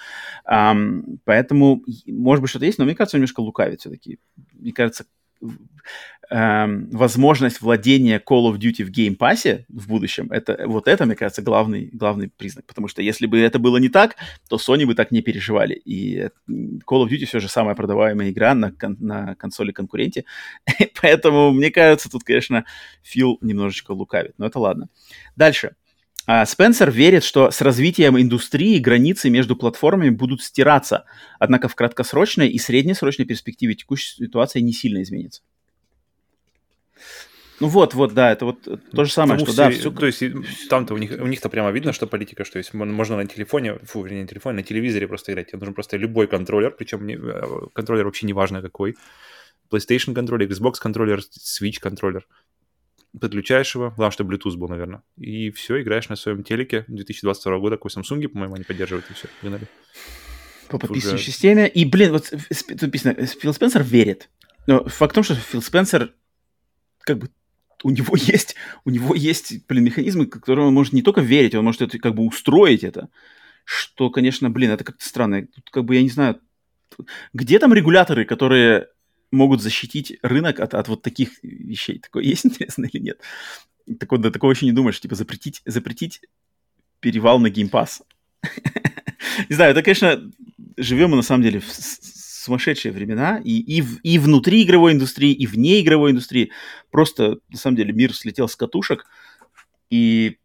[0.50, 4.20] Um, поэтому, может быть, что-то есть, но мне кажется, немножко лукавит все-таки.
[4.54, 5.06] Мне кажется,
[6.30, 11.16] эм, возможность владения Call of Duty в Game Pass в будущем, это, вот это, мне
[11.16, 12.66] кажется, главный, главный признак.
[12.66, 14.16] Потому что если бы это было не так,
[14.50, 15.74] то Sony бы так не переживали.
[15.74, 20.26] И Call of Duty все же самая продаваемая игра на, кон- на консоли-конкуренте.
[21.02, 22.66] Поэтому, мне кажется, тут, конечно,
[23.04, 24.34] Фил немножечко лукавит.
[24.38, 24.90] Но это ладно.
[25.36, 25.76] Дальше.
[26.30, 31.06] А, Спенсер верит, что с развитием индустрии границы между платформами будут стираться,
[31.40, 35.42] однако в краткосрочной и среднесрочной перспективе текущая ситуация не сильно изменится.
[37.60, 39.92] Ну вот, вот, да, это вот то же самое, Потому что да, все...
[39.92, 43.26] То есть там-то у них, у них-то прямо видно, что политика, что есть можно на
[43.26, 45.48] телефоне, фу, вернее, на телефоне, на телевизоре просто играть.
[45.48, 47.44] Тебе нужен просто любой контроллер, причем не, э,
[47.74, 48.96] контроллер вообще не важно какой.
[49.72, 52.28] PlayStation контроллер, Xbox контроллер, Switch контроллер
[53.20, 57.78] подключаешь его, главное, чтобы Bluetooth был, наверное, и все, играешь на своем телеке 2022 года,
[57.78, 59.68] какой Samsung, по-моему, они поддерживают, и все, погнали.
[60.70, 61.68] По подписывающей системе.
[61.68, 62.32] И, блин, вот
[62.82, 64.30] написано, Фил Спенсер верит.
[64.68, 66.14] Но факт в том, что Фил Спенсер
[67.08, 67.30] как бы
[67.84, 68.56] у него есть,
[68.86, 72.14] у него есть, блин, механизмы, которые он может не только верить, он может это как
[72.14, 73.10] бы устроить это,
[73.64, 75.48] что, конечно, блин, это как-то странно.
[75.48, 76.40] Тут как бы, я не знаю,
[77.34, 78.88] где там регуляторы, которые
[79.32, 82.00] могут защитить рынок от, от вот таких вещей.
[82.00, 83.22] Такое есть интересно или нет?
[84.00, 86.22] Так вот, до такого еще не думаешь, типа запретить, запретить
[87.00, 88.02] перевал на Pass.
[89.50, 90.32] Не знаю, это, конечно,
[90.78, 91.70] живем мы на самом деле в
[92.48, 96.52] сумасшедшие времена, и, и, в, и внутри игровой индустрии, и вне игровой индустрии.
[96.90, 99.06] Просто, на самом деле, мир слетел с катушек,
[99.90, 100.38] и...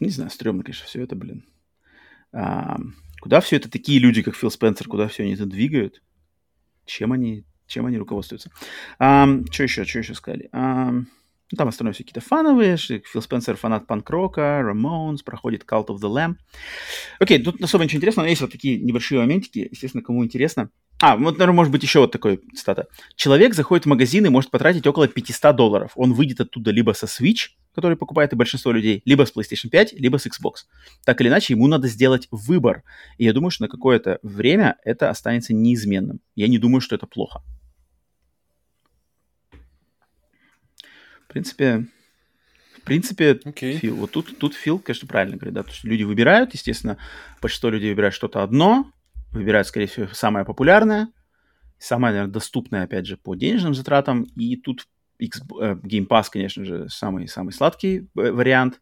[0.00, 1.44] Не знаю, стрёмно, конечно, все это, блин.
[2.32, 2.76] А,
[3.20, 6.02] куда все это такие люди, как Фил Спенсер, куда все они это двигают?
[6.84, 8.50] Чем они, чем они руководствуются?
[8.98, 10.48] А, что еще, что еще сказали?
[10.52, 10.92] А,
[11.50, 12.76] ну, там остальное какие-то фановые.
[12.76, 16.34] Фил Спенсер фанат панк-рока, Рамонс, проходит Cult of the Lamb.
[17.18, 20.70] Окей, тут особо ничего интересного, но есть вот такие небольшие моментики, естественно, кому интересно.
[21.00, 22.88] А, вот, наверное, может быть еще вот такой цитата.
[23.14, 25.92] Человек заходит в магазин и может потратить около 500 долларов.
[25.94, 29.92] Он выйдет оттуда либо со Switch, который покупает и большинство людей, либо с PlayStation 5,
[29.92, 30.66] либо с Xbox.
[31.04, 32.82] Так или иначе, ему надо сделать выбор.
[33.16, 36.20] И я думаю, что на какое-то время это останется неизменным.
[36.34, 37.42] Я не думаю, что это плохо.
[41.28, 41.86] В принципе,
[42.78, 43.76] в принципе, okay.
[43.76, 46.96] Фил, вот тут, тут Фил, конечно, правильно говорит, да, потому что люди выбирают, естественно,
[47.42, 48.90] большинство людей выбирают что-то одно,
[49.32, 51.10] выбирают, скорее всего, самое популярное,
[51.78, 54.86] самое, наверное, доступное, опять же, по денежным затратам, и тут
[55.18, 58.80] X, э, Game Pass, конечно же, самый-самый сладкий э, вариант.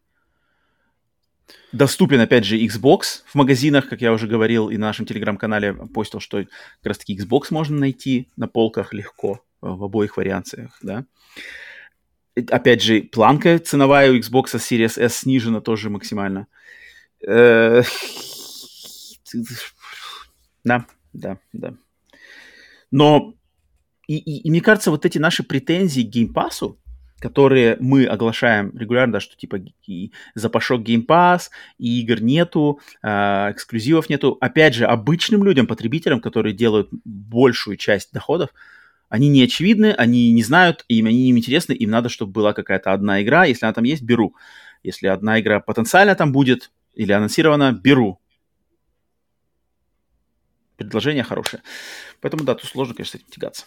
[1.73, 6.21] Доступен, опять же, Xbox в магазинах, как я уже говорил, и на нашем телеграм-канале постил,
[6.21, 6.49] что как
[6.83, 11.05] раз-таки Xbox можно найти на полках легко в обоих вариациях, да.
[12.49, 16.47] Опять же, планка ценовая у Xbox Series S снижена тоже максимально.
[17.25, 17.81] Э,
[20.63, 21.73] да, да, да.
[22.91, 23.33] Но
[24.07, 26.75] и, и, и мне кажется, вот эти наши претензии к Pass,
[27.19, 33.07] которые мы оглашаем регулярно, да, что типа и запашок Pass, и игр нету, э,
[33.51, 34.37] эксклюзивов нету.
[34.39, 38.51] Опять же, обычным людям, потребителям, которые делают большую часть доходов,
[39.09, 42.93] они не очевидны, они не знают, им они не интересны, им надо, чтобы была какая-то
[42.93, 43.45] одна игра.
[43.45, 44.35] Если она там есть, беру.
[44.83, 48.19] Если одна игра потенциально там будет или анонсирована, беру.
[50.75, 51.63] Предложение хорошее.
[52.21, 53.65] Поэтому, да, тут сложно, конечно, с этим тягаться.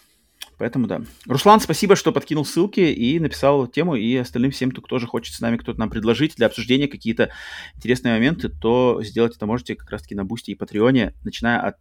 [0.57, 1.01] Поэтому, да.
[1.25, 3.95] Руслан, спасибо, что подкинул ссылки и написал тему.
[3.95, 7.31] И остальным всем, кто тоже хочет с нами кто-то нам предложить для обсуждения какие-то
[7.75, 11.79] интересные моменты, то сделать это можете как раз-таки на Boosty и Patreon е, начиная от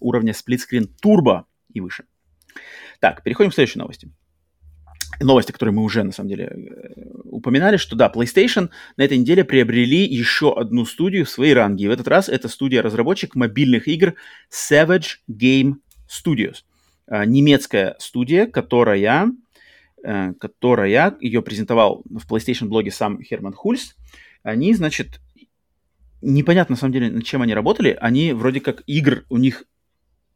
[0.00, 2.04] уровня Split Screen Turbo и выше.
[3.00, 4.10] Так, переходим к следующей новости.
[5.20, 9.44] Новости, которые мы уже, на самом деле, э, упоминали, что да, PlayStation на этой неделе
[9.44, 11.84] приобрели еще одну студию в своей ранге.
[11.84, 14.14] И в этот раз это студия-разработчик мобильных игр
[14.50, 15.74] Savage Game
[16.08, 16.64] Studios.
[17.06, 19.32] А, немецкая студия, которая,
[20.02, 23.96] э, которая ее презентовал в PlayStation блоге сам Херман Хульс.
[24.42, 25.20] Они, значит,
[26.22, 27.96] непонятно на самом деле, над чем они работали.
[28.00, 29.64] Они вроде как игр у них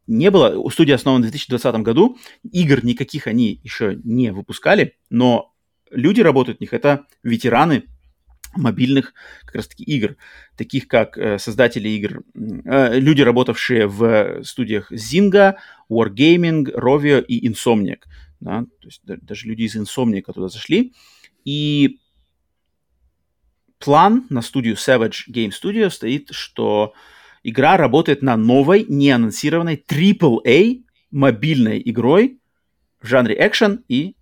[0.09, 0.69] не было.
[0.71, 2.19] Студия основана в 2020 году.
[2.51, 5.55] Игр никаких они еще не выпускали, но
[5.91, 6.73] люди работают в них.
[6.73, 7.85] Это ветераны
[8.57, 9.13] мобильных
[9.45, 10.17] как раз-таки игр,
[10.57, 15.57] таких как э, создатели игр, э, люди, работавшие в студиях Zynga,
[15.91, 18.01] Wargaming, Rovio и Insomniac.
[18.41, 18.63] Да?
[18.81, 20.95] То есть да, даже люди из Insomniac туда зашли.
[21.45, 22.01] И
[23.79, 26.95] план на студию Savage Game Studio стоит, что
[27.49, 32.41] игра работает на новой, неанонсированной AAA мобильной игрой
[33.01, 34.17] в жанре экшен и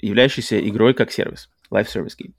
[0.00, 2.32] являющейся игрой как сервис, live service game.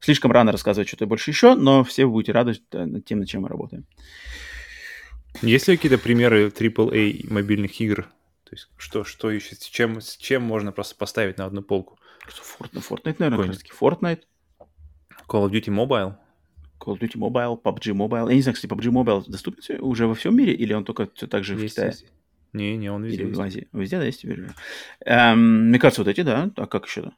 [0.00, 3.42] Слишком рано рассказывать что-то больше еще, но все вы будете рады над тем, над чем
[3.42, 3.86] мы работаем.
[5.42, 8.08] Есть ли какие-то примеры AAA мобильных игр?
[8.44, 11.98] То есть что, что еще, с чем, с чем можно просто поставить на одну полку?
[12.26, 14.22] Fortnite, Fortnite наверное, Fortnite.
[15.28, 16.14] Call of Duty Mobile?
[16.80, 18.28] Call of Duty Mobile, PUBG Mobile.
[18.28, 21.26] Я не знаю, кстати, PUBG Mobile доступен уже во всем мире, или он только все
[21.26, 21.88] так же есть, в Китае?
[21.88, 22.06] Есть.
[22.52, 23.22] Не, не, он везде.
[23.22, 23.68] Или в Азии.
[23.72, 24.44] Везде, да, есть теперь.
[25.04, 26.50] Эм, мне кажется, вот эти, да.
[26.56, 27.12] А как еще, да?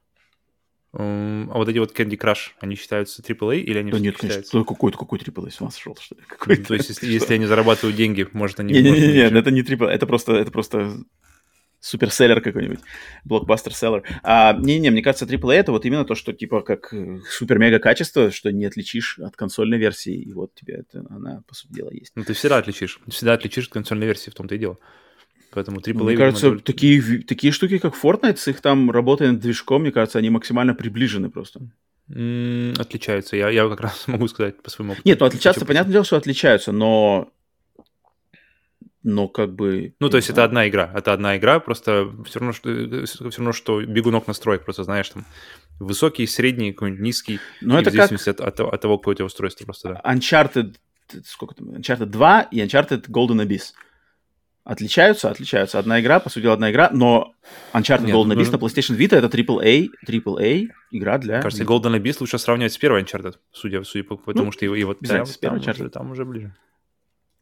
[0.94, 4.52] Um, а вот эти вот Candy Crush, они считаются AAA или они да нет, считаются?
[4.52, 6.20] конечно, какой-то какой AAA, с ума сошел, что ли?
[6.58, 8.74] Ну, то есть, если, если они зарабатывают деньги, может, они...
[8.74, 10.98] Не-не-не, это не AAA, это просто, это просто
[11.82, 12.78] суперселлер какой-нибудь,
[13.24, 14.04] блокбастер-селлер.
[14.22, 18.30] А, не-не, мне кажется, AAA это вот именно то, что типа как э, супер-мега качество,
[18.30, 22.12] что не отличишь от консольной версии, и вот тебе это, она, по сути дела, есть.
[22.14, 24.78] Ну, ты всегда отличишь, всегда отличишь от консольной версии, в том-то и дело.
[25.50, 29.40] Поэтому AAA, Мне кажется, видимо, такие, такие штуки, как Fortnite, с их там работой над
[29.40, 31.60] движком, мне кажется, они максимально приближены просто.
[32.08, 33.36] Отличаются.
[33.36, 35.08] Я, я как раз могу сказать по своему опыту.
[35.08, 37.32] Нет, ну отличаться, понятное дело, что отличаются, но
[39.02, 39.94] но как бы...
[40.00, 40.36] Ну, то есть знаю.
[40.36, 44.64] это одна игра, это одна игра, просто все равно, что, все равно, что бегунок настроек,
[44.64, 45.24] просто знаешь, там,
[45.80, 48.40] высокий, средний, какой-нибудь низкий, ну, это в зависимости как...
[48.40, 50.12] от, от, от того, какое у тебя устройство просто, да.
[50.12, 50.76] Uncharted,
[51.24, 53.72] сколько там, Uncharted 2 и Uncharted Golden Abyss.
[54.64, 55.80] Отличаются, отличаются.
[55.80, 57.34] Одна игра, по сути, одна игра, но
[57.72, 58.58] Uncharted Нет, Golden Abyss нужно...
[58.58, 61.42] на PlayStation Vita это AAA, AAA игра для...
[61.42, 64.66] Кажется, Golden Abyss лучше сравнивать с первой Uncharted, судя, судя по тому, ну, что
[65.04, 65.80] там, с первой там, Uncharted.
[65.80, 66.54] Уже, там уже ближе.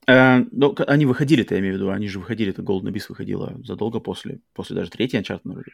[0.07, 3.55] Э, ну, они выходили-то, я имею в виду, они же выходили, это Golden Abyss выходила
[3.65, 5.71] задолго после, после даже третьей Uncharted, вроде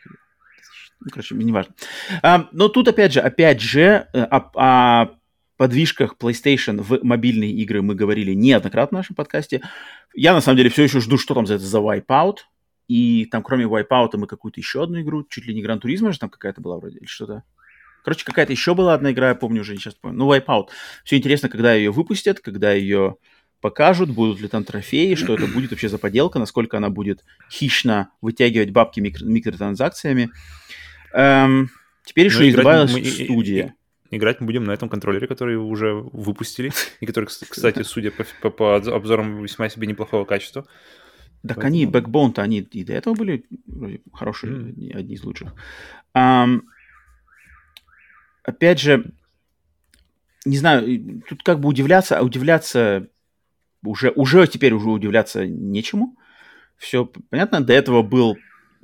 [1.00, 1.74] ну, короче, не важно.
[2.22, 5.18] А, но тут, опять же, опять же, э, о, о
[5.56, 9.62] подвижках PlayStation в мобильные игры мы говорили неоднократно в нашем подкасте.
[10.14, 12.38] Я, на самом деле, все еще жду, что там за это за Wipeout.
[12.88, 16.18] И там, кроме Wipeout, мы какую-то еще одну игру, чуть ли не Гран Туризма же
[16.18, 17.42] там какая-то была вроде, или что-то.
[18.04, 20.18] Короче, какая-то еще была одна игра, я помню уже, сейчас помню.
[20.18, 20.68] Ну, Wipeout.
[21.04, 23.16] Все интересно, когда ее выпустят, когда ее
[23.66, 28.10] покажут, будут ли там трофеи, что это будет вообще за поделка, насколько она будет хищно
[28.20, 30.30] вытягивать бабки микро- микротранзакциями.
[31.12, 31.70] Эм,
[32.04, 33.74] теперь еще и добавилась мы, студия.
[34.12, 36.70] играть мы будем на этом контроллере, который уже выпустили,
[37.00, 40.62] и который, кстати, судя по, по, по обзорам, весьма себе неплохого качества.
[41.42, 41.66] Так Поэтому...
[41.66, 43.46] они, Backbone-то они и до этого были
[44.12, 44.96] хорошие, mm.
[44.96, 45.54] одни из лучших.
[46.16, 46.60] Um,
[48.44, 49.10] опять же,
[50.44, 53.08] не знаю, тут как бы удивляться, а удивляться
[53.86, 56.16] уже, уже теперь уже удивляться нечему.
[56.76, 57.60] Все понятно.
[57.60, 58.36] До этого был,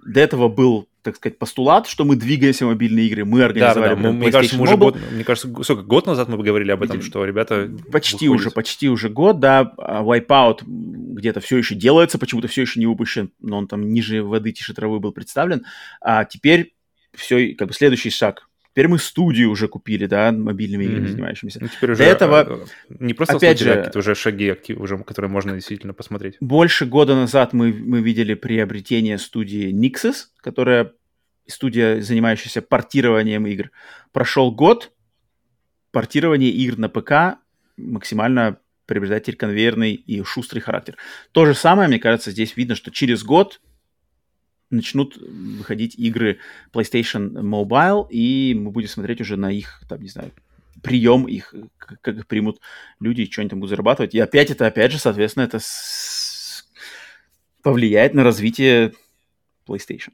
[0.04, 3.96] до этого был так сказать, постулат, что мы двигаемся в мобильные игры, мы организовали да,
[3.96, 4.12] да, да.
[4.12, 7.24] Мне кажется, мы уже год, мне кажется, сколько, год назад мы говорили об этом, что
[7.24, 8.46] ребята Почти выходят.
[8.46, 9.72] уже, почти уже год, да.
[9.78, 14.22] А Wipeout где-то все еще делается, почему-то все еще не выпущен, но он там ниже
[14.22, 15.64] воды, тише травы был представлен.
[16.00, 16.74] А теперь
[17.14, 21.10] все, как бы следующий шаг Теперь мы студию уже купили, да, мобильными играми mm-hmm.
[21.10, 21.58] занимающимися.
[21.60, 25.30] Ну, теперь уже До этого, э, не просто опять же, какие-то уже шаги, уже, которые
[25.30, 26.36] можно действительно посмотреть.
[26.40, 30.92] Больше года назад мы, мы видели приобретение студии Nixes, которая
[31.46, 33.70] студия, занимающаяся портированием игр.
[34.10, 34.92] Прошел год,
[35.90, 37.38] портирование игр на ПК
[37.76, 40.96] максимально приобретает теперь конвейерный и шустрый характер.
[41.32, 43.60] То же самое, мне кажется, здесь видно, что через год
[44.72, 46.38] начнут выходить игры
[46.72, 50.32] PlayStation Mobile, и мы будем смотреть уже на их, там, не знаю,
[50.82, 52.60] прием их, как их примут
[53.00, 54.14] люди, что они там будут зарабатывать.
[54.14, 56.64] И опять это, опять же, соответственно, это с...
[57.62, 58.92] повлияет на развитие
[59.66, 60.12] PlayStation.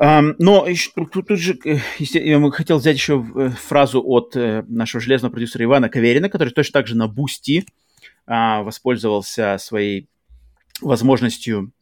[0.00, 0.64] Um, но
[0.94, 5.64] тут, тут же э, я хотел взять еще э, фразу от э, нашего железного продюсера
[5.64, 7.66] Ивана Каверина, который точно так же на Boosty
[8.28, 10.08] uh, воспользовался своей
[10.80, 11.72] возможностью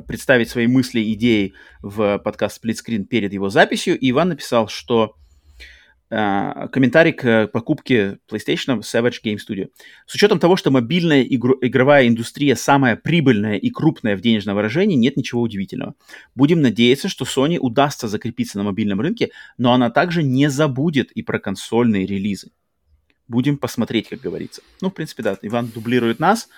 [0.00, 3.98] представить свои мысли, идеи в подкаст Split Screen перед его записью.
[3.98, 5.16] И Иван написал, что
[6.08, 9.70] Uh, комментарий к покупке PlayStation Savage Game Studio.
[10.06, 14.94] С учетом того, что мобильная игру, игровая индустрия самая прибыльная и крупная в денежном выражении,
[14.94, 15.96] нет ничего удивительного.
[16.36, 21.22] Будем надеяться, что Sony удастся закрепиться на мобильном рынке, но она также не забудет и
[21.22, 22.52] про консольные релизы.
[23.26, 24.62] Будем посмотреть, как говорится.
[24.80, 26.48] Ну, в принципе, да, Иван дублирует нас,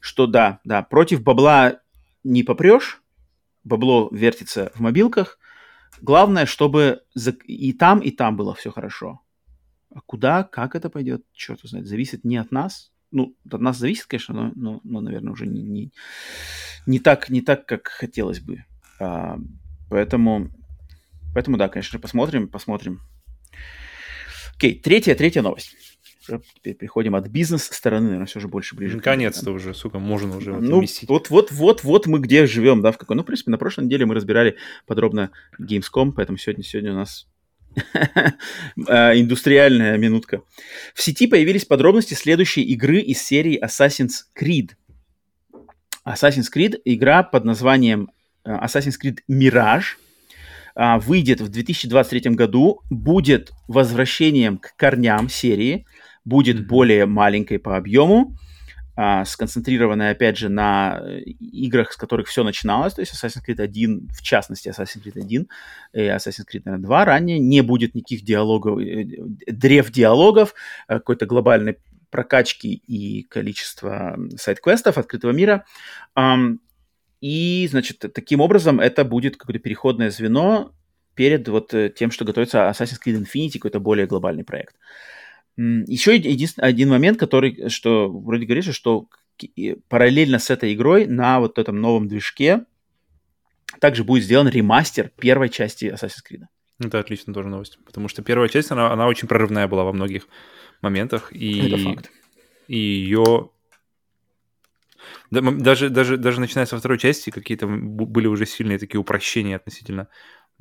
[0.00, 1.78] что да, да, против бабла
[2.26, 3.02] не попрешь,
[3.64, 5.38] бабло вертится в мобилках.
[6.00, 7.02] Главное, чтобы
[7.46, 9.20] и там, и там было все хорошо.
[9.94, 12.92] А куда, как это пойдет, черт знает, зависит не от нас.
[13.12, 15.92] Ну, от нас зависит, конечно, но, но, но наверное, уже не, не,
[16.86, 18.64] не, так, не так, как хотелось бы.
[19.00, 19.38] А,
[19.88, 20.50] поэтому,
[21.32, 23.00] поэтому, да, конечно, посмотрим, посмотрим.
[24.56, 25.95] Окей, третья, третья новость
[26.54, 28.96] теперь приходим от бизнес-стороны, наверное, все же больше ближе.
[28.96, 32.98] Наконец-то уже, сука, можно уже ну, Вот, вот, вот, вот мы где живем, да, в
[32.98, 33.16] какой.
[33.16, 35.30] Ну, в принципе, на прошлой неделе мы разбирали подробно
[35.60, 37.26] Gamescom, поэтому сегодня, сегодня у нас
[38.88, 40.42] а, индустриальная минутка.
[40.94, 44.72] В сети появились подробности следующей игры из серии Assassin's Creed.
[46.06, 48.10] Assassin's Creed игра под названием
[48.44, 49.96] э, Assassin's Creed Mirage
[50.78, 55.86] а, выйдет в 2023 году, будет возвращением к корням серии,
[56.26, 56.66] будет mm-hmm.
[56.66, 58.36] более маленькой по объему,
[58.98, 63.60] а, сконцентрированная, опять же, на э, играх, с которых все начиналось, то есть Assassin's Creed
[63.60, 65.48] 1, в частности, Assassin's Creed 1
[65.92, 69.04] и Assassin's Creed, наверное, 2 ранее, не будет никаких диалогов, э,
[69.46, 70.54] древ диалогов,
[70.88, 71.76] э, какой-то глобальной
[72.10, 75.66] прокачки и количества сайт-квестов открытого мира.
[77.20, 80.72] И, значит, таким образом это будет какое-то переходное звено
[81.14, 84.76] перед вот тем, что готовится Assassin's Creed Infinity, какой-то более глобальный проект.
[85.56, 89.08] Еще единственный один момент, который, что вроде говоришь, что
[89.88, 92.64] параллельно с этой игрой на вот этом новом движке
[93.80, 96.42] также будет сделан ремастер первой части Assassin's Creed.
[96.78, 100.28] Это отлично тоже новость, потому что первая часть, она, она очень прорывная была во многих
[100.82, 101.32] моментах.
[101.32, 102.10] И, Это факт.
[102.68, 103.50] И ее...
[105.30, 110.08] Даже, даже, даже начиная со второй части какие-то были уже сильные такие упрощения относительно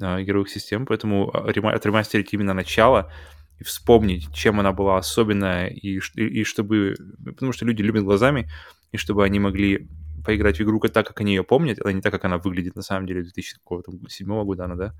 [0.02, 3.12] э, игровых систем, поэтому а, отремастерить именно начало
[3.60, 6.96] и вспомнить, чем она была особенная, и, и, и чтобы...
[7.24, 8.50] Потому что люди любят глазами,
[8.92, 9.88] и чтобы они могли
[10.26, 12.82] поиграть в игру так, как они ее помнят, а не так, как она выглядит на
[12.82, 14.94] самом деле 2007 года она, да,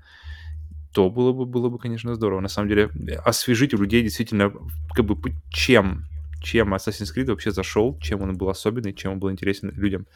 [0.92, 2.40] то было бы, было бы, конечно, здорово.
[2.40, 2.90] На самом деле,
[3.24, 4.52] освежить у людей действительно,
[4.94, 5.16] как бы,
[5.50, 6.06] чем
[6.42, 10.06] чем Assassin's Creed вообще зашел, чем он был особенный, чем он был интересен людям.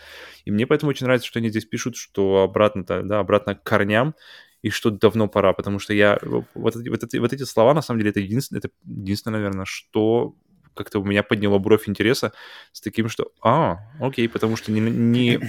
[0.45, 4.15] И мне поэтому очень нравится, что они здесь пишут, что обратно, да, обратно к корням,
[4.62, 6.19] и что давно пора, потому что я...
[6.55, 9.65] Вот эти, вот эти, вот эти слова, на самом деле, это единственное, это единственное, наверное,
[9.65, 10.35] что
[10.74, 12.32] как-то у меня подняло бровь интереса
[12.73, 15.41] с таким, что, а, окей, потому что не, не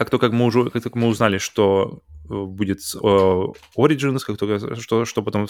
[0.00, 4.76] как только мы уже, как только мы узнали, что э, будет uh, Origins, как только
[4.76, 5.46] что, что потом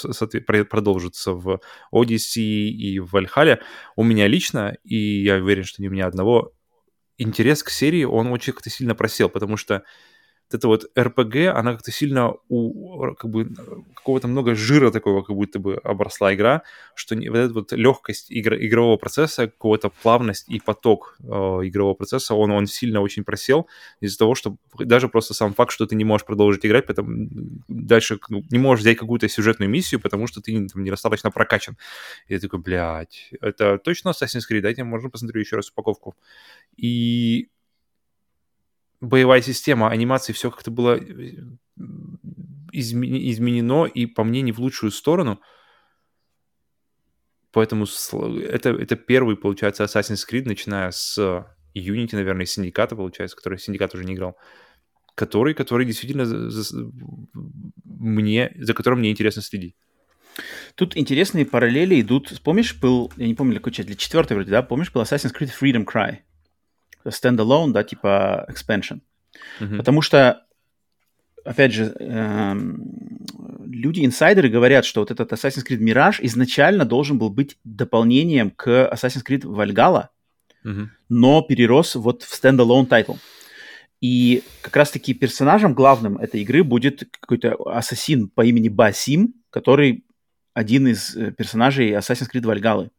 [0.69, 1.61] продолжится в
[1.95, 3.61] Odyssey и в Valhalla,
[3.95, 6.53] у меня лично, и я уверен, что не у меня одного,
[7.17, 9.85] интерес к серии, он очень как-то сильно просел, потому что
[10.55, 13.49] эта вот РПГ, она как-то сильно у, как бы,
[13.95, 16.63] какого-то много жира такого как будто бы обросла игра,
[16.95, 22.35] что вот эта вот легкость игр, игрового процесса, какого-то плавность и поток э, игрового процесса,
[22.35, 23.69] он, он сильно очень просел
[24.01, 27.29] из-за того, что даже просто сам факт, что ты не можешь продолжить играть, потому
[27.69, 31.77] дальше ну, не можешь взять какую-то сюжетную миссию, потому что ты там, недостаточно прокачан.
[32.29, 36.17] И я такой, блядь, это точно Assassin's Creed, дайте, можно посмотрю еще раз упаковку.
[36.77, 37.49] И
[39.01, 41.33] боевая система, анимации, все как-то было э,
[42.73, 45.41] изменено, и по мне не в лучшую сторону.
[47.53, 51.19] Поэтому это, это первый, получается, Assassin's Creed, начиная с
[51.75, 54.37] Unity, наверное, из Синдиката, получается, который Синдикат уже не играл,
[55.17, 56.91] который, который действительно за, за,
[57.85, 59.75] мне, за которым мне интересно следить.
[60.77, 62.41] Тут интересные параллели идут.
[62.45, 64.63] Помнишь, был, я не помню, какой часть, для четвертой вроде, да?
[64.63, 66.19] Помнишь, был Assassin's Creed Freedom Cry?
[67.07, 69.01] Standalone, да, типа expansion.
[69.61, 69.77] Mm-hmm.
[69.77, 70.47] Потому что,
[71.45, 73.21] опять же, эм,
[73.67, 78.91] люди, инсайдеры говорят, что вот этот Assassin's Creed Mirage изначально должен был быть дополнением к
[78.93, 80.09] Assassin's Creed Valhalla,
[80.65, 80.87] mm-hmm.
[81.09, 83.15] но перерос вот в standalone title.
[84.01, 90.05] И как раз-таки персонажем главным этой игры будет какой-то ассасин по имени Басим, который
[90.55, 92.91] один из э, персонажей Assassin's Creed Valhalla.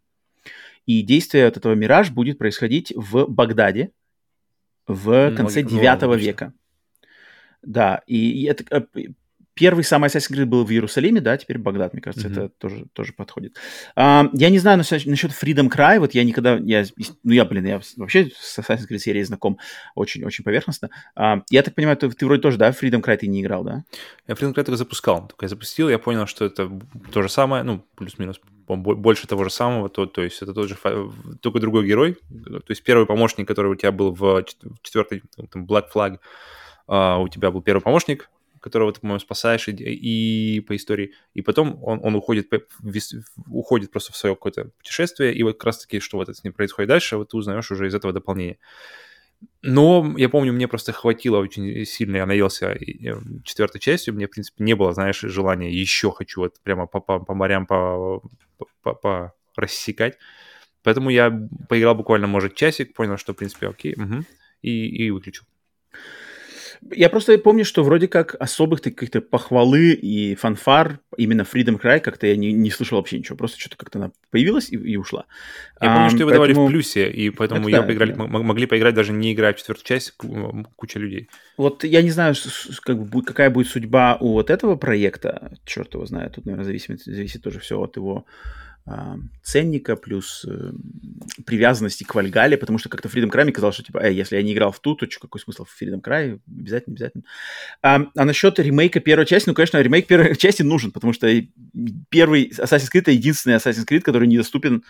[0.85, 3.91] И действие от этого Мираж будет происходить в Багдаде
[4.87, 6.53] в конце 9 ну, века.
[7.61, 9.07] Да, и, и это э,
[9.53, 12.45] Первый самый Assassin's Creed был в Иерусалиме, да, теперь Багдад, мне кажется, mm-hmm.
[12.45, 13.57] это тоже, тоже подходит.
[13.97, 16.85] А, я не знаю насчет, насчет Freedom Cry, вот я никогда, я,
[17.23, 19.59] ну я, блин, я вообще с Assassin's Creed серией знаком
[19.93, 20.89] очень-очень поверхностно.
[21.15, 23.83] А, я так понимаю, ты, ты вроде тоже, да, Freedom Cry ты не играл, да?
[24.25, 26.71] Я Freedom Cry только запускал, только я запустил, я понял, что это
[27.11, 28.39] то же самое, ну, плюс-минус,
[28.77, 30.77] больше того же самого, то, то есть это тот же,
[31.41, 34.43] только другой герой, то есть первый помощник, который у тебя был в
[34.81, 36.19] четвертой, там, Black Flag,
[36.87, 38.29] Uh, у тебя был первый помощник,
[38.59, 42.49] которого ты, по-моему, спасаешь, и, и по истории, и потом он, он уходит,
[43.49, 46.53] уходит просто в свое какое-то путешествие, и вот как раз-таки, что вот это с ним
[46.53, 48.57] происходит дальше, вот ты узнаешь уже из этого дополнения.
[49.63, 52.77] Но я помню, мне просто хватило очень сильно, я наелся
[53.43, 57.19] четвертой частью, мне, в принципе, не было, знаешь, желания еще хочу вот прямо по, по,
[57.19, 58.21] по морям по,
[58.81, 60.17] по, по рассекать.
[60.83, 61.31] Поэтому я
[61.69, 64.25] поиграл буквально, может, часик, понял, что, в принципе, окей, угу,
[64.61, 65.45] и, и выключил.
[66.89, 72.25] Я просто помню, что вроде как особых каких-то похвалы и фанфар именно Freedom Cry как-то
[72.25, 73.37] я не, не слышал вообще ничего.
[73.37, 75.25] Просто что-то как-то она появилась и, и ушла.
[75.79, 76.45] Я помню, что ее поэтому...
[76.45, 78.25] выдавали в плюсе, и поэтому ее да, поиграли, да.
[78.25, 80.13] могли поиграть даже не играя в четвертую часть
[80.75, 81.29] куча людей.
[81.57, 82.33] Вот я не знаю,
[82.81, 85.57] как бы, какая будет судьба у вот этого проекта.
[85.65, 86.33] Черт его знает.
[86.33, 88.25] Тут, наверное, зависит, зависит тоже все от его
[89.43, 90.71] ценника, плюс э,
[91.45, 94.43] привязанности к Вальгале, потому что как-то Freedom Cry мне казалось, что типа, э, если я
[94.43, 96.39] не играл в ту, то какой смысл в Freedom Cry?
[96.47, 97.23] Обязательно, обязательно.
[97.81, 101.27] А, а насчет ремейка первой части, ну, конечно, ремейк первой части нужен, потому что
[102.09, 104.83] первый Assassin's Creed это единственный Assassin's Creed, который недоступен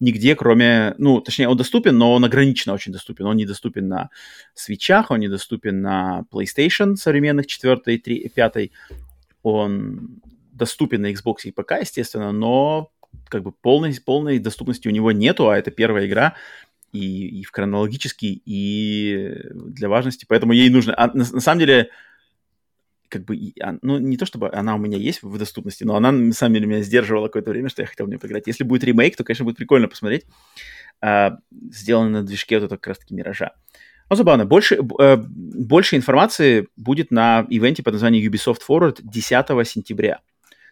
[0.00, 3.26] нигде, кроме, ну, точнее, он доступен, но он ограниченно очень доступен.
[3.26, 4.10] Он недоступен на
[4.54, 8.70] свечах, он недоступен на PlayStation современных 4, 3, 5.
[9.42, 10.20] Он
[10.52, 12.90] доступен на Xbox и ПК, естественно, но
[13.28, 16.34] как бы полной, полной доступности у него нету, а это первая игра,
[16.92, 20.94] и, и в хронологически, и для важности, поэтому ей нужно...
[20.94, 21.90] А, на, на самом деле,
[23.08, 26.12] как бы, а, ну, не то чтобы она у меня есть в доступности, но она,
[26.12, 28.46] на самом деле, меня сдерживала какое-то время, что я хотел в нее поиграть.
[28.46, 30.24] Если будет ремейк, то, конечно, будет прикольно посмотреть.
[31.00, 31.38] А,
[31.70, 33.52] сделано на движке вот этого как раз-таки Миража.
[34.08, 34.44] Ну, забавно.
[34.44, 40.20] Больше, э, больше информации будет на ивенте под названием Ubisoft Forward 10 сентября.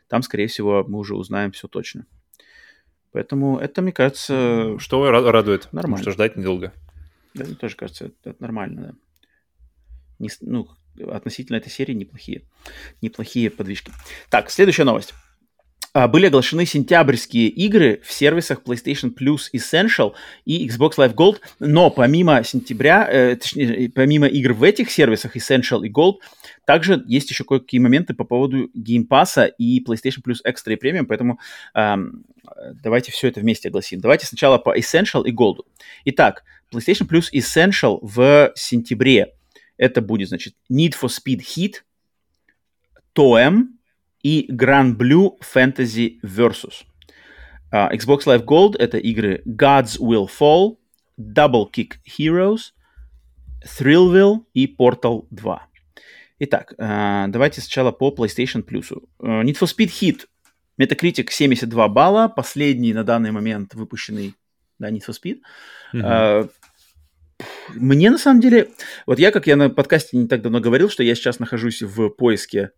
[0.09, 2.07] Там, скорее всего, мы уже узнаем все точно.
[3.15, 4.77] Поэтому это, мне кажется...
[4.81, 5.69] Что радует?
[5.73, 6.03] Нормально.
[6.03, 6.73] Что ждать недолго.
[7.33, 8.95] Да, мне тоже кажется, это, это нормально, да.
[10.19, 10.69] Не, ну,
[11.09, 12.43] относительно этой серии неплохие,
[13.03, 13.93] неплохие подвижки.
[14.31, 15.15] Так, следующая новость.
[15.93, 20.15] а, были оглашены сентябрьские игры в сервисах PlayStation Plus Essential
[20.45, 25.87] и Xbox Live Gold, но помимо сентября, э, точнее, помимо игр в этих сервисах Essential
[25.87, 26.17] и Gold,
[26.67, 31.05] также есть еще кое-какие моменты по поводу Game Pass и PlayStation Plus Extra и Premium,
[31.07, 31.39] поэтому
[31.75, 32.25] эм,
[32.83, 34.01] давайте все это вместе огласим.
[34.01, 35.59] Давайте сначала по Essential и Gold.
[36.07, 39.35] Итак, PlayStation Plus Essential в сентябре.
[39.77, 41.75] Это будет, значит, Need for Speed Heat,
[43.15, 43.75] TOEM,
[44.25, 46.85] и Grand Blue Fantasy Versus.
[47.71, 50.77] Uh, Xbox Live Gold— это игры Gods Will Fall,
[51.19, 52.73] Double Kick Heroes,
[53.65, 55.61] Thrillville и Portal 2.
[56.39, 58.91] Итак, uh, давайте сначала по PlayStation Plus.
[59.21, 60.27] Uh, Need for Speed Hit.
[60.81, 64.35] Metacritic 72 балла, последний на данный момент выпущенный
[64.79, 65.41] да, Need for Speed.
[65.95, 66.51] Mm-hmm.
[67.75, 68.71] Мне на самом деле,
[69.07, 72.09] вот я, как я на подкасте не так давно говорил, что я сейчас нахожусь в
[72.11, 72.71] поиске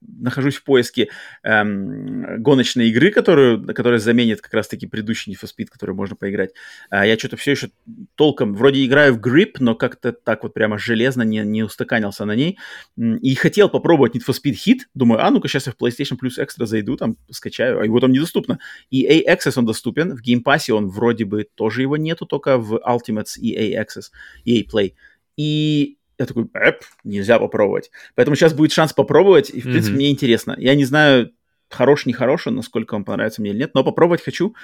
[0.00, 1.08] нахожусь в поиске
[1.42, 6.50] эм, гоночной игры, которую, которая заменит как раз-таки предыдущий Need for Speed, который можно поиграть.
[6.88, 7.70] А я что-то все еще
[8.14, 12.34] толком, вроде играю в Grip, но как-то так вот прямо железно не, не устаканился на
[12.34, 12.58] ней.
[12.96, 14.78] И хотел попробовать Need for Speed Hit.
[14.94, 18.12] Думаю, а ну-ка сейчас я в PlayStation Plus Extra зайду, там скачаю, а его там
[18.12, 18.58] недоступно.
[18.92, 22.76] EA Access он доступен, в Game Pass он вроде бы тоже его нету, только в
[22.76, 24.10] Ultimates EA Access,
[24.46, 24.94] EA Play.
[25.36, 27.90] И я такой, эп, нельзя попробовать.
[28.14, 29.70] Поэтому сейчас будет шанс попробовать, и, в mm-hmm.
[29.70, 30.54] принципе, мне интересно.
[30.58, 31.32] Я не знаю,
[31.70, 34.54] хорош, не хорош, насколько он понравится мне или нет, но попробовать хочу,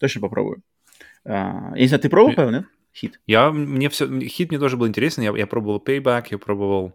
[0.00, 0.62] точно попробую.
[1.24, 2.64] А, я не знаю, ты пробовал, Павел, нет?
[2.94, 3.20] Хит.
[3.26, 6.94] Я, мне все, хит мне тоже был интересен, я, я пробовал Payback, я пробовал,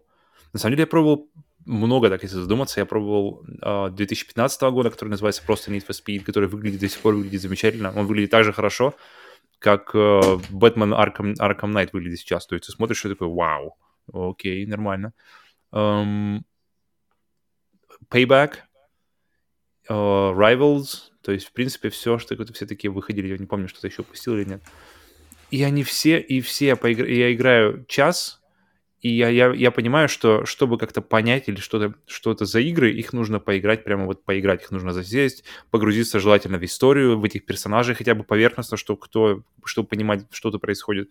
[0.52, 1.28] на самом деле я пробовал
[1.64, 5.94] много, так если задуматься, я пробовал э, а, 2015 года, который называется просто Need for
[5.94, 8.94] Speed, который выглядит до сих пор выглядит замечательно, он выглядит так же хорошо,
[9.58, 13.76] как uh, Arkham, Arkham Knight выглядит сейчас, то есть ты смотришь и такой, вау,
[14.12, 15.12] Окей, нормально.
[15.72, 16.40] Um,
[18.10, 18.54] Payback,
[19.88, 23.88] uh, Rivals, то есть, в принципе, все, что все такие выходили, я не помню, что-то
[23.88, 24.62] еще пустил или нет.
[25.50, 27.06] И они все, и все, я, поигра...
[27.06, 28.40] я играю час,
[29.00, 33.12] и я, я, я понимаю, что чтобы как-то понять или что-то что за игры, их
[33.12, 37.94] нужно поиграть, прямо вот поиграть, их нужно засесть, погрузиться желательно в историю, в этих персонажей
[37.94, 41.10] хотя бы поверхностно, что кто, чтобы понимать, что-то происходит.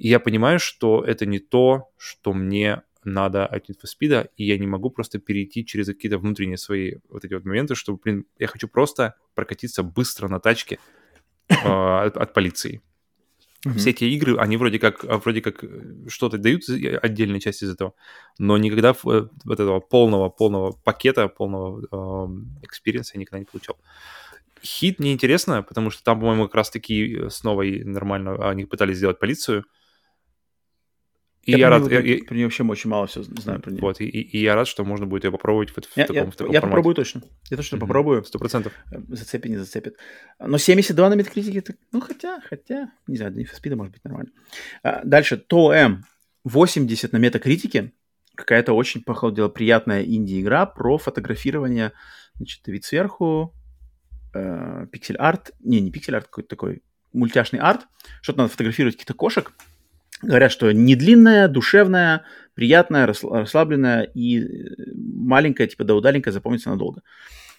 [0.00, 4.44] И я понимаю, что это не то, что мне надо от Need for Speed, и
[4.44, 8.24] я не могу просто перейти через какие-то внутренние свои вот эти вот моменты, чтобы, блин,
[8.38, 10.78] я хочу просто прокатиться быстро на тачке
[11.50, 12.80] э, от, от полиции.
[13.66, 13.76] Mm-hmm.
[13.76, 15.62] Все эти игры, они вроде как, вроде как
[16.08, 16.62] что-то дают
[17.02, 17.92] отдельные части из этого,
[18.38, 23.76] но никогда вот этого полного, полного пакета, полного experience а я никогда не получал.
[24.62, 29.18] Heat мне интересно, потому что там, по-моему, как раз-таки снова и нормально они пытались сделать
[29.18, 29.66] полицию,
[31.42, 31.90] и я, я рад...
[31.90, 32.22] Я, я...
[32.24, 33.80] Про нее вообще очень мало все знаю про нее.
[33.80, 36.24] Вот, и, и, и я рад, что можно будет ее попробовать вот в я, таком,
[36.24, 37.22] я, в таком я попробую точно.
[37.48, 37.80] Я точно mm-hmm.
[37.80, 38.24] попробую.
[38.24, 38.74] Сто процентов.
[38.92, 39.96] Э, зацепит, не зацепит.
[40.38, 44.04] Но 72 на Metacritic е, ну хотя, хотя, не знаю, для Speed а может быть
[44.04, 44.30] нормально.
[44.82, 46.04] А, дальше, ТОМ
[46.44, 47.92] 80 на Metacritic е.
[48.34, 51.92] Какая-то очень, по ходу дела, приятная инди-игра про фотографирование,
[52.34, 53.54] значит, вид сверху,
[54.34, 57.86] э, пиксель-арт, не, не пиксель-арт, какой-то такой мультяшный арт,
[58.22, 59.52] что-то надо фотографировать каких-то кошек,
[60.22, 62.24] Говорят, что не длинная, душевная,
[62.54, 64.46] приятная, расслабленная и э,
[64.94, 67.02] маленькая, типа да удаленькая, запомнится надолго.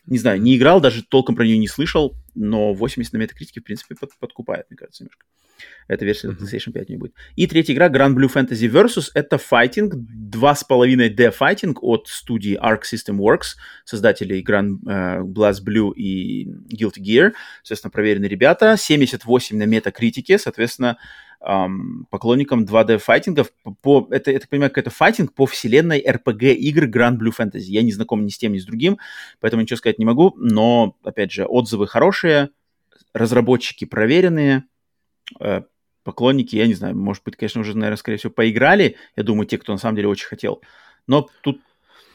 [0.05, 3.63] Не знаю, не играл, даже толком про нее не слышал, но 80 на метакритике, в
[3.63, 5.25] принципе, под, подкупает, мне кажется, немножко.
[5.87, 6.39] Эта версия mm-hmm.
[6.39, 7.13] PlayStation 5 не будет.
[7.35, 13.17] И третья игра, Grand Blue Fantasy Versus, это файтинг, 2,5D файтинг от студии Arc System
[13.17, 17.33] Works, создателей Grand uh, Blast Blue и Guilty Gear.
[17.61, 18.75] Соответственно, проверенные ребята.
[18.77, 20.97] 78 на метакритике, соответственно,
[21.41, 23.51] эм, поклонникам 2D файтингов.
[23.81, 27.69] По, это, я так понимаю, какой-то файтинг по вселенной RPG игр Grand Blue Fantasy.
[27.69, 28.97] Я не знаком ни с тем, ни с другим,
[29.39, 30.33] поэтому ничего сказать не могу.
[30.37, 32.49] Но, опять же, отзывы хорошие,
[33.13, 34.63] разработчики проверенные,
[35.39, 35.61] э,
[36.03, 38.95] поклонники, я не знаю, может быть, конечно, уже, наверное, скорее всего, поиграли.
[39.15, 40.61] Я думаю, те, кто на самом деле очень хотел.
[41.07, 41.61] Но тут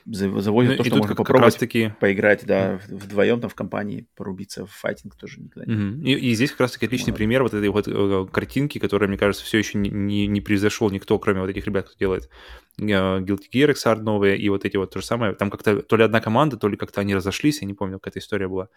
[0.07, 1.93] заводит ну, то, что можно попробовать таки...
[2.01, 6.03] поиграть, да, вдвоем там в компании, порубиться в файтинг тоже никогда не mm-hmm.
[6.05, 7.17] и, и здесь как раз-таки отличный вот.
[7.17, 10.91] пример вот этой вот э, картинки, которая, мне кажется, все еще не, не, не превзошел
[10.91, 12.31] никто, кроме вот этих ребят, кто делает
[12.79, 15.35] э, Guilty Gear Xrd новые и вот эти вот то же самое.
[15.35, 18.21] Там как-то то ли одна команда, то ли как-то они разошлись, я не помню, какая-то
[18.21, 18.69] история была.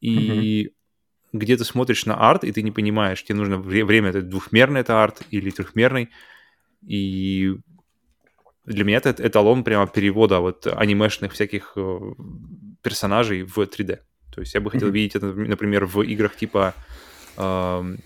[0.00, 0.72] И mm-hmm
[1.32, 5.02] где ты смотришь на арт, и ты не понимаешь, тебе нужно время, это двухмерный это
[5.02, 6.08] арт или трехмерный,
[6.86, 7.56] и
[8.66, 12.00] для меня это эталон прямо перевода вот анимешных всяких э,
[12.82, 14.00] персонажей в 3D.
[14.34, 14.92] То есть я бы хотел mm-hmm.
[14.92, 16.74] видеть это, например, в играх типа
[17.36, 17.96] э,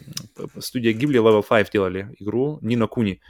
[0.58, 3.20] студия Ghibli Level 5 делали игру Нина Куни.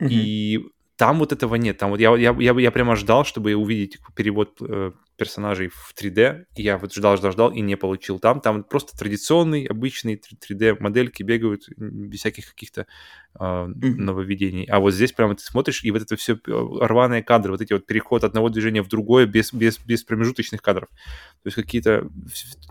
[0.00, 0.08] Mm-hmm.
[0.10, 0.66] И
[1.02, 1.78] Там вот этого нет.
[1.78, 6.44] Там вот я, я, я, я прямо ждал, чтобы увидеть перевод э, персонажей в 3D.
[6.54, 8.20] И я вот ждал, ждал, ждал и не получил.
[8.20, 12.86] Там, там просто традиционный, обычный 3D модельки бегают без всяких каких-то
[13.34, 14.64] э, нововведений.
[14.66, 17.72] А вот здесь прямо ты смотришь, и вот это все э, рваные кадры, вот эти
[17.72, 20.88] вот переход одного движения в другое без, без, без промежуточных кадров.
[20.88, 22.08] То есть какие-то...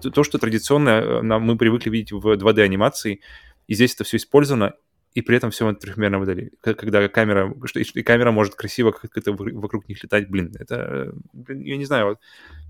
[0.01, 3.19] То, что традиционно э, мы привыкли видеть в 2D-анимации,
[3.68, 4.76] и здесь это все использовано,
[5.14, 6.51] и при этом все в трехмерной модели.
[6.61, 11.85] Когда камера, и камера может красиво как-то вокруг них летать, блин, это, блин, я не
[11.85, 12.19] знаю, вот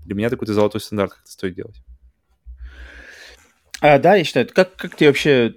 [0.04, 1.82] для меня такой-то золотой стандарт как-то стоит делать.
[3.80, 4.48] А, да, я считаю.
[4.48, 5.56] Как, как тебе вообще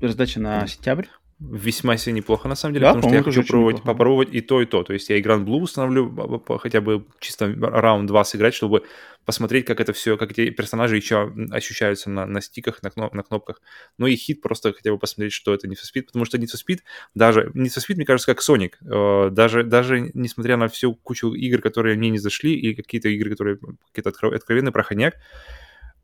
[0.00, 1.06] раздача на сентябрь?
[1.50, 4.60] Весьма себе неплохо, на самом деле, да, потому что я хочу пробовать, попробовать и то,
[4.60, 4.82] и то.
[4.82, 8.84] То есть я Grand Blue установлю, хотя бы чисто раунд 2 сыграть, чтобы
[9.24, 13.22] посмотреть, как это все, как эти персонажи еще ощущаются на, на стиках, на, кноп, на
[13.22, 13.60] кнопках.
[13.98, 16.48] Ну и хит просто хотя бы посмотреть, что это Need for Speed, потому что Need
[16.54, 16.80] for Speed,
[17.14, 21.32] даже Need for Speed, мне кажется, как Sonic, э, даже, даже несмотря на всю кучу
[21.32, 23.58] игр, которые мне не зашли, и какие-то игры, которые
[23.92, 25.14] какие-то откровенный проходняк,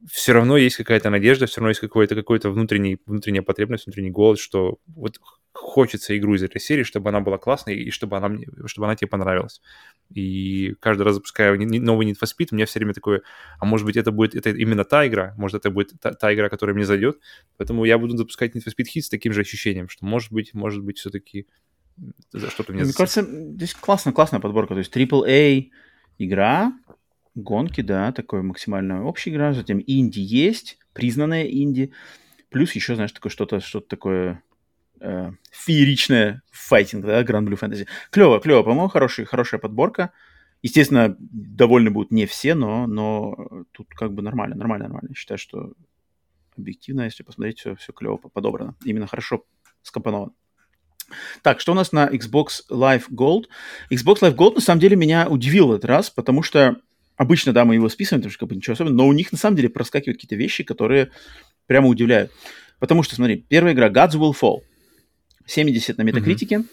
[0.09, 4.41] все равно есть какая-то надежда, все равно есть какой-то какой-то внутренний, внутренняя потребность, внутренний голос,
[4.41, 5.21] что вот
[5.53, 8.97] хочется игру из этой серии, чтобы она была классной и чтобы она, мне, чтобы она
[8.97, 9.61] тебе понравилась.
[10.09, 13.23] И каждый раз запуская новый Need for Speed, у меня все время такое,
[13.59, 16.49] а может быть это будет это именно та игра, может это будет та, та игра,
[16.49, 17.19] которая мне зайдет,
[17.57, 20.55] поэтому я буду запускать Need for Speed Hit с таким же ощущением, что может быть,
[20.55, 21.47] может быть все-таки
[22.33, 22.85] что-то мне...
[22.85, 25.71] Мне кажется, здесь классно, классная подборка, то есть AAA
[26.19, 26.73] игра,
[27.43, 29.53] Гонки, да, такое максимально общая игра.
[29.53, 31.93] Затем инди есть, признанная инди.
[32.51, 34.43] Плюс еще, знаешь, такое что-то, что-то такое
[35.01, 37.87] э, фееричное файтинг, да, Grand Blue Fantasy.
[38.11, 40.13] Клево, клево, по-моему, хороший, хорошая подборка.
[40.63, 45.09] Естественно, довольны будут не все, но, но тут как бы нормально, нормально, нормально.
[45.11, 45.73] Я считаю, что
[46.57, 48.77] объективно, если посмотреть, все, все клево подобрано.
[48.85, 49.45] Именно хорошо
[49.83, 50.33] скомпоновано.
[51.43, 53.45] Так, что у нас на Xbox Live Gold?
[53.91, 56.77] Xbox Live Gold на самом деле меня удивил этот раз, потому что
[57.21, 59.37] Обычно, да, мы его списываем, потому что как бы ничего особенного, но у них на
[59.37, 61.11] самом деле проскакивают какие-то вещи, которые
[61.67, 62.33] прямо удивляют.
[62.79, 64.61] Потому что, смотри, первая игра Gods Will Fall.
[65.45, 66.65] 70 на метакритике.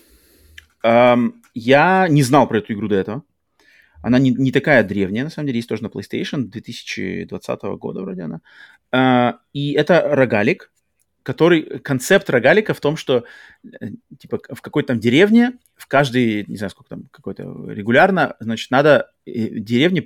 [0.83, 0.89] Mm-hmm.
[0.89, 3.23] Эм, я не знал про эту игру до этого.
[4.01, 8.21] Она не, не такая древняя, на самом деле, есть тоже на PlayStation, 2020 года вроде
[8.21, 8.39] она.
[8.93, 10.71] Э, и это рогалик,
[11.27, 11.79] который...
[11.79, 13.25] Концепт рогалика в том, что
[13.81, 18.71] э, типа в какой-то там деревне, в каждой, не знаю, сколько там, какой-то регулярно, значит,
[18.71, 20.01] надо э, деревне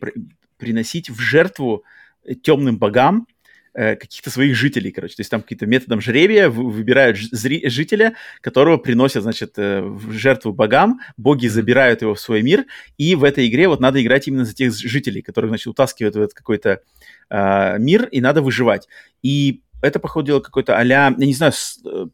[0.57, 1.83] приносить в жертву
[2.25, 3.27] э, темным богам
[3.73, 5.15] каких-то своих жителей, короче.
[5.15, 11.47] То есть там какие-то методом жребия выбирают жителя, которого приносят, значит, в жертву богам, боги
[11.47, 12.65] забирают его в свой мир,
[12.97, 16.19] и в этой игре вот надо играть именно за тех жителей, которых, значит, утаскивают в
[16.19, 16.81] этот какой-то
[17.29, 18.89] э, мир, и надо выживать.
[19.23, 21.53] И это, походу, дело какой-то а-ля, я не знаю,
[21.85, 22.07] э,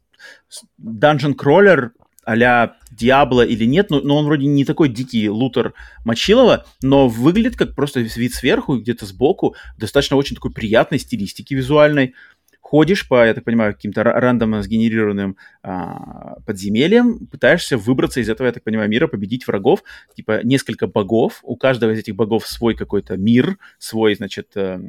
[0.82, 1.92] Dungeon Crawler
[2.28, 5.74] а-ля Диабло или нет, но, но он вроде не такой дикий лутер
[6.04, 12.16] Мочилова, но выглядит как просто вид сверху, где-то сбоку, достаточно очень такой приятной стилистики визуальной.
[12.60, 18.52] Ходишь по, я так понимаю, каким-то рандомно сгенерированным а, подземельям, пытаешься выбраться из этого, я
[18.52, 23.16] так понимаю, мира, победить врагов, типа несколько богов, у каждого из этих богов свой какой-то
[23.16, 24.82] мир, свой, значит, э,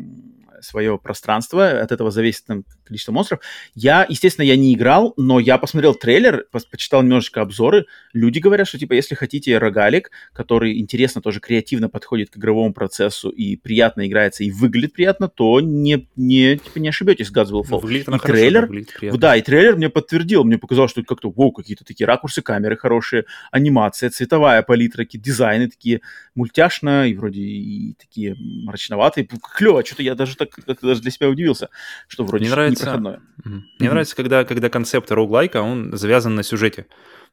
[0.61, 3.41] свое пространство, от этого зависит там, количество монстров.
[3.75, 7.87] Я, естественно, я не играл, но я посмотрел трейлер, почитал немножечко обзоры.
[8.13, 13.31] Люди говорят, что, типа, если хотите рогалик, который интересно тоже креативно подходит к игровому процессу
[13.31, 17.81] и приятно играется, и выглядит приятно, то не, не, типа, не ошибетесь Gods Will Fall.
[17.81, 21.85] Выглядит и трейлер, хорошо, да, и трейлер мне подтвердил, мне показалось, что как-то, вау, какие-то
[21.85, 26.01] такие ракурсы камеры хорошие, анимация, цветовая палитра, такие дизайны такие
[26.35, 29.29] мультяшно, и вроде и такие мрачноватые.
[29.57, 31.69] Клево, что-то я даже так как даже для себя удивился,
[32.07, 33.21] что вроде Мне нравится, непроходное.
[33.45, 33.91] Мне mm-hmm.
[33.91, 36.83] нравится, когда, когда концепт роуглайка, он завязан на сюжете.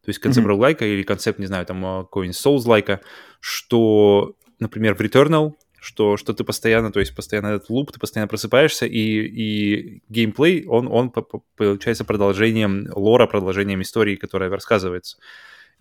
[0.04, 0.50] То есть концепт mm-hmm.
[0.50, 3.02] роуглайка или концепт, не знаю, там а, какой-нибудь Souls-лайка,
[3.40, 8.28] что, например, в Returnal, что, что ты постоянно, то есть постоянно этот луп, ты постоянно
[8.28, 11.12] просыпаешься, и, и геймплей, он, он
[11.56, 15.18] получается продолжением лора, продолжением истории, которая рассказывается.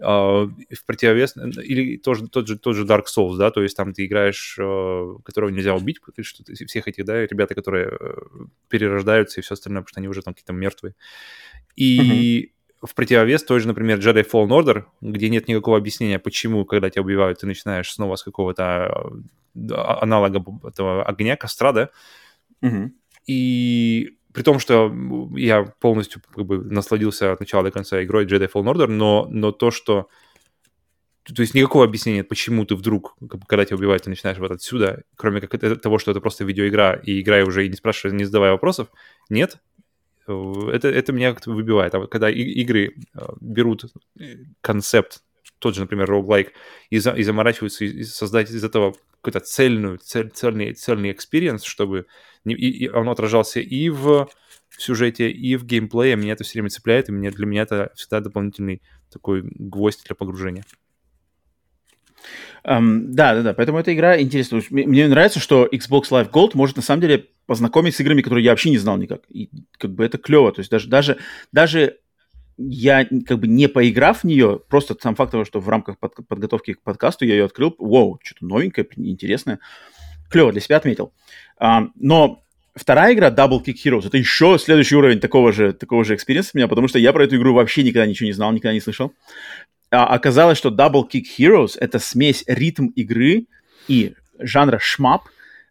[0.00, 3.92] Uh, в противовес или тоже тот же тот же Dark Souls, да, то есть там
[3.92, 9.44] ты играешь, uh, которого нельзя убить, что всех этих, да, ребята, которые uh, перерождаются и
[9.44, 10.96] все остальное, потому что они уже там какие-то мертвые.
[11.76, 12.50] И
[12.82, 12.88] uh-huh.
[12.88, 17.02] в противовес той же, например, Jedi Fallen Order, где нет никакого объяснения, почему, когда тебя
[17.02, 19.12] убивают, ты начинаешь снова с какого-то
[19.54, 21.90] аналога этого огня, костра, да,
[22.62, 22.90] uh-huh.
[23.28, 24.92] и при том, что
[25.36, 29.52] я полностью как бы насладился от начала до конца игрой Jedi Fallen Order, но, но
[29.52, 30.08] то, что...
[31.22, 35.40] То есть никакого объяснения, почему ты вдруг, когда тебя убивают, ты начинаешь вот отсюда, кроме
[35.40, 38.88] как того, что это просто видеоигра, и играя уже и не спрашивая, не задавая вопросов,
[39.30, 39.58] нет.
[40.26, 41.94] Это, это меня как-то выбивает.
[41.94, 43.84] А вот когда игры э, берут
[44.60, 45.22] концепт
[45.64, 46.50] тот же, например, roguelike,
[46.90, 52.04] и, за, и заморачиваются и создать из этого какой-то цельную, цель, цельный, цельный experience, чтобы
[52.44, 54.28] не, и, и оно отражался и в,
[54.76, 56.16] сюжете, и в геймплее.
[56.16, 60.14] Меня это все время цепляет, и мне, для меня это всегда дополнительный такой гвоздь для
[60.14, 60.64] погружения.
[62.66, 63.54] Um, да, да, да.
[63.54, 64.60] Поэтому эта игра интересна.
[64.70, 68.52] Мне нравится, что Xbox Live Gold может на самом деле познакомить с играми, которые я
[68.52, 69.22] вообще не знал никак.
[69.30, 70.52] И как бы это клево.
[70.52, 71.18] То есть даже, даже,
[71.52, 71.98] даже
[72.56, 76.14] я как бы не поиграв в нее, просто сам факт того, что в рамках под,
[76.28, 79.58] подготовки к подкасту я ее открыл, вау, что-то новенькое, интересное.
[80.30, 81.12] Клево для себя отметил.
[81.60, 86.14] Um, но вторая игра Double Kick Heroes это еще следующий уровень такого же, такого же
[86.14, 88.52] experience а у меня, потому что я про эту игру вообще никогда ничего не знал,
[88.52, 89.12] никогда не слышал
[89.90, 93.46] а, оказалось, что Double Kick Heroes— это смесь ритм игры
[93.88, 95.22] и жанра shmup,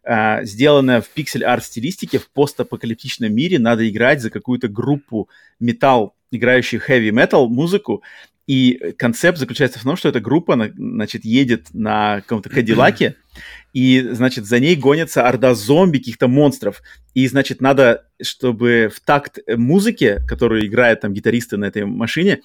[0.04, 3.60] а, сделанная в пиксель-арт стилистике в постапокалиптичном мире.
[3.60, 5.30] Надо играть за какую-то группу
[5.60, 8.04] металл, играющих heavy metal музыку,
[8.46, 13.16] и концепт заключается в том, что эта группа, значит, едет на каком-то Кадиллаке,
[13.74, 16.84] и, значит, за ней гонится орда зомби, каких-то монстров.
[17.14, 22.42] И, значит, надо, чтобы в такт музыки, которую играют там гитаристы на этой машине,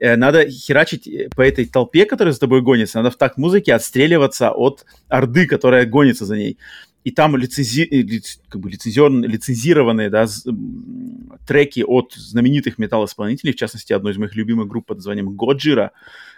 [0.00, 4.52] э, надо херачить по этой толпе, которая за тобой гонится, надо в такт музыки отстреливаться
[4.52, 6.58] от орды, которая гонится за ней
[7.04, 7.82] и там лицензи...
[7.82, 9.10] Э, как бы лицензиор...
[9.10, 10.26] лицензированные да,
[11.46, 15.92] треки от знаменитых металл-исполнителей, в частности, одной из моих любимых групп под названием Годжира,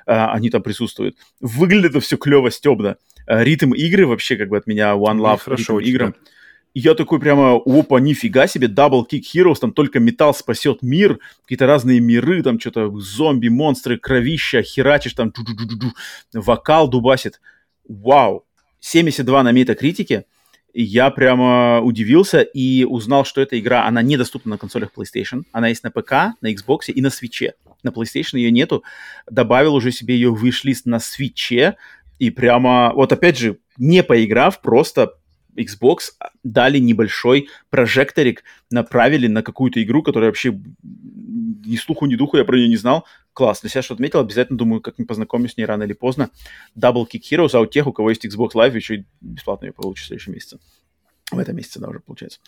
[0.07, 1.17] а, они там присутствуют.
[1.41, 2.97] Выглядит это все клево, стебно.
[3.27, 6.15] А, ритм игры вообще как бы от меня One Love хорошо, играм.
[6.75, 11.19] И я такой прямо, опа, нифига себе, Double Kick Heroes, там только металл спасет мир,
[11.43, 15.33] какие-то разные миры, там что-то зомби, монстры, кровища, херачишь, там
[16.33, 17.41] вокал дубасит.
[17.87, 18.47] Вау!
[18.81, 20.25] 72 на метакритике,
[20.75, 25.45] я прямо удивился и узнал, что эта игра, она недоступна на консолях PlayStation.
[25.53, 27.51] Она есть на ПК, на Xbox и на Switch.
[27.83, 28.83] На PlayStation ее нету.
[29.31, 31.75] Добавил уже себе ее вышлист на Switch.
[32.19, 35.15] И прямо, вот опять же, не поиграв, просто
[35.57, 42.45] Xbox дали небольшой прожекторик, направили на какую-то игру, которая вообще ни слуху, ни духу, я
[42.45, 43.07] про нее не знал.
[43.33, 46.31] Класс, для себя что отметил, обязательно, думаю, как-нибудь познакомлюсь с ней рано или поздно.
[46.77, 49.73] Double Kick Heroes, а у тех, у кого есть Xbox Live, еще и бесплатно ее
[49.73, 50.59] получишь в следующем месяце.
[51.31, 52.41] В этом месяце, да, уже получается.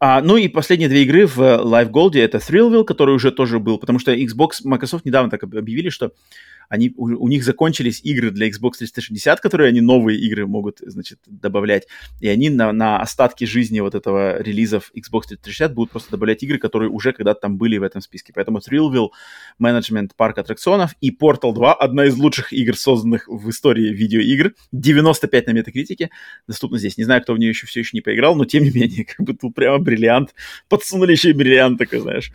[0.00, 3.78] А, ну и последние две игры в Live Gold это Thrillville, который уже тоже был,
[3.78, 6.12] потому что Xbox, Microsoft недавно так объявили, что
[6.72, 11.18] они, у, у них закончились игры для Xbox 360, которые они новые игры могут, значит,
[11.26, 11.86] добавлять,
[12.18, 16.56] и они на, на остатки жизни вот этого релизов Xbox 360 будут просто добавлять игры,
[16.56, 18.32] которые уже когда-то там были в этом списке.
[18.34, 19.10] Поэтому Thrillville,
[19.62, 25.48] Management парк аттракционов и Portal 2, одна из лучших игр, созданных в истории видеоигр, 95
[25.48, 26.08] на метакритике,
[26.48, 26.96] доступна здесь.
[26.96, 29.26] Не знаю, кто в нее еще все еще не поиграл, но тем не менее, как
[29.26, 30.34] бы тут прямо бриллиант,
[30.70, 32.32] подсунули еще и бриллиант такой, знаешь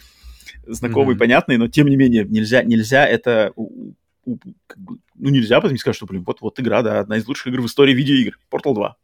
[0.67, 1.19] знакомый, mm-hmm.
[1.19, 3.53] понятный, но тем не менее нельзя, нельзя это
[4.67, 7.47] как бы, ну, нельзя потом сказать, что, блин, вот, вот игра, да, одна из лучших
[7.47, 8.39] игр в истории видеоигр.
[8.51, 8.95] Portal 2.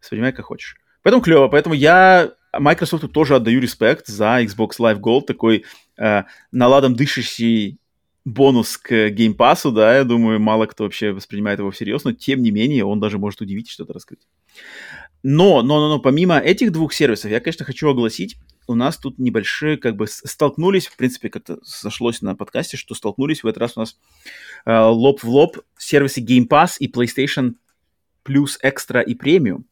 [0.00, 0.76] Воспринимай как хочешь.
[1.02, 1.48] Поэтому клево.
[1.48, 5.64] Поэтому я Microsoft тоже отдаю респект за Xbox Live Gold, такой
[5.96, 7.78] э, наладом дышащий
[8.24, 12.42] бонус к Game Pass, да, я думаю, мало кто вообще воспринимает его всерьез, но тем
[12.42, 14.20] не менее он даже может удивить что-то раскрыть.
[15.22, 19.18] Но, но, но, но, помимо этих двух сервисов, я, конечно, хочу огласить, у нас тут
[19.18, 23.76] небольшие, как бы, столкнулись, в принципе, как-то сошлось на подкасте, что столкнулись в этот раз
[23.76, 23.96] у нас
[24.64, 27.54] э, лоб в лоб сервисы Game Pass и PlayStation
[28.24, 29.64] Plus Extra и Premium.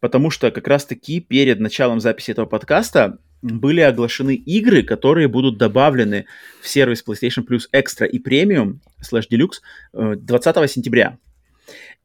[0.00, 6.26] Потому что как раз-таки перед началом записи этого подкаста были оглашены игры, которые будут добавлены
[6.62, 11.18] в сервис PlayStation Plus Extra и Premium slash Deluxe 20 э, сентября.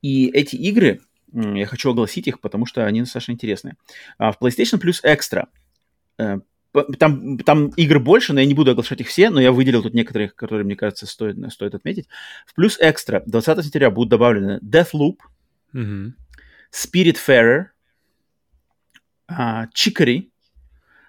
[0.01, 3.75] И эти игры я хочу огласить их, потому что они достаточно интересные.
[4.17, 5.48] А, в PlayStation Plus Extra
[6.99, 9.93] там, там игр больше, но я не буду оглашать их все, но я выделил тут
[9.93, 12.07] некоторые, которые, мне кажется, стоит, стоит отметить.
[12.45, 15.17] В плюс экстра 20 сентября будут добавлены Deathloop,
[15.73, 16.11] mm-hmm.
[16.72, 17.65] Spiritfarer,
[19.31, 20.30] uh, Chicory,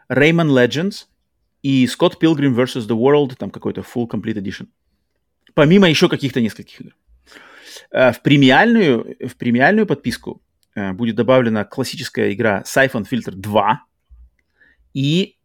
[0.09, 1.07] Rayman Legends
[1.63, 2.87] и Scott Pilgrim vs.
[2.87, 4.69] The World, там какой-то Full Complete Edition.
[5.55, 6.97] Помимо еще каких-то нескольких игр.
[7.91, 10.43] Э, в премиальную, в премиальную подписку
[10.75, 13.85] э, будет добавлена классическая игра Syphon Filter 2.
[14.95, 15.37] И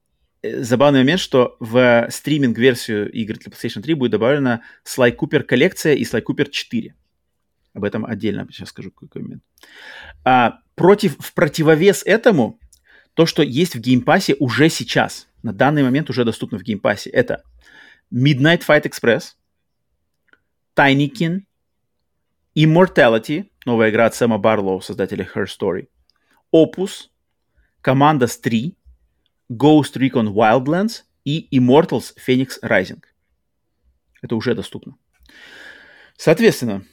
[0.42, 5.94] э, забавный момент, что в стриминг-версию игр для PlayStation 3 будет добавлена Sly Cooper коллекция
[5.94, 6.96] и Sly Cooper 4.
[7.74, 9.44] Об этом отдельно сейчас скажу какой момент.
[10.24, 12.60] А, против, в противовес этому,
[13.14, 16.64] то, что есть в Game Pass е уже сейчас, на данный момент уже доступно в
[16.64, 17.44] геймпассе, это
[18.14, 19.34] Midnight Fight Express,
[20.76, 21.42] Tinykin,
[22.56, 25.88] Immortality, новая игра от Сэма Барлоу, создателя Her Story,
[26.54, 27.10] Opus,
[27.84, 28.76] Commandos 3,
[29.52, 33.04] Ghost Recon Wildlands и Immortals Phoenix Rising.
[34.22, 34.96] Это уже доступно.
[36.18, 36.86] Соответственно,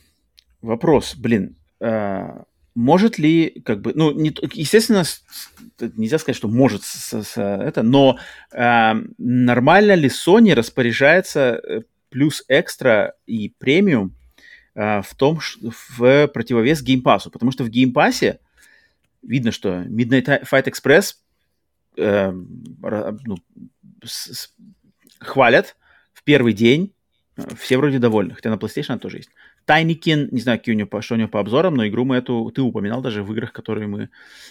[0.60, 2.42] вопрос, блин, э,
[2.74, 5.04] может ли, как бы, ну, не, естественно,
[5.96, 8.18] нельзя сказать, что может с, с, это, но
[8.52, 14.14] э, нормально ли Sony распоряжается э, плюс экстра и премиум
[14.74, 17.30] э, в том, в противовес Pass?
[17.30, 18.38] Потому что в Pass
[19.22, 21.14] видно, что Midnight Fight Express
[21.96, 23.36] э, ну,
[24.04, 24.54] с, с,
[25.20, 25.76] хвалят
[26.12, 26.94] в первый день,
[27.36, 29.30] э, все вроде довольны, хотя на PlayStation тоже есть.
[29.64, 32.50] Тайникин, не знаю, какие у него, что у него по обзорам, но игру мы эту,
[32.52, 34.08] ты упоминал даже в играх, которые мы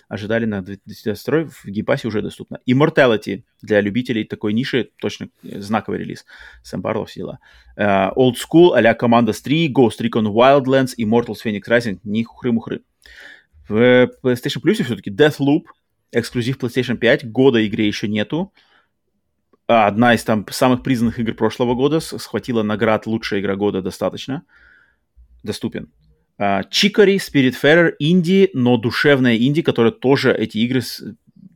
[0.07, 2.59] ожидали на 2022 в Game Pass е уже доступна.
[2.65, 6.25] Immortality для любителей такой ниши, точно э, знаковый релиз.
[6.63, 7.39] Сэм Барлов все дела.
[7.77, 12.83] Uh, Old School, а-ля Commandos 3, Ghost Recon Wildlands, Immortals Fenyx Rising, не хухры-мухры.
[13.67, 15.63] В PlayStation Plus все-таки Deathloop,
[16.11, 18.53] эксклюзив PlayStation 5, года игре еще нету.
[19.67, 24.43] Одна из там самых признанных игр прошлого года, схватила наград «Лучшая игра года» достаточно.
[25.43, 25.89] Доступен.
[26.69, 30.81] Чикари, Spiritfarer, инди, но душевная инди, которая тоже эти игры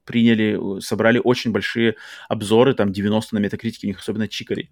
[0.05, 1.95] приняли, собрали очень большие
[2.29, 4.69] обзоры, там 90 на метакритике, у них особенно Чикари.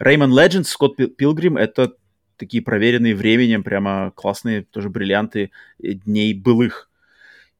[0.00, 1.94] Rayman Legends, Скотт Пилгрим— это
[2.36, 6.90] такие проверенные временем, прямо классные тоже бриллианты дней былых.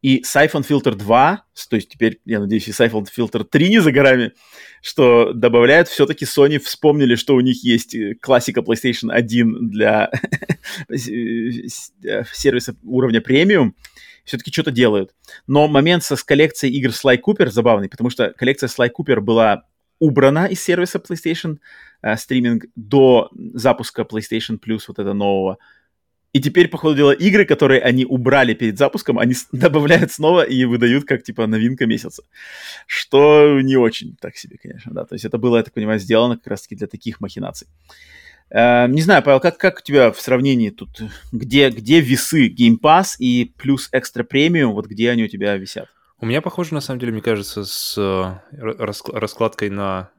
[0.05, 3.91] И Siphon Filter 2, то есть теперь, я надеюсь, и Siphon Filter 3 не за
[3.91, 4.33] горами,
[4.83, 10.10] что добавляют, все-таки Sony вспомнили, что у них есть э, классика PlayStation 1 для
[10.91, 10.94] э,
[12.34, 13.74] сервиса уровня премиум,
[14.26, 15.15] все-таки что-то делают.
[15.47, 19.65] Но момент со, с коллекцией игр Sly Cooper забавный, потому что коллекция Sly Cooper была
[20.00, 21.60] убрана из сервиса PlayStation
[22.02, 25.57] э, стриминг до запуска PlayStation Plus вот этого нового.
[26.34, 30.64] И теперь, по ходу дела, игры, которые они убрали перед запуском, они добавляют снова и
[30.64, 32.24] выдают как, типа, новинка месяца.
[32.88, 35.04] Что не очень так себе, конечно, да.
[35.04, 37.68] То есть это было, я так понимаю, сделано как раз-таки для таких махинаций.
[38.50, 40.90] Э, не знаю, Павел, как, как у тебя в сравнении тут,
[41.30, 45.86] где, где весы Game Pass и плюс экстра премиум, вот где они у тебя висят?
[46.18, 50.10] У меня похоже, на самом деле, мне кажется, с э, раскладкой на,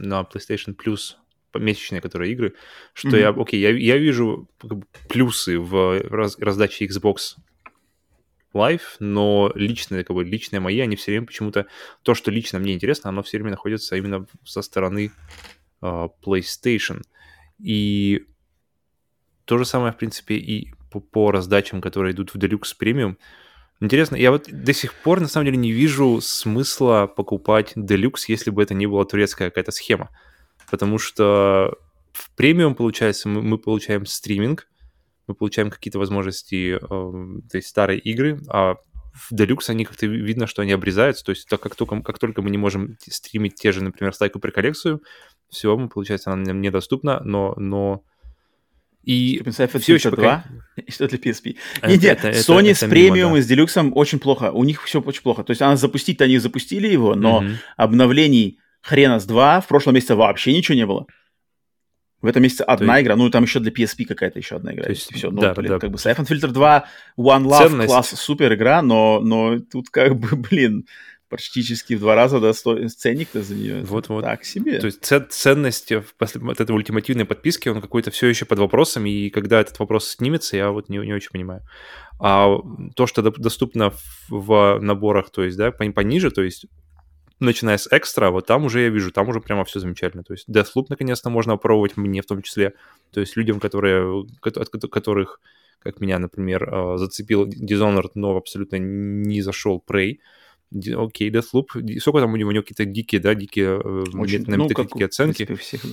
[0.00, 1.14] на PlayStation Plus
[1.58, 2.54] месячные, которые игры,
[2.92, 3.20] что mm-hmm.
[3.20, 4.48] я, окей, я, я вижу
[5.08, 7.36] плюсы в раз, раздаче Xbox
[8.54, 11.66] Live, но личные, как бы, личные мои, они все время почему-то,
[12.02, 15.12] то, что лично мне интересно, оно все время находится именно со стороны
[15.82, 17.02] uh, PlayStation.
[17.58, 18.26] И
[19.44, 23.16] то же самое, в принципе, и по, по раздачам, которые идут в Deluxe Premium.
[23.80, 28.50] Интересно, я вот до сих пор, на самом деле, не вижу смысла покупать Deluxe, если
[28.50, 30.10] бы это не была турецкая какая-то схема
[30.70, 31.76] потому что
[32.12, 34.68] в премиум, получается, мы, мы получаем стриминг,
[35.26, 38.76] мы получаем какие-то возможности, э, то есть старые игры, а
[39.12, 42.42] в Deluxe они как-то видно, что они обрезаются, то есть так как только, как только
[42.42, 45.02] мы не можем стримить те же, например, стайку при коллекцию,
[45.48, 48.04] все, мы, получается, она нам недоступна, но, но
[49.04, 50.44] и все еще 2
[50.86, 51.56] и что для PSP.
[51.80, 53.38] Это, нет, нет, это, Sony это, с премиум да.
[53.38, 54.50] и с делюксом очень плохо.
[54.52, 55.44] У них все очень плохо.
[55.44, 57.54] То есть она запустить-то они запустили его, но mm-hmm.
[57.76, 61.06] обновлений хрена с два, в прошлом месяце вообще ничего не было.
[62.20, 63.06] В этом месяце одна есть...
[63.06, 64.84] игра, ну там еще для PSP какая-то еще одна игра.
[64.84, 65.78] То есть, все, ну, да, блин, да.
[65.78, 67.88] как бы Siphon Filter 2, One Love, Ценность.
[67.88, 70.86] класс, супер игра, но, но тут как бы, блин,
[71.28, 72.88] практически в два раза достой...
[72.88, 73.84] ценник-то за нее.
[73.84, 74.24] Вот-вот.
[74.24, 74.80] Так себе.
[74.80, 79.30] То есть ценность после вот этой ультимативной подписки, он какой-то все еще под вопросом, и
[79.30, 81.62] когда этот вопрос снимется, я вот не, не очень понимаю.
[82.20, 82.56] А
[82.96, 83.98] то, что доступно в,
[84.30, 86.66] в наборах, то есть, да, пониже, то есть
[87.40, 90.24] начиная с экстра, вот там уже я вижу, там уже прямо все замечательно.
[90.24, 92.74] То есть Deathloop наконец-то можно попробовать мне в том числе.
[93.12, 95.40] То есть людям, которые, от которых,
[95.78, 100.18] как меня, например, э, зацепил Dishonored, но абсолютно не зашел Prey,
[100.72, 104.56] окей, Deathloop, сколько там у него, у него какие-то дикие, да, дикие э, Очень, на
[104.56, 105.44] ну, как, оценки.
[105.44, 105.84] Принципе, всех...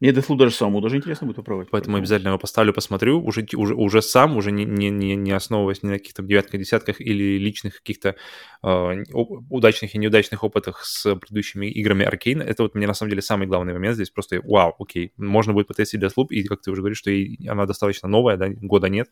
[0.00, 1.68] Мне Deathloop даже самому даже интересно будет попробовать.
[1.70, 5.32] Поэтому, поэтому обязательно его поставлю, посмотрю, уже, уже, уже сам, уже не, не, не, не
[5.32, 8.14] основываясь ни на каких-то девятках, десятках или личных каких-то
[8.62, 12.42] э, удачных и неудачных опытах с предыдущими играми Arkane.
[12.42, 15.66] Это вот мне на самом деле самый главный момент здесь, просто вау, окей, можно будет
[15.66, 17.10] потестить Deathloop, и как ты уже говоришь, что
[17.50, 19.10] она достаточно новая, да, года нет,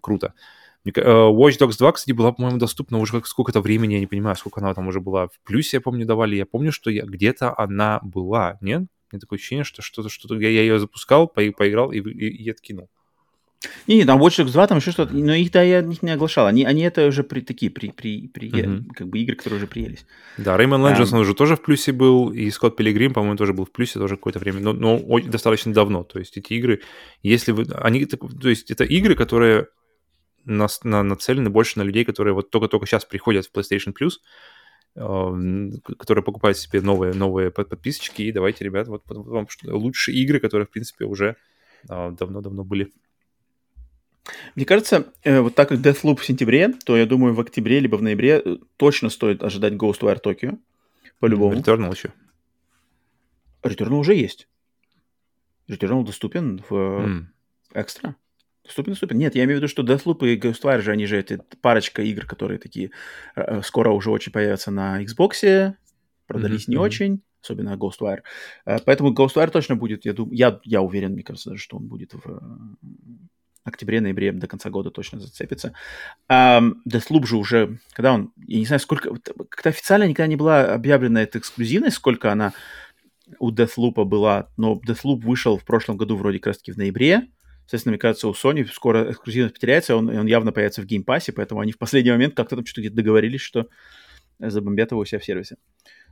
[0.00, 0.34] круто.
[0.86, 4.60] Watch Dogs 2, кстати, была, по-моему, доступна уже как сколько-то времени, я не понимаю, сколько
[4.60, 5.28] она там уже была.
[5.28, 6.36] В плюсе, я помню, давали.
[6.36, 8.84] Я помню, что я, где-то она была, нет?
[9.12, 10.36] Мне такое ощущение, что что-то, что-то...
[10.36, 12.88] Я, я ее запускал, по, поиграл и, и, и откинул.
[13.86, 16.12] Не, не, там Watch Dogs 2, там еще что-то, но их, да, я их не
[16.12, 16.46] оглашал.
[16.46, 18.84] Они, они это уже при, такие, при, при, при, uh-huh.
[18.94, 20.06] как бы игры, которые уже приелись.
[20.38, 23.52] Да, Rayman Legends, um, он уже тоже в плюсе был, и Скотт Пилигрим, по-моему, тоже
[23.52, 26.04] был в плюсе тоже какое-то время, но, но достаточно давно.
[26.04, 26.80] То есть эти игры,
[27.22, 27.66] если вы...
[27.74, 29.66] Они, то есть это игры, которые
[30.44, 34.18] на, на, нацелены больше на людей, которые вот только-только сейчас приходят в PlayStation Plus,
[34.94, 40.70] которые покупают себе новые, новые подписочки, и давайте, ребят, вот вам лучшие игры, которые, в
[40.70, 41.36] принципе, уже
[41.88, 42.92] а, давно-давно были.
[44.54, 47.96] Мне кажется, э, вот так как Deathloop в сентябре, то я думаю, в октябре либо
[47.96, 50.58] в ноябре э, точно стоит ожидать Ghostwire Tokyo.
[51.20, 51.54] По-любому.
[51.56, 52.12] Returnal еще.
[53.62, 54.48] Returnal уже есть.
[55.68, 57.24] Returnal доступен в mm.
[57.74, 58.16] экстра.
[58.70, 59.18] Доступен, доступен.
[59.18, 62.24] Нет, я имею в виду, что Deathloop и Ghostwire же, они же это парочка игр,
[62.24, 62.92] которые такие
[63.34, 65.74] э, скоро уже очень появятся на Xbox,
[66.28, 66.70] продались mm-hmm.
[66.70, 68.20] не очень, особенно Ghostwire.
[68.64, 72.40] Поэтому Ghostwire точно будет, я, думаю, я, я уверен, мне кажется, что он будет в
[73.64, 75.74] октябре-ноябре до конца года точно зацепится.
[76.28, 80.72] А, Deathloop же уже, когда он, я не знаю, сколько, как-то официально никогда не была
[80.72, 82.52] объявлена эта эксклюзивность, сколько она
[83.40, 87.26] у Deathloop была, но Deathloop вышел в прошлом году вроде как раз таки в ноябре,
[87.70, 91.60] Соответственно, мне кажется, у Sony скоро эксклюзивность потеряется, он, он явно появится в геймпассе, поэтому
[91.60, 93.68] они в последний момент как-то там что-то где-то договорились, что
[94.40, 95.56] забомбят его у себя в сервисе.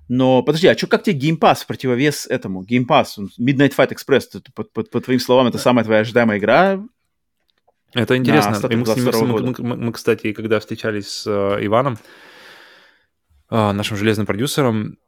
[0.06, 2.62] Но подожди, а что, как тебе Pass в противовес этому?
[2.62, 3.06] Pass,
[3.40, 6.80] Midnight Fight Express, по, по, по твоим словам, это самая твоя ожидаемая игра
[7.94, 8.54] это интересно.
[8.68, 11.98] И мы, с ним, мы, мы, мы, мы, кстати, когда встречались с э, Иваном,
[13.50, 14.98] э, нашим железным продюсером,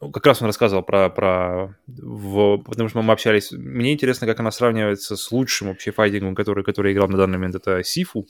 [0.00, 3.50] как раз он рассказывал про, про в, потому что мы общались.
[3.52, 7.56] Мне интересно, как она сравнивается с лучшим вообще файтингом, который, который играл на данный момент,
[7.56, 8.26] это Сифу.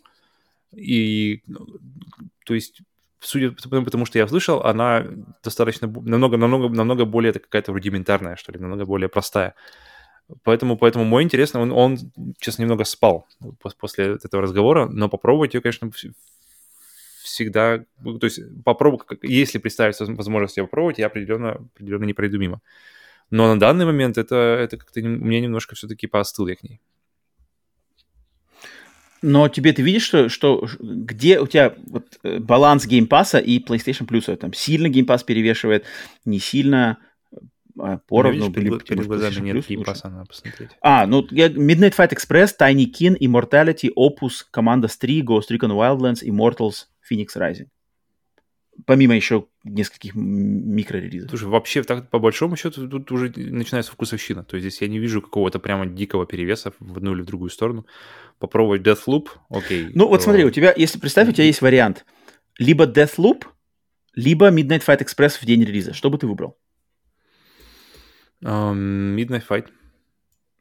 [0.73, 1.43] И,
[2.45, 2.81] то есть,
[3.21, 5.07] судя по тому, что я слышал, она
[5.43, 9.55] достаточно намного, намного, намного более какая-то рудиментарная, что ли, намного более простая.
[10.45, 11.99] Поэтому, поэтому мой интерес, он, он,
[12.39, 13.27] честно, немного спал
[13.79, 15.91] после этого разговора, но попробовать ее, конечно,
[17.29, 22.61] всегда, то есть попробовать, если представить возможность ее попробовать, я определенно, определенно не пройду мимо.
[23.31, 26.81] Но на данный момент это, это как-то мне немножко все-таки поостыл я к ней.
[29.21, 33.39] Но тебе ты видишь, что, что где у тебя вот, э, баланс Game Pass а
[33.39, 34.35] и PlayStation Plus?
[34.37, 35.85] Там сильно Pass перевешивает,
[36.25, 36.99] не сильно
[38.07, 38.79] поровну ну, были...
[38.79, 40.71] Перед, глазами нет Game Pass а, надо посмотреть.
[40.81, 46.87] А, ну, я, Midnight Fight Express, Tinykin, Immortality, Opus, Commandos 3, Ghost Recon Wildlands, Immortals
[47.11, 47.69] Fenyx Rising.
[48.87, 51.31] Помимо еще нескольких микрорелизов.
[51.31, 54.45] Слушай, вообще, так, по большому счету, тут уже начинается вкусовщина.
[54.45, 57.51] То есть здесь я не вижу какого-то прямо дикого перевеса в одну или в другую
[57.51, 57.87] сторону.
[58.39, 59.89] Попробовать Deathloop, окей.
[59.95, 62.07] Ну, вот смотри, у тебя, если представь, у тебя есть вариант.
[62.57, 63.45] Либо Deathloop,
[64.15, 65.93] либо Midnight Fight Express в день релиза.
[65.93, 66.57] Что бы ты выбрал?
[68.43, 69.67] Midnight Fight.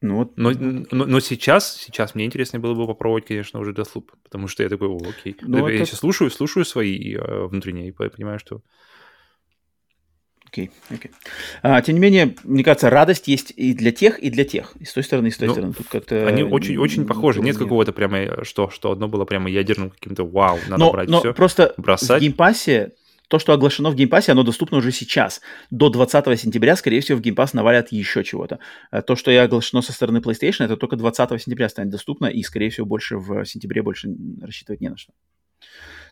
[0.01, 0.37] Ну, вот.
[0.37, 4.61] но, но, но сейчас, сейчас мне интересно было бы попробовать, конечно, уже Deathloop, потому что
[4.61, 5.35] я такой, о, окей.
[5.41, 5.85] Ну, я это...
[5.85, 8.61] сейчас слушаю, слушаю свои э, внутренние, и понимаю, что...
[10.45, 11.11] Okay, okay, okay.
[11.11, 11.29] Okay.
[11.63, 14.75] А, тем не менее, мне кажется, радость есть и для тех, и для тех.
[14.79, 15.73] И с той стороны, и с той ну, стороны.
[15.73, 16.27] Тут как-то...
[16.27, 17.41] Они очень, очень похожи.
[17.41, 21.19] Нет какого-то прямо, что, что одно было прямо ядерным каким-то вау, надо но, брать но
[21.19, 22.19] все, просто бросать.
[22.19, 22.93] в Game Pass е
[23.27, 25.41] то, что оглашено в Pass, оно доступно уже сейчас.
[25.69, 28.59] До 20 сентября, скорее всего, в Pass навалят еще чего-то.
[28.91, 32.41] Э, то, что я оглашено со стороны PlayStation, это только 20 сентября станет доступно, и,
[32.43, 34.09] скорее всего, больше в сентябре больше
[34.41, 35.13] рассчитывать не на что.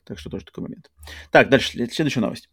[0.04, 0.92] Так что тоже такой момент.
[1.32, 2.50] Так, дальше, следующая новость.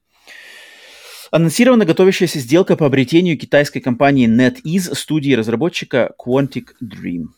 [1.30, 7.28] Анонсирована готовящаяся сделка по обретению китайской компании NetEase студии разработчика Quantic Dream.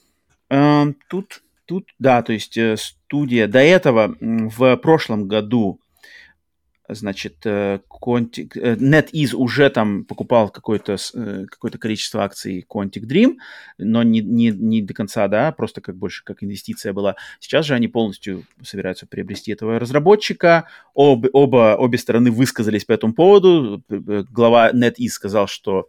[0.51, 5.81] Эм, тут, тут, да, то есть э, студия до этого в прошлом году
[6.89, 13.37] значит, э, Quantic, э, NetEase уже там покупал какое-то э, какое количество акций Quantic Dream,
[13.79, 17.17] но не, не, не до конца, да, просто как больше как инвестиция была.
[17.41, 20.69] Сейчас же они полностью собираются приобрести этого разработчика.
[20.95, 23.83] Об, оба, обе стороны высказались по этому поводу.
[23.89, 25.89] Глава NetEase сказал, что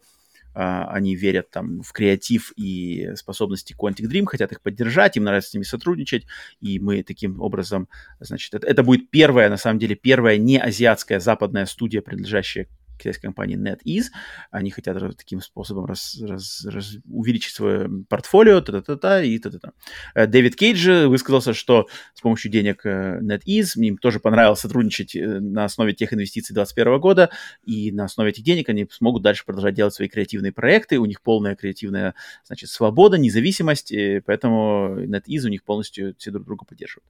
[0.55, 5.53] они верят там в креатив и способности Quantic Dream, хотят их поддержать, им нравится с
[5.53, 6.25] ними сотрудничать,
[6.61, 11.19] и мы таким образом, значит, это, это будет первая, на самом деле, первая не азиатская
[11.19, 12.67] западная студия, принадлежащая
[12.97, 14.05] китайской компании NetEase.
[14.51, 19.71] Они хотят таким способом раз, раз, раз, увеличить свое портфолио, та-та-та-та и та-та-та.
[20.13, 25.39] Э, Дэвид Кейдж высказался, что с помощью денег э, NetEase им тоже понравилось сотрудничать э,
[25.39, 27.29] на основе тех инвестиций 2021 года,
[27.63, 31.21] и на основе этих денег они смогут дальше продолжать делать свои креативные проекты, у них
[31.21, 33.93] полная креативная, значит, свобода, независимость,
[34.25, 37.05] поэтому NetEase у них полностью все друг друга поддерживают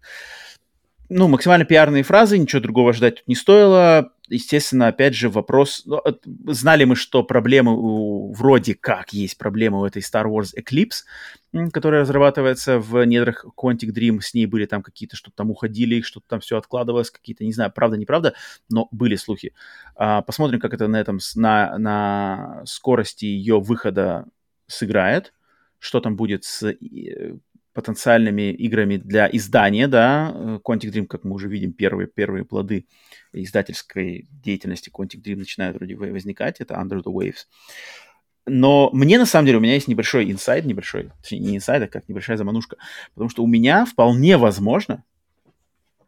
[1.10, 4.12] ну, максимально пиарные фразы, ничего другого ждать тут не стоило.
[4.28, 5.84] Естественно, опять же, вопрос...
[5.86, 6.02] Ну,
[6.48, 8.34] знали мы, что проблемы у...
[8.34, 14.22] Вроде как есть проблемы у этой Star Wars Eclipse, которая разрабатывается в недрах Quantic Dream.
[14.22, 17.72] С ней были там какие-то, что-то там уходили, что-то там все откладывалось, какие-то, не знаю,
[17.72, 18.34] правда, неправда,
[18.70, 19.54] но были слухи.
[19.96, 24.26] А, посмотрим, как это на этом, на, на скорости ее выхода
[24.68, 25.34] сыграет
[25.86, 26.76] что там будет с
[27.76, 32.88] потенциальными играми для издания, да, э, Quantic Dream, как мы уже видим, первые, первые плоды
[33.34, 37.46] издательской деятельности Quantic Dream начинают вроде возникать, это Under the Waves.
[38.48, 41.88] но мне, на самом деле, у меня есть небольшой инсайд, небольшой, точнее, не инсайд, а
[41.88, 42.78] как небольшая заманушка,
[43.14, 45.04] потому что у меня вполне возможно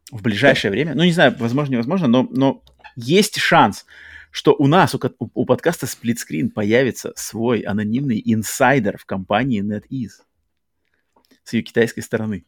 [0.10, 2.64] в ближайшее время, ну, не знаю, возможно, невозможно, но, но
[2.96, 3.86] есть шанс,
[4.32, 10.27] что у нас, у, у подкаста Screen появится свой анонимный инсайдер в компании NetEase
[11.48, 12.46] с ее китайской стороны.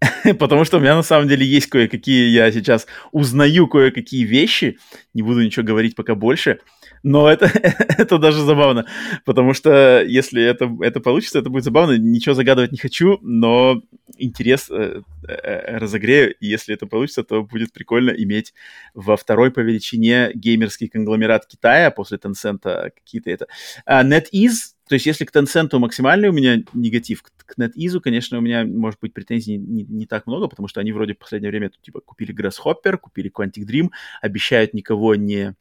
[0.38, 4.78] Потому что у меня на самом деле есть кое-какие, я сейчас узнаю кое-какие вещи,
[5.14, 6.60] не буду ничего говорить пока больше,
[7.04, 7.46] но это,
[7.98, 8.86] это даже забавно,
[9.24, 11.96] потому что если это, это получится, это будет забавно.
[11.98, 13.82] Ничего загадывать не хочу, но
[14.16, 18.54] интерес э, э, разогрею, и если это получится, то будет прикольно иметь
[18.94, 23.46] во второй по величине геймерский конгломерат Китая после Tencent какие-то это.
[23.84, 28.42] А NetEase то есть, если к Tencent максимальный у меня негатив, к NetEase, конечно, у
[28.42, 31.70] меня, может быть, претензий не, не так много, потому что они вроде в последнее время
[31.80, 33.88] типа купили Grasshopper, купили Quantic Dream,
[34.20, 35.54] обещают никого не,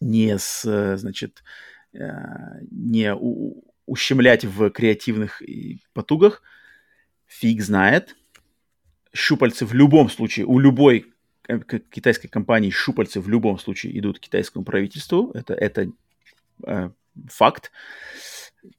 [0.00, 1.42] не с, значит,
[1.92, 2.08] э,
[2.70, 5.42] не у, ущемлять в креативных
[5.92, 6.42] потугах.
[7.26, 8.16] Фиг знает.
[9.12, 11.06] Щупальцы в любом случае, у любой
[11.90, 15.30] китайской компании щупальцы в любом случае идут к китайскому правительству.
[15.32, 15.90] Это, это
[16.64, 16.90] э,
[17.28, 17.72] факт.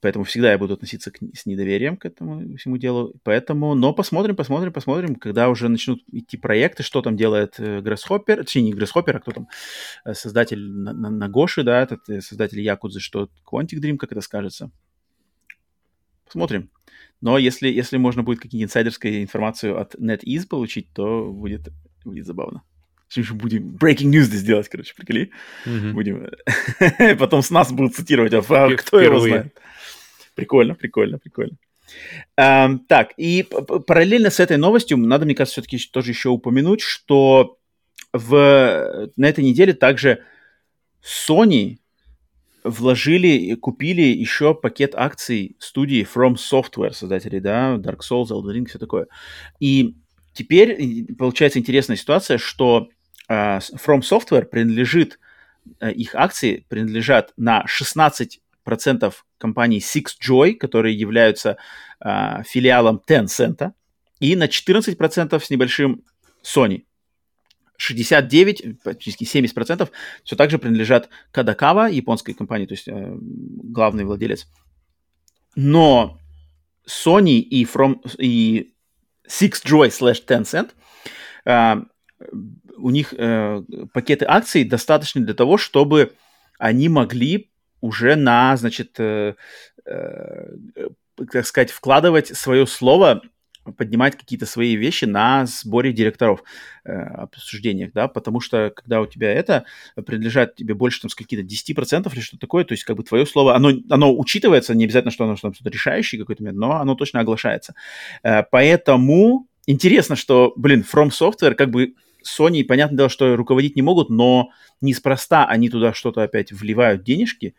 [0.00, 3.14] Поэтому всегда я буду относиться к, с недоверием к этому всему делу.
[3.22, 8.36] Поэтому, но посмотрим, посмотрим, посмотрим, когда уже начнут идти проекты, что там делает э, Grasshopper,
[8.36, 9.48] точнее не Grasshopper, а кто там,
[10.04, 11.28] э, создатель на, на, на
[11.64, 14.70] да, этот э, создатель Якудзы, что Quantic Dream, как это скажется.
[16.24, 16.70] Посмотрим.
[17.20, 21.68] Но если, если можно будет какие-нибудь инсайдерскую информацию от NetEase получить, то будет,
[22.04, 22.62] будет забавно.
[23.08, 25.30] Сейчас будем breaking news здесь делать, короче, приколи.
[25.66, 25.92] Mm-hmm.
[25.92, 26.26] Будем.
[27.18, 29.58] Потом с нас будут цитировать, а, а кто его знает.
[30.34, 31.56] Прикольно, прикольно, прикольно.
[32.38, 33.42] Um, так, и
[33.86, 37.58] параллельно с этой новостью надо, мне кажется, все-таки тоже еще упомянуть, что
[38.12, 40.22] в, на этой неделе также
[41.02, 41.78] Sony
[42.64, 48.78] вложили, купили еще пакет акций студии From Software, создателей, да, Dark Souls, Elden Ring, все
[48.78, 49.06] такое.
[49.60, 49.96] И
[50.32, 52.90] теперь получается интересная ситуация, что
[53.28, 55.18] From Software принадлежит,
[55.80, 61.56] uh, их акции принадлежат на 16 процентов компании SixJoy, которые являются
[62.04, 63.72] э, филиалом Tencent,
[64.20, 66.04] и на 14% с небольшим
[66.42, 66.84] Sony.
[67.78, 69.88] 69, практически 70%
[70.22, 74.46] все также принадлежат Кадакава, японской компании, то есть э, главный владелец.
[75.54, 76.18] Но
[76.86, 78.74] Sony и, from, и
[79.26, 80.72] SixJoy slash Tencent,
[81.46, 81.76] э,
[82.78, 86.12] у них э, пакеты акций достаточно для того, чтобы
[86.58, 87.50] они могли
[87.80, 89.34] уже на, значит, э,
[89.86, 90.46] э,
[91.32, 93.22] так сказать, вкладывать свое слово,
[93.76, 96.42] поднимать какие-то свои вещи на сборе директоров,
[96.84, 99.64] э, обсуждениях, да, потому что когда у тебя это
[100.06, 103.54] принадлежит тебе больше, там, скольки-то 10% или что-то такое, то есть как бы твое слово,
[103.54, 107.74] оно, оно учитывается, не обязательно, что оно что-то решающее какой-то момент, но оно точно оглашается.
[108.22, 113.82] Э, поэтому интересно, что, блин, From Software как бы Sony, понятное дело, что руководить не
[113.82, 117.54] могут, но неспроста они туда что-то опять вливают денежки,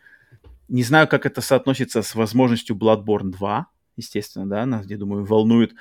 [0.68, 3.66] не знаю, как это соотносится с возможностью Bloodborne 2,
[3.96, 5.72] естественно, да, нас, я думаю, волнует.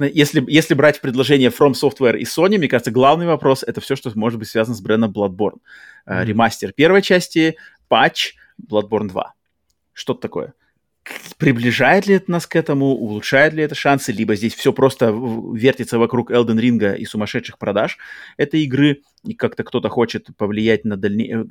[0.00, 4.10] Если, если брать предложение From Software и Sony, мне кажется, главный вопрос— это все, что
[4.14, 5.58] может быть связано с брендом Bloodborne.
[6.06, 6.24] Mm-hmm.
[6.24, 7.56] Ремастер первой части,
[7.88, 9.34] патч, Bloodborne 2.
[9.94, 10.54] Что-то такое
[11.36, 15.98] приближает ли это нас к этому, улучшает ли это шансы, либо здесь все просто вертится
[15.98, 17.98] вокруг Elden Ring и сумасшедших продаж
[18.36, 21.46] этой игры, и как-то кто-то хочет повлиять на дальнейшее...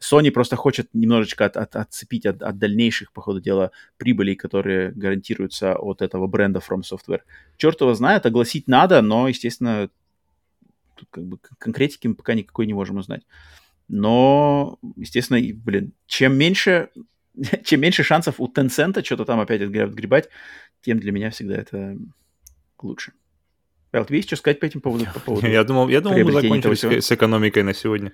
[0.00, 4.92] Sony просто хочет немножечко от, от, отцепить от, от дальнейших, по ходу дела, прибылей, которые
[4.92, 7.20] гарантируются от этого бренда From Software.
[7.58, 9.90] Черт его знает, огласить надо, но, естественно,
[10.94, 13.26] тут как бы конкретики мы пока никакой не можем узнать.
[13.88, 16.90] Но, естественно, блин, чем меньше
[17.64, 20.28] чем меньше шансов у Tencent что-то там опять отгребать,
[20.82, 21.96] тем для меня всегда это
[22.82, 23.12] лучше.
[23.90, 25.06] Павел, тебе есть что сказать по этим поводу?
[25.12, 28.12] По поводу я думал, я думал мы закончили с экономикой на сегодня.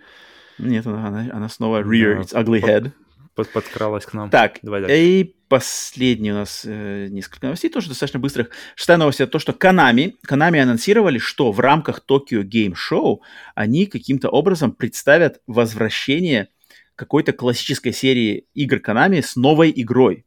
[0.59, 2.93] Нет, она, она снова rear its ugly head.
[3.35, 4.31] Под, подкралась к нам.
[4.31, 8.49] Так, и последний у нас э, несколько новостей, тоже достаточно быстрых.
[8.75, 13.19] Шестая новость это то, что Konami, Konami анонсировали, что в рамках Tokyo Game Show
[13.55, 16.49] они каким-то образом представят возвращение
[16.97, 20.25] какой-то классической серии игр Konami с новой игрой.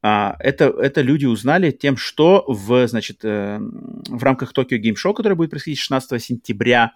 [0.00, 5.12] А, это, это люди узнали тем, что в, значит, э, в рамках Tokyo Game Show,
[5.12, 6.92] которое будет происходить 16 сентября,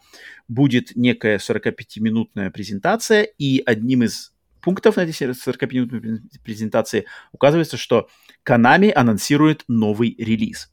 [0.46, 8.08] будет некая 45-минутная презентация, и одним из пунктов на этой 45-минутной презентации указывается, что
[8.46, 10.70] Konami анонсирует новый релиз.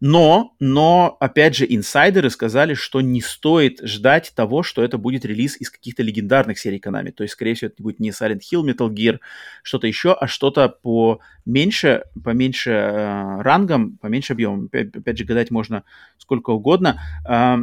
[0.00, 5.56] Но, но, опять же, инсайдеры сказали, что не стоит ждать того, что это будет релиз
[5.60, 7.12] из каких-то легендарных серий Konami.
[7.12, 9.18] То есть, скорее всего, это будет не Silent Hill, Metal Gear,
[9.62, 14.66] что-то еще, а что-то поменьше, поменьше э, рангом, поменьше объемом.
[14.66, 15.84] Опять, опять же, гадать можно
[16.18, 17.00] сколько угодно.
[17.28, 17.58] Э,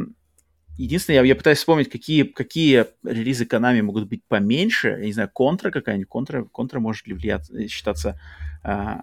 [0.78, 4.88] единственное, я, я пытаюсь вспомнить, какие, какие релизы Konami могут быть поменьше.
[4.88, 6.08] Я не знаю, контра какая-нибудь.
[6.08, 8.20] Контра, контра может ли влиять, считаться
[8.64, 8.94] э,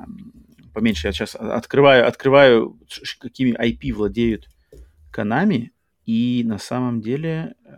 [0.79, 1.07] поменьше.
[1.07, 2.79] Я сейчас открываю, открываю,
[3.19, 4.47] какими IP владеют
[5.13, 5.69] Konami,
[6.05, 7.71] и на самом деле э,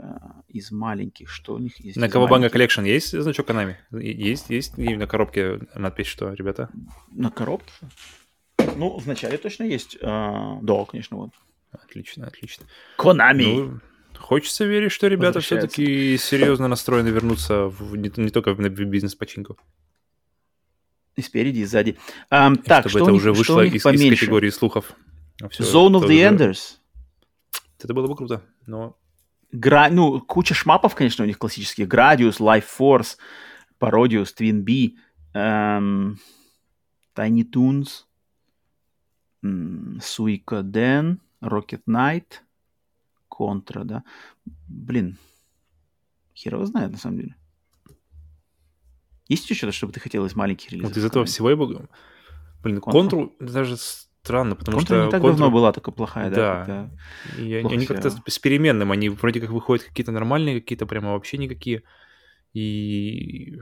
[0.47, 1.97] из маленьких, что у них есть?
[1.97, 3.75] На Кавабанга Collection есть значок Konami?
[3.91, 6.69] Есть, есть и на коробке надпись что, ребята?
[7.11, 7.71] На коробке?
[8.77, 9.97] Ну, вначале точно есть.
[10.01, 11.31] А, да, конечно, вот.
[11.71, 12.65] Отлично, отлично.
[12.97, 13.43] Konami!
[13.43, 13.79] Ну,
[14.17, 19.57] хочется верить, что ребята все-таки серьезно настроены вернуться в, не, не только в бизнес-починку.
[21.21, 21.97] И спереди, и сзади.
[22.31, 24.93] Um, так, чтобы что это них, уже вышло из, из категории слухов.
[25.39, 26.27] А все, Zone of the уже...
[26.27, 26.59] Enders.
[27.79, 28.97] Это было бы круто, но...
[29.51, 29.89] Гра...
[29.89, 31.87] Ну, куча шмапов, конечно, у них классических.
[31.87, 33.17] Gradius, Life Force,
[33.79, 34.95] Parodius, Twin B,
[35.33, 36.19] эм...
[37.13, 38.05] Tiny Toons,
[39.43, 42.41] Suikoden, Rocket Knight,
[43.29, 44.03] Contra, да.
[44.67, 45.17] Блин,
[46.33, 47.35] хер его знает, на самом деле.
[49.31, 50.89] Есть еще что-то, чтобы ты хотел из маленьких релизов?
[50.89, 51.87] Вот из этого всего я бы...
[52.63, 55.05] Блин, контру даже странно, потому Контра что...
[55.05, 55.27] не так Contra...
[55.27, 56.65] давно была такая плохая, да.
[56.65, 57.41] Да.
[57.41, 61.83] И они как-то с переменным, они вроде как выходят какие-то нормальные, какие-то прямо вообще никакие.
[62.51, 63.57] И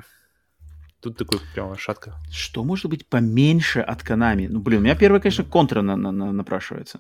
[1.01, 2.15] тут такой прямо шатка.
[2.31, 4.48] Что может быть поменьше от Konami?
[4.49, 6.99] Ну, блин, у меня первое, конечно, контра на, на, на, напрашивается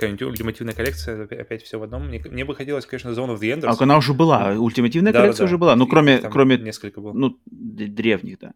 [0.00, 2.08] какая-нибудь ультимативная коллекция, опять все в одном.
[2.08, 3.76] Мне, мне бы хотелось, конечно, Zone of the Enders.
[3.78, 6.56] А она уже была, ультимативная да, коллекция да, уже была, ну, кроме, кроме...
[6.56, 7.12] Несколько было.
[7.12, 8.54] Ну, древних, да.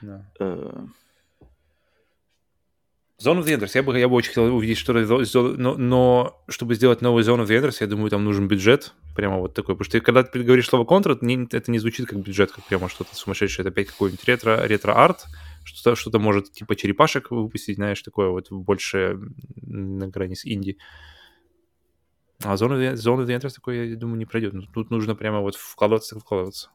[0.00, 0.26] да.
[0.40, 0.88] Uh...
[3.22, 5.00] Zone of the Enders, я бы, я бы очень хотел увидеть что-то,
[5.58, 9.38] но, но чтобы сделать новый Zone of the Enders, я думаю, там нужен бюджет, прямо
[9.38, 12.64] вот такой, потому что когда ты говоришь слово контр, это не звучит как бюджет, как
[12.64, 15.26] прямо что-то сумасшедшее, это опять какой-нибудь ретро, ретро-арт,
[15.74, 19.18] что-то, что-то может типа черепашек выпустить, знаешь, такое вот больше
[19.56, 20.78] на грани с инди.
[22.42, 24.54] А зона, зона Вентрес такой, я думаю, не пройдет.
[24.54, 26.70] Ну, тут нужно прямо вот вкладываться, вкладываться.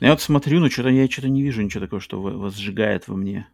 [0.00, 3.48] Я вот смотрю, но что-то я что-то не вижу ничего такого, что возжигает во мне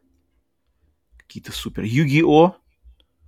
[1.16, 1.82] какие-то супер.
[1.84, 2.56] Юги-О.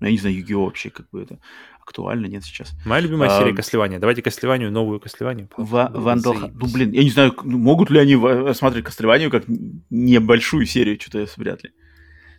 [0.01, 1.41] Ну, я не знаю, Юги-О вообще как бы это
[1.89, 2.73] актуально, нет сейчас.
[2.85, 3.99] Моя любимая а, серия Костлевания.
[3.99, 5.49] Давайте Костлеванию, новую Костлеванию.
[5.57, 6.35] Вандал...
[6.35, 9.45] Ну, блин, я не знаю, могут ли они рассматривать Костлеванию как
[9.91, 11.73] небольшую серию, что-то вряд ли.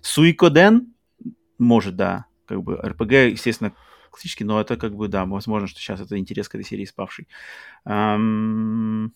[0.01, 0.93] Суикоден?
[1.57, 2.25] Может, да.
[2.45, 3.73] Как бы РПГ, естественно,
[4.11, 7.27] классический, но это как бы, да, возможно, что сейчас это интерес к этой серии спавший.
[7.87, 9.09] Um...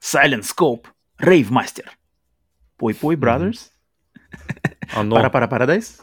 [0.00, 0.86] Silent Scope.
[1.20, 1.86] Rave Master.
[2.76, 3.70] Пой-пой, Brothers.
[4.94, 5.16] Оно...
[5.16, 6.00] Пара-пара Paradise.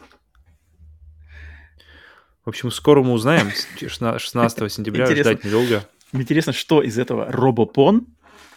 [2.47, 3.51] В общем, скоро мы узнаем.
[3.77, 5.33] 16 сентября Интересно.
[5.33, 5.85] ждать недолго.
[6.13, 8.07] Интересно, что из этого робопон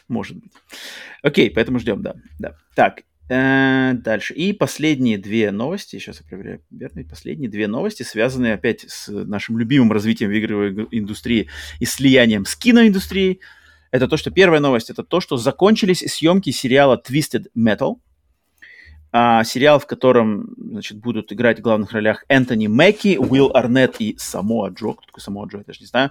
[0.06, 0.52] может быть.
[1.24, 2.14] Окей, поэтому ждем, да.
[2.38, 2.54] да.
[2.76, 4.32] Так, э, дальше.
[4.34, 9.58] И последние две новости, сейчас я проверяю верно, последние две новости, связанные опять с нашим
[9.58, 13.40] любимым развитием в игровой индустрии и слиянием с киноиндустрией.
[13.90, 17.96] Это то, что первая новость, это то, что закончились съемки сериала Twisted Metal–
[19.12, 24.16] а, сериал, в котором значит, будут играть в главных ролях Энтони Мэкки, Уилл Арнетт и
[24.18, 24.92] Самоа Джо.
[24.92, 26.10] Кто такой Самоа Джо, я даже не знаю.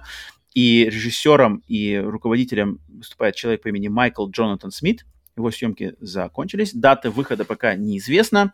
[0.54, 5.06] И режиссером и руководителем выступает человек по имени Майкл Джонатан Смит.
[5.36, 6.72] Его съемки закончились.
[6.74, 8.52] Дата выхода пока неизвестна.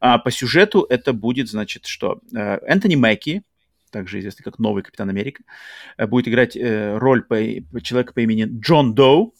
[0.00, 3.42] А, по сюжету это будет, значит, что э, Энтони Мэкки,
[3.90, 5.44] также известный как новый Капитан Америка,
[5.96, 9.34] э, будет играть э, роль по, человека по имени Джон Доу,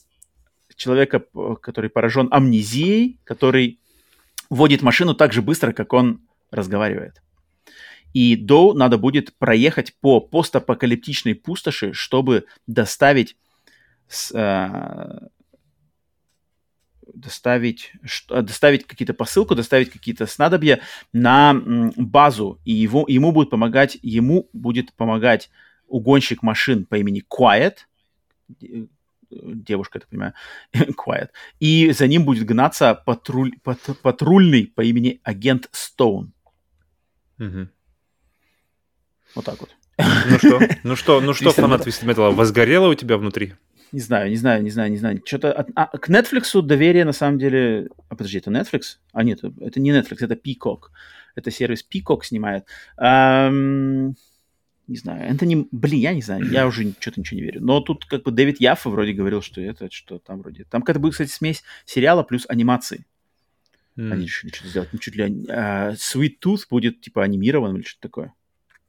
[0.77, 1.25] человека,
[1.61, 3.81] который поражен амнезией, который
[4.51, 7.23] водит машину так же быстро, как он разговаривает.
[8.13, 13.37] И Доу надо будет проехать по постапокалиптичной пустоши, чтобы доставить,
[14.33, 15.19] э,
[17.13, 20.81] доставить, что, доставить какие-то посылку, доставить какие-то снадобья
[21.13, 21.55] на
[21.97, 22.59] базу.
[22.65, 25.51] И его, ему будет помогать, ему будет помогать
[25.87, 27.81] угонщик машин по имени Quiet,
[29.43, 30.35] девушка, я так понимаю,
[30.75, 31.29] Quiet.
[31.61, 36.33] И за ним будет гнаться патруль, пат, патрульный по имени агент Стоун.
[37.39, 37.69] Угу.
[39.35, 39.71] Вот так вот.
[39.99, 43.55] Ну что, ну что, ну что, фанат Twisted Metal, возгорело у тебя внутри?
[43.93, 45.23] Не знаю, не знаю, не знаю, не знаю.
[45.25, 45.69] Что-то от...
[45.75, 47.89] а, к Netflix доверие на самом деле...
[48.09, 48.99] А подожди, это Netflix?
[49.13, 50.91] А нет, это не Netflix, это Peacock.
[51.35, 52.67] Это сервис Peacock снимает.
[53.01, 54.15] Um
[54.89, 57.61] не знаю, Энтони, блин, я не знаю, я уже что-то ничего не верю.
[57.63, 60.65] Но тут как бы Дэвид Яффа вроде говорил, что это, что там вроде...
[60.65, 63.07] Там какая-то будет, кстати, смесь сериала плюс анимации.
[63.97, 64.13] Mm.
[64.13, 64.89] Они решили что-то сделать.
[64.93, 65.25] Ну, чуть ли...
[65.25, 68.35] Uh, Sweet Tooth будет, типа, анимирован или что-то такое.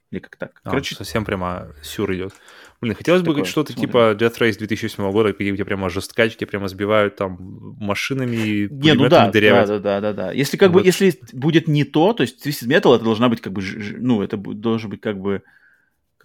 [0.09, 0.61] Или как так?
[0.63, 2.33] А, Короче, совсем прямо сюр идет.
[2.79, 6.69] Блин, хотелось бы что-то типа Death Race 2008 года, где у тебя прямо жесткачки прямо
[6.69, 7.37] сбивают там
[7.79, 10.31] машинами, Не, ну да, да, да, да, да, да.
[10.31, 10.83] Если как вот.
[10.83, 13.61] бы, если будет не то, то есть Twisted Metal это должна быть как бы,
[13.97, 15.43] ну, это должен быть как бы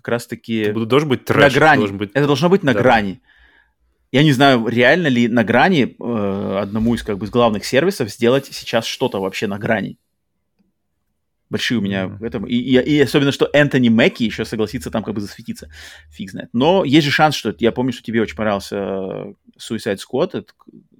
[0.03, 0.59] как раз-таки...
[0.59, 1.55] Это должен быть трэш.
[1.55, 1.79] На грани.
[1.79, 2.11] Должен быть...
[2.15, 2.81] Это должно быть на да.
[2.81, 3.23] грани.
[4.11, 8.47] Я не знаю, реально ли на грани э, одному из как бы главных сервисов сделать
[8.51, 9.99] сейчас что-то вообще на грани
[11.53, 12.17] большие у меня mm-hmm.
[12.17, 12.47] в этом.
[12.47, 15.71] И, и, и особенно, что Энтони Мэкки еще согласится там как бы засветиться.
[16.11, 16.49] Фиг знает.
[16.53, 17.55] Но есть же шанс, что...
[17.59, 20.53] Я помню, что тебе очень понравился Suicide Squad, это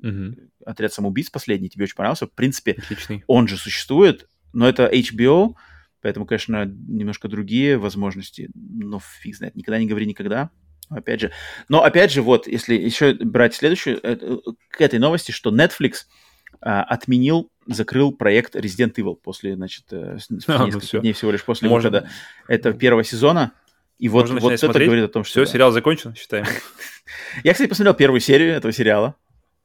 [0.03, 0.51] mm-hmm.
[0.67, 2.27] отряд самоубийц последний, тебе очень понравился.
[2.27, 3.25] В принципе, Отличный.
[3.27, 5.55] он же существует, но это HBO,
[6.03, 8.51] поэтому, конечно, немножко другие возможности.
[8.55, 9.55] Но фиг знает.
[9.55, 10.51] Никогда не говори никогда.
[10.91, 11.33] Опять же.
[11.69, 16.07] Но опять же, вот, если еще брать следующую, это, к этой новости, что Netflix
[16.61, 21.69] а, отменил закрыл проект Resident Evil после, значит, э, а, ну дней всего лишь после
[21.69, 21.91] Можно...
[21.91, 22.11] выхода
[22.49, 23.53] этого первого сезона.
[23.99, 25.33] И вот, вот это говорит о том, что...
[25.33, 25.53] Все, да.
[25.53, 26.45] сериал закончен, считаем.
[27.45, 29.15] я, кстати, посмотрел первую серию этого сериала.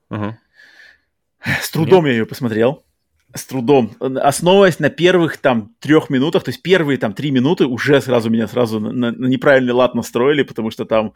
[0.09, 2.83] С трудом я ее посмотрел.
[3.33, 3.91] С трудом.
[3.99, 8.47] Основываясь на первых там трех минутах, то есть первые там три минуты уже сразу меня
[8.47, 11.13] сразу на, на неправильный лад настроили, потому что там,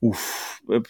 [0.00, 0.80] уф, э,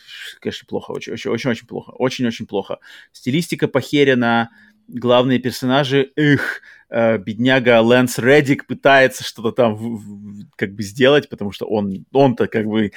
[0.40, 1.90] конечно, плохо, очень-очень-очень плохо.
[1.90, 2.78] Очень-очень плохо.
[3.12, 4.50] Стилистика похерена,
[4.88, 11.66] главные персонажи, их, э, бедняга Лэнс Реддик пытается что-то там как бы сделать, потому что
[11.66, 12.92] он, он-то как бы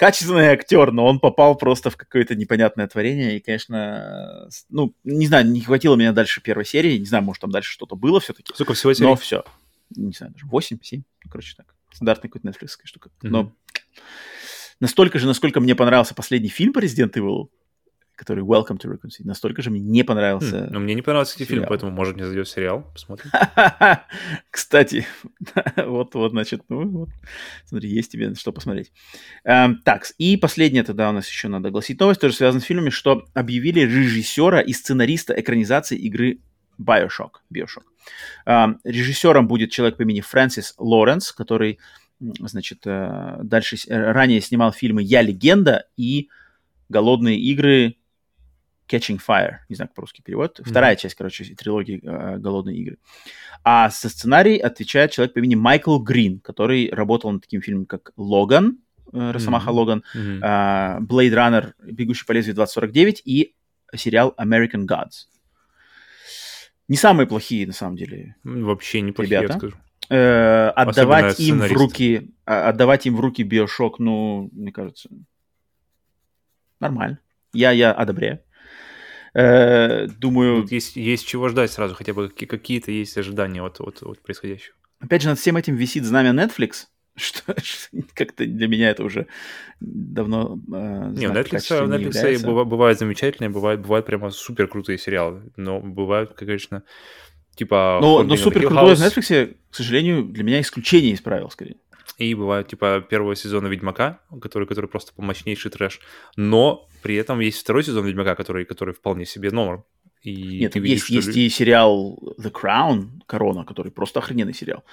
[0.00, 5.46] качественный актер, но он попал просто в какое-то непонятное творение, и, конечно, ну, не знаю,
[5.46, 8.50] не хватило меня дальше первой серии, не знаю, может, там дальше что-то было все-таки.
[8.54, 9.10] Сколько всего серий?
[9.10, 9.44] Но все.
[9.94, 11.74] Не знаю, даже 8, 7, ну, короче, так.
[11.92, 13.10] Стандартная какая-то Netflix штука.
[13.10, 13.28] Mm-hmm.
[13.28, 13.52] Но
[14.80, 17.50] настолько же, насколько мне понравился последний фильм по Resident Evil,
[18.20, 19.24] который Welcome to Raccoon City.
[19.24, 20.58] Настолько же мне не понравился.
[20.58, 22.86] Mm, ну, мне не понравился этот фильм, поэтому, может, мне зайдет сериал.
[22.92, 23.30] Посмотрим.
[24.50, 25.06] Кстати,
[25.76, 27.08] вот, вот, значит, ну вот.
[27.64, 28.92] Смотри, есть тебе что посмотреть.
[29.44, 32.90] Эм, так, и последнее тогда у нас еще надо огласить новость, тоже связано с фильмами,
[32.90, 36.40] что объявили режиссера и сценариста экранизации игры
[36.78, 37.40] Bioshock.
[37.50, 37.84] Bioshock.
[38.44, 41.78] Эм, режиссером будет человек по имени Фрэнсис Лоренс, который,
[42.20, 46.28] значит, э, дальше э, ранее снимал фильмы «Я легенда» и
[46.90, 47.96] «Голодные игры»,
[48.90, 50.58] Catching Fire, не знаю, как по-русски перевод.
[50.58, 50.68] Mm-hmm.
[50.68, 52.98] Вторая часть, короче, трилогии э, «Голодные игры».
[53.62, 58.12] А за сценарий отвечает человек по имени Майкл Грин, который работал над таким фильмом, как
[58.16, 58.78] «Логан»,
[59.12, 59.74] э, Росомаха mm-hmm.
[59.74, 60.38] Логан, mm-hmm.
[60.42, 63.54] э, «Blade Runner», «Бегущий по лезвию 2049» и
[63.94, 65.28] сериал «American Gods».
[66.88, 68.34] Не самые плохие, на самом деле.
[68.42, 69.52] Вообще неплохие, ребята.
[69.52, 69.76] я скажу.
[70.08, 75.08] Э, отдавать им в руки, а, отдавать им в руки Биошок, ну, мне кажется,
[76.80, 77.20] нормально.
[77.52, 78.40] Я, я одобряю.
[79.34, 80.62] Э, думаю...
[80.62, 84.74] Тут есть, есть чего ждать сразу, хотя бы какие-то есть ожидания от, от, от происходящего.
[85.00, 86.86] Опять же, над всем этим висит знамя Netflix,
[87.16, 87.54] что,
[88.14, 89.26] как-то для меня это уже
[89.80, 95.80] давно э, Не, Netflix, Netflix не бывают замечательные, бывают, бывают прямо супер крутые сериалы, но
[95.80, 96.82] бывают, конечно,
[97.54, 97.98] типа...
[98.00, 101.76] Но, но супер крутой в Netflix, к сожалению, для меня исключение из правил, скорее.
[102.18, 106.00] И бывают, типа, первого сезона Ведьмака, который, который просто помощнейший трэш.
[106.36, 109.84] Но при этом есть второй сезон Ведьмака, который, который вполне себе норм.
[110.22, 114.84] И Нет, видишь, есть, есть и сериал The Crown, Корона, который просто охрененный сериал.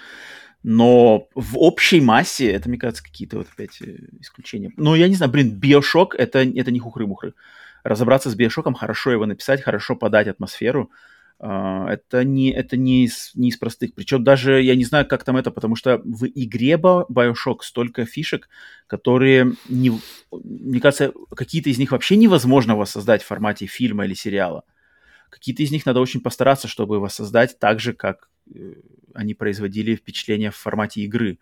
[0.64, 4.72] Но в общей массе это, мне кажется, какие-то вот опять э, исключения.
[4.78, 7.34] Но я не знаю, блин, Биошок это, это не хухры-мухры.
[7.84, 10.92] Разобраться с Биошоком, хорошо его написать, хорошо подать атмосферу.
[11.40, 13.94] Uh, это не, это не из, не из простых.
[13.94, 18.50] Причем даже я не знаю, как там это, потому что в игре Bioshock столько фишек,
[18.88, 19.92] которые, не,
[20.32, 24.64] мне кажется, какие-то из них вообще невозможно воссоздать в формате фильма или сериала.
[25.30, 28.74] Какие-то из них надо очень постараться, чтобы воссоздать так же, как э,
[29.14, 31.38] они производили впечатление в формате игры.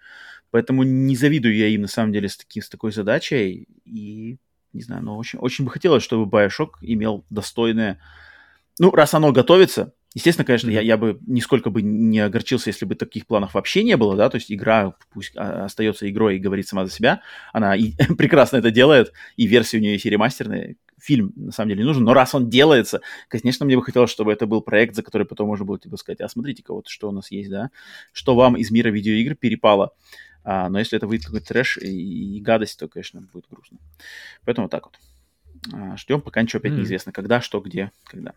[0.52, 3.68] Поэтому не завидую я им, на самом деле, с, таки, с такой задачей.
[3.86, 4.40] И,
[4.74, 8.02] не знаю, но очень, очень бы хотелось, чтобы Bioshock имел достойное
[8.80, 10.74] ну, раз оно готовится, естественно, конечно, mm-hmm.
[10.74, 14.30] я, я бы нисколько бы не огорчился, если бы таких планов вообще не было, да,
[14.30, 17.22] то есть игра пусть а, остается игрой и говорит сама за себя,
[17.54, 21.82] она и, прекрасно это делает, и версия у нее есть и фильм на самом деле
[21.82, 25.04] не нужен, но раз он делается, конечно, мне бы хотелось, чтобы это был проект, за
[25.04, 27.70] который потом можно было типа сказать, а смотрите-ка, вот что у нас есть, да,
[28.12, 29.94] что вам из мира видеоигр перепало,
[30.44, 33.80] а, но если это выйдет какой-то трэш и, и гадость, то, конечно, будет грустно.
[34.46, 34.96] Поэтому вот так вот.
[35.74, 36.78] А, ждем, пока ничего опять mm.
[36.78, 37.12] неизвестно.
[37.12, 38.34] Когда, что, где, когда.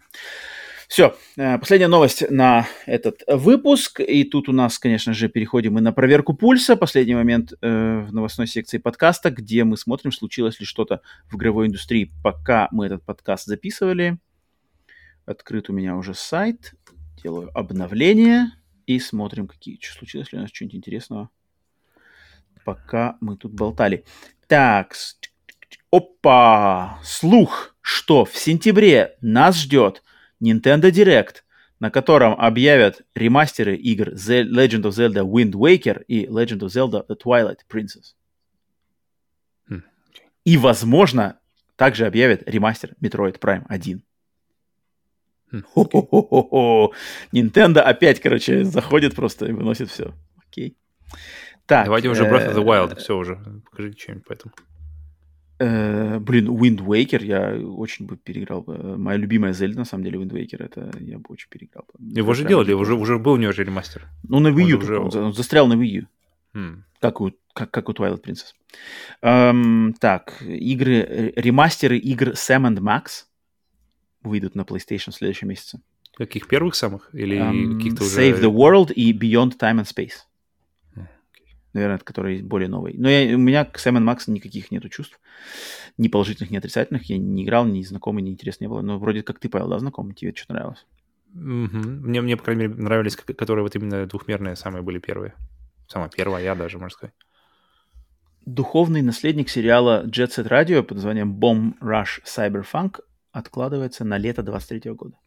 [0.88, 4.00] Все, э, последняя новость на этот выпуск.
[4.00, 6.76] И тут у нас, конечно же, переходим мы на проверку пульса.
[6.76, 11.66] Последний момент э, в новостной секции подкаста, где мы смотрим, случилось ли что-то в игровой
[11.66, 14.18] индустрии, пока мы этот подкаст записывали.
[15.26, 16.74] Открыт у меня уже сайт.
[17.18, 18.52] сделаю обновление
[18.86, 21.28] и смотрим, какие случилось ли у нас что-нибудь интересного,
[22.64, 24.04] пока мы тут болтали.
[24.46, 24.94] Так,
[25.90, 30.02] опа, слух, что в сентябре нас ждет
[30.42, 31.42] Nintendo Direct,
[31.80, 37.06] на котором объявят ремастеры игр The Legend of Zelda Wind Waker и Legend of Zelda
[37.06, 38.14] The Twilight Princess.
[39.68, 39.82] Hmm.
[40.44, 41.38] И, возможно,
[41.76, 44.02] также объявят ремастер Metroid Prime 1.
[45.72, 46.92] Хо-хо-хо-хо-хо.
[47.32, 50.14] Nintendo опять, короче, заходит просто и выносит все.
[50.46, 50.76] Окей.
[51.66, 53.36] Так, Давайте уже Breath of the Wild, все уже.
[53.70, 54.54] Покажите что-нибудь по этому.
[55.60, 58.64] Э, блин, Wind Waker я очень бы переиграл.
[58.66, 61.84] Моя любимая Зельда, на самом деле, Wind Waker, это я бы очень переиграл.
[61.98, 64.08] Его же делали, уже, уже был у него же ремастер.
[64.22, 64.98] Ну, на Wii U, уже...
[64.98, 66.06] он, он застрял на Wii U.
[66.54, 66.82] Hmm.
[67.00, 68.54] Как, у, как, как у Twilight Princess.
[69.22, 73.26] Эм, так, игры, ремастеры игр Sam and Max
[74.22, 75.80] выйдут на PlayStation в следующем месяце.
[76.16, 77.10] Каких первых самых?
[77.12, 78.20] Или um, каких-то уже...
[78.20, 80.24] Save the World и Beyond Time and Space.
[81.74, 82.94] Наверное, который более новый.
[82.96, 85.20] Но я, у меня к Sam Max никаких нету чувств.
[85.98, 87.04] Ни положительных, ни отрицательных.
[87.04, 88.80] Я не играл, ни знакомый, ни интересно не было.
[88.80, 90.14] Но вроде как ты, Павел, да, знакомый?
[90.14, 90.86] Тебе что-то нравилось?
[91.34, 92.00] Mm-hmm.
[92.00, 95.34] Мне, мне, по крайней мере, нравились, которые вот именно двухмерные самые были первые.
[95.86, 97.14] Самая первая, я даже, можно сказать.
[98.46, 104.92] Духовный наследник сериала Jet Set Radio под названием Bomb Rush Cyberpunk откладывается на лето 23
[104.92, 105.18] года.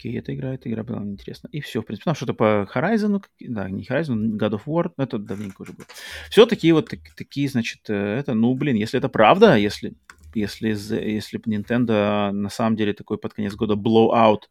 [0.00, 1.50] Окей, эта игра, эта игра была интересна.
[1.52, 5.18] И все, в принципе, там что-то по Horizon, да, не Horizon, God of War, это
[5.18, 5.86] давненько уже было.
[6.30, 9.92] Все такие вот, так, такие, значит, э, это, ну, блин, если это правда, если,
[10.34, 14.44] если, если Nintendo на самом деле такой под конец года blowout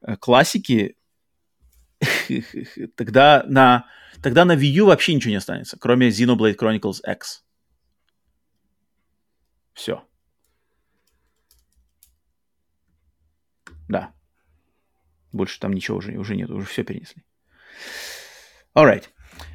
[0.00, 0.96] э, классики,
[2.96, 3.84] тогда на,
[4.22, 7.44] тогда на Wii U вообще ничего не останется, кроме Xenoblade Chronicles X.
[9.74, 10.02] Все.
[13.90, 14.14] Да.
[15.32, 17.22] Больше там ничего уже, уже нет, уже все перенесли.
[18.74, 19.04] Alright.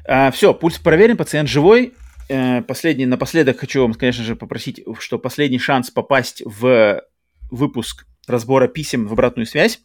[0.08, 1.94] Uh, все, пульс проверен, пациент живой.
[2.28, 7.02] Uh, последний, напоследок хочу вам, конечно же, попросить, что последний шанс попасть в
[7.50, 9.80] выпуск разбора писем в обратную связь.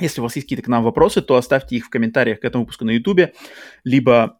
[0.00, 2.64] Если у вас есть какие-то к нам вопросы, то оставьте их в комментариях к этому
[2.64, 3.34] выпуску на YouTube,
[3.84, 4.38] либо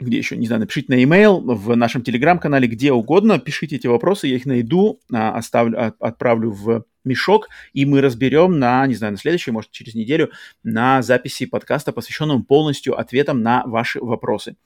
[0.00, 4.26] где еще, не знаю, напишите на e-mail, в нашем телеграм-канале, где угодно, пишите эти вопросы,
[4.26, 9.18] я их найду, а, оставлю, отправлю в мешок, и мы разберем на, не знаю, на
[9.18, 10.30] следующий, может, через неделю,
[10.62, 14.56] на записи подкаста, посвященном полностью ответам на ваши вопросы.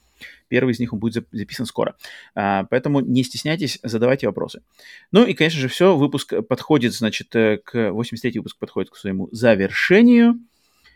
[0.49, 1.97] Первый из них он будет записан скоро.
[2.35, 4.63] А, поэтому не стесняйтесь, задавайте вопросы.
[5.11, 5.97] Ну и, конечно же, все.
[5.97, 7.75] Выпуск подходит, значит, э, к...
[7.75, 10.39] 83-й выпуск подходит к своему завершению.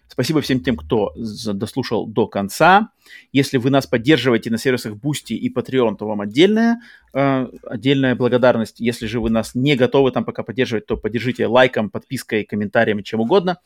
[0.08, 2.90] Спасибо всем тем, кто дослушал до конца.
[3.32, 6.80] Если вы нас поддерживаете на сервисах Boosty и Patreon, то вам отдельная,
[7.12, 8.80] э, отдельная благодарность.
[8.80, 13.20] Если же вы нас не готовы там пока поддерживать, то поддержите лайком, подпиской, комментарием, чем
[13.20, 13.58] угодно.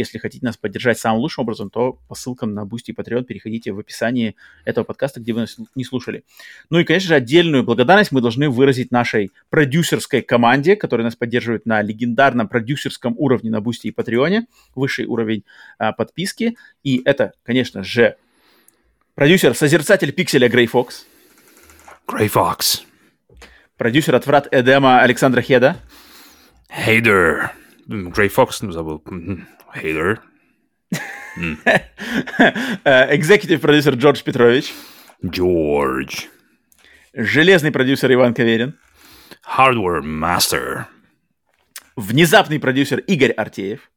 [0.00, 3.72] Если хотите нас поддержать самым лучшим образом, то по ссылкам на Boosty и Patreon переходите
[3.72, 6.24] в описании этого подкаста, где вы нас не слушали.
[6.70, 11.66] Ну и, конечно же, отдельную благодарность мы должны выразить нашей продюсерской команде, которая нас поддерживает
[11.66, 15.44] на легендарном продюсерском уровне на Boosty и Patreon, высший уровень
[15.78, 16.56] а, подписки.
[16.82, 18.16] И это, конечно же,
[19.16, 21.04] продюсер-созерцатель пикселя Грей Фокс.
[22.08, 22.84] Грей Фокс.
[23.76, 25.76] Продюсер от врат Эдема Александра Хеда.
[26.72, 27.52] Хейдер.
[27.86, 29.02] Грей Фокс забыл.
[29.74, 30.18] Hater.
[32.84, 34.72] Экзекутив продюсер Джордж Петрович.
[35.24, 36.26] Джордж.
[37.12, 38.78] Железный продюсер Иван Каверин.
[39.46, 40.84] Hardware Master.
[41.96, 43.90] Внезапный продюсер Игорь Артеев.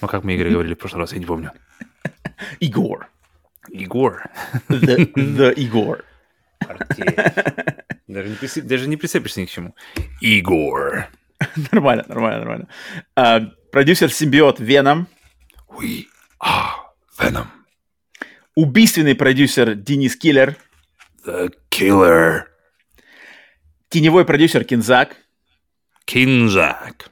[0.00, 1.52] Ну, как мы Игорь говорили в прошлый раз, я не помню.
[2.60, 3.08] Игор.
[3.70, 4.24] Игор.
[4.68, 6.04] The, the Игор.
[8.06, 9.74] Даже не, даже не прицепишься ни к чему.
[10.20, 11.08] Игор.
[11.72, 12.68] нормально, нормально, нормально.
[13.16, 15.08] Uh, продюсер симбиот Веном.
[15.68, 16.04] We
[16.42, 16.70] are
[17.18, 17.46] Venom.
[18.54, 20.56] Убийственный продюсер Денис Киллер.
[21.26, 22.44] The Killer.
[23.88, 25.16] Теневой продюсер Кинзак.
[26.04, 27.10] Кинзак.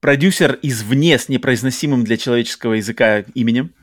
[0.00, 3.74] Продюсер извне с непроизносимым для человеческого языка именем.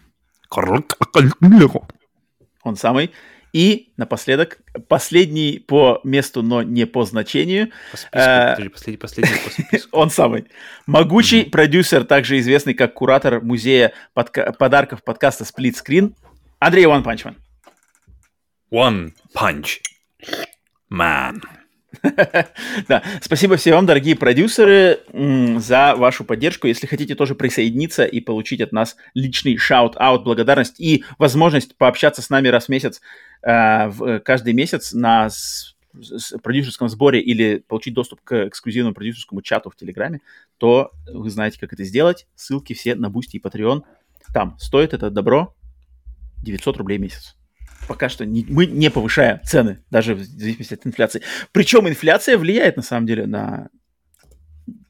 [2.63, 3.11] Он самый.
[3.55, 4.59] И напоследок,
[4.89, 7.71] последний по месту, но не по значению.
[7.89, 9.89] По списку, э, последний, последний по списку.
[9.97, 10.47] Он самый.
[10.87, 11.51] Могучий mm-hmm.
[11.51, 16.15] продюсер, также известный как куратор музея подка- подарков подкаста Split Screen,
[16.59, 17.35] Андрей One Punch Man.
[18.73, 19.79] One Punch
[20.91, 21.39] Man.
[22.87, 26.67] да, спасибо всем вам, дорогие продюсеры, за вашу поддержку.
[26.67, 32.29] Если хотите тоже присоединиться и получить от нас личный shout-out, благодарность и возможность пообщаться с
[32.29, 33.01] нами раз в месяц,
[33.45, 35.29] в, каждый месяц на
[36.43, 40.21] продюсерском сборе или получить доступ к эксклюзивному продюсерскому чату в Телеграме,
[40.57, 42.27] то вы знаете, как это сделать.
[42.35, 43.83] Ссылки все на Boosty и Patreon.
[44.33, 45.55] Там стоит это добро
[46.43, 47.35] 900 рублей в месяц.
[47.87, 51.21] Пока что не, мы не повышаем цены, даже в зависимости от инфляции.
[51.51, 53.69] Причем инфляция влияет на самом деле на,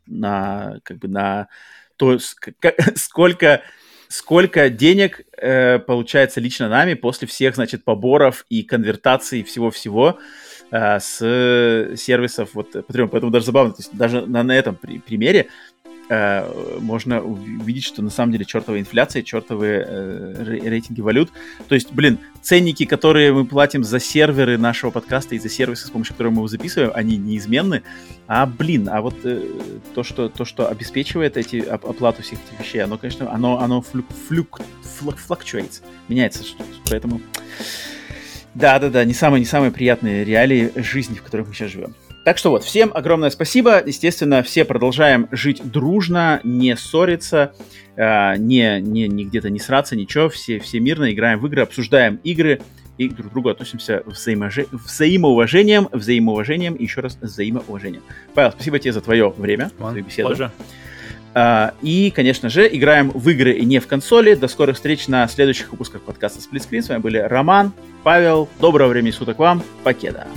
[0.06, 1.50] на как бы на
[1.98, 2.18] то,
[2.96, 3.62] сколько
[4.16, 10.20] сколько денег э, получается лично нами после всех, значит, поборов и конвертаций всего-всего
[10.72, 11.18] э, с
[11.98, 13.10] сервисов вот Patreon.
[13.10, 15.48] Поэтому даже забавно, то есть даже на, на этом при, примере
[16.10, 21.32] э, можно увидеть, что на самом деле чертовая инфляция, чертовые э, рейтинги валют.
[21.68, 25.90] То есть, блин, ценники, которые мы платим за серверы нашего подкаста и за сервисы, с
[25.90, 27.84] помощью которых мы его записываем, они неизменны.
[28.28, 29.42] А, блин, а вот э,
[29.94, 34.06] то, что, то, что обеспечивает эти оплату всех этих вещей, оно, конечно, оно, оно флюк,
[34.28, 34.62] флюк,
[34.98, 36.44] флук, fluctuates, меняется.
[36.90, 37.22] Поэтому...
[38.54, 41.94] Да-да-да, не самые, не самые приятные реалии жизни, в которых мы сейчас живем.
[42.26, 43.84] Так что вот, всем огромное спасибо.
[43.86, 47.54] Естественно, все продолжаем жить дружно, не ссориться,
[47.96, 50.28] э, не, не, не где-то не сраться, ничего.
[50.30, 52.62] Все, все мирно играем в игры, обсуждаем игры
[52.98, 54.66] и друг к другу относимся взаиможе...
[54.72, 58.02] взаимоуважением, взаимоуважением и еще раз взаимоуважением.
[58.34, 60.50] Павел, спасибо тебе за твое время, за твою беседу.
[61.36, 64.36] Uh, и, конечно же, играем в игры и не в консоли.
[64.36, 66.82] До скорых встреч на следующих выпусках подкаста Split Screen.
[66.82, 67.74] С вами были Роман,
[68.04, 68.48] Павел.
[68.62, 69.62] Доброго времени суток вам.
[69.84, 70.28] Покеда.